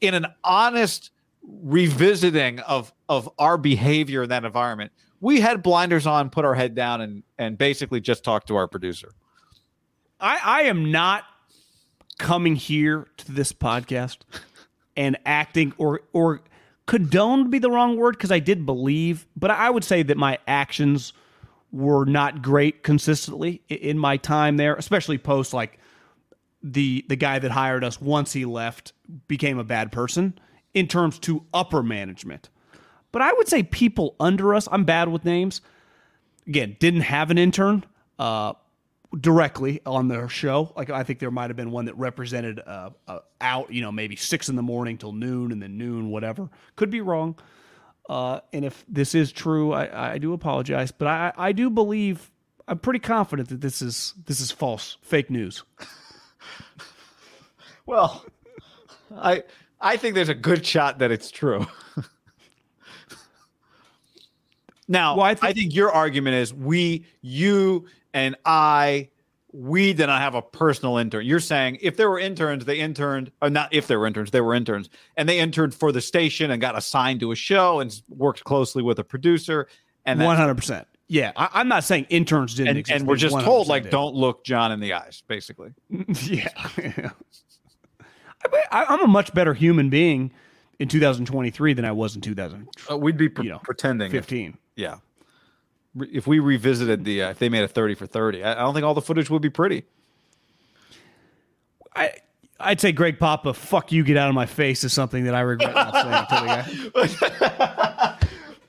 in 0.00 0.14
an 0.14 0.26
honest 0.44 1.10
revisiting 1.42 2.60
of 2.60 2.94
of 3.08 3.28
our 3.38 3.58
behavior 3.58 4.22
in 4.22 4.28
that 4.28 4.44
environment, 4.44 4.92
we 5.20 5.40
had 5.40 5.64
blinders 5.64 6.06
on, 6.06 6.30
put 6.30 6.44
our 6.44 6.54
head 6.54 6.76
down, 6.76 7.00
and 7.00 7.24
and 7.36 7.58
basically 7.58 8.00
just 8.00 8.22
talked 8.22 8.46
to 8.48 8.56
our 8.56 8.68
producer. 8.68 9.10
I, 10.20 10.38
I 10.44 10.62
am 10.62 10.92
not 10.92 11.24
coming 12.18 12.54
here 12.54 13.08
to 13.16 13.32
this 13.32 13.52
podcast 13.52 14.18
and 14.96 15.18
acting 15.26 15.72
or 15.76 16.02
or 16.12 16.42
condone 16.90 17.42
would 17.42 17.52
be 17.52 17.60
the 17.60 17.70
wrong 17.70 17.96
word 17.96 18.16
because 18.16 18.32
I 18.32 18.40
did 18.40 18.66
believe, 18.66 19.28
but 19.36 19.48
I 19.48 19.70
would 19.70 19.84
say 19.84 20.02
that 20.02 20.16
my 20.16 20.38
actions 20.48 21.12
were 21.70 22.04
not 22.04 22.42
great 22.42 22.82
consistently 22.82 23.62
in 23.68 23.96
my 23.96 24.16
time 24.16 24.56
there, 24.56 24.74
especially 24.74 25.16
post 25.16 25.54
like 25.54 25.78
the 26.64 27.04
the 27.08 27.14
guy 27.14 27.38
that 27.38 27.52
hired 27.52 27.84
us 27.84 28.00
once 28.00 28.32
he 28.32 28.44
left 28.44 28.92
became 29.28 29.56
a 29.56 29.62
bad 29.62 29.92
person 29.92 30.36
in 30.74 30.88
terms 30.88 31.20
to 31.20 31.44
upper 31.54 31.84
management. 31.84 32.48
But 33.12 33.22
I 33.22 33.34
would 33.34 33.46
say 33.46 33.62
people 33.62 34.16
under 34.18 34.52
us, 34.52 34.66
I'm 34.72 34.82
bad 34.82 35.10
with 35.10 35.24
names. 35.24 35.60
Again, 36.48 36.76
didn't 36.80 37.02
have 37.02 37.30
an 37.30 37.38
intern 37.38 37.84
uh, 38.18 38.54
directly 39.18 39.80
on 39.84 40.08
their 40.08 40.28
show. 40.28 40.72
Like 40.76 40.90
I 40.90 41.02
think 41.02 41.18
there 41.18 41.30
might 41.30 41.50
have 41.50 41.56
been 41.56 41.70
one 41.70 41.86
that 41.86 41.96
represented 41.96 42.60
uh, 42.64 42.90
uh, 43.08 43.20
out, 43.40 43.72
you 43.72 43.82
know, 43.82 43.90
maybe 43.90 44.16
six 44.16 44.48
in 44.48 44.56
the 44.56 44.62
morning 44.62 44.98
till 44.98 45.12
noon 45.12 45.52
and 45.52 45.62
then 45.62 45.76
noon, 45.76 46.10
whatever. 46.10 46.48
Could 46.76 46.90
be 46.90 47.00
wrong. 47.00 47.36
Uh, 48.08 48.40
and 48.52 48.64
if 48.64 48.84
this 48.88 49.14
is 49.14 49.32
true, 49.32 49.72
I, 49.72 50.14
I 50.14 50.18
do 50.18 50.32
apologize. 50.32 50.90
But 50.90 51.08
I, 51.08 51.32
I 51.36 51.52
do 51.52 51.70
believe 51.70 52.30
I'm 52.68 52.78
pretty 52.78 53.00
confident 53.00 53.48
that 53.48 53.60
this 53.60 53.82
is 53.82 54.14
this 54.26 54.40
is 54.40 54.50
false, 54.50 54.96
fake 55.02 55.30
news. 55.30 55.64
well, 57.86 58.24
I 59.16 59.42
I 59.80 59.96
think 59.96 60.14
there's 60.14 60.28
a 60.28 60.34
good 60.34 60.64
shot 60.64 60.98
that 60.98 61.10
it's 61.10 61.30
true. 61.30 61.66
Now, 64.90 65.14
well, 65.14 65.24
I, 65.24 65.36
think, 65.36 65.44
I 65.44 65.52
think 65.52 65.72
your 65.72 65.92
argument 65.92 66.34
is 66.34 66.52
we, 66.52 67.06
you, 67.22 67.86
and 68.14 68.36
I, 68.44 69.08
we 69.52 69.92
did 69.92 70.06
not 70.06 70.20
have 70.20 70.34
a 70.34 70.42
personal 70.42 70.96
intern. 70.96 71.26
You're 71.26 71.40
saying 71.40 71.78
if 71.80 71.96
there 71.96 72.08
were 72.08 72.18
interns, 72.18 72.64
they 72.64 72.78
interned, 72.78 73.32
or 73.42 73.50
not 73.50 73.72
if 73.72 73.86
there 73.86 73.98
were 73.98 74.06
interns, 74.06 74.30
they 74.30 74.40
were 74.40 74.54
interns, 74.54 74.88
and 75.16 75.28
they 75.28 75.38
interned 75.38 75.74
for 75.74 75.92
the 75.92 76.00
station 76.00 76.50
and 76.50 76.60
got 76.60 76.76
assigned 76.76 77.20
to 77.20 77.32
a 77.32 77.36
show 77.36 77.80
and 77.80 78.00
worked 78.08 78.44
closely 78.44 78.82
with 78.82 78.98
a 78.98 79.04
producer. 79.04 79.68
And 80.06 80.20
one 80.20 80.36
hundred 80.36 80.56
percent, 80.56 80.86
yeah. 81.10 81.32
I, 81.34 81.60
am 81.60 81.68
not 81.68 81.82
saying 81.82 82.06
interns 82.08 82.54
didn't 82.54 82.68
and, 82.68 82.78
exist, 82.78 83.00
and 83.00 83.08
we're 83.08 83.16
just 83.16 83.38
told 83.40 83.66
like, 83.66 83.82
did. 83.82 83.90
don't 83.90 84.14
look 84.14 84.44
John 84.44 84.70
in 84.70 84.78
the 84.78 84.92
eyes, 84.92 85.24
basically. 85.26 85.72
yeah. 86.22 87.10
I, 88.70 88.94
am 88.94 89.02
a 89.02 89.08
much 89.08 89.34
better 89.34 89.52
human 89.52 89.90
being 89.90 90.32
in 90.78 90.86
2023 90.86 91.74
than 91.74 91.84
I 91.84 91.90
was 91.90 92.14
in 92.14 92.20
2000. 92.20 92.68
Uh, 92.88 92.96
we'd 92.96 93.16
be 93.16 93.28
pre- 93.28 93.46
you 93.46 93.50
know, 93.50 93.58
pretending 93.58 94.12
15. 94.12 94.50
If, 94.50 94.56
yeah. 94.76 94.98
If 95.98 96.26
we 96.26 96.38
revisited 96.38 97.04
the, 97.04 97.22
uh, 97.24 97.30
if 97.30 97.38
they 97.38 97.48
made 97.48 97.64
a 97.64 97.68
30 97.68 97.94
for 97.94 98.06
30, 98.06 98.44
I, 98.44 98.52
I 98.52 98.54
don't 98.56 98.74
think 98.74 98.84
all 98.84 98.94
the 98.94 99.02
footage 99.02 99.28
would 99.30 99.42
be 99.42 99.50
pretty. 99.50 99.84
I, 101.96 102.12
I'd 102.60 102.80
say 102.80 102.92
Greg 102.92 103.18
Papa, 103.18 103.54
fuck 103.54 103.90
you, 103.90 104.04
get 104.04 104.16
out 104.16 104.28
of 104.28 104.34
my 104.34 104.46
face 104.46 104.84
is 104.84 104.92
something 104.92 105.24
that 105.24 105.34
I 105.34 105.40
regret 105.40 105.74
not 105.74 105.94
saying 105.94 106.26
to 106.28 107.06
the 107.08 107.48
guy. 107.48 108.16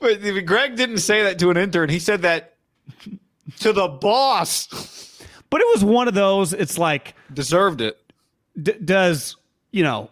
but 0.00 0.46
Greg 0.46 0.76
didn't 0.76 0.98
say 0.98 1.22
that 1.22 1.38
to 1.38 1.50
an 1.50 1.56
intern. 1.56 1.88
He 1.90 1.98
said 1.98 2.22
that 2.22 2.54
to 3.60 3.72
the 3.72 3.88
boss. 3.88 4.68
But 5.50 5.60
it 5.60 5.66
was 5.72 5.84
one 5.84 6.08
of 6.08 6.14
those, 6.14 6.52
it's 6.52 6.78
like. 6.78 7.14
Deserved 7.32 7.80
it. 7.82 7.98
D- 8.60 8.72
does, 8.84 9.36
you 9.70 9.82
know, 9.82 10.10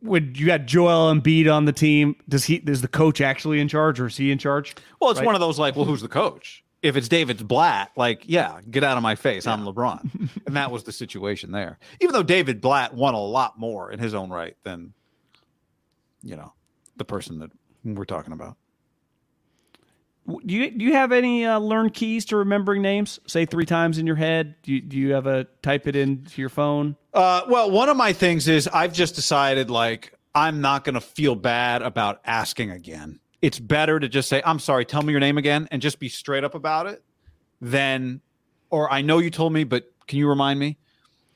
when 0.00 0.34
you 0.34 0.46
got 0.46 0.66
Joel 0.66 1.12
Embiid 1.14 1.52
on 1.52 1.64
the 1.66 1.72
team, 1.72 2.16
does 2.28 2.44
he 2.44 2.56
is 2.56 2.82
the 2.82 2.88
coach 2.88 3.20
actually 3.20 3.60
in 3.60 3.68
charge 3.68 4.00
or 4.00 4.06
is 4.06 4.16
he 4.16 4.30
in 4.30 4.38
charge? 4.38 4.74
Well, 5.00 5.10
it's 5.10 5.20
right? 5.20 5.26
one 5.26 5.34
of 5.34 5.40
those 5.40 5.58
like, 5.58 5.76
well, 5.76 5.84
who's 5.84 6.00
the 6.00 6.08
coach? 6.08 6.64
If 6.82 6.96
it's 6.96 7.08
David 7.08 7.46
Blatt, 7.48 7.90
like, 7.96 8.22
yeah, 8.26 8.60
get 8.70 8.84
out 8.84 8.96
of 8.96 9.02
my 9.02 9.16
face. 9.16 9.46
Yeah. 9.46 9.52
I'm 9.52 9.64
LeBron. 9.64 10.30
and 10.46 10.56
that 10.56 10.70
was 10.70 10.84
the 10.84 10.92
situation 10.92 11.50
there. 11.50 11.78
Even 12.00 12.12
though 12.12 12.22
David 12.22 12.60
Blatt 12.60 12.94
won 12.94 13.14
a 13.14 13.20
lot 13.20 13.58
more 13.58 13.90
in 13.90 13.98
his 13.98 14.14
own 14.14 14.30
right 14.30 14.56
than, 14.62 14.92
you 16.22 16.36
know, 16.36 16.52
the 16.96 17.04
person 17.04 17.38
that 17.40 17.50
we're 17.84 18.04
talking 18.04 18.32
about. 18.32 18.56
Do 20.26 20.54
you 20.54 20.70
do 20.70 20.84
you 20.84 20.92
have 20.92 21.12
any 21.12 21.44
uh, 21.44 21.58
learned 21.58 21.94
keys 21.94 22.24
to 22.26 22.36
remembering 22.36 22.82
names? 22.82 23.20
Say 23.26 23.46
three 23.46 23.66
times 23.66 23.98
in 23.98 24.06
your 24.06 24.16
head. 24.16 24.56
Do 24.62 24.72
you, 24.72 24.80
do 24.80 24.96
you 24.96 25.12
have 25.12 25.26
a 25.26 25.44
type 25.62 25.86
it 25.86 25.94
into 25.94 26.40
your 26.40 26.48
phone? 26.48 26.96
Uh, 27.14 27.42
well, 27.48 27.70
one 27.70 27.88
of 27.88 27.96
my 27.96 28.12
things 28.12 28.48
is 28.48 28.66
I've 28.68 28.92
just 28.92 29.14
decided 29.14 29.70
like 29.70 30.12
I'm 30.34 30.60
not 30.60 30.84
going 30.84 30.94
to 30.94 31.00
feel 31.00 31.36
bad 31.36 31.82
about 31.82 32.20
asking 32.24 32.72
again. 32.72 33.20
It's 33.40 33.60
better 33.60 34.00
to 34.00 34.08
just 34.08 34.28
say 34.28 34.42
I'm 34.44 34.58
sorry. 34.58 34.84
Tell 34.84 35.02
me 35.02 35.12
your 35.12 35.20
name 35.20 35.38
again, 35.38 35.68
and 35.70 35.80
just 35.80 36.00
be 36.00 36.08
straight 36.08 36.42
up 36.42 36.54
about 36.54 36.86
it. 36.86 37.02
Then, 37.60 38.20
or 38.70 38.92
I 38.92 39.02
know 39.02 39.18
you 39.18 39.30
told 39.30 39.52
me, 39.52 39.64
but 39.64 39.92
can 40.08 40.18
you 40.18 40.28
remind 40.28 40.58
me? 40.58 40.76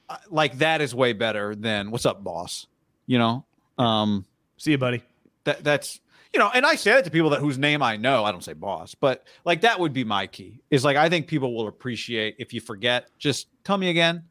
Uh, 0.08 0.16
like 0.30 0.58
that 0.58 0.80
is 0.80 0.94
way 0.94 1.12
better 1.12 1.54
than 1.54 1.92
what's 1.92 2.06
up, 2.06 2.24
boss. 2.24 2.66
You 3.06 3.18
know. 3.18 3.44
Um, 3.78 4.26
See 4.56 4.72
you, 4.72 4.78
buddy. 4.78 5.02
That 5.44 5.64
that's 5.64 6.00
you 6.32 6.38
know, 6.38 6.50
and 6.54 6.64
I 6.64 6.76
say 6.76 6.92
that 6.92 7.04
to 7.04 7.10
people 7.10 7.30
that 7.30 7.40
whose 7.40 7.58
name 7.58 7.82
I 7.82 7.96
know. 7.96 8.24
I 8.24 8.30
don't 8.30 8.44
say 8.44 8.52
boss, 8.52 8.94
but 8.94 9.26
like 9.44 9.62
that 9.62 9.80
would 9.80 9.92
be 9.92 10.04
my 10.04 10.26
key. 10.26 10.60
Is 10.70 10.84
like 10.84 10.96
I 10.96 11.08
think 11.08 11.26
people 11.26 11.54
will 11.54 11.68
appreciate 11.68 12.36
if 12.38 12.52
you 12.52 12.60
forget. 12.60 13.08
Just 13.18 13.48
tell 13.64 13.76
me 13.76 13.90
again. 13.90 14.24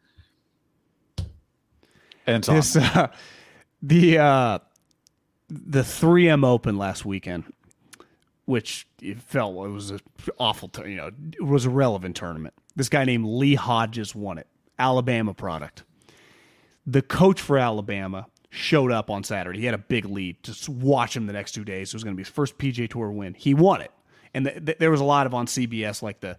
And 2.25 2.45
so 2.45 2.53
this, 2.53 2.75
uh, 2.75 3.07
the 3.81 4.19
uh, 4.19 4.59
the 5.49 5.81
3M 5.81 6.45
Open 6.45 6.77
last 6.77 7.05
weekend, 7.05 7.51
which 8.45 8.87
it 9.01 9.19
felt 9.19 9.55
it 9.65 9.69
was 9.69 9.91
an 9.91 9.99
awful, 10.37 10.71
you 10.85 10.95
know, 10.95 11.11
it 11.33 11.43
was 11.43 11.65
a 11.65 11.69
relevant 11.69 12.15
tournament. 12.15 12.53
This 12.75 12.87
guy 12.87 13.03
named 13.03 13.25
Lee 13.25 13.55
Hodges 13.55 14.15
won 14.15 14.37
it, 14.37 14.47
Alabama 14.77 15.33
product. 15.33 15.83
The 16.85 17.01
coach 17.01 17.41
for 17.41 17.57
Alabama 17.57 18.27
showed 18.49 18.91
up 18.91 19.09
on 19.09 19.23
Saturday. 19.23 19.59
He 19.59 19.65
had 19.65 19.75
a 19.75 19.79
big 19.79 20.05
lead. 20.05 20.41
Just 20.43 20.67
watch 20.67 21.15
him 21.15 21.27
the 21.27 21.33
next 21.33 21.51
two 21.53 21.63
days. 21.63 21.89
It 21.89 21.93
was 21.93 22.03
going 22.03 22.15
to 22.15 22.17
be 22.17 22.23
his 22.23 22.31
first 22.31 22.57
PGA 22.57 22.89
Tour 22.89 23.11
win. 23.11 23.33
He 23.35 23.53
won 23.53 23.81
it, 23.81 23.91
and 24.33 24.45
the, 24.45 24.59
the, 24.59 24.75
there 24.79 24.91
was 24.91 25.01
a 25.01 25.05
lot 25.05 25.25
of 25.25 25.33
on 25.33 25.45
CBS 25.45 26.01
like 26.01 26.19
the 26.19 26.37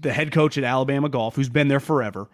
the 0.00 0.12
head 0.12 0.32
coach 0.32 0.58
at 0.58 0.64
Alabama 0.64 1.08
Golf, 1.08 1.36
who's 1.36 1.48
been 1.48 1.68
there 1.68 1.80
forever. 1.80 2.28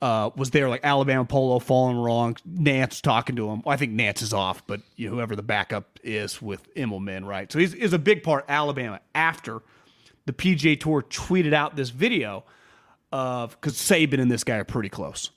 Uh, 0.00 0.30
was 0.34 0.50
there 0.50 0.70
like 0.70 0.80
Alabama 0.82 1.26
Polo 1.26 1.58
falling 1.58 1.98
wrong? 1.98 2.34
Nantz 2.48 3.02
talking 3.02 3.36
to 3.36 3.50
him. 3.50 3.60
Well, 3.62 3.74
I 3.74 3.76
think 3.76 3.92
Nantz 3.92 4.22
is 4.22 4.32
off, 4.32 4.66
but 4.66 4.80
you 4.96 5.08
know, 5.08 5.16
whoever 5.16 5.36
the 5.36 5.42
backup 5.42 5.98
is 6.02 6.40
with 6.40 6.74
Immelman, 6.74 7.26
right? 7.26 7.52
So 7.52 7.58
he's 7.58 7.74
is 7.74 7.92
a 7.92 7.98
big 7.98 8.22
part 8.22 8.46
Alabama 8.48 9.00
after 9.14 9.60
the 10.24 10.32
PGA 10.32 10.80
Tour 10.80 11.02
tweeted 11.02 11.52
out 11.52 11.76
this 11.76 11.90
video 11.90 12.44
of 13.12 13.60
because 13.60 13.74
Saban 13.74 14.20
and 14.20 14.30
this 14.30 14.44
guy 14.44 14.56
are 14.56 14.64
pretty 14.64 14.88
close 14.88 15.30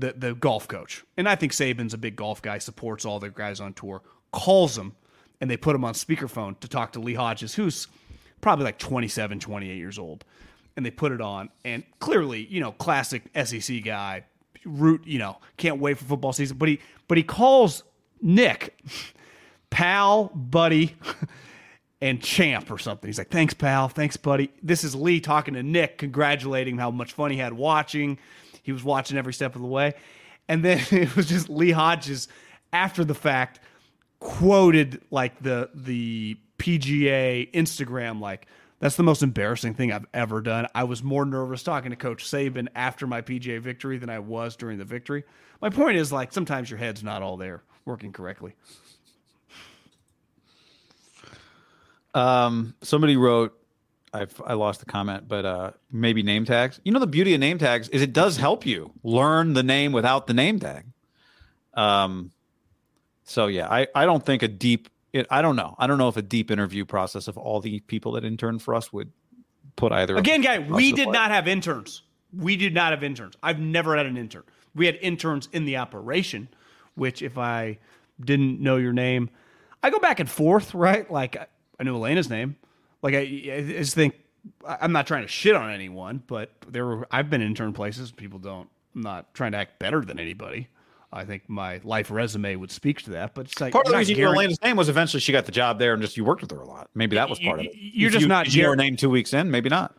the 0.00 0.14
the 0.16 0.34
golf 0.34 0.66
coach, 0.68 1.04
and 1.16 1.28
I 1.28 1.34
think 1.34 1.52
Saban's 1.52 1.94
a 1.94 1.98
big 1.98 2.16
golf 2.16 2.42
guy, 2.42 2.58
supports 2.58 3.04
all 3.04 3.20
the 3.20 3.30
guys 3.30 3.60
on 3.60 3.74
tour, 3.74 4.02
calls 4.32 4.76
him 4.76 4.94
and 5.40 5.50
they 5.50 5.56
put 5.56 5.74
him 5.74 5.84
on 5.84 5.94
speakerphone 5.94 6.58
to 6.60 6.68
talk 6.68 6.92
to 6.92 7.00
Lee 7.00 7.14
Hodges, 7.14 7.54
who's 7.54 7.88
probably 8.40 8.64
like 8.64 8.78
27, 8.78 9.40
28 9.40 9.76
years 9.76 9.98
old. 9.98 10.24
And 10.76 10.86
they 10.86 10.90
put 10.90 11.12
it 11.12 11.20
on, 11.20 11.50
and 11.64 11.82
clearly, 11.98 12.46
you 12.46 12.60
know, 12.60 12.72
classic 12.72 13.22
SEC 13.44 13.82
guy, 13.82 14.24
root, 14.64 15.02
you 15.04 15.18
know, 15.18 15.38
can't 15.56 15.80
wait 15.80 15.98
for 15.98 16.04
football 16.04 16.32
season. 16.32 16.58
But 16.58 16.68
he, 16.68 16.80
but 17.08 17.18
he 17.18 17.24
calls 17.24 17.82
Nick, 18.22 18.78
pal, 19.68 20.30
buddy, 20.34 20.96
and 22.00 22.22
champ 22.22 22.70
or 22.70 22.78
something. 22.78 23.08
He's 23.08 23.18
like, 23.18 23.30
thanks, 23.30 23.52
pal, 23.52 23.88
thanks, 23.88 24.16
buddy. 24.16 24.52
This 24.62 24.84
is 24.84 24.94
Lee 24.94 25.20
talking 25.20 25.54
to 25.54 25.62
Nick, 25.62 25.98
congratulating 25.98 26.74
him 26.74 26.78
how 26.78 26.90
much 26.90 27.12
fun 27.12 27.30
he 27.30 27.38
had 27.38 27.52
watching. 27.52 28.18
He 28.70 28.72
was 28.72 28.84
watching 28.84 29.18
every 29.18 29.32
step 29.32 29.56
of 29.56 29.62
the 29.62 29.66
way, 29.66 29.94
and 30.48 30.64
then 30.64 30.80
it 30.92 31.16
was 31.16 31.26
just 31.26 31.48
Lee 31.50 31.72
Hodges 31.72 32.28
after 32.72 33.04
the 33.04 33.14
fact 33.14 33.58
quoted 34.20 35.02
like 35.10 35.42
the 35.42 35.70
the 35.74 36.36
PGA 36.58 37.50
Instagram 37.52 38.20
like 38.20 38.46
that's 38.78 38.96
the 38.96 39.02
most 39.02 39.22
embarrassing 39.22 39.74
thing 39.74 39.92
I've 39.92 40.06
ever 40.14 40.40
done. 40.40 40.66
I 40.74 40.84
was 40.84 41.02
more 41.02 41.26
nervous 41.26 41.62
talking 41.62 41.90
to 41.90 41.96
Coach 41.96 42.24
Saban 42.24 42.68
after 42.74 43.06
my 43.06 43.20
PGA 43.20 43.60
victory 43.60 43.98
than 43.98 44.08
I 44.08 44.20
was 44.20 44.56
during 44.56 44.78
the 44.78 44.84
victory. 44.84 45.24
My 45.60 45.68
point 45.68 45.98
is 45.98 46.12
like 46.12 46.32
sometimes 46.32 46.70
your 46.70 46.78
head's 46.78 47.02
not 47.02 47.22
all 47.22 47.36
there 47.36 47.62
working 47.84 48.12
correctly. 48.12 48.54
Um, 52.14 52.74
somebody 52.82 53.16
wrote, 53.16 53.59
I've 54.12 54.40
I 54.44 54.54
lost 54.54 54.80
the 54.80 54.86
comment, 54.86 55.28
but 55.28 55.44
uh, 55.44 55.70
maybe 55.92 56.22
name 56.22 56.44
tags. 56.44 56.80
You 56.84 56.92
know, 56.92 56.98
the 56.98 57.06
beauty 57.06 57.34
of 57.34 57.40
name 57.40 57.58
tags 57.58 57.88
is 57.90 58.02
it 58.02 58.12
does 58.12 58.36
help 58.36 58.66
you 58.66 58.92
learn 59.02 59.52
the 59.52 59.62
name 59.62 59.92
without 59.92 60.26
the 60.26 60.34
name 60.34 60.58
tag. 60.58 60.84
Um, 61.74 62.32
so 63.24 63.46
yeah, 63.46 63.68
I 63.68 63.86
I 63.94 64.04
don't 64.04 64.24
think 64.24 64.42
a 64.42 64.48
deep. 64.48 64.88
It, 65.12 65.26
I 65.30 65.42
don't 65.42 65.56
know. 65.56 65.74
I 65.78 65.86
don't 65.86 65.98
know 65.98 66.08
if 66.08 66.16
a 66.16 66.22
deep 66.22 66.50
interview 66.50 66.84
process 66.84 67.28
of 67.28 67.36
all 67.36 67.60
the 67.60 67.80
people 67.80 68.12
that 68.12 68.24
interned 68.24 68.62
for 68.62 68.74
us 68.74 68.92
would 68.92 69.12
put 69.76 69.92
either. 69.92 70.16
Again, 70.16 70.40
guy, 70.40 70.58
we 70.58 70.92
did 70.92 71.08
not 71.08 71.30
have 71.30 71.46
interns. 71.48 72.02
We 72.36 72.56
did 72.56 72.74
not 72.74 72.92
have 72.92 73.02
interns. 73.02 73.34
I've 73.42 73.58
never 73.58 73.96
had 73.96 74.06
an 74.06 74.16
intern. 74.16 74.44
We 74.74 74.86
had 74.86 74.98
interns 75.00 75.48
in 75.52 75.64
the 75.64 75.78
operation, 75.78 76.48
which 76.94 77.22
if 77.22 77.38
I 77.38 77.78
didn't 78.20 78.60
know 78.60 78.76
your 78.76 78.92
name, 78.92 79.30
I 79.82 79.90
go 79.90 79.98
back 79.98 80.20
and 80.20 80.28
forth, 80.28 80.74
right? 80.74 81.10
Like 81.10 81.36
I 81.78 81.82
knew 81.82 81.96
Elena's 81.96 82.30
name. 82.30 82.56
Like 83.02 83.14
I, 83.14 83.18
I 83.18 83.62
just 83.78 83.94
think 83.94 84.14
I'm 84.64 84.92
not 84.92 85.06
trying 85.06 85.22
to 85.22 85.28
shit 85.28 85.54
on 85.54 85.70
anyone, 85.70 86.22
but 86.26 86.52
there 86.68 86.86
were 86.86 87.08
I've 87.10 87.30
been 87.30 87.42
intern 87.42 87.72
places. 87.72 88.10
People 88.12 88.38
don't. 88.38 88.68
I'm 88.94 89.02
not 89.02 89.32
trying 89.34 89.52
to 89.52 89.58
act 89.58 89.78
better 89.78 90.00
than 90.00 90.18
anybody. 90.18 90.68
I 91.12 91.24
think 91.24 91.48
my 91.48 91.80
life 91.82 92.10
resume 92.10 92.54
would 92.56 92.70
speak 92.70 93.02
to 93.02 93.10
that, 93.10 93.34
but 93.34 93.46
it's 93.46 93.60
like 93.60 93.72
part 93.72 93.86
of 93.86 93.92
the 93.92 93.98
reason 93.98 94.16
you 94.16 94.24
know 94.24 94.32
Elena's 94.32 94.62
name 94.62 94.76
was 94.76 94.88
eventually 94.88 95.20
she 95.20 95.32
got 95.32 95.44
the 95.44 95.52
job 95.52 95.78
there 95.78 95.92
and 95.92 96.00
just 96.00 96.16
you 96.16 96.24
worked 96.24 96.40
with 96.40 96.52
her 96.52 96.60
a 96.60 96.66
lot. 96.66 96.88
Maybe 96.94 97.16
that 97.16 97.28
was 97.28 97.40
part 97.40 97.58
of 97.58 97.66
it. 97.66 97.72
You're 97.74 98.08
if 98.08 98.12
just 98.12 98.22
you, 98.22 98.28
not 98.28 98.54
your 98.54 98.76
name 98.76 98.96
two 98.96 99.10
weeks 99.10 99.32
in, 99.34 99.50
maybe 99.50 99.68
not. 99.68 99.96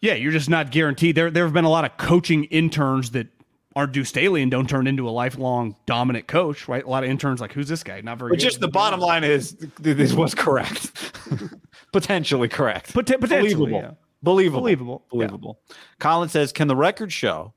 Yeah, 0.00 0.14
you're 0.14 0.32
just 0.32 0.50
not 0.50 0.70
guaranteed. 0.70 1.14
There, 1.14 1.30
there 1.30 1.44
have 1.44 1.54
been 1.54 1.64
a 1.64 1.70
lot 1.70 1.84
of 1.84 1.96
coaching 1.96 2.44
interns 2.44 3.12
that 3.12 3.28
aren't 3.74 3.92
Deuce 3.92 4.10
Staley 4.10 4.42
and 4.42 4.50
don't 4.50 4.68
turn 4.68 4.86
into 4.86 5.08
a 5.08 5.10
lifelong 5.10 5.76
dominant 5.86 6.26
coach, 6.26 6.68
right? 6.68 6.84
A 6.84 6.88
lot 6.88 7.04
of 7.04 7.08
interns 7.08 7.40
like, 7.40 7.52
who's 7.52 7.68
this 7.68 7.82
guy? 7.82 8.00
Not 8.00 8.18
very. 8.18 8.30
But 8.30 8.38
just 8.38 8.60
the 8.60 8.68
bottom 8.68 9.00
line 9.00 9.24
is 9.24 9.52
this 9.78 10.12
was 10.12 10.34
correct, 10.34 10.92
potentially 11.92 12.48
correct, 12.48 12.92
Pot- 12.94 13.06
potentially, 13.06 13.54
believable, 13.54 13.70
yeah. 13.70 13.90
believable, 14.22 14.60
believable, 14.60 15.06
believable. 15.10 15.60
Yeah. 15.68 15.74
Colin 15.98 16.28
says, 16.28 16.52
can 16.52 16.68
the 16.68 16.76
record 16.76 17.12
show 17.12 17.54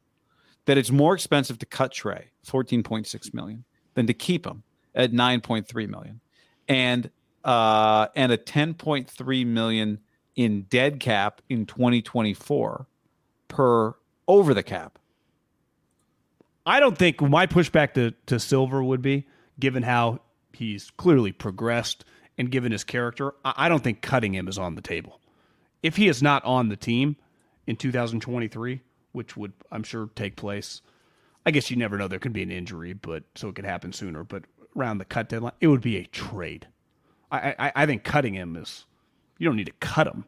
that 0.66 0.78
it's 0.78 0.92
more 0.92 1.14
expensive 1.14 1.58
to 1.60 1.66
cut 1.66 1.92
Trey, 1.92 2.30
fourteen 2.44 2.84
point 2.84 3.08
six 3.08 3.34
million, 3.34 3.64
than 3.94 4.08
to 4.08 4.14
keep 4.14 4.46
him 4.46 4.64
at 4.94 5.14
nine 5.14 5.42
point 5.42 5.68
three 5.68 5.88
million, 5.88 6.22
and 6.68 7.10
uh, 7.44 8.08
and 8.16 8.32
a 8.32 8.38
ten 8.38 8.74
point 8.74 9.10
three 9.10 9.46
million 9.46 10.00
in 10.36 10.64
dead 10.64 11.00
cap 11.00 11.42
in 11.50 11.66
twenty 11.66 12.02
twenty 12.02 12.34
four 12.34 12.88
per 13.48 13.96
over 14.28 14.54
the 14.54 14.64
cap 14.64 14.98
I 16.66 16.80
don't 16.80 16.98
think 16.98 17.22
my 17.22 17.46
pushback 17.46 17.94
to, 17.94 18.12
to 18.26 18.40
Silver 18.40 18.84
would 18.84 19.02
be, 19.02 19.28
given 19.60 19.84
how 19.84 20.20
he's 20.54 20.90
clearly 20.92 21.32
progressed 21.32 22.06
and 22.38 22.52
given 22.52 22.72
his 22.72 22.84
character, 22.84 23.34
I 23.44 23.70
don't 23.70 23.84
think 23.84 24.02
cutting 24.02 24.34
him 24.34 24.48
is 24.48 24.58
on 24.58 24.76
the 24.76 24.82
table. 24.82 25.20
If 25.82 25.96
he 25.96 26.08
is 26.08 26.22
not 26.22 26.44
on 26.44 26.70
the 26.70 26.76
team 26.76 27.16
in 27.68 27.76
2023, 27.76 28.82
which 29.12 29.38
would, 29.38 29.54
I'm 29.72 29.84
sure, 29.84 30.10
take 30.16 30.36
place, 30.36 30.82
I 31.46 31.52
guess 31.52 31.70
you 31.70 31.78
never 31.78 31.98
know. 31.98 32.08
There 32.08 32.20
could 32.20 32.34
be 32.34 32.44
an 32.44 32.52
injury, 32.52 32.94
but 32.94 33.24
so 33.36 33.50
it 33.50 33.56
could 33.56 33.66
happen 33.66 33.94
sooner. 33.94 34.24
But 34.24 34.44
around 34.76 34.98
the 34.98 35.06
cut 35.06 35.30
deadline, 35.30 35.54
it 35.62 35.68
would 35.68 35.82
be 35.82 35.98
a 35.98 36.06
trade. 36.06 36.68
I, 37.32 37.56
I, 37.58 37.72
I 37.76 37.86
think 37.86 38.04
cutting 38.04 38.34
him 38.34 38.56
is, 38.56 38.86
you 39.38 39.48
don't 39.48 39.56
need 39.56 39.68
to 39.68 39.74
cut 39.74 40.08
him. 40.08 40.26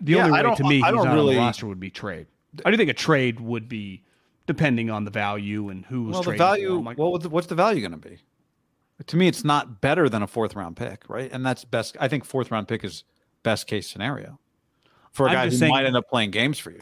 The 0.00 0.12
yeah, 0.12 0.24
only 0.26 0.42
way 0.42 0.54
to 0.54 0.64
me 0.64 0.74
he's 0.76 0.82
not 0.82 1.14
really, 1.14 1.30
on 1.30 1.34
the 1.34 1.38
roster 1.38 1.66
would 1.66 1.80
be 1.80 1.90
trade. 1.90 2.26
I 2.64 2.70
do 2.70 2.76
think 2.76 2.90
a 2.90 2.94
trade 2.94 3.40
would 3.40 3.68
be 3.68 4.02
depending 4.46 4.90
on 4.90 5.04
the 5.04 5.10
value 5.10 5.68
and 5.68 5.86
who's 5.86 6.12
well, 6.12 6.22
the 6.22 6.32
value. 6.32 6.80
Like, 6.80 6.98
well, 6.98 7.16
what's 7.18 7.46
the 7.46 7.54
value 7.54 7.80
going 7.80 7.98
to 8.00 8.08
be? 8.08 8.18
To 9.06 9.16
me, 9.16 9.28
it's 9.28 9.44
not 9.44 9.80
better 9.80 10.08
than 10.08 10.22
a 10.22 10.26
fourth 10.26 10.54
round 10.54 10.76
pick, 10.76 11.08
right? 11.08 11.30
And 11.32 11.44
that's 11.44 11.64
best. 11.64 11.96
I 12.00 12.08
think 12.08 12.24
fourth 12.24 12.50
round 12.50 12.68
pick 12.68 12.84
is 12.84 13.04
best 13.42 13.66
case 13.66 13.88
scenario 13.88 14.38
for 15.12 15.26
a 15.26 15.32
guy 15.32 15.48
who 15.48 15.56
saying, 15.56 15.72
might 15.72 15.86
end 15.86 15.96
up 15.96 16.08
playing 16.08 16.30
games 16.30 16.58
for 16.58 16.70
you. 16.70 16.80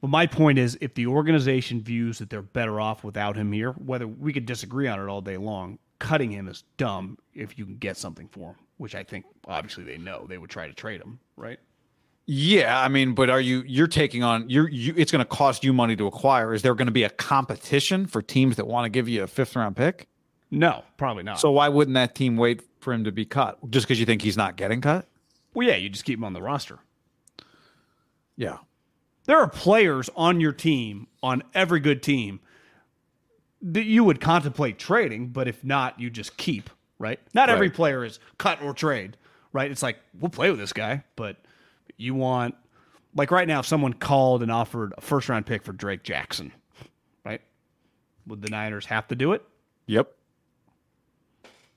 But 0.00 0.08
my 0.08 0.26
point 0.26 0.58
is, 0.58 0.78
if 0.80 0.94
the 0.94 1.06
organization 1.06 1.82
views 1.82 2.18
that 2.18 2.30
they're 2.30 2.42
better 2.42 2.80
off 2.80 3.04
without 3.04 3.36
him 3.36 3.52
here, 3.52 3.72
whether 3.72 4.06
we 4.06 4.32
could 4.32 4.46
disagree 4.46 4.88
on 4.88 4.98
it 4.98 5.08
all 5.08 5.20
day 5.20 5.36
long, 5.36 5.78
cutting 5.98 6.30
him 6.30 6.48
is 6.48 6.64
dumb 6.78 7.18
if 7.34 7.58
you 7.58 7.66
can 7.66 7.76
get 7.76 7.96
something 7.96 8.26
for 8.28 8.50
him, 8.50 8.56
which 8.78 8.94
I 8.94 9.04
think 9.04 9.26
obviously 9.46 9.84
they 9.84 9.98
know 9.98 10.26
they 10.26 10.38
would 10.38 10.50
try 10.50 10.66
to 10.66 10.72
trade 10.72 11.02
him, 11.02 11.20
right? 11.36 11.58
Yeah, 12.26 12.80
I 12.80 12.88
mean, 12.88 13.14
but 13.14 13.28
are 13.28 13.40
you 13.40 13.64
you're 13.66 13.88
taking 13.88 14.22
on 14.22 14.48
you're 14.48 14.68
you 14.68 14.94
it's 14.96 15.10
going 15.10 15.24
to 15.24 15.28
cost 15.28 15.64
you 15.64 15.72
money 15.72 15.96
to 15.96 16.06
acquire. 16.06 16.54
Is 16.54 16.62
there 16.62 16.74
going 16.74 16.86
to 16.86 16.92
be 16.92 17.02
a 17.02 17.10
competition 17.10 18.06
for 18.06 18.22
teams 18.22 18.56
that 18.56 18.66
want 18.66 18.84
to 18.84 18.88
give 18.88 19.08
you 19.08 19.22
a 19.22 19.26
fifth 19.26 19.56
round 19.56 19.76
pick? 19.76 20.06
No, 20.50 20.84
probably 20.96 21.22
not. 21.22 21.40
So 21.40 21.50
why 21.52 21.68
wouldn't 21.68 21.94
that 21.94 22.14
team 22.14 22.36
wait 22.36 22.62
for 22.80 22.92
him 22.92 23.04
to 23.04 23.12
be 23.12 23.24
cut? 23.24 23.58
Just 23.70 23.86
because 23.86 24.00
you 24.00 24.06
think 24.06 24.22
he's 24.22 24.36
not 24.36 24.56
getting 24.56 24.80
cut? 24.80 25.06
Well, 25.54 25.66
yeah, 25.66 25.76
you 25.76 25.88
just 25.88 26.04
keep 26.04 26.18
him 26.18 26.24
on 26.24 26.32
the 26.32 26.42
roster. 26.42 26.78
Yeah. 28.36 28.58
There 29.24 29.38
are 29.38 29.48
players 29.48 30.10
on 30.16 30.40
your 30.40 30.52
team, 30.52 31.06
on 31.22 31.42
every 31.54 31.80
good 31.80 32.02
team, 32.02 32.40
that 33.62 33.84
you 33.84 34.02
would 34.04 34.20
contemplate 34.20 34.78
trading, 34.78 35.28
but 35.28 35.46
if 35.46 35.62
not, 35.62 36.00
you 36.00 36.10
just 36.10 36.36
keep, 36.36 36.70
right? 36.98 37.20
Not 37.34 37.48
right. 37.48 37.54
every 37.54 37.70
player 37.70 38.04
is 38.04 38.18
cut 38.38 38.62
or 38.62 38.72
trade, 38.72 39.16
right? 39.52 39.70
It's 39.70 39.82
like, 39.82 39.98
we'll 40.18 40.30
play 40.30 40.50
with 40.50 40.58
this 40.58 40.72
guy, 40.72 41.04
but– 41.16 41.36
you 42.00 42.14
want 42.14 42.54
like 43.14 43.30
right 43.30 43.46
now 43.46 43.60
if 43.60 43.66
someone 43.66 43.92
called 43.92 44.42
and 44.42 44.50
offered 44.50 44.94
a 44.96 45.00
first 45.00 45.28
round 45.28 45.46
pick 45.46 45.62
for 45.62 45.72
Drake 45.72 46.02
Jackson, 46.02 46.52
right? 47.24 47.42
Would 48.26 48.42
the 48.42 48.48
Niners 48.48 48.86
have 48.86 49.06
to 49.08 49.14
do 49.14 49.32
it? 49.32 49.44
Yep. 49.86 50.10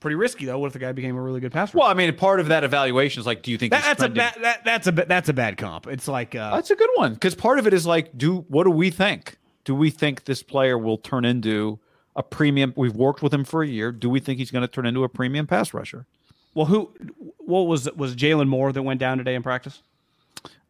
Pretty 0.04 0.16
risky 0.16 0.44
though. 0.44 0.58
What 0.58 0.66
if 0.66 0.74
the 0.74 0.80
guy 0.80 0.92
became 0.92 1.16
a 1.16 1.22
really 1.22 1.40
good 1.40 1.50
passer? 1.50 1.78
Well, 1.78 1.88
I 1.88 1.94
mean, 1.94 2.14
part 2.14 2.38
of 2.38 2.48
that 2.48 2.62
evaluation 2.62 3.20
is 3.20 3.26
like, 3.26 3.40
do 3.40 3.50
you 3.50 3.56
think 3.56 3.70
that, 3.70 3.84
that's 3.84 4.00
trending? 4.00 4.22
a 4.22 4.32
bad 4.32 4.42
that, 4.42 4.62
that's 4.62 4.86
a 4.86 4.92
that's 4.92 5.30
a 5.30 5.32
bad 5.32 5.56
comp. 5.56 5.86
It's 5.86 6.06
like 6.06 6.34
uh, 6.34 6.54
that's 6.54 6.70
a 6.70 6.76
good 6.76 6.90
one 6.96 7.14
because 7.14 7.34
part 7.34 7.58
of 7.58 7.66
it 7.66 7.72
is 7.72 7.86
like, 7.86 8.14
do 8.14 8.44
what 8.48 8.64
do 8.64 8.70
we 8.70 8.90
think? 8.90 9.38
Do 9.64 9.74
we 9.74 9.88
think 9.88 10.26
this 10.26 10.42
player 10.42 10.76
will 10.76 10.98
turn 10.98 11.24
into 11.24 11.78
a 12.14 12.22
premium? 12.22 12.74
We've 12.76 12.94
worked 12.94 13.22
with 13.22 13.32
him 13.32 13.44
for 13.44 13.62
a 13.62 13.66
year. 13.66 13.92
Do 13.92 14.10
we 14.10 14.20
think 14.20 14.38
he's 14.38 14.50
going 14.50 14.60
to 14.60 14.68
turn 14.68 14.84
into 14.84 15.04
a 15.04 15.08
premium 15.08 15.46
pass 15.46 15.72
rusher? 15.72 16.04
Well, 16.52 16.66
who? 16.66 16.92
What 17.38 17.62
was 17.62 17.90
was 17.92 18.14
Jaylon 18.14 18.46
Moore 18.46 18.72
that 18.72 18.82
went 18.82 19.00
down 19.00 19.16
today 19.16 19.34
in 19.34 19.42
practice? 19.42 19.82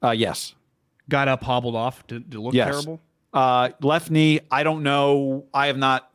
Uh, 0.00 0.12
yes. 0.12 0.54
Got 1.08 1.26
up, 1.26 1.42
hobbled 1.42 1.74
off. 1.74 2.06
Did, 2.06 2.30
did 2.30 2.38
look 2.38 2.54
yes. 2.54 2.68
terrible? 2.68 3.00
Uh, 3.32 3.70
left 3.80 4.12
knee. 4.12 4.42
I 4.48 4.62
don't 4.62 4.84
know. 4.84 5.46
I 5.52 5.66
have 5.66 5.76
not 5.76 6.08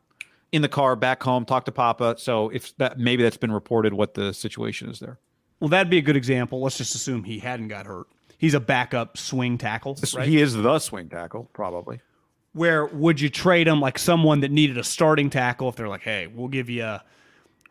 in 0.52 0.62
the 0.62 0.70
car 0.70 0.96
back 0.96 1.22
home 1.24 1.46
talk 1.46 1.66
to 1.66 1.72
Papa. 1.72 2.16
So 2.18 2.50
if 2.50 2.76
that 2.78 3.00
maybe 3.00 3.24
that's 3.24 3.38
been 3.38 3.52
reported, 3.52 3.94
what 3.94 4.14
the 4.14 4.34
situation 4.34 4.90
is 4.90 5.00
there. 5.00 5.20
Well, 5.60 5.70
that'd 5.70 5.90
be 5.90 5.98
a 5.98 6.02
good 6.02 6.16
example. 6.16 6.62
Let's 6.62 6.78
just 6.78 6.96
assume 6.96 7.24
he 7.24 7.40
hadn't 7.40 7.68
got 7.68 7.86
hurt. 7.86 8.08
He's 8.38 8.54
a 8.54 8.60
backup 8.60 9.18
swing 9.18 9.58
tackle. 9.58 9.98
Right? 10.16 10.28
He 10.28 10.42
is 10.42 10.54
the 10.54 10.80
swing 10.80 11.10
tackle, 11.10 11.50
probably. 11.54 12.00
Where 12.54 12.86
would 12.86 13.20
you 13.20 13.30
trade 13.30 13.68
him 13.68 13.82
like 13.82 14.00
someone 14.00 14.40
that 14.40 14.52
needed 14.52 14.78
a 14.78 14.84
starting 14.84 15.30
tackle 15.30 15.70
if 15.70 15.76
they're 15.76 15.90
like, 15.90 16.02
hey, 16.02 16.28
we'll 16.28 16.48
give 16.48 16.70
you 16.70 16.84
a 16.84 17.04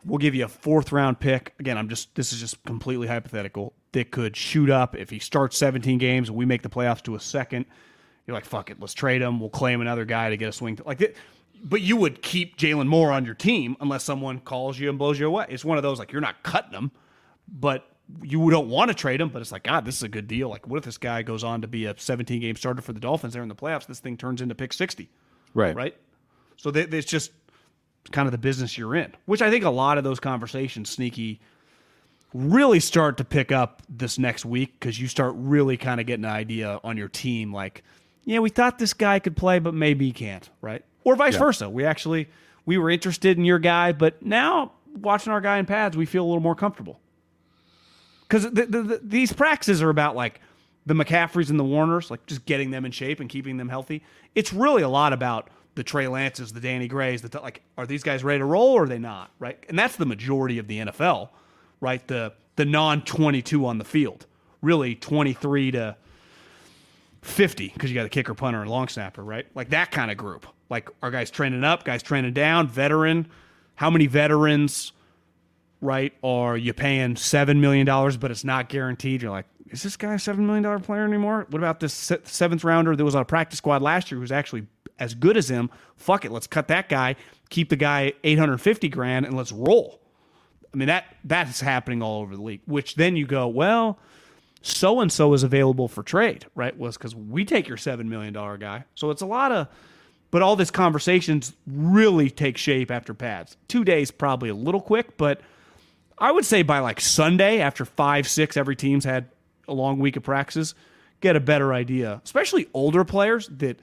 we'll 0.05 0.19
give 0.19 0.35
you 0.35 0.45
a 0.45 0.47
fourth 0.47 0.91
round 0.91 1.19
pick. 1.19 1.53
Again, 1.59 1.77
I'm 1.77 1.89
just 1.89 2.13
this 2.15 2.31
is 2.31 2.39
just 2.39 2.63
completely 2.63 3.07
hypothetical 3.07 3.73
that 3.91 4.11
could 4.11 4.37
shoot 4.37 4.69
up 4.69 4.95
if 4.95 5.09
he 5.09 5.19
starts 5.19 5.57
17 5.57 5.97
games 5.97 6.29
and 6.29 6.37
we 6.37 6.45
make 6.45 6.61
the 6.61 6.69
playoffs 6.69 7.01
to 7.03 7.15
a 7.15 7.19
second. 7.19 7.65
You're 8.27 8.35
like, 8.35 8.45
fuck 8.45 8.69
it, 8.69 8.79
let's 8.79 8.93
trade 8.93 9.21
him. 9.21 9.39
We'll 9.39 9.49
claim 9.49 9.81
another 9.81 10.05
guy 10.05 10.29
to 10.29 10.37
get 10.37 10.49
a 10.49 10.51
swing. 10.51 10.75
T-. 10.75 10.83
Like, 10.85 11.17
but 11.63 11.81
you 11.81 11.97
would 11.97 12.21
keep 12.21 12.57
Jaylon 12.57 12.87
Moore 12.87 13.11
on 13.11 13.25
your 13.25 13.33
team 13.33 13.75
unless 13.79 14.03
someone 14.03 14.39
calls 14.39 14.79
you 14.79 14.89
and 14.89 14.97
blows 14.97 15.19
you 15.19 15.27
away. 15.27 15.45
It's 15.49 15.65
one 15.65 15.77
of 15.77 15.83
those 15.83 15.99
like 15.99 16.11
you're 16.11 16.21
not 16.21 16.43
cutting 16.43 16.73
him, 16.73 16.91
but 17.47 17.85
you 18.21 18.49
don't 18.49 18.69
want 18.69 18.89
to 18.89 18.95
trade 18.95 19.21
him. 19.21 19.29
But 19.29 19.41
it's 19.41 19.51
like, 19.51 19.63
God, 19.63 19.85
this 19.85 19.97
is 19.97 20.03
a 20.03 20.09
good 20.09 20.27
deal. 20.27 20.49
Like, 20.49 20.67
what 20.67 20.77
if 20.77 20.85
this 20.85 20.97
guy 20.97 21.21
goes 21.21 21.43
on 21.43 21.61
to 21.61 21.67
be 21.67 21.85
a 21.85 21.95
17 21.97 22.41
game 22.41 22.55
starter 22.55 22.81
for 22.81 22.93
the 22.93 22.99
Dolphins 22.99 23.33
there 23.33 23.43
in 23.43 23.49
the 23.49 23.55
playoffs? 23.55 23.87
This 23.87 23.99
thing 23.99 24.17
turns 24.17 24.41
into 24.41 24.55
pick 24.55 24.73
60. 24.73 25.09
Right. 25.53 25.75
Right. 25.75 25.97
So 26.57 26.71
it's 26.73 27.07
just 27.07 27.31
kind 28.11 28.27
of 28.27 28.31
the 28.31 28.37
business 28.37 28.77
you're 28.77 28.95
in, 28.95 29.13
which 29.25 29.41
I 29.41 29.49
think 29.49 29.65
a 29.65 29.69
lot 29.69 29.97
of 29.97 30.03
those 30.03 30.19
conversations, 30.19 30.89
sneaky 30.89 31.39
really 32.33 32.79
start 32.79 33.17
to 33.17 33.23
pick 33.23 33.51
up 33.51 33.81
this 33.89 34.19
next 34.19 34.45
week 34.45 34.73
because 34.79 34.99
you 34.99 35.07
start 35.07 35.33
really 35.35 35.77
kind 35.77 35.99
of 35.99 36.05
getting 36.05 36.25
an 36.25 36.31
idea 36.31 36.79
on 36.83 36.97
your 36.97 37.07
team. 37.07 37.53
Like, 37.53 37.83
yeah, 38.23 38.39
we 38.39 38.49
thought 38.49 38.77
this 38.77 38.93
guy 38.93 39.19
could 39.19 39.35
play, 39.35 39.59
but 39.59 39.73
maybe 39.73 40.05
he 40.05 40.11
can't, 40.11 40.47
right? 40.61 40.83
Or 41.09 41.15
vice 41.15 41.33
Yeah. 41.33 41.39
versa. 41.39 41.69
We 41.69 41.85
actually 41.85 42.29
we 42.65 42.77
were 42.77 42.89
interested 42.89 43.37
in 43.37 43.45
your 43.45 43.57
guy, 43.59 43.91
but 43.93 44.23
now 44.23 44.73
watching 44.95 45.33
our 45.33 45.41
guy 45.41 45.57
in 45.57 45.65
pads, 45.65 45.97
we 45.97 46.05
feel 46.05 46.23
a 46.23 46.27
little 46.27 46.41
more 46.41 46.55
comfortable 46.55 46.99
because 48.27 48.43
the, 48.43 48.65
the, 48.65 48.83
the, 48.83 48.99
these 49.03 49.33
practices 49.33 49.81
are 49.81 49.89
about 49.89 50.15
like 50.15 50.39
the 50.85 50.93
McCaffreys 50.93 51.49
and 51.49 51.59
the 51.59 51.63
Woerners, 51.63 52.11
like 52.11 52.25
just 52.27 52.45
getting 52.45 52.69
them 52.71 52.85
in 52.85 52.91
shape 52.91 53.19
and 53.19 53.27
keeping 53.29 53.57
them 53.57 53.69
healthy. 53.69 54.03
It's 54.35 54.53
really 54.53 54.83
a 54.83 54.89
lot 54.89 55.13
about 55.13 55.49
the 55.75 55.83
Trey 55.83 56.07
Lances, 56.07 56.53
the 56.53 56.59
Danny 56.59 56.87
Grays, 56.87 57.21
the 57.23 57.39
like, 57.41 57.63
are 57.77 57.87
these 57.87 58.03
guys 58.03 58.23
ready 58.23 58.39
to 58.39 58.45
roll 58.45 58.73
or 58.73 58.83
are 58.83 58.87
they 58.87 58.99
not? 58.99 59.31
Right, 59.39 59.63
and 59.67 59.77
that's 59.79 59.95
the 59.95 60.05
majority 60.05 60.59
of 60.59 60.67
the 60.67 60.79
NFL, 60.79 61.29
right? 61.81 62.05
The 62.07 62.33
the 62.55 62.65
non 62.65 63.01
twenty 63.03 63.41
two 63.41 63.65
on 63.65 63.79
the 63.79 63.85
field, 63.85 64.27
really 64.61 64.93
twenty 64.93 65.33
three 65.33 65.71
to 65.71 65.95
fifty 67.21 67.69
because 67.73 67.89
you 67.89 67.95
got 67.95 68.05
a 68.05 68.09
kicker, 68.09 68.33
punter, 68.33 68.61
and 68.61 68.69
long 68.69 68.87
snapper, 68.87 69.23
right? 69.23 69.45
Like 69.55 69.69
that 69.69 69.91
kind 69.91 70.11
of 70.11 70.17
group. 70.17 70.45
Like 70.69 70.89
are 71.01 71.11
guys 71.11 71.31
training 71.31 71.63
up, 71.63 71.83
guys 71.83 72.03
training 72.03 72.33
down, 72.33 72.67
veteran. 72.67 73.27
How 73.75 73.89
many 73.89 74.07
veterans? 74.07 74.91
right? 75.81 76.13
Are 76.23 76.57
you 76.57 76.73
paying 76.73 77.15
seven 77.15 77.61
million 77.61 77.85
dollars, 77.85 78.17
but 78.17 78.31
it's 78.31 78.43
not 78.43 78.69
guaranteed. 78.69 79.21
You're 79.21 79.31
like, 79.31 79.45
is 79.69 79.83
this 79.83 79.97
guy 79.97 80.13
a 80.13 80.19
seven 80.19 80.45
million 80.45 80.63
dollar 80.63 80.79
player 80.79 81.03
anymore? 81.03 81.47
What 81.49 81.59
about 81.59 81.79
this 81.79 81.93
seventh 82.23 82.63
rounder 82.63 82.95
that 82.95 83.03
was 83.03 83.15
on 83.15 83.21
a 83.21 83.25
practice 83.25 83.57
squad 83.57 83.81
last 83.81 84.11
year 84.11 84.17
who 84.17 84.21
was 84.21 84.31
actually 84.31 84.67
as 84.99 85.13
good 85.13 85.37
as 85.37 85.49
him? 85.49 85.69
Fuck 85.95 86.25
it, 86.25 86.31
let's 86.31 86.47
cut 86.47 86.67
that 86.69 86.89
guy, 86.89 87.15
keep 87.49 87.69
the 87.69 87.75
guy 87.75 88.13
eight 88.23 88.39
hundred 88.39 88.57
fifty 88.59 88.89
grand, 88.89 89.25
and 89.25 89.35
let's 89.35 89.51
roll. 89.51 90.01
I 90.73 90.77
mean 90.77 90.87
that 90.87 91.05
that's 91.23 91.61
happening 91.61 92.01
all 92.01 92.21
over 92.21 92.35
the 92.35 92.41
league. 92.41 92.61
Which 92.65 92.95
then 92.95 93.15
you 93.15 93.25
go, 93.25 93.47
well, 93.47 93.99
so 94.61 94.99
and 94.99 95.11
so 95.11 95.33
is 95.33 95.43
available 95.43 95.87
for 95.87 96.03
trade, 96.03 96.45
right? 96.55 96.77
Was 96.77 96.97
because 96.97 97.15
we 97.15 97.45
take 97.45 97.67
your 97.67 97.77
seven 97.77 98.09
million 98.09 98.33
dollar 98.33 98.57
guy. 98.57 98.83
So 98.95 99.09
it's 99.11 99.21
a 99.21 99.25
lot 99.27 99.51
of 99.51 99.67
but 100.31 100.41
all 100.41 100.55
this 100.55 100.71
conversations 100.71 101.53
really 101.67 102.29
take 102.29 102.57
shape 102.57 102.91
after 102.91 103.13
pads. 103.13 103.57
Two 103.67 103.83
days 103.83 104.11
probably 104.11 104.49
a 104.49 104.55
little 104.55 104.81
quick, 104.81 105.17
but 105.17 105.41
I 106.17 106.31
would 106.31 106.45
say 106.45 106.61
by 106.63 106.79
like 106.79 107.01
Sunday, 107.01 107.59
after 107.59 107.85
five, 107.85 108.27
six, 108.27 108.57
every 108.57 108.75
team's 108.75 109.05
had 109.05 109.29
a 109.67 109.73
long 109.73 109.99
week 109.99 110.17
of 110.17 110.23
practices, 110.23 110.75
get 111.21 111.35
a 111.35 111.39
better 111.39 111.73
idea. 111.73 112.21
Especially 112.23 112.67
older 112.73 113.03
players 113.03 113.47
that 113.57 113.79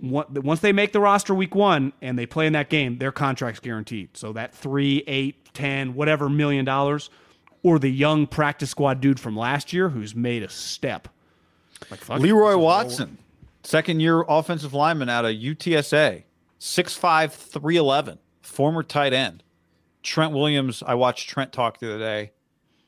once 0.00 0.60
they 0.60 0.72
make 0.72 0.92
the 0.92 1.00
roster 1.00 1.34
week 1.34 1.54
one 1.54 1.92
and 2.00 2.18
they 2.18 2.26
play 2.26 2.46
in 2.46 2.52
that 2.52 2.68
game, 2.70 2.98
their 2.98 3.12
contract's 3.12 3.60
guaranteed. 3.60 4.16
So 4.16 4.32
that 4.34 4.54
three, 4.54 5.02
eight, 5.06 5.52
ten, 5.54 5.94
whatever 5.94 6.28
million 6.28 6.64
dollars, 6.64 7.10
or 7.62 7.78
the 7.78 7.90
young 7.90 8.26
practice 8.26 8.70
squad 8.70 9.00
dude 9.00 9.18
from 9.18 9.36
last 9.36 9.72
year 9.72 9.88
who's 9.88 10.14
made 10.14 10.42
a 10.42 10.48
step. 10.48 11.08
Like 11.90 12.08
Leroy. 12.08 12.56
Watson, 12.56 13.18
second 13.62 14.00
year 14.00 14.24
offensive 14.28 14.74
lineman 14.74 15.08
out 15.08 15.24
of 15.24 15.32
UTSA, 15.32 16.24
6'5, 16.60 17.32
311, 17.32 18.18
former 18.42 18.82
tight 18.82 19.12
end. 19.12 19.42
Trent 20.02 20.32
Williams, 20.32 20.82
I 20.86 20.94
watched 20.94 21.28
Trent 21.28 21.52
talk 21.52 21.78
the 21.80 21.94
other 21.94 21.98
day, 21.98 22.32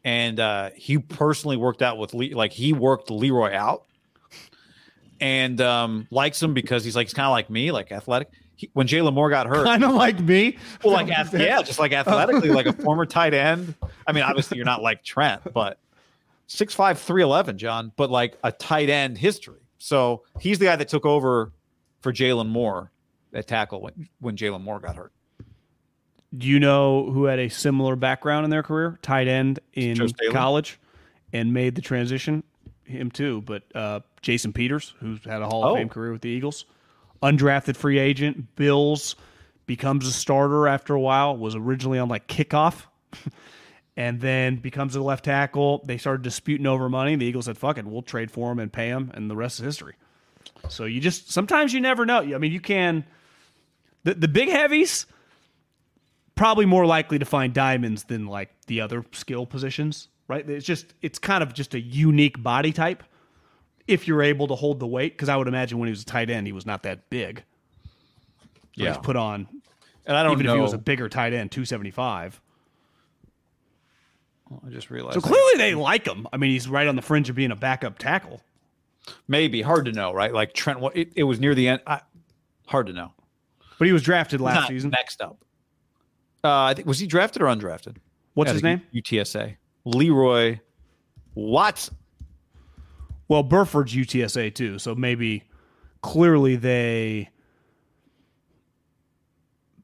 and 0.04 0.38
uh, 0.40 0.70
he 0.74 0.98
personally 0.98 1.56
worked 1.56 1.82
out 1.82 1.98
with 1.98 2.14
Le- 2.14 2.34
like 2.34 2.52
he 2.52 2.72
worked 2.72 3.10
Leroy 3.10 3.52
out, 3.52 3.84
and 5.20 5.60
um, 5.60 6.06
likes 6.10 6.42
him 6.42 6.54
because 6.54 6.84
he's 6.84 6.96
like 6.96 7.08
he's 7.08 7.14
kind 7.14 7.26
of 7.26 7.32
like 7.32 7.50
me, 7.50 7.70
like 7.72 7.92
athletic. 7.92 8.30
He, 8.56 8.70
when 8.74 8.86
Jaylon 8.86 9.14
Moore 9.14 9.30
got 9.30 9.46
hurt, 9.46 9.64
Kind 9.64 9.84
of 9.84 9.92
like 9.92 10.20
me. 10.20 10.56
well, 10.84 10.94
like 10.94 11.08
yeah, 11.08 11.62
just 11.62 11.78
like 11.78 11.92
athletically, 11.94 12.50
like 12.50 12.66
a 12.66 12.72
former 12.72 13.06
tight 13.06 13.34
end. 13.34 13.74
I 14.06 14.12
mean, 14.12 14.22
obviously 14.22 14.56
you're 14.56 14.66
not 14.66 14.82
like 14.82 15.02
Trent, 15.02 15.52
but 15.52 15.78
6'5", 16.48 16.96
311, 16.98 17.58
John, 17.58 17.92
but 17.96 18.10
like 18.10 18.38
a 18.44 18.52
tight 18.52 18.88
end 18.88 19.18
history. 19.18 19.60
So 19.82 20.22
he's 20.38 20.58
the 20.58 20.66
guy 20.66 20.76
that 20.76 20.88
took 20.88 21.06
over 21.06 21.52
for 22.02 22.12
Jaylon 22.12 22.48
Moore 22.48 22.90
at 23.32 23.46
tackle 23.48 23.80
when 23.80 24.08
when 24.20 24.36
Jaylon 24.36 24.60
Moore 24.62 24.78
got 24.78 24.94
hurt. 24.96 25.12
Do 26.36 26.46
you 26.46 26.60
know 26.60 27.10
who 27.10 27.24
had 27.24 27.38
a 27.40 27.48
similar 27.48 27.96
background 27.96 28.44
in 28.44 28.50
their 28.50 28.62
career? 28.62 28.98
Tight 29.02 29.26
end 29.26 29.58
in 29.72 29.98
college 30.30 30.78
and 31.32 31.52
made 31.52 31.74
the 31.74 31.80
transition. 31.82 32.44
Him 32.84 33.10
too, 33.10 33.40
but 33.46 33.62
uh, 33.74 34.00
Jason 34.20 34.52
Peters, 34.52 34.94
who's 35.00 35.24
had 35.24 35.42
a 35.42 35.46
Hall 35.46 35.64
Oh. 35.64 35.70
of 35.70 35.76
Fame 35.78 35.88
career 35.88 36.12
with 36.12 36.20
the 36.22 36.28
Eagles, 36.28 36.66
undrafted 37.22 37.76
free 37.76 37.98
agent, 37.98 38.54
Bills, 38.56 39.16
becomes 39.66 40.06
a 40.06 40.12
starter 40.12 40.68
after 40.68 40.94
a 40.94 41.00
while. 41.00 41.36
Was 41.36 41.54
originally 41.54 41.98
on 41.98 42.08
like 42.08 42.26
kickoff, 42.28 42.82
and 44.00 44.18
then 44.20 44.56
becomes 44.56 44.96
a 44.96 45.02
left 45.02 45.26
tackle. 45.26 45.82
They 45.84 45.98
started 45.98 46.22
disputing 46.22 46.66
over 46.66 46.88
money. 46.88 47.14
The 47.16 47.26
Eagles 47.26 47.44
said, 47.44 47.58
"Fuck 47.58 47.76
it, 47.76 47.84
we'll 47.84 48.00
trade 48.00 48.30
for 48.30 48.50
him 48.50 48.58
and 48.58 48.72
pay 48.72 48.88
him," 48.88 49.10
and 49.12 49.30
the 49.30 49.36
rest 49.36 49.60
is 49.60 49.64
history. 49.66 49.94
So 50.70 50.86
you 50.86 51.00
just 51.00 51.30
sometimes 51.30 51.74
you 51.74 51.80
never 51.80 52.06
know. 52.06 52.20
I 52.20 52.38
mean, 52.38 52.50
you 52.52 52.60
can 52.60 53.04
the 54.04 54.14
the 54.14 54.28
big 54.28 54.48
heavies 54.48 55.04
probably 56.34 56.64
more 56.64 56.86
likely 56.86 57.18
to 57.18 57.26
find 57.26 57.52
diamonds 57.52 58.04
than 58.04 58.26
like 58.26 58.48
the 58.68 58.80
other 58.80 59.04
skill 59.12 59.44
positions, 59.44 60.08
right? 60.28 60.48
It's 60.48 60.64
just 60.64 60.94
it's 61.02 61.18
kind 61.18 61.42
of 61.42 61.52
just 61.52 61.74
a 61.74 61.80
unique 61.80 62.42
body 62.42 62.72
type 62.72 63.02
if 63.86 64.08
you're 64.08 64.22
able 64.22 64.48
to 64.48 64.54
hold 64.54 64.80
the 64.80 64.86
weight 64.86 65.12
because 65.12 65.28
I 65.28 65.36
would 65.36 65.48
imagine 65.48 65.78
when 65.78 65.88
he 65.88 65.92
was 65.92 66.02
a 66.02 66.06
tight 66.06 66.30
end 66.30 66.46
he 66.46 66.52
was 66.54 66.64
not 66.64 66.84
that 66.84 67.10
big. 67.10 67.44
So 68.76 68.84
Yeah. 68.84 68.88
he's 68.90 68.98
put 68.98 69.16
on 69.16 69.46
And 70.06 70.16
I 70.16 70.22
don't 70.22 70.32
even 70.32 70.46
know. 70.46 70.52
if 70.52 70.56
he 70.56 70.62
was 70.62 70.72
a 70.72 70.78
bigger 70.78 71.08
tight 71.10 71.34
end, 71.34 71.50
275. 74.50 74.70
I 74.70 74.74
just 74.74 74.90
realized. 74.90 75.14
So 75.14 75.20
clearly 75.20 75.56
they 75.56 75.74
like 75.74 76.06
him. 76.06 76.26
I 76.32 76.36
mean, 76.36 76.50
he's 76.50 76.68
right 76.68 76.86
on 76.86 76.96
the 76.96 77.02
fringe 77.02 77.30
of 77.30 77.36
being 77.36 77.50
a 77.50 77.56
backup 77.56 77.98
tackle. 77.98 78.40
maybe 79.28 79.62
hard 79.62 79.86
to 79.86 79.92
know, 79.92 80.12
right? 80.12 80.32
Like 80.32 80.52
Trent, 80.54 80.80
it, 80.94 81.12
it 81.16 81.24
was 81.24 81.40
near 81.40 81.54
the 81.54 81.68
end. 81.68 81.80
I, 81.86 82.00
hard 82.66 82.86
to 82.88 82.92
know. 82.92 83.12
But 83.78 83.86
he 83.86 83.92
was 83.92 84.02
drafted 84.02 84.40
last 84.40 84.54
Not 84.62 84.68
season. 84.68 84.90
Next 84.90 85.20
up, 85.22 85.42
uh, 86.44 86.64
I 86.64 86.74
think 86.74 86.86
was 86.86 86.98
he 86.98 87.06
drafted 87.06 87.42
or 87.42 87.46
undrafted? 87.46 87.96
What's 88.34 88.50
Out 88.50 88.54
his 88.54 88.62
name? 88.62 88.82
UTSA. 88.94 89.56
Leroy 89.84 90.60
Watson. 91.34 91.96
Well, 93.28 93.42
Burford's 93.42 93.94
UTSA 93.94 94.54
too, 94.54 94.78
so 94.78 94.94
maybe 94.94 95.44
clearly 96.02 96.56
they 96.56 97.30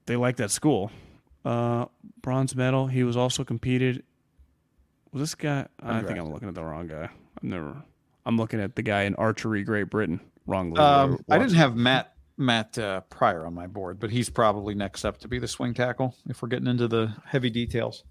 they 0.06 0.16
like 0.16 0.36
that 0.36 0.50
school. 0.50 0.90
Uh, 1.44 1.86
bronze 2.20 2.54
medal. 2.56 2.88
He 2.88 3.04
was 3.04 3.16
also 3.16 3.44
competed. 3.44 4.02
Was 5.16 5.30
this 5.30 5.34
guy? 5.34 5.66
I 5.82 6.02
think 6.02 6.18
I'm 6.18 6.30
looking 6.30 6.46
at 6.46 6.54
the 6.54 6.62
wrong 6.62 6.88
guy. 6.88 7.08
I'm 7.42 7.48
never. 7.48 7.74
I'm 8.26 8.36
looking 8.36 8.60
at 8.60 8.76
the 8.76 8.82
guy 8.82 9.04
in 9.04 9.14
archery, 9.14 9.64
Great 9.64 9.88
Britain. 9.88 10.20
Wrong. 10.46 10.78
Um, 10.78 11.24
I 11.30 11.38
didn't 11.38 11.54
have 11.54 11.74
Matt 11.74 12.12
Matt 12.36 12.76
uh, 12.76 13.00
Pryor 13.08 13.46
on 13.46 13.54
my 13.54 13.66
board, 13.66 13.98
but 13.98 14.10
he's 14.10 14.28
probably 14.28 14.74
next 14.74 15.06
up 15.06 15.16
to 15.20 15.28
be 15.28 15.38
the 15.38 15.48
swing 15.48 15.72
tackle 15.72 16.14
if 16.28 16.42
we're 16.42 16.48
getting 16.48 16.66
into 16.66 16.86
the 16.86 17.16
heavy 17.24 17.48
details. 17.48 18.04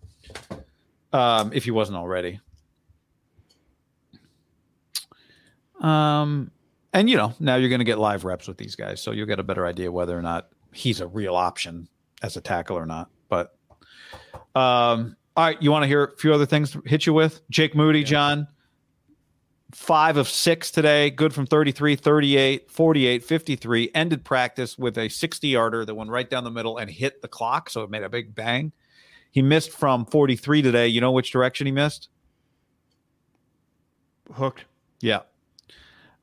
Um, 1.13 1.51
if 1.53 1.63
he 1.63 1.69
wasn't 1.69 1.99
already. 1.99 2.39
Um, 5.81 6.49
and 6.91 7.07
you 7.07 7.17
know 7.17 7.35
now 7.39 7.57
you're 7.57 7.69
going 7.69 7.81
to 7.81 7.85
get 7.85 7.99
live 7.99 8.25
reps 8.25 8.47
with 8.47 8.57
these 8.57 8.75
guys, 8.75 8.99
so 8.99 9.11
you'll 9.11 9.27
get 9.27 9.39
a 9.39 9.43
better 9.43 9.67
idea 9.67 9.91
whether 9.91 10.17
or 10.17 10.23
not 10.23 10.49
he's 10.73 11.01
a 11.01 11.07
real 11.07 11.35
option 11.35 11.87
as 12.23 12.35
a 12.35 12.41
tackle 12.41 12.75
or 12.75 12.87
not. 12.87 13.11
But 13.29 13.55
um, 14.55 15.17
all 15.35 15.45
right, 15.45 15.61
you 15.61 15.71
want 15.71 15.83
to 15.83 15.87
hear 15.87 16.05
a 16.05 16.17
few 16.17 16.33
other 16.33 16.45
things 16.45 16.71
to 16.71 16.81
hit 16.85 17.05
you 17.05 17.13
with? 17.13 17.41
Jake 17.49 17.75
Moody, 17.75 18.03
John 18.03 18.47
five 19.75 20.15
of 20.15 20.29
six 20.29 20.71
today, 20.71 21.09
good 21.09 21.33
from 21.33 21.45
33, 21.45 21.97
38, 21.97 22.71
48, 22.71 23.23
53. 23.23 23.91
Ended 23.93 24.23
practice 24.23 24.77
with 24.77 24.97
a 24.97 25.09
60 25.09 25.47
yarder 25.49 25.83
that 25.83 25.93
went 25.93 26.09
right 26.09 26.29
down 26.29 26.45
the 26.45 26.49
middle 26.49 26.77
and 26.77 26.89
hit 26.89 27.21
the 27.21 27.27
clock. 27.27 27.69
So 27.69 27.83
it 27.83 27.89
made 27.89 28.03
a 28.03 28.09
big 28.09 28.33
bang. 28.33 28.71
He 29.31 29.41
missed 29.41 29.71
from 29.71 30.05
43 30.05 30.61
today. 30.61 30.87
You 30.87 31.01
know 31.01 31.11
which 31.11 31.31
direction 31.31 31.65
he 31.65 31.71
missed? 31.71 32.09
hooked. 34.33 34.65
Yeah. 35.01 35.21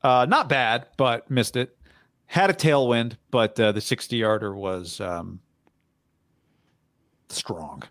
Uh, 0.02 0.26
not 0.28 0.48
bad, 0.48 0.86
but 0.96 1.30
missed 1.30 1.54
it. 1.54 1.76
Had 2.26 2.50
a 2.50 2.54
tailwind, 2.54 3.16
but 3.30 3.58
uh, 3.60 3.72
the 3.72 3.80
60 3.80 4.16
yarder 4.16 4.56
was 4.56 5.00
um, 5.00 5.40
strong. 7.28 7.82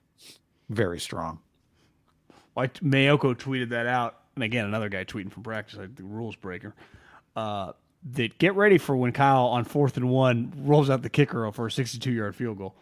Very 0.72 1.02
strong. 1.02 1.40
Like 2.56 2.76
Maiocco 2.76 3.36
tweeted 3.36 3.70
that 3.70 3.88
out, 3.88 4.22
and 4.36 4.44
again 4.44 4.66
another 4.66 4.88
guy 4.88 5.04
tweeting 5.04 5.32
from 5.32 5.44
practice, 5.44 5.78
like 5.78 5.96
the 5.96 6.04
rules 6.04 6.36
breaker. 6.36 6.74
Uh, 7.36 7.74
that 8.14 8.38
get 8.38 8.56
ready 8.56 8.78
for 8.78 8.96
when 8.96 9.12
Kyle 9.12 9.48
on 9.48 9.64
fourth 9.66 9.98
and 9.98 10.10
one 10.10 10.54
rolls 10.58 10.90
out 10.90 11.02
the 11.02 11.10
kicker 11.10 11.50
for 11.52 11.68
a 11.68 11.72
62 11.72 12.12
yard 12.12 12.36
field 12.36 12.58
goal. 12.58 12.76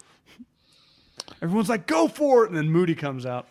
Everyone's 1.42 1.68
like, 1.68 1.88
"Go 1.88 2.08
for 2.08 2.46
it!" 2.46 2.50
and 2.50 2.58
then 2.58 2.70
Moody 2.70 2.96
comes 2.96 3.26
out. 3.26 3.48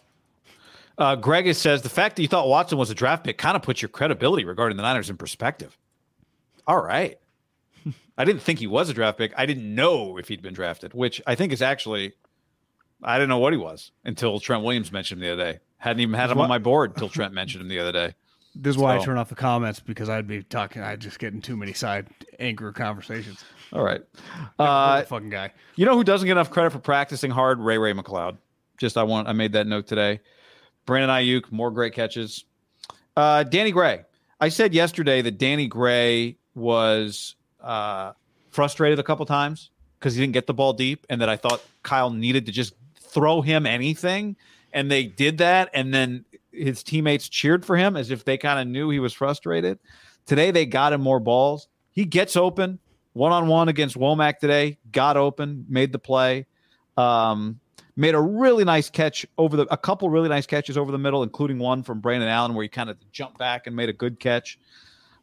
Uh, 0.97 1.17
Greg 1.17 1.53
says 1.55 1.83
the 1.83 1.89
fact 1.89 2.17
that 2.17 2.23
you 2.23 2.29
thought 2.29 2.49
Watson 2.49 2.79
was 2.79 2.91
a 2.91 2.95
draft 2.95 3.25
pick 3.25 3.39
kind 3.39 3.57
of 3.57 3.63
puts 3.63 3.83
your 3.83 3.89
credibility 3.89 4.45
regarding 4.45 4.77
the 4.77 4.83
Niners 4.83 5.11
in 5.11 5.17
perspective. 5.17 5.77
All 6.67 6.81
right. 6.81 7.19
I 8.19 8.25
didn't 8.25 8.43
think 8.43 8.61
he 8.61 8.67
was 8.69 8.89
a 8.89 8.95
draft 8.95 9.19
pick. 9.19 9.33
I 9.37 9.47
didn't 9.47 9.75
know 9.75 10.17
if 10.17 10.29
he'd 10.29 10.43
been 10.43 10.55
drafted, 10.55 10.95
which 10.95 11.21
I 11.27 11.35
think 11.35 11.53
is 11.53 11.63
actually 11.63 12.15
I 13.03 13.17
didn't 13.17 13.29
know 13.29 13.39
what 13.39 13.53
he 13.53 13.57
was 13.59 13.93
until 14.05 14.41
Trent 14.41 14.65
Williams 14.65 14.91
mentioned 14.93 15.23
him 15.23 15.29
the 15.29 15.33
other 15.35 15.53
day. 15.53 15.59
Hadn't 15.79 16.01
even 16.01 16.15
had 16.15 16.31
him 16.31 16.39
on 16.41 16.49
my 16.49 16.59
board 16.59 16.91
until 16.91 17.09
Trent 17.09 17.33
mentioned 17.33 17.63
him 17.63 17.69
the 17.69 17.79
other 17.79 17.93
day. 17.93 18.15
This 18.55 18.75
is 18.75 18.83
why 18.83 18.97
I 18.97 19.05
turn 19.05 19.17
off 19.19 19.29
the 19.29 19.37
comments 19.37 19.79
because 19.79 20.09
I'd 20.09 20.27
be 20.27 20.43
talking. 20.43 20.83
I'd 20.83 21.01
just 21.01 21.21
get 21.21 21.33
in 21.33 21.41
too 21.41 21.57
many 21.57 21.73
side 21.73 22.09
anger 22.41 22.73
conversations. 22.73 23.45
All 23.73 23.83
right. 23.85 24.03
Uh, 24.59 24.63
Uh, 24.63 25.03
fucking 25.05 25.31
guy. 25.31 25.53
you 25.77 25.87
know 25.87 25.95
who 25.95 26.03
doesn't 26.03 26.27
get 26.27 26.33
enough 26.33 26.51
credit 26.51 26.71
for 26.71 26.81
practicing 26.81 27.31
hard? 27.31 27.61
Ray 27.61 27.79
Ray 27.79 27.93
McCloud. 27.93 28.37
Just 28.79 28.97
I 28.97 29.05
want 29.05 29.29
I 29.29 29.33
made 29.33 29.53
that 29.53 29.67
note 29.69 29.87
today. 29.87 30.21
Brandon 30.87 31.11
Aiyuk, 31.11 31.53
more 31.53 31.71
great 31.71 31.93
catches. 31.93 32.45
Uh, 33.17 33.43
Danny 33.45 33.71
Gray. 33.71 34.05
I 34.41 34.49
said 34.49 34.73
yesterday 34.75 35.21
that 35.23 35.39
Danny 35.39 35.67
Gray 35.69 36.37
was 36.55 37.37
uh, 37.61 38.13
frustrated 38.51 38.99
a 38.99 39.03
couple 39.03 39.27
times 39.27 39.71
because 39.99 40.15
he 40.15 40.21
didn't 40.21 40.33
get 40.33 40.47
the 40.47 40.55
ball 40.55 40.73
deep, 40.73 41.07
and 41.11 41.21
that 41.21 41.29
I 41.29 41.37
thought 41.37 41.63
Kyle 41.83 42.11
needed 42.11 42.47
to 42.47 42.53
just 42.53 42.73
throw 43.11 43.41
him 43.41 43.67
anything, 43.67 44.37
and 44.73 44.91
they 44.91 45.05
did 45.05 45.39
that, 45.39 45.71
and 45.75 45.93
then 45.93 46.25
his 46.53 46.83
teammates 46.83 47.29
cheered 47.29 47.65
for 47.65 47.77
him 47.77 47.97
as 47.97 48.11
if 48.11 48.25
they 48.25 48.37
kind 48.37 48.61
of 48.61 48.67
knew 48.67 48.91
he 48.91 48.99
was 48.99 49.13
frustrated. 49.13 49.79
Today 50.27 50.51
they 50.51 50.67
got 50.67 50.93
him 50.93 51.01
more 51.01 51.21
balls. 51.21 51.69
He 51.91 52.05
gets 52.05 52.37
open 52.37 52.79
one 53.13 53.33
on 53.33 53.49
one 53.49 53.69
against 53.69 53.97
Womack 53.97 54.39
today. 54.39 54.79
Got 54.93 55.17
open, 55.17 55.67
made 55.69 55.93
the 55.93 55.99
play. 55.99 56.47
Um, 56.97 57.61
made 57.97 58.15
a 58.15 58.21
really 58.21 58.65
nice 58.65 58.89
catch 58.89 59.27
over 59.37 59.57
the 59.57 59.67
a 59.73 59.77
couple 59.77 60.09
really 60.09 60.29
nice 60.29 60.47
catches 60.47 60.79
over 60.79 60.93
the 60.93 60.99
middle, 60.99 61.23
including 61.23 61.59
one 61.59 61.83
from 61.83 62.01
Brandon 62.01 62.29
Allen 62.29 62.55
where 62.55 62.63
he 62.63 62.69
kind 62.69 62.89
of 62.89 62.97
jumped 63.11 63.39
back 63.39 63.67
and 63.67 63.75
made 63.75 63.89
a 63.89 63.93
good 63.93 64.21
catch. 64.21 64.59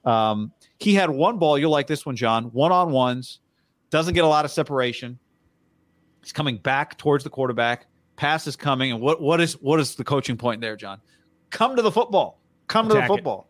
Um, 0.04 0.52
he 0.78 0.94
had 0.94 1.10
one 1.10 1.40
ball. 1.40 1.58
You'll 1.58 1.72
like 1.72 1.88
this 1.88 2.06
one, 2.06 2.16
John. 2.16 2.46
One 2.46 2.72
on 2.72 2.92
ones, 2.92 3.40
doesn't 3.90 4.14
get 4.14 4.24
a 4.24 4.28
lot 4.28 4.46
of 4.46 4.52
separation. 4.52 5.18
He's 6.26 6.34
coming 6.34 6.58
back 6.58 6.98
towards 6.98 7.24
the 7.24 7.30
quarterback. 7.30 7.86
Pass 8.16 8.48
is 8.48 8.56
coming, 8.56 8.92
and 8.92 9.00
what 9.00 9.22
what 9.22 9.40
is 9.40 9.54
what 9.62 9.80
is 9.80 9.94
the 9.94 10.04
coaching 10.04 10.38
point 10.38 10.60
there, 10.60 10.76
John? 10.76 11.00
Come 11.52 11.76
to 11.76 11.84
the 11.84 11.92
football. 11.92 12.40
Come 12.68 12.90
to 12.90 12.96
Attack 12.96 13.08
the 13.10 13.14
it. 13.14 13.18
football. 13.18 13.48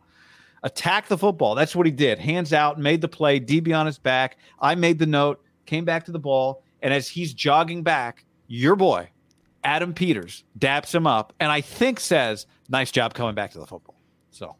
Attack 0.61 1.07
the 1.07 1.17
football. 1.17 1.55
That's 1.55 1.73
what 1.73 1.85
he 1.85 1.91
did. 1.93 2.19
Hands 2.19 2.51
out, 2.51 2.77
made 2.77 2.99
the 2.99 3.07
play. 3.07 3.39
DB 3.39 3.73
on 3.73 3.85
his 3.85 3.97
back. 3.97 4.35
I 4.59 4.75
made 4.75 4.99
the 4.99 5.05
note. 5.05 5.41
Came 5.65 5.85
back 5.85 6.03
to 6.05 6.11
the 6.11 6.19
ball, 6.19 6.63
and 6.81 6.93
as 6.93 7.07
he's 7.07 7.33
jogging 7.33 7.81
back, 7.81 8.25
your 8.47 8.75
boy, 8.75 9.07
Adam 9.63 9.93
Peters, 9.93 10.43
daps 10.59 10.93
him 10.93 11.07
up, 11.07 11.31
and 11.39 11.49
I 11.49 11.61
think 11.61 12.01
says, 12.01 12.45
"Nice 12.67 12.91
job 12.91 13.13
coming 13.13 13.35
back 13.35 13.51
to 13.51 13.59
the 13.59 13.65
football." 13.65 13.95
So, 14.31 14.57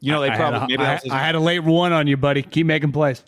you 0.00 0.12
know, 0.12 0.20
they 0.20 0.28
I 0.28 0.36
probably 0.36 0.58
had 0.60 0.62
a, 0.64 0.68
maybe 0.68 0.82
I- 0.82 0.84
that 0.84 0.92
was 0.96 1.02
his- 1.04 1.12
I 1.12 1.18
had 1.20 1.34
a 1.34 1.40
late 1.40 1.64
one 1.64 1.94
on 1.94 2.06
you, 2.06 2.18
buddy. 2.18 2.42
Keep 2.42 2.66
making 2.66 2.92
plays. 2.92 3.24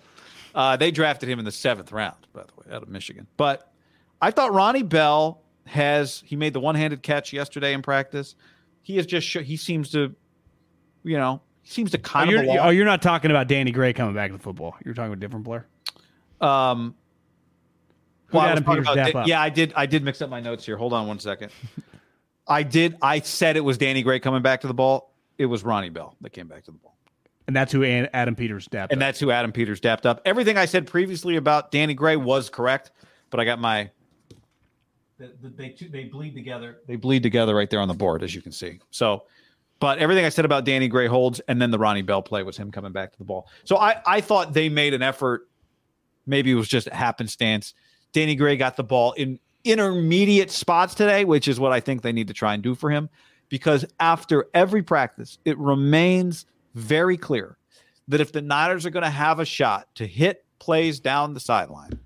uh, 0.54 0.76
they 0.76 0.90
drafted 0.90 1.30
him 1.30 1.38
in 1.38 1.46
the 1.46 1.50
seventh 1.52 1.90
round, 1.92 2.21
by 2.32 2.42
the 2.42 2.52
way, 2.56 2.74
out 2.74 2.82
of 2.82 2.88
Michigan. 2.88 3.26
But 3.36 3.72
I 4.20 4.30
thought 4.30 4.52
Ronnie 4.52 4.82
Bell 4.82 5.40
has 5.66 6.22
he 6.26 6.36
made 6.36 6.52
the 6.52 6.60
one-handed 6.60 7.02
catch 7.02 7.32
yesterday 7.32 7.72
in 7.72 7.82
practice. 7.82 8.34
He 8.82 8.98
is 8.98 9.06
just 9.06 9.26
he 9.32 9.56
seems 9.56 9.90
to, 9.92 10.14
you 11.04 11.16
know, 11.16 11.40
he 11.62 11.70
seems 11.70 11.90
to 11.92 11.98
Oh 11.98 12.00
kind 12.02 12.28
of 12.28 12.32
you're, 12.34 12.42
belong. 12.42 12.58
oh, 12.58 12.70
you're 12.70 12.84
not 12.84 13.02
talking 13.02 13.30
about 13.30 13.46
Danny 13.48 13.70
Gray 13.70 13.92
coming 13.92 14.14
back 14.14 14.30
to 14.30 14.36
the 14.36 14.42
football. 14.42 14.74
You're 14.84 14.94
talking 14.94 15.12
about 15.12 15.18
a 15.18 15.20
different 15.20 15.44
player. 15.44 15.66
um, 16.40 16.94
well, 18.32 18.42
I 18.42 18.48
about- 19.10 19.28
yeah, 19.28 19.40
I 19.40 19.50
did. 19.50 19.72
I 19.76 19.84
did 19.86 20.02
mix 20.02 20.22
up 20.22 20.30
my 20.30 20.40
notes 20.40 20.64
here. 20.64 20.76
Hold 20.78 20.94
on 20.94 21.06
one 21.06 21.18
second. 21.18 21.52
I 22.48 22.62
did. 22.62 22.96
I 23.02 23.20
said 23.20 23.56
it 23.56 23.60
was 23.60 23.76
Danny 23.78 24.02
Gray 24.02 24.18
coming 24.20 24.42
back 24.42 24.62
to 24.62 24.66
the 24.66 24.74
ball. 24.74 25.14
It 25.38 25.46
was 25.46 25.62
Ronnie 25.62 25.90
Bell 25.90 26.16
that 26.22 26.30
came 26.30 26.48
back 26.48 26.64
to 26.64 26.70
the 26.70 26.78
ball. 26.78 26.96
And 27.46 27.56
that's 27.56 27.72
who 27.72 27.84
Adam 27.84 28.34
Peters 28.34 28.66
dapped. 28.66 28.92
And 28.92 29.02
up. 29.02 29.06
that's 29.06 29.20
who 29.20 29.30
Adam 29.30 29.52
Peters 29.52 29.80
dapped 29.80 30.06
up. 30.06 30.20
Everything 30.24 30.56
I 30.56 30.64
said 30.64 30.86
previously 30.86 31.36
about 31.36 31.70
Danny 31.70 31.94
Gray 31.94 32.16
was 32.16 32.48
correct, 32.48 32.92
but 33.30 33.40
I 33.40 33.44
got 33.44 33.58
my. 33.58 33.90
They 35.18 35.68
two, 35.70 35.88
they 35.88 36.04
bleed 36.04 36.34
together. 36.34 36.78
They 36.86 36.96
bleed 36.96 37.22
together 37.22 37.54
right 37.54 37.70
there 37.70 37.80
on 37.80 37.88
the 37.88 37.94
board, 37.94 38.22
as 38.22 38.34
you 38.34 38.42
can 38.42 38.52
see. 38.52 38.80
So, 38.90 39.24
but 39.78 39.98
everything 39.98 40.24
I 40.24 40.28
said 40.28 40.44
about 40.44 40.64
Danny 40.64 40.88
Gray 40.88 41.06
holds, 41.06 41.40
and 41.40 41.60
then 41.60 41.70
the 41.70 41.78
Ronnie 41.78 42.02
Bell 42.02 42.22
play 42.22 42.42
was 42.42 42.56
him 42.56 42.70
coming 42.70 42.92
back 42.92 43.12
to 43.12 43.18
the 43.18 43.24
ball. 43.24 43.48
So 43.64 43.76
I, 43.76 44.00
I 44.06 44.20
thought 44.20 44.52
they 44.52 44.68
made 44.68 44.94
an 44.94 45.02
effort. 45.02 45.48
Maybe 46.26 46.50
it 46.52 46.54
was 46.54 46.68
just 46.68 46.88
happenstance. 46.88 47.74
Danny 48.12 48.34
Gray 48.34 48.56
got 48.56 48.76
the 48.76 48.84
ball 48.84 49.12
in 49.12 49.38
intermediate 49.64 50.50
spots 50.50 50.94
today, 50.94 51.24
which 51.24 51.48
is 51.48 51.58
what 51.58 51.72
I 51.72 51.80
think 51.80 52.02
they 52.02 52.12
need 52.12 52.28
to 52.28 52.34
try 52.34 52.54
and 52.54 52.62
do 52.62 52.74
for 52.74 52.90
him. 52.90 53.08
Because 53.48 53.84
after 54.00 54.46
every 54.54 54.82
practice, 54.82 55.38
it 55.44 55.58
remains 55.58 56.46
very 56.74 57.16
clear 57.16 57.56
that 58.08 58.20
if 58.20 58.32
the 58.32 58.42
Niners 58.42 58.86
are 58.86 58.90
going 58.90 59.04
to 59.04 59.10
have 59.10 59.38
a 59.38 59.44
shot 59.44 59.88
to 59.96 60.06
hit 60.06 60.44
plays 60.58 61.00
down 61.00 61.34
the 61.34 61.40
sideline, 61.40 61.98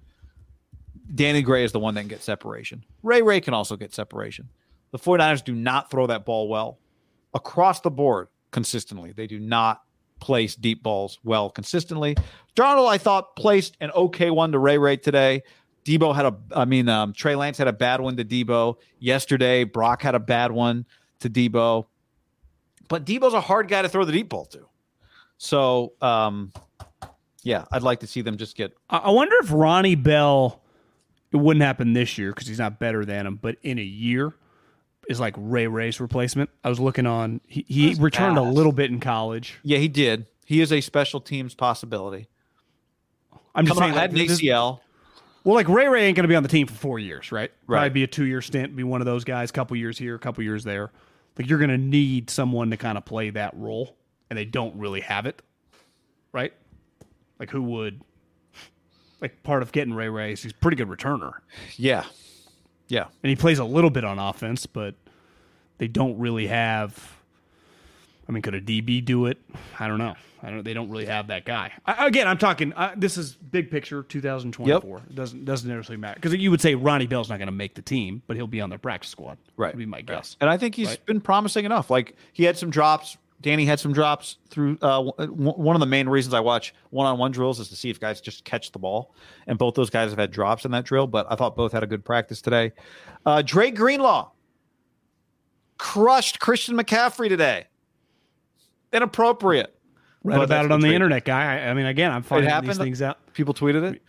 Danny 1.15 1.43
Gray 1.43 1.65
is 1.65 1.73
the 1.73 1.79
one 1.79 1.95
that 1.95 2.01
can 2.03 2.09
get 2.09 2.23
separation. 2.23 2.85
Ray 3.03 3.23
Ray 3.23 3.41
can 3.41 3.55
also 3.55 3.77
get 3.77 3.95
separation. 3.95 4.49
The 4.93 4.99
49ers 4.99 5.45
do 5.45 5.55
not 5.55 5.91
throw 5.91 6.07
that 6.07 6.25
ball 6.25 6.49
well 6.49 6.79
across 7.35 7.81
the 7.81 7.91
board 7.91 8.29
consistently. 8.51 9.13
They 9.13 9.27
do 9.27 9.39
not 9.39 9.83
place 10.21 10.57
deep 10.57 10.83
balls 10.83 11.19
well 11.23 11.51
consistently. 11.51 12.17
Darnold, 12.55 12.89
I 12.89 12.99
thought, 12.99 13.37
placed 13.37 13.77
an 13.81 13.91
okay 13.93 14.31
one 14.31 14.53
to 14.53 14.59
Ray 14.59 14.79
Ray 14.79 14.97
today. 14.97 15.43
Deebo 15.85 16.15
had 16.15 16.27
a, 16.27 16.37
I 16.53 16.65
mean, 16.65 16.89
um, 16.89 17.13
Trey 17.13 17.37
Lance 17.37 17.59
had 17.59 17.69
a 17.69 17.73
bad 17.73 18.01
one 18.01 18.17
to 18.17 18.25
Deebo 18.25 18.77
yesterday. 18.99 19.65
Brock 19.65 20.03
had 20.03 20.15
a 20.15 20.19
bad 20.19 20.51
one 20.51 20.87
to 21.21 21.31
Deebo. 21.31 21.87
But 22.89 23.05
Deebo's 23.05 23.35
a 23.35 23.41
hard 23.41 23.69
guy 23.69 23.83
to 23.83 23.89
throw 23.89 24.05
the 24.05 24.13
deep 24.13 24.29
ball 24.29 24.45
to. 24.47 24.67
So, 25.39 25.93
um, 26.01 26.53
yeah, 27.43 27.65
I'd 27.71 27.83
like 27.83 28.01
to 28.01 28.07
see 28.07 28.23
them 28.23 28.37
just 28.37 28.57
get. 28.57 28.77
I 28.89 29.11
wonder 29.11 29.37
if 29.43 29.51
Ronnie 29.53 29.95
Bell. 29.95 30.63
It 31.33 31.37
wouldn't 31.39 31.63
happen 31.65 31.93
this 31.93 32.17
year 32.19 32.33
because 32.33 32.47
he's 32.47 32.59
not 32.59 32.79
better 32.79 33.05
than 33.05 33.27
him. 33.27 33.37
But 33.37 33.57
in 33.63 33.79
a 33.79 33.83
year, 33.83 34.33
is 35.09 35.21
like 35.21 35.35
Ray 35.37 35.67
Ray's 35.67 36.01
replacement. 36.01 36.51
I 36.65 36.69
was 36.69 36.81
looking 36.81 37.07
on. 37.07 37.41
He, 37.47 37.65
he 37.69 37.95
returned 37.95 38.39
a 38.39 38.43
little 38.43 38.73
bit 38.73 38.91
in 38.91 39.01
college. 39.01 39.59
Yeah, 39.63 39.79
he 39.79 39.89
did. 39.89 40.27
He 40.45 40.61
is 40.61 40.73
a 40.73 40.81
special 40.81 41.21
teams 41.21 41.55
possibility. 41.55 42.29
I'm 43.55 43.67
just 43.67 43.79
saying. 43.79 43.91
out, 43.93 43.97
had 43.97 44.13
Like, 44.13 44.21
an 44.23 44.27
this- 44.29 44.41
ACL. 44.41 44.81
well, 45.45 45.55
like 45.55 45.69
Ray 45.69 45.89
Ray 45.89 46.07
ain't 46.07 46.17
going 46.17 46.25
to 46.25 46.29
be 46.29 46.37
on 46.37 46.43
the 46.43 46.49
team 46.49 46.67
for 46.67 46.75
four 46.75 46.99
years, 46.99 47.33
right? 47.33 47.51
Right. 47.67 47.79
Probably 47.79 47.91
be 47.91 48.03
a 48.05 48.07
two 48.07 48.25
year 48.25 48.41
stint. 48.41 48.75
Be 48.77 48.85
one 48.85 49.01
of 49.01 49.07
those 49.07 49.25
guys. 49.25 49.51
Couple 49.51 49.77
years 49.77 49.99
here, 49.99 50.17
couple 50.19 50.43
years 50.45 50.65
there. 50.65 50.91
Like 51.39 51.49
you're 51.49 51.59
going 51.59 51.71
to 51.71 51.79
need 51.79 52.31
someone 52.31 52.71
to 52.71 52.77
kind 52.77 52.97
of 52.97 53.05
play 53.05 53.31
that 53.31 53.55
role, 53.57 53.97
and 54.31 54.39
they 54.39 54.45
don't 54.45 54.77
really 54.77 55.01
have 55.01 55.27
it, 55.27 55.43
right? 56.33 56.53
Like 57.39 57.51
who 57.51 57.63
would? 57.63 58.01
Like 59.21 59.43
part 59.43 59.63
of 59.63 59.73
getting 59.73 59.95
Ray 59.95 60.09
Ray 60.09 60.33
is 60.33 60.43
he's 60.43 60.53
a 60.53 60.57
pretty 60.57 60.77
good 60.77 60.89
returner. 60.89 61.33
Yeah, 61.77 62.05
yeah. 62.89 63.07
and 63.23 63.31
he 63.31 63.37
plays 63.37 63.59
a 63.59 63.65
little 63.65 63.91
bit 63.91 64.05
on 64.05 64.19
offense, 64.19 64.67
but 64.67 64.95
they 65.79 65.89
don't 65.89 66.19
really 66.19 66.47
have. 66.47 67.16
I 68.29 68.33
mean, 68.33 68.43
could 68.43 68.55
a 68.55 68.61
DB 68.61 69.05
do 69.05 69.27
it? 69.27 69.39
I 69.79 69.87
don't 69.89 69.99
know. 69.99 70.15
I 70.43 70.51
don't. 70.51 70.65
They 70.65 70.75
don't 70.75 70.91
really 70.91 71.07
have 71.07 71.29
that 71.29 71.45
guy. 71.45 71.73
I, 71.87 72.07
again, 72.07 72.27
I'm 72.29 72.39
talking. 72.39 72.73
Uh, 72.75 72.93
this 72.97 73.17
is 73.17 73.35
big 73.35 73.71
picture, 73.71 74.03
2024. 74.03 74.99
It 74.99 75.15
doesn't 75.15 75.45
doesn't 75.45 75.69
necessarily 75.69 76.01
matter 76.01 76.17
because 76.21 76.35
you 76.35 76.51
would 76.51 76.61
say 76.61 76.75
Ronnie 76.75 77.07
Bell's 77.07 77.29
not 77.31 77.39
going 77.39 77.47
to 77.47 77.53
make 77.53 77.75
the 77.75 77.83
team, 77.83 78.23
but 78.27 78.37
he'll 78.37 78.47
be 78.47 78.61
on 78.61 78.69
their 78.71 78.79
practice 78.79 79.11
squad. 79.11 79.39
Right. 79.57 79.73
would 79.75 79.79
be 79.79 79.87
my 79.87 80.03
guess. 80.03 80.37
And 80.41 80.51
I 80.51 80.57
think 80.59 80.75
he's 80.75 80.89
Right. 80.89 81.07
been 81.07 81.21
promising 81.21 81.65
enough. 81.65 81.91
Like 81.91 82.17
he 82.33 82.45
had 82.45 82.57
some 82.59 82.71
drops. 82.71 83.17
Danny 83.43 83.65
had 83.67 83.79
some 83.79 83.93
drops 83.93 84.37
through. 84.51 84.79
Uh, 84.83 85.03
w- 85.19 85.53
one 85.53 85.77
of 85.77 85.81
the 85.81 85.87
main 85.87 86.09
reasons 86.09 86.33
I 86.35 86.41
watch 86.41 86.75
one-on-one 86.91 87.33
drills 87.33 87.61
is 87.61 87.69
to 87.69 87.77
see 87.77 87.91
if 87.91 88.01
guys 88.01 88.21
just 88.21 88.45
catch 88.45 88.73
the 88.73 88.79
ball, 88.79 89.15
and 89.47 89.59
both 89.59 89.75
those 89.75 89.91
guys 89.91 90.11
have 90.11 90.19
had 90.19 90.31
drops 90.31 90.65
in 90.65 90.71
that 90.73 90.85
drill. 90.85 91.07
But 91.07 91.27
I 91.31 91.35
thought 91.37 91.55
both 91.55 91.73
had 91.73 91.83
a 91.83 91.87
good 91.87 92.05
practice 92.05 92.41
today. 92.41 92.73
Uh, 93.27 93.43
Dre 93.43 93.71
Greenlaw 93.71 94.31
crushed 95.79 96.41
Christian 96.41 96.77
McCaffrey 96.77 97.29
today. 97.29 97.67
Inappropriate. 98.97 99.73
Read 100.25 100.39
But 100.39 100.45
about 100.45 100.65
it 100.65 100.73
on 100.73 100.81
the 100.81 100.93
internet, 100.93 101.25
guy. 101.25 101.59
I, 101.59 101.71
I 101.71 101.75
mean, 101.75 101.87
again, 101.87 102.11
I'm 102.11 102.23
finding 102.23 102.51
these 102.63 102.79
things 102.79 103.01
out. 103.01 103.19
People 103.33 103.55
tweeted 103.55 103.93
it. 103.93 104.03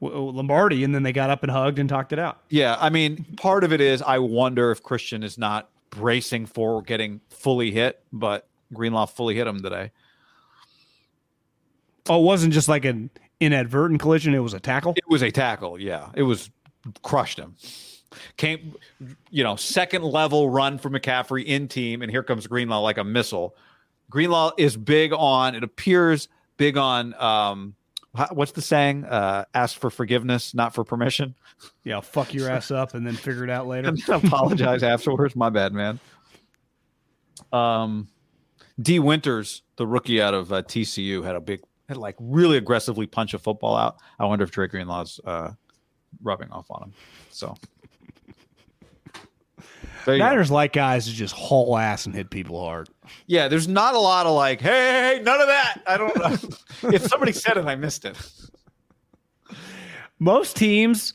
W- 0.00 0.14
w- 0.14 0.30
Lombardi, 0.30 0.82
and 0.84 0.94
then 0.94 1.02
they 1.02 1.12
got 1.12 1.28
up 1.28 1.42
and 1.42 1.52
hugged 1.52 1.78
and 1.78 1.88
talked 1.88 2.12
it 2.12 2.18
out. 2.18 2.38
Yeah, 2.48 2.76
I 2.80 2.88
mean, 2.88 3.26
part 3.36 3.64
of 3.64 3.72
it 3.72 3.80
is 3.80 4.00
I 4.00 4.18
wonder 4.18 4.70
if 4.70 4.82
Christian 4.82 5.22
is 5.22 5.36
not 5.36 5.68
bracing 5.90 6.46
for 6.46 6.82
getting 6.82 7.20
fully 7.28 7.70
hit, 7.70 8.00
but 8.12 8.46
Greenlaw 8.72 9.06
fully 9.06 9.34
hit 9.34 9.46
him 9.46 9.60
today. 9.60 9.90
Oh, 12.08 12.20
it 12.20 12.24
wasn't 12.24 12.54
just 12.54 12.68
like 12.68 12.84
an 12.84 13.10
inadvertent 13.40 14.00
collision; 14.00 14.34
it 14.34 14.38
was 14.38 14.54
a 14.54 14.60
tackle. 14.60 14.94
It 14.96 15.08
was 15.08 15.22
a 15.22 15.30
tackle. 15.30 15.78
Yeah, 15.78 16.08
it 16.14 16.22
was 16.22 16.50
crushed 17.02 17.38
him. 17.38 17.56
Came, 18.38 18.74
you 19.30 19.44
know, 19.44 19.56
second 19.56 20.02
level 20.02 20.48
run 20.48 20.78
for 20.78 20.88
McCaffrey 20.88 21.44
in 21.44 21.68
team, 21.68 22.00
and 22.00 22.10
here 22.10 22.22
comes 22.22 22.46
Greenlaw 22.46 22.80
like 22.80 22.96
a 22.96 23.04
missile. 23.04 23.54
Greenlaw 24.10 24.52
is 24.56 24.76
big 24.76 25.12
on. 25.12 25.54
It 25.54 25.62
appears 25.62 26.28
big 26.56 26.76
on. 26.76 27.14
Um, 27.14 27.74
what's 28.30 28.52
the 28.52 28.62
saying? 28.62 29.04
Uh, 29.04 29.44
ask 29.54 29.78
for 29.78 29.90
forgiveness, 29.90 30.54
not 30.54 30.74
for 30.74 30.84
permission. 30.84 31.34
Yeah, 31.84 32.00
fuck 32.00 32.32
your 32.32 32.50
ass 32.50 32.70
up 32.70 32.94
and 32.94 33.06
then 33.06 33.14
figure 33.14 33.44
it 33.44 33.50
out 33.50 33.66
later. 33.66 33.94
apologize 34.08 34.82
afterwards. 34.82 35.36
My 35.36 35.50
bad, 35.50 35.72
man. 35.72 36.00
Um, 37.52 38.08
Dee 38.80 38.98
Winters, 38.98 39.62
the 39.76 39.86
rookie 39.86 40.22
out 40.22 40.34
of 40.34 40.52
uh, 40.52 40.62
TCU, 40.62 41.24
had 41.24 41.36
a 41.36 41.40
big, 41.40 41.62
had 41.88 41.96
like 41.96 42.16
really 42.18 42.56
aggressively 42.56 43.06
punch 43.06 43.34
a 43.34 43.38
football 43.38 43.76
out. 43.76 43.96
I 44.18 44.26
wonder 44.26 44.44
if 44.44 44.50
Drake 44.50 44.70
Greenlaw's 44.70 45.20
uh, 45.24 45.52
rubbing 46.22 46.50
off 46.50 46.66
on 46.70 46.84
him. 46.84 46.92
So 47.30 47.56
Go. 50.04 50.16
Niners 50.16 50.50
like 50.50 50.72
guys 50.72 51.06
to 51.06 51.12
just 51.12 51.34
haul 51.34 51.76
ass 51.76 52.06
and 52.06 52.14
hit 52.14 52.30
people 52.30 52.64
hard. 52.64 52.88
Yeah, 53.26 53.48
there's 53.48 53.68
not 53.68 53.94
a 53.94 53.98
lot 53.98 54.26
of 54.26 54.34
like, 54.34 54.60
hey, 54.60 54.68
hey, 54.70 55.16
hey 55.16 55.22
none 55.22 55.40
of 55.40 55.48
that. 55.48 55.82
I 55.86 55.96
don't 55.96 56.16
know. 56.16 56.90
if 56.90 57.02
somebody 57.02 57.32
said 57.32 57.56
it, 57.58 57.66
I 57.66 57.76
missed 57.76 58.04
it. 58.04 58.16
Most 60.18 60.56
teams, 60.56 61.14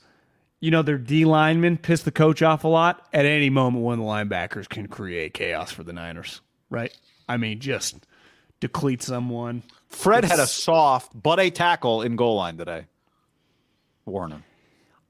you 0.59 0.71
know, 0.71 0.81
their 0.81 0.97
D 0.97 1.25
linemen 1.25 1.77
piss 1.77 2.03
the 2.03 2.11
coach 2.11 2.41
off 2.41 2.63
a 2.63 2.67
lot. 2.67 3.07
At 3.13 3.25
any 3.25 3.49
moment, 3.49 3.83
one 3.83 3.99
of 3.99 4.05
the 4.05 4.09
linebackers 4.09 4.69
can 4.69 4.87
create 4.87 5.33
chaos 5.33 5.71
for 5.71 5.83
the 5.83 5.93
Niners, 5.93 6.41
right? 6.69 6.95
I 7.27 7.37
mean, 7.37 7.59
just 7.59 8.05
deplete 8.59 9.01
someone. 9.01 9.63
Fred 9.89 10.23
had 10.23 10.39
a 10.39 10.47
soft 10.47 11.11
but 11.19 11.39
a 11.39 11.49
tackle 11.49 12.01
in 12.01 12.15
goal 12.15 12.35
line 12.35 12.57
today. 12.57 12.85
Warn 14.05 14.31
him. 14.31 14.43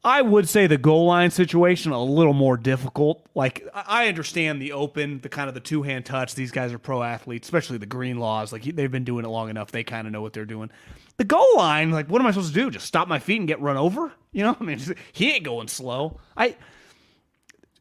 I 0.05 0.21
would 0.21 0.49
say 0.49 0.67
the 0.67 0.77
goal 0.77 1.05
line 1.05 1.31
situation 1.31 1.93
a 1.93 2.03
little 2.03 2.33
more 2.33 2.57
difficult. 2.57 3.25
Like 3.35 3.65
I 3.73 4.07
understand 4.09 4.61
the 4.61 4.73
open, 4.73 5.19
the 5.21 5.29
kind 5.29 5.47
of 5.47 5.53
the 5.53 5.61
two 5.61 5.81
hand 5.83 6.05
touch. 6.05 6.35
These 6.35 6.51
guys 6.51 6.73
are 6.73 6.79
pro 6.79 7.01
athletes, 7.03 7.47
especially 7.47 7.77
the 7.77 7.85
green 7.85 8.17
laws. 8.19 8.51
Like 8.51 8.63
they've 8.63 8.91
been 8.91 9.05
doing 9.05 9.23
it 9.23 9.29
long 9.29 9.49
enough; 9.49 9.71
they 9.71 9.83
kind 9.83 10.05
of 10.05 10.11
know 10.11 10.21
what 10.21 10.33
they're 10.33 10.45
doing. 10.45 10.69
The 11.17 11.23
goal 11.23 11.55
line, 11.55 11.91
like 11.91 12.07
what 12.07 12.19
am 12.21 12.27
I 12.27 12.31
supposed 12.31 12.53
to 12.53 12.59
do? 12.59 12.69
Just 12.69 12.85
stop 12.85 13.07
my 13.07 13.19
feet 13.19 13.39
and 13.39 13.47
get 13.47 13.61
run 13.61 13.77
over? 13.77 14.11
You 14.33 14.43
know, 14.43 14.57
I 14.59 14.63
mean, 14.63 14.81
he 15.13 15.31
ain't 15.31 15.45
going 15.45 15.69
slow. 15.69 16.19
I 16.35 16.57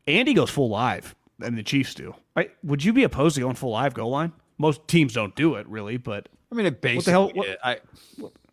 Andy 0.07 0.35
goes 0.35 0.51
full 0.51 0.69
live, 0.69 1.15
and 1.40 1.59
the 1.59 1.62
Chiefs 1.62 1.94
do. 1.94 2.15
Right? 2.36 2.51
Would 2.62 2.85
you 2.85 2.93
be 2.93 3.03
opposed 3.03 3.35
to 3.35 3.40
going 3.40 3.57
full 3.57 3.70
live 3.73 3.94
goal 3.94 4.11
line? 4.11 4.32
Most 4.59 4.86
teams 4.86 5.12
don't 5.12 5.35
do 5.35 5.57
it 5.57 5.66
really, 5.66 5.97
but 5.97 6.28
I 6.53 6.55
mean, 6.55 6.66
it 6.66 6.81
basically. 6.81 7.15
What 7.15 7.35
the 7.35 7.43
hell- 7.43 7.49
what- 7.49 7.59
I 7.65 7.78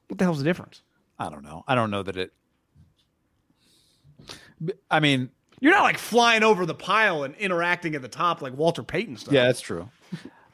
what 0.08 0.18
the 0.18 0.24
hell's 0.24 0.40
the 0.40 0.44
difference? 0.44 0.82
I 1.20 1.30
don't 1.30 1.44
know. 1.44 1.64
I 1.68 1.76
don't 1.76 1.91
know 1.91 2.02
that 2.02 2.18
it. 2.18 2.34
I 4.91 4.99
mean, 4.99 5.30
You're 5.60 5.72
not 5.73 5.84
like 5.84 5.98
flying 5.98 6.44
over 6.44 6.65
the 6.65 6.73
pile 6.76 7.23
and 7.23 7.36
interacting 7.36 7.95
at 7.95 8.02
the 8.02 8.07
top 8.07 8.41
like 8.41 8.56
Walter 8.57 8.84
Payton 8.84 9.18
stuff. 9.18 9.34
yeah, 9.34 9.45
that's 9.45 9.61
true. 9.61 9.90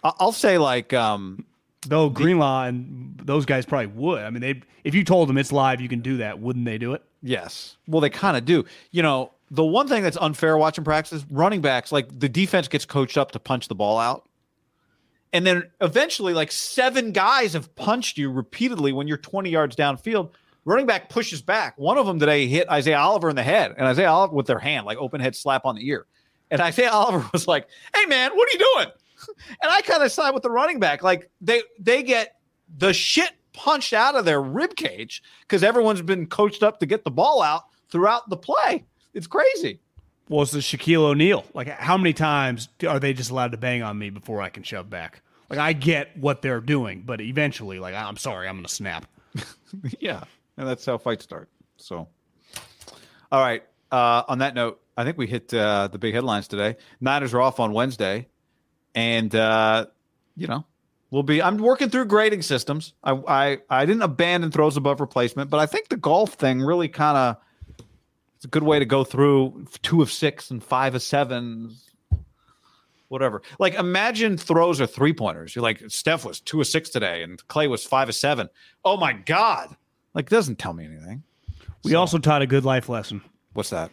I- 0.03 0.13
I'll 0.19 0.31
say 0.31 0.57
like, 0.57 0.93
um, 0.93 1.45
Though 1.87 2.09
Greenlaw 2.09 2.63
and 2.65 3.19
those 3.23 3.45
guys 3.45 3.65
probably 3.65 3.87
would. 3.87 4.23
I 4.23 4.29
mean, 4.31 4.41
they 4.41 4.61
if 4.83 4.95
you 4.95 5.03
told 5.03 5.29
them 5.29 5.37
it's 5.37 5.51
live, 5.51 5.79
you 5.81 5.87
can 5.89 5.99
do 6.01 6.17
that. 6.17 6.39
Wouldn't 6.39 6.65
they 6.65 6.77
do 6.77 6.93
it? 6.93 7.03
yes. 7.21 7.77
Well, 7.87 8.01
they 8.01 8.09
kind 8.09 8.35
of 8.37 8.45
do. 8.45 8.65
You 8.91 9.01
know, 9.03 9.31
the 9.51 9.63
one 9.63 9.87
thing 9.87 10.01
that's 10.03 10.17
unfair 10.19 10.57
watching 10.57 10.83
practice, 10.83 11.23
running 11.29 11.61
backs, 11.61 11.91
like 11.91 12.19
the 12.19 12.27
defense 12.29 12.67
gets 12.67 12.85
coached 12.85 13.17
up 13.17 13.31
to 13.31 13.39
punch 13.39 13.67
the 13.67 13.75
ball 13.75 13.99
out. 13.99 14.27
And 15.33 15.45
then 15.45 15.69
eventually, 15.81 16.33
like 16.33 16.51
seven 16.51 17.11
guys 17.11 17.53
have 17.53 17.73
punched 17.75 18.17
you 18.17 18.31
repeatedly 18.31 18.91
when 18.93 19.07
you're 19.07 19.17
20 19.17 19.49
yards 19.49 19.75
downfield. 19.75 20.29
Running 20.65 20.87
back 20.87 21.09
pushes 21.09 21.41
back. 21.41 21.77
One 21.77 21.97
of 21.97 22.07
them 22.07 22.19
today 22.19 22.47
hit 22.47 22.67
Isaiah 22.69 22.97
Oliver 22.97 23.29
in 23.29 23.35
the 23.35 23.43
head, 23.43 23.75
and 23.77 23.87
Isaiah 23.87 24.09
Oliver 24.09 24.33
with 24.33 24.47
their 24.47 24.59
hand, 24.59 24.85
like 24.85 24.97
open 24.97 25.21
head 25.21 25.35
slap 25.35 25.65
on 25.65 25.75
the 25.75 25.87
ear. 25.87 26.07
And 26.51 26.59
Isaiah 26.69 26.91
Oliver 26.91 27.27
was 27.31 27.47
like, 27.47 27.67
"Hey 27.95 28.05
man, 28.05 28.31
what 28.35 28.49
are 28.49 28.51
you 28.51 28.65
doing?" 28.75 28.87
And 29.61 29.71
I 29.71 29.81
kind 29.81 30.03
of 30.03 30.11
side 30.11 30.33
with 30.33 30.43
the 30.43 30.51
running 30.51 30.79
back. 30.79 31.01
Like 31.01 31.31
they 31.39 31.61
they 31.79 32.03
get 32.03 32.35
the 32.77 32.93
shit 32.93 33.31
punched 33.53 33.93
out 33.93 34.15
of 34.15 34.25
their 34.25 34.41
rib 34.41 34.75
cage 34.75 35.23
because 35.41 35.63
everyone's 35.63 36.01
been 36.01 36.27
coached 36.27 36.61
up 36.61 36.79
to 36.79 36.85
get 36.85 37.03
the 37.03 37.11
ball 37.11 37.41
out 37.41 37.63
throughout 37.89 38.29
the 38.29 38.37
play. 38.37 38.83
It's 39.13 39.27
crazy. 39.27 39.79
Well, 40.27 40.41
it's 40.41 40.51
the 40.51 40.59
Shaquille 40.59 41.03
O'Neal. 41.03 41.45
Like, 41.53 41.67
how 41.69 41.97
many 41.97 42.11
times 42.11 42.69
are 42.87 42.99
they 42.99 43.13
just 43.13 43.29
allowed 43.29 43.51
to 43.51 43.57
bang 43.57 43.83
on 43.83 43.97
me 43.97 44.09
before 44.09 44.41
I 44.41 44.49
can 44.49 44.63
shove 44.63 44.89
back? 44.89 45.21
Like, 45.49 45.59
I 45.59 45.73
get 45.73 46.17
what 46.17 46.41
they're 46.41 46.61
doing, 46.61 47.03
but 47.05 47.21
eventually, 47.21 47.79
like, 47.79 47.93
I'm 47.93 48.17
sorry, 48.17 48.47
I'm 48.47 48.55
going 48.55 48.65
to 48.65 48.73
snap. 48.73 49.05
yeah, 49.99 50.23
and 50.57 50.67
that's 50.67 50.85
how 50.85 50.97
fights 50.97 51.23
start. 51.23 51.49
So, 51.77 52.07
all 53.31 53.41
right. 53.41 53.63
Uh, 53.91 54.23
on 54.27 54.39
that 54.39 54.55
note, 54.55 54.81
I 54.97 55.03
think 55.03 55.17
we 55.17 55.27
hit 55.27 55.53
uh, 55.53 55.87
the 55.87 55.97
big 55.97 56.13
headlines 56.13 56.47
today. 56.47 56.77
Niners 56.99 57.33
are 57.33 57.41
off 57.41 57.59
on 57.59 57.73
Wednesday, 57.73 58.27
and 58.93 59.33
uh, 59.33 59.87
you 60.35 60.47
know 60.47 60.65
we'll 61.11 61.23
be. 61.23 61.41
I'm 61.41 61.57
working 61.57 61.89
through 61.89 62.05
grading 62.05 62.41
systems. 62.41 62.93
I 63.03 63.11
I, 63.11 63.57
I 63.69 63.85
didn't 63.85 64.03
abandon 64.03 64.51
throws 64.51 64.77
above 64.77 65.01
replacement, 65.01 65.49
but 65.49 65.59
I 65.59 65.65
think 65.65 65.89
the 65.89 65.97
golf 65.97 66.33
thing 66.33 66.61
really 66.61 66.87
kind 66.87 67.17
of 67.17 67.37
it's 68.35 68.45
a 68.45 68.47
good 68.47 68.63
way 68.63 68.79
to 68.79 68.85
go 68.85 69.03
through 69.03 69.65
two 69.81 70.01
of 70.01 70.11
six 70.11 70.51
and 70.51 70.63
five 70.63 70.95
of 70.95 71.01
seven. 71.01 71.75
Whatever. 73.07 73.43
Like 73.59 73.75
imagine 73.75 74.37
throws 74.37 74.81
are 74.81 74.87
three 74.87 75.13
pointers. 75.13 75.55
You're 75.55 75.63
like 75.63 75.83
Steph 75.89 76.25
was 76.25 76.39
two 76.39 76.59
of 76.59 76.67
six 76.67 76.89
today, 76.89 77.21
and 77.21 77.45
Clay 77.47 77.67
was 77.67 77.85
five 77.85 78.09
of 78.09 78.15
seven. 78.15 78.49
Oh 78.83 78.97
my 78.97 79.13
god! 79.13 79.75
Like 80.15 80.25
it 80.27 80.29
doesn't 80.29 80.57
tell 80.57 80.73
me 80.73 80.85
anything. 80.85 81.21
We 81.83 81.93
also 81.93 82.17
taught 82.17 82.41
a 82.41 82.47
good 82.47 82.65
life 82.65 82.89
lesson. 82.89 83.21
What's 83.53 83.69
that? 83.69 83.91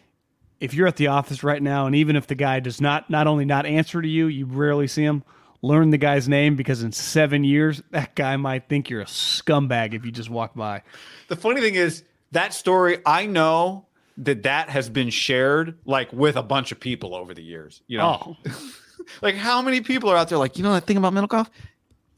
If 0.59 0.73
you're 0.73 0.87
at 0.87 0.95
the 0.95 1.07
office 1.07 1.43
right 1.43 1.61
now, 1.61 1.85
and 1.85 1.95
even 1.95 2.15
if 2.15 2.25
the 2.25 2.35
guy 2.35 2.59
does 2.59 2.81
not 2.81 3.09
not 3.09 3.27
only 3.27 3.45
not 3.45 3.65
answer 3.67 4.01
to 4.01 4.07
you, 4.07 4.27
you 4.27 4.45
rarely 4.47 4.87
see 4.87 5.03
him. 5.03 5.23
Learn 5.61 5.91
the 5.91 5.97
guy's 5.97 6.27
name 6.27 6.55
because 6.55 6.83
in 6.83 6.91
seven 6.91 7.43
years, 7.43 7.81
that 7.91 8.15
guy 8.15 8.35
might 8.37 8.67
think 8.67 8.89
you're 8.89 9.01
a 9.01 9.05
scumbag 9.05 9.93
if 9.93 10.03
you 10.05 10.11
just 10.11 10.29
walk 10.29 10.55
by. 10.55 10.81
The 11.27 11.35
funny 11.35 11.61
thing 11.61 11.75
is 11.75 12.03
that 12.31 12.53
story. 12.53 12.97
I 13.05 13.25
know 13.27 13.85
that 14.17 14.43
that 14.43 14.69
has 14.69 14.89
been 14.89 15.09
shared 15.09 15.77
like 15.85 16.11
with 16.13 16.35
a 16.35 16.43
bunch 16.43 16.71
of 16.71 16.79
people 16.79 17.13
over 17.15 17.33
the 17.33 17.43
years. 17.43 17.81
You 17.87 17.97
know, 17.99 18.37
Oh, 18.45 18.51
like 19.21 19.35
how 19.35 19.61
many 19.61 19.81
people 19.81 20.09
are 20.09 20.17
out 20.17 20.29
there 20.29 20.37
like 20.37 20.57
you 20.57 20.63
know 20.63 20.73
that 20.73 20.85
thing 20.85 20.97
about 20.97 21.13
Middlekauff 21.13 21.49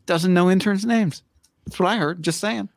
doesn't 0.06 0.34
know 0.34 0.49
interns' 0.49 0.86
names. 0.86 1.22
That's 1.65 1.80
what 1.80 1.90
I 1.90 1.98
heard. 1.98 2.22
Just 2.23 2.40
saying. 2.40 2.69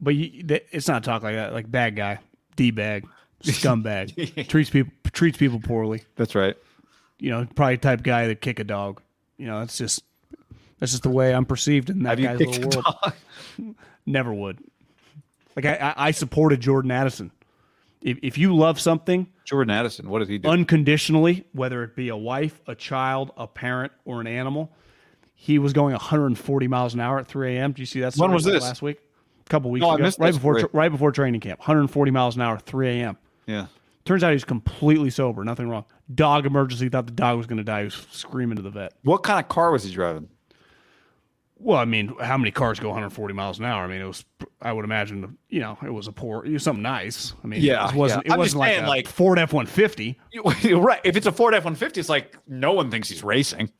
But 0.00 0.14
you, 0.14 0.44
it's 0.70 0.88
not 0.88 1.04
talk 1.04 1.22
like 1.22 1.34
that. 1.36 1.52
Like 1.52 1.70
bad 1.70 1.96
guy, 1.96 2.18
d 2.56 2.70
bag, 2.70 3.06
scumbag, 3.42 4.48
treats 4.48 4.70
people 4.70 4.92
treats 5.12 5.38
people 5.38 5.60
poorly. 5.60 6.02
That's 6.16 6.34
right. 6.34 6.56
You 7.18 7.30
know, 7.30 7.46
probably 7.54 7.78
type 7.78 8.02
guy 8.02 8.26
that 8.26 8.40
kick 8.40 8.58
a 8.58 8.64
dog. 8.64 9.00
You 9.36 9.46
know, 9.46 9.60
that's 9.60 9.78
just 9.78 10.02
that's 10.78 10.92
just 10.92 11.02
the 11.04 11.10
way 11.10 11.34
I'm 11.34 11.46
perceived 11.46 11.90
in 11.90 12.02
that 12.02 12.18
Have 12.18 12.38
guy's 12.38 12.46
little 12.46 12.68
world. 12.68 12.96
dog? 13.02 13.14
Never 14.06 14.34
would. 14.34 14.58
Like 15.56 15.64
I, 15.66 15.76
I, 15.76 15.94
I 16.08 16.10
supported 16.10 16.60
Jordan 16.60 16.90
Addison. 16.90 17.30
If, 18.02 18.18
if 18.22 18.36
you 18.36 18.54
love 18.54 18.78
something 18.78 19.26
Jordan 19.44 19.70
Addison. 19.70 20.08
What 20.08 20.18
does 20.20 20.28
he 20.28 20.38
do? 20.38 20.48
unconditionally, 20.48 21.44
whether 21.52 21.82
it 21.84 21.94
be 21.94 22.08
a 22.08 22.16
wife, 22.16 22.60
a 22.66 22.74
child, 22.74 23.30
a 23.36 23.46
parent, 23.46 23.92
or 24.04 24.20
an 24.20 24.26
animal, 24.26 24.70
he 25.34 25.58
was 25.58 25.72
going 25.72 25.92
140 25.92 26.68
miles 26.68 26.94
an 26.94 27.00
hour 27.00 27.18
at 27.18 27.26
3 27.26 27.56
a.m. 27.56 27.72
Do 27.72 27.82
you 27.82 27.86
see 27.86 28.00
that? 28.00 28.14
When 28.16 28.32
was 28.32 28.44
this? 28.44 28.62
Last 28.62 28.82
week, 28.82 28.98
a 29.46 29.50
couple 29.50 29.70
weeks 29.70 29.82
No, 29.82 29.92
ago, 29.94 30.10
right 30.18 30.32
before 30.32 30.58
story. 30.58 30.70
right 30.72 30.88
before 30.90 31.12
training 31.12 31.40
camp. 31.40 31.60
140 31.60 32.10
miles 32.10 32.36
an 32.36 32.42
hour, 32.42 32.58
3 32.58 32.88
a.m. 33.00 33.18
yeah. 33.46 33.66
Turns 34.04 34.22
out 34.22 34.32
he's 34.32 34.44
completely 34.44 35.08
sober. 35.08 35.42
Nothing 35.44 35.68
wrong. 35.70 35.86
Dog 36.14 36.44
emergency. 36.44 36.90
Thought 36.90 37.06
the 37.06 37.12
dog 37.12 37.38
was 37.38 37.46
going 37.46 37.56
to 37.56 37.64
die. 37.64 37.78
He 37.80 37.84
was 37.86 38.06
screaming 38.10 38.56
to 38.56 38.62
the 38.62 38.68
vet. 38.68 38.92
What 39.02 39.22
kind 39.22 39.40
of 39.40 39.48
car 39.48 39.70
was 39.72 39.82
he 39.84 39.92
driving? 39.94 40.28
Well, 41.56 41.78
I 41.78 41.86
mean, 41.86 42.14
how 42.20 42.36
many 42.36 42.50
cars 42.50 42.78
go 42.78 42.88
140 42.88 43.32
miles 43.32 43.58
an 43.58 43.64
hour? 43.64 43.82
I 43.84 43.86
mean, 43.86 44.02
it 44.02 44.06
was. 44.06 44.24
I 44.60 44.72
would 44.74 44.84
imagine, 44.84 45.38
you 45.48 45.60
know, 45.60 45.78
it 45.82 45.88
was 45.88 46.06
a 46.08 46.12
poor, 46.12 46.44
it 46.44 46.50
was 46.52 46.62
something 46.62 46.82
nice. 46.82 47.32
I 47.42 47.46
mean, 47.46 47.62
Yeah, 47.62 47.88
it 47.88 47.94
wasn't. 47.94 48.26
yeah. 48.26 48.34
It 48.34 48.38
wasn't 48.38 48.60
like 48.60 48.72
saying, 48.72 48.84
a 48.84 48.88
like- 48.88 49.08
Ford 49.08 49.38
F 49.38 49.54
150. 49.54 50.20
Right. 50.76 51.00
If 51.04 51.16
it's 51.16 51.26
a 51.26 51.32
Ford 51.32 51.54
F 51.54 51.64
one 51.64 51.74
fifty, 51.74 52.00
it's 52.00 52.08
like 52.10 52.36
no 52.46 52.72
one 52.72 52.90
thinks 52.90 53.08
he's 53.08 53.24
racing, 53.24 53.70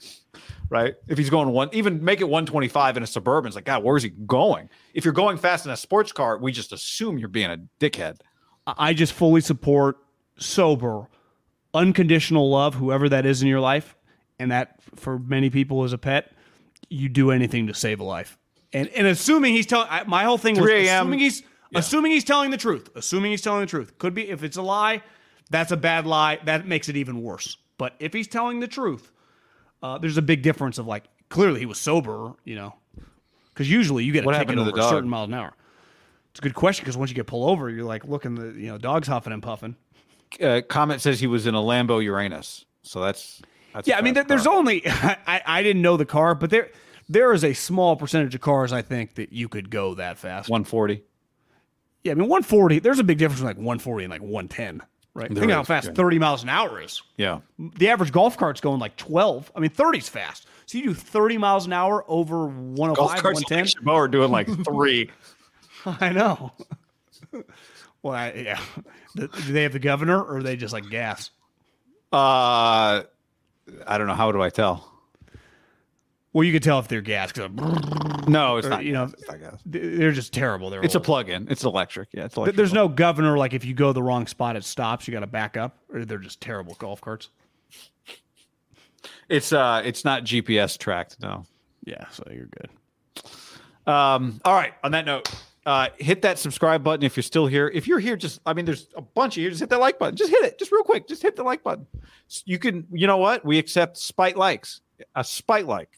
right? 0.68 0.94
If 1.08 1.18
he's 1.18 1.30
going 1.30 1.48
one, 1.50 1.68
even 1.72 2.04
make 2.04 2.20
it 2.20 2.28
one 2.28 2.46
twenty 2.46 2.68
five 2.68 2.96
in 2.96 3.02
a 3.02 3.06
suburban, 3.06 3.48
it's 3.48 3.56
like 3.56 3.64
God, 3.64 3.82
where's 3.82 4.02
he 4.02 4.10
going? 4.10 4.70
If 4.92 5.04
you're 5.04 5.14
going 5.14 5.38
fast 5.38 5.66
in 5.66 5.72
a 5.72 5.76
sports 5.76 6.12
car, 6.12 6.38
we 6.38 6.52
just 6.52 6.72
assume 6.72 7.18
you're 7.18 7.28
being 7.28 7.50
a 7.50 7.58
dickhead. 7.80 8.20
I 8.66 8.94
just 8.94 9.12
fully 9.12 9.40
support 9.40 9.98
sober, 10.38 11.08
unconditional 11.74 12.50
love, 12.50 12.74
whoever 12.74 13.08
that 13.08 13.26
is 13.26 13.42
in 13.42 13.48
your 13.48 13.60
life, 13.60 13.94
and 14.38 14.50
that 14.50 14.80
for 14.96 15.18
many 15.18 15.50
people 15.50 15.84
is 15.84 15.92
a 15.92 15.98
pet. 15.98 16.32
You 16.88 17.08
do 17.08 17.30
anything 17.30 17.66
to 17.66 17.74
save 17.74 18.00
a 18.00 18.04
life, 18.04 18.38
and 18.72 18.88
and 18.88 19.06
assuming 19.06 19.54
he's 19.54 19.66
telling. 19.66 19.88
My 20.06 20.24
whole 20.24 20.38
thing 20.38 20.58
was 20.60 20.70
assuming 20.70 21.18
he's 21.18 21.42
assuming 21.74 22.12
he's 22.12 22.24
telling 22.24 22.50
the 22.50 22.56
truth. 22.56 22.88
Assuming 22.94 23.30
he's 23.30 23.42
telling 23.42 23.60
the 23.60 23.66
truth 23.66 23.98
could 23.98 24.14
be 24.14 24.28
if 24.28 24.42
it's 24.42 24.56
a 24.56 24.62
lie, 24.62 25.02
that's 25.50 25.72
a 25.72 25.76
bad 25.76 26.06
lie. 26.06 26.38
That 26.44 26.66
makes 26.66 26.88
it 26.88 26.96
even 26.96 27.22
worse. 27.22 27.56
But 27.76 27.94
if 27.98 28.12
he's 28.12 28.28
telling 28.28 28.60
the 28.60 28.68
truth, 28.68 29.10
uh, 29.84 29.98
there's 29.98 30.16
a 30.16 30.22
big 30.22 30.40
difference 30.40 30.78
of 30.78 30.86
like 30.86 31.04
clearly 31.28 31.60
he 31.60 31.66
was 31.66 31.78
sober, 31.78 32.32
you 32.44 32.56
know, 32.56 32.74
because 33.52 33.70
usually 33.70 34.02
you 34.02 34.12
get 34.12 34.24
a 34.24 34.26
What 34.26 34.38
ticket 34.38 34.56
over 34.56 34.70
a 34.70 34.82
certain 34.82 35.10
mile 35.10 35.24
an 35.24 35.34
hour. 35.34 35.52
It's 36.30 36.40
a 36.40 36.42
good 36.42 36.54
question 36.54 36.84
because 36.84 36.96
once 36.96 37.10
you 37.10 37.14
get 37.14 37.26
pulled 37.26 37.50
over, 37.50 37.68
you're 37.68 37.84
like 37.84 38.06
looking 38.06 38.34
the 38.34 38.58
you 38.58 38.68
know 38.68 38.78
dog's 38.78 39.06
huffing 39.06 39.34
and 39.34 39.42
puffing. 39.42 39.76
Uh, 40.40 40.62
comment 40.66 41.02
says 41.02 41.20
he 41.20 41.26
was 41.26 41.46
in 41.46 41.54
a 41.54 41.60
Lambo 41.60 42.02
Uranus, 42.02 42.64
so 42.82 43.00
that's, 43.00 43.42
that's 43.74 43.86
Yeah, 43.86 43.98
I 43.98 44.00
mean, 44.00 44.14
there, 44.14 44.24
there's 44.24 44.46
only 44.46 44.82
I, 44.86 45.42
I 45.44 45.62
didn't 45.62 45.82
know 45.82 45.98
the 45.98 46.06
car, 46.06 46.34
but 46.34 46.48
there 46.48 46.70
there 47.10 47.34
is 47.34 47.44
a 47.44 47.52
small 47.52 47.94
percentage 47.94 48.34
of 48.34 48.40
cars 48.40 48.72
I 48.72 48.80
think 48.80 49.16
that 49.16 49.34
you 49.34 49.50
could 49.50 49.68
go 49.68 49.94
that 49.96 50.16
fast. 50.16 50.48
one 50.48 50.64
forty. 50.64 51.02
Yeah, 52.02 52.12
I 52.12 52.14
mean 52.14 52.28
140. 52.28 52.78
There's 52.78 52.98
a 52.98 53.04
big 53.04 53.18
difference 53.18 53.40
between 53.40 53.56
like 53.56 53.66
140 53.66 54.04
and 54.04 54.10
like 54.10 54.20
110, 54.20 54.82
right? 55.14 55.32
There 55.32 55.40
Think 55.40 55.52
how 55.52 55.62
is, 55.62 55.66
fast 55.66 55.86
yeah. 55.88 55.94
30 55.94 56.18
miles 56.18 56.42
an 56.42 56.48
hour 56.48 56.80
is. 56.82 57.02
Yeah, 57.16 57.40
The 57.58 57.88
average 57.88 58.12
golf 58.12 58.36
cart's 58.36 58.60
going 58.60 58.80
like 58.80 58.96
12. 58.96 59.52
I 59.56 59.60
mean, 59.60 59.70
30's 59.70 60.08
fast. 60.08 60.46
So 60.66 60.78
you 60.78 60.84
do 60.84 60.94
30 60.94 61.38
miles 61.38 61.66
an 61.66 61.72
hour 61.72 62.04
over 62.08 62.46
105, 62.46 62.96
golf 62.96 63.10
carts 63.22 63.42
110. 63.50 63.88
are 63.88 64.08
doing 64.08 64.30
like 64.30 64.48
three. 64.64 65.10
I 65.86 66.10
know. 66.10 66.52
well, 68.02 68.14
I, 68.14 68.32
yeah. 68.32 68.60
Do 69.16 69.28
do 69.28 69.52
they 69.52 69.62
have 69.62 69.72
the 69.72 69.78
governor 69.78 70.20
or 70.22 70.38
are 70.38 70.42
they 70.42 70.56
just 70.56 70.72
like 70.72 70.88
gas? 70.90 71.30
uh, 72.12 73.02
I 73.86 73.98
don't 73.98 74.06
know. 74.06 74.14
How 74.14 74.32
do 74.32 74.42
I 74.42 74.50
tell? 74.50 74.90
Well, 76.34 76.44
you 76.44 76.52
can 76.52 76.60
tell 76.60 76.78
if 76.80 76.88
they're 76.88 77.00
gas 77.00 77.32
because 77.32 77.50
No, 78.28 78.56
it's 78.58 78.66
Or, 78.66 78.70
not. 78.70 78.84
you 78.84 78.92
know, 78.92 79.04
it's 79.04 79.26
not 79.28 79.40
gas. 79.40 79.60
they're 79.64 80.12
just 80.12 80.32
terrible. 80.34 80.68
They're 80.68 80.82
It's 80.84 80.96
a 80.96 81.00
plug-in. 81.00 81.46
It's 81.48 81.62
electric. 81.64 82.08
Yeah, 82.12 82.24
it's 82.24 82.36
electric. 82.36 82.56
There's 82.56 82.72
no 82.72 82.88
governor. 82.88 83.38
Like 83.38 83.54
if 83.54 83.64
you 83.64 83.72
go 83.72 83.92
the 83.92 84.02
wrong 84.02 84.26
spot, 84.26 84.56
it 84.56 84.64
stops. 84.64 85.06
You 85.08 85.12
got 85.12 85.20
to 85.20 85.26
back 85.28 85.56
up, 85.56 85.78
or 85.92 86.04
they're 86.04 86.18
just 86.18 86.40
terrible 86.40 86.74
golf 86.78 87.00
carts. 87.00 87.30
It's 89.28 89.52
uh, 89.52 89.82
it's 89.84 90.04
not 90.04 90.24
GPS 90.24 90.76
tracked. 90.78 91.16
No. 91.22 91.44
Yeah, 91.84 92.08
so 92.10 92.24
you're 92.30 92.46
good. 92.46 92.70
Um, 93.86 94.40
all 94.44 94.54
right. 94.54 94.72
On 94.82 94.92
that 94.92 95.04
note, 95.04 95.28
uh, 95.66 95.88
hit 95.98 96.22
that 96.22 96.38
subscribe 96.38 96.82
button 96.82 97.04
if 97.04 97.16
you're 97.16 97.22
still 97.22 97.46
here. 97.46 97.68
If 97.68 97.86
you're 97.86 97.98
here, 97.98 98.16
just 98.16 98.40
I 98.46 98.54
mean, 98.54 98.64
there's 98.64 98.88
a 98.96 99.02
bunch 99.02 99.36
of 99.36 99.42
you. 99.42 99.50
Just 99.50 99.60
hit 99.60 99.68
that 99.70 99.80
like 99.80 99.98
button. 99.98 100.16
Just 100.16 100.30
hit 100.30 100.42
it. 100.44 100.58
Just 100.58 100.72
real 100.72 100.82
quick. 100.84 101.06
Just 101.06 101.22
hit 101.22 101.36
the 101.36 101.42
like 101.44 101.62
button. 101.62 101.86
You 102.44 102.58
can. 102.58 102.86
You 102.92 103.06
know 103.06 103.18
what? 103.18 103.44
We 103.44 103.58
accept 103.58 103.98
spite 103.98 104.36
likes. 104.36 104.80
A 105.14 105.22
spite 105.24 105.66
like, 105.66 105.90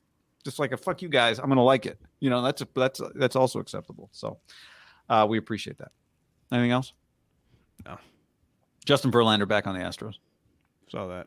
just 0.46 0.60
like 0.60 0.70
a 0.70 0.76
fuck 0.76 1.02
you 1.02 1.08
guys. 1.08 1.40
I'm 1.40 1.48
gonna 1.48 1.64
like 1.64 1.86
it. 1.86 2.00
You 2.20 2.30
know, 2.30 2.40
that's 2.40 2.62
a, 2.62 2.68
that's 2.74 3.00
that's 3.16 3.34
also 3.34 3.58
acceptable. 3.58 4.08
So, 4.12 4.38
uh, 5.10 5.26
we 5.28 5.38
appreciate 5.38 5.78
that. 5.78 5.90
Anything 6.52 6.70
else? 6.70 6.92
No. 7.84 7.98
Justin 8.84 9.10
Verlander 9.10 9.48
back 9.48 9.66
on 9.66 9.74
the 9.76 9.84
Astros. 9.84 10.14
Saw 10.88 11.08
that. 11.08 11.26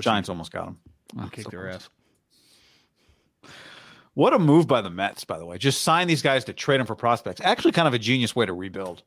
Giants 0.00 0.28
almost 0.28 0.52
got 0.52 0.68
him. 0.68 0.78
Oh, 1.18 1.28
kicked 1.32 1.50
so 1.50 1.50
their 1.50 1.68
ass. 1.68 1.90
What 4.14 4.32
a 4.32 4.38
move 4.38 4.68
by 4.68 4.80
the 4.82 4.90
Mets, 4.90 5.24
by 5.24 5.38
the 5.38 5.46
way. 5.46 5.58
Just 5.58 5.82
sign 5.82 6.06
these 6.06 6.22
guys 6.22 6.44
to 6.44 6.52
trade 6.52 6.78
them 6.78 6.86
for 6.86 6.94
prospects. 6.94 7.40
Actually, 7.42 7.72
kind 7.72 7.88
of 7.88 7.94
a 7.94 7.98
genius 7.98 8.36
way 8.36 8.46
to 8.46 8.52
rebuild. 8.52 9.02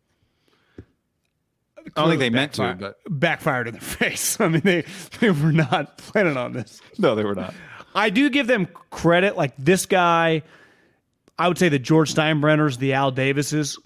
I 1.78 2.02
don't 2.02 2.10
think 2.10 2.20
they 2.20 2.30
meant 2.30 2.54
to, 2.54 2.76
but 2.80 2.98
backfired 3.10 3.68
in 3.68 3.74
their 3.74 3.82
face. 4.10 4.40
I 4.40 4.50
mean, 4.50 4.62
they 4.62 4.84
they 5.20 5.32
were 5.32 5.54
not 5.54 5.98
planning 5.98 6.36
on 6.38 6.52
this. 6.52 6.82
no, 6.98 7.16
they 7.16 7.24
were 7.24 7.36
not. 7.36 7.54
I 7.96 8.10
do 8.10 8.30
give 8.30 8.48
them 8.48 8.68
credit. 8.90 9.36
Like 9.38 9.54
this 9.58 9.86
guy, 9.86 10.44
I 11.38 11.48
would 11.48 11.58
say 11.58 11.70
the 11.70 11.80
George 11.80 12.14
Steinbrenners, 12.14 12.78
the 12.78 12.94
Al 12.94 13.12
Davises, 13.12 13.78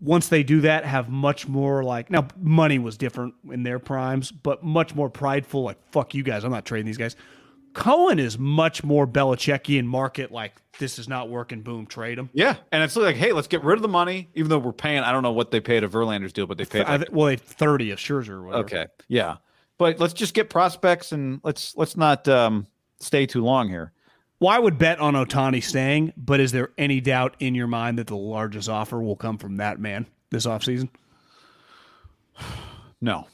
once 0.00 0.28
they 0.28 0.42
do 0.42 0.60
that, 0.62 0.84
have 0.84 1.08
much 1.08 1.48
more 1.48 1.82
like 1.82 2.10
now 2.10 2.26
money 2.40 2.78
was 2.78 2.96
different 2.96 3.34
in 3.50 3.62
their 3.62 3.78
primes, 3.78 4.30
but 4.30 4.62
much 4.62 4.94
more 4.94 5.08
prideful. 5.08 5.62
Like 5.62 5.78
fuck 5.90 6.14
you 6.14 6.22
guys, 6.22 6.44
I'm 6.44 6.50
not 6.50 6.64
trading 6.64 6.86
these 6.86 6.98
guys. 6.98 7.16
Cohen 7.74 8.20
is 8.20 8.38
much 8.38 8.84
more 8.84 9.06
Belichickian 9.06 9.84
market. 9.84 10.30
Like 10.30 10.54
this 10.78 10.98
is 10.98 11.08
not 11.08 11.28
working. 11.28 11.62
Boom, 11.62 11.86
trade 11.86 12.18
him. 12.18 12.30
Yeah, 12.32 12.56
and 12.70 12.82
it's 12.82 12.96
like, 12.96 13.16
hey, 13.16 13.32
let's 13.32 13.48
get 13.48 13.64
rid 13.64 13.76
of 13.76 13.82
the 13.82 13.88
money, 13.88 14.30
even 14.34 14.48
though 14.48 14.58
we're 14.58 14.72
paying. 14.72 15.00
I 15.00 15.12
don't 15.12 15.22
know 15.22 15.32
what 15.32 15.50
they 15.50 15.60
paid 15.60 15.84
a 15.84 15.88
Verlander's 15.88 16.32
deal, 16.32 16.46
but 16.46 16.58
they 16.58 16.64
paid. 16.64 16.86
Like, 16.86 17.08
well, 17.10 17.26
they 17.26 17.36
thirty 17.36 17.90
of 17.90 17.98
Scherzer. 17.98 18.30
Or 18.30 18.42
whatever. 18.44 18.64
okay, 18.64 18.86
yeah, 19.08 19.36
but 19.78 19.98
let's 19.98 20.14
just 20.14 20.34
get 20.34 20.50
prospects 20.50 21.12
and 21.12 21.40
let's 21.42 21.76
let's 21.76 21.96
not 21.96 22.28
um, 22.28 22.66
stay 23.00 23.26
too 23.26 23.42
long 23.44 23.68
here. 23.68 23.92
Well, 24.40 24.50
I 24.50 24.58
would 24.58 24.78
bet 24.78 24.98
on 24.98 25.14
Ohtani 25.14 25.62
staying, 25.62 26.12
but 26.16 26.40
is 26.40 26.52
there 26.52 26.70
any 26.76 27.00
doubt 27.00 27.36
in 27.38 27.54
your 27.54 27.66
mind 27.68 27.98
that 27.98 28.08
the 28.08 28.16
largest 28.16 28.68
offer 28.68 29.00
will 29.02 29.16
come 29.16 29.38
from 29.38 29.56
that 29.56 29.78
man 29.78 30.06
this 30.30 30.46
offseason? 30.46 30.88
No, 33.00 33.26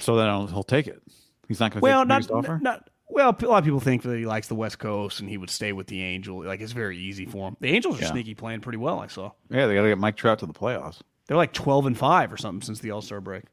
so 0.00 0.16
then 0.16 0.28
I'll, 0.28 0.46
he'll 0.46 0.62
take 0.62 0.86
it. 0.86 1.00
He's 1.48 1.58
not 1.58 1.70
going 1.72 1.80
to 1.80 1.82
Well, 1.84 2.00
take 2.02 2.08
the 2.08 2.14
not, 2.14 2.18
biggest 2.20 2.30
offer. 2.32 2.58
not 2.62 2.90
well. 3.08 3.30
A 3.40 3.46
lot 3.46 3.58
of 3.58 3.64
people 3.64 3.80
think 3.80 4.02
that 4.02 4.18
he 4.18 4.26
likes 4.26 4.48
the 4.48 4.54
West 4.54 4.78
Coast 4.78 5.20
and 5.20 5.28
he 5.28 5.38
would 5.38 5.48
stay 5.48 5.72
with 5.72 5.86
the 5.86 6.02
Angel. 6.02 6.44
Like 6.44 6.60
it's 6.60 6.72
very 6.72 6.98
easy 6.98 7.24
for 7.24 7.48
him. 7.48 7.56
The 7.60 7.68
Angels 7.68 7.98
are 7.98 8.02
Yeah. 8.02 8.10
sneaky 8.10 8.34
playing 8.34 8.60
pretty 8.60 8.76
well. 8.76 8.98
I 9.00 9.06
saw 9.06 9.32
yeah, 9.48 9.66
they 9.66 9.74
got 9.74 9.82
to 9.82 9.88
get 9.88 9.96
Mike 9.98 10.16
Trout 10.16 10.40
to 10.40 10.46
the 10.46 10.52
playoffs. 10.52 11.00
they're 11.26 11.36
like 11.36 11.52
twelve 11.54 11.86
and 11.86 11.96
five 11.96 12.30
or 12.30 12.36
something 12.36 12.60
since 12.60 12.80
the 12.80 12.90
All 12.90 13.00
Star 13.00 13.22
break. 13.22 13.44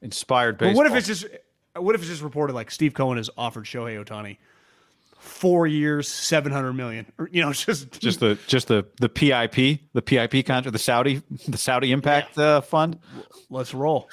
Inspired 0.00 0.56
baseball. 0.56 0.72
But 0.72 0.76
what 0.78 0.86
if 0.86 0.96
it's 0.96 1.06
just 1.08 1.26
what 1.76 1.94
if 1.94 2.00
it's 2.00 2.10
just 2.10 2.22
reported 2.22 2.52
like 2.54 2.70
Steve 2.70 2.94
Cohen 2.94 3.16
has 3.16 3.30
offered 3.36 3.64
Shohei 3.64 4.02
Ohtani 4.02 4.38
four 5.18 5.66
years, 5.66 6.06
seven 6.08 6.52
hundred 6.52 6.74
million, 6.74 7.06
or 7.18 7.28
you 7.32 7.40
know, 7.42 7.52
just 7.54 8.00
just 8.00 8.20
the 8.20 8.38
just 8.46 8.68
the 8.68 8.86
the 9.00 9.08
PIF, 9.08 9.80
the 9.92 10.02
PIF 10.02 10.46
contract, 10.46 10.72
the 10.72 10.78
Saudi 10.78 11.22
the 11.48 11.58
Saudi 11.58 11.92
Impact 11.92 12.38
uh, 12.38 12.60
Fund 12.60 12.98
let's 13.50 13.74
roll. 13.74 14.08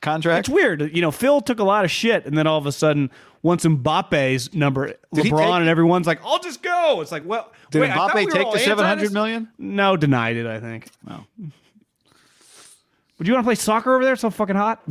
contract. 0.00 0.48
It's 0.48 0.54
weird. 0.54 0.94
You 0.94 1.02
know, 1.02 1.10
Phil 1.10 1.40
took 1.40 1.58
a 1.58 1.64
lot 1.64 1.84
of 1.84 1.90
shit, 1.90 2.24
and 2.26 2.36
then 2.36 2.46
all 2.46 2.58
of 2.58 2.66
a 2.66 2.72
sudden, 2.72 3.10
once 3.42 3.64
Mbappe's 3.64 4.54
number, 4.54 4.88
Did 5.14 5.26
LeBron 5.26 5.38
take- 5.38 5.54
and 5.60 5.68
everyone's 5.68 6.06
like, 6.06 6.20
"I'll 6.24 6.38
just 6.40 6.62
go." 6.62 7.00
It's 7.00 7.12
like, 7.12 7.24
well, 7.24 7.52
Did 7.70 7.82
wait, 7.82 7.90
Mbappe 7.90 8.14
we 8.14 8.26
take 8.26 8.50
the 8.52 8.58
seven 8.58 8.84
hundred 8.84 9.12
million? 9.12 9.48
No, 9.58 9.96
denied 9.96 10.36
it. 10.36 10.46
I 10.46 10.60
think. 10.60 10.88
No. 11.06 11.24
Would 13.18 13.26
you 13.26 13.32
want 13.34 13.44
to 13.44 13.48
play 13.48 13.54
soccer 13.54 13.94
over 13.94 14.04
there? 14.04 14.12
It's 14.12 14.22
so 14.22 14.30
fucking 14.30 14.56
hot. 14.56 14.82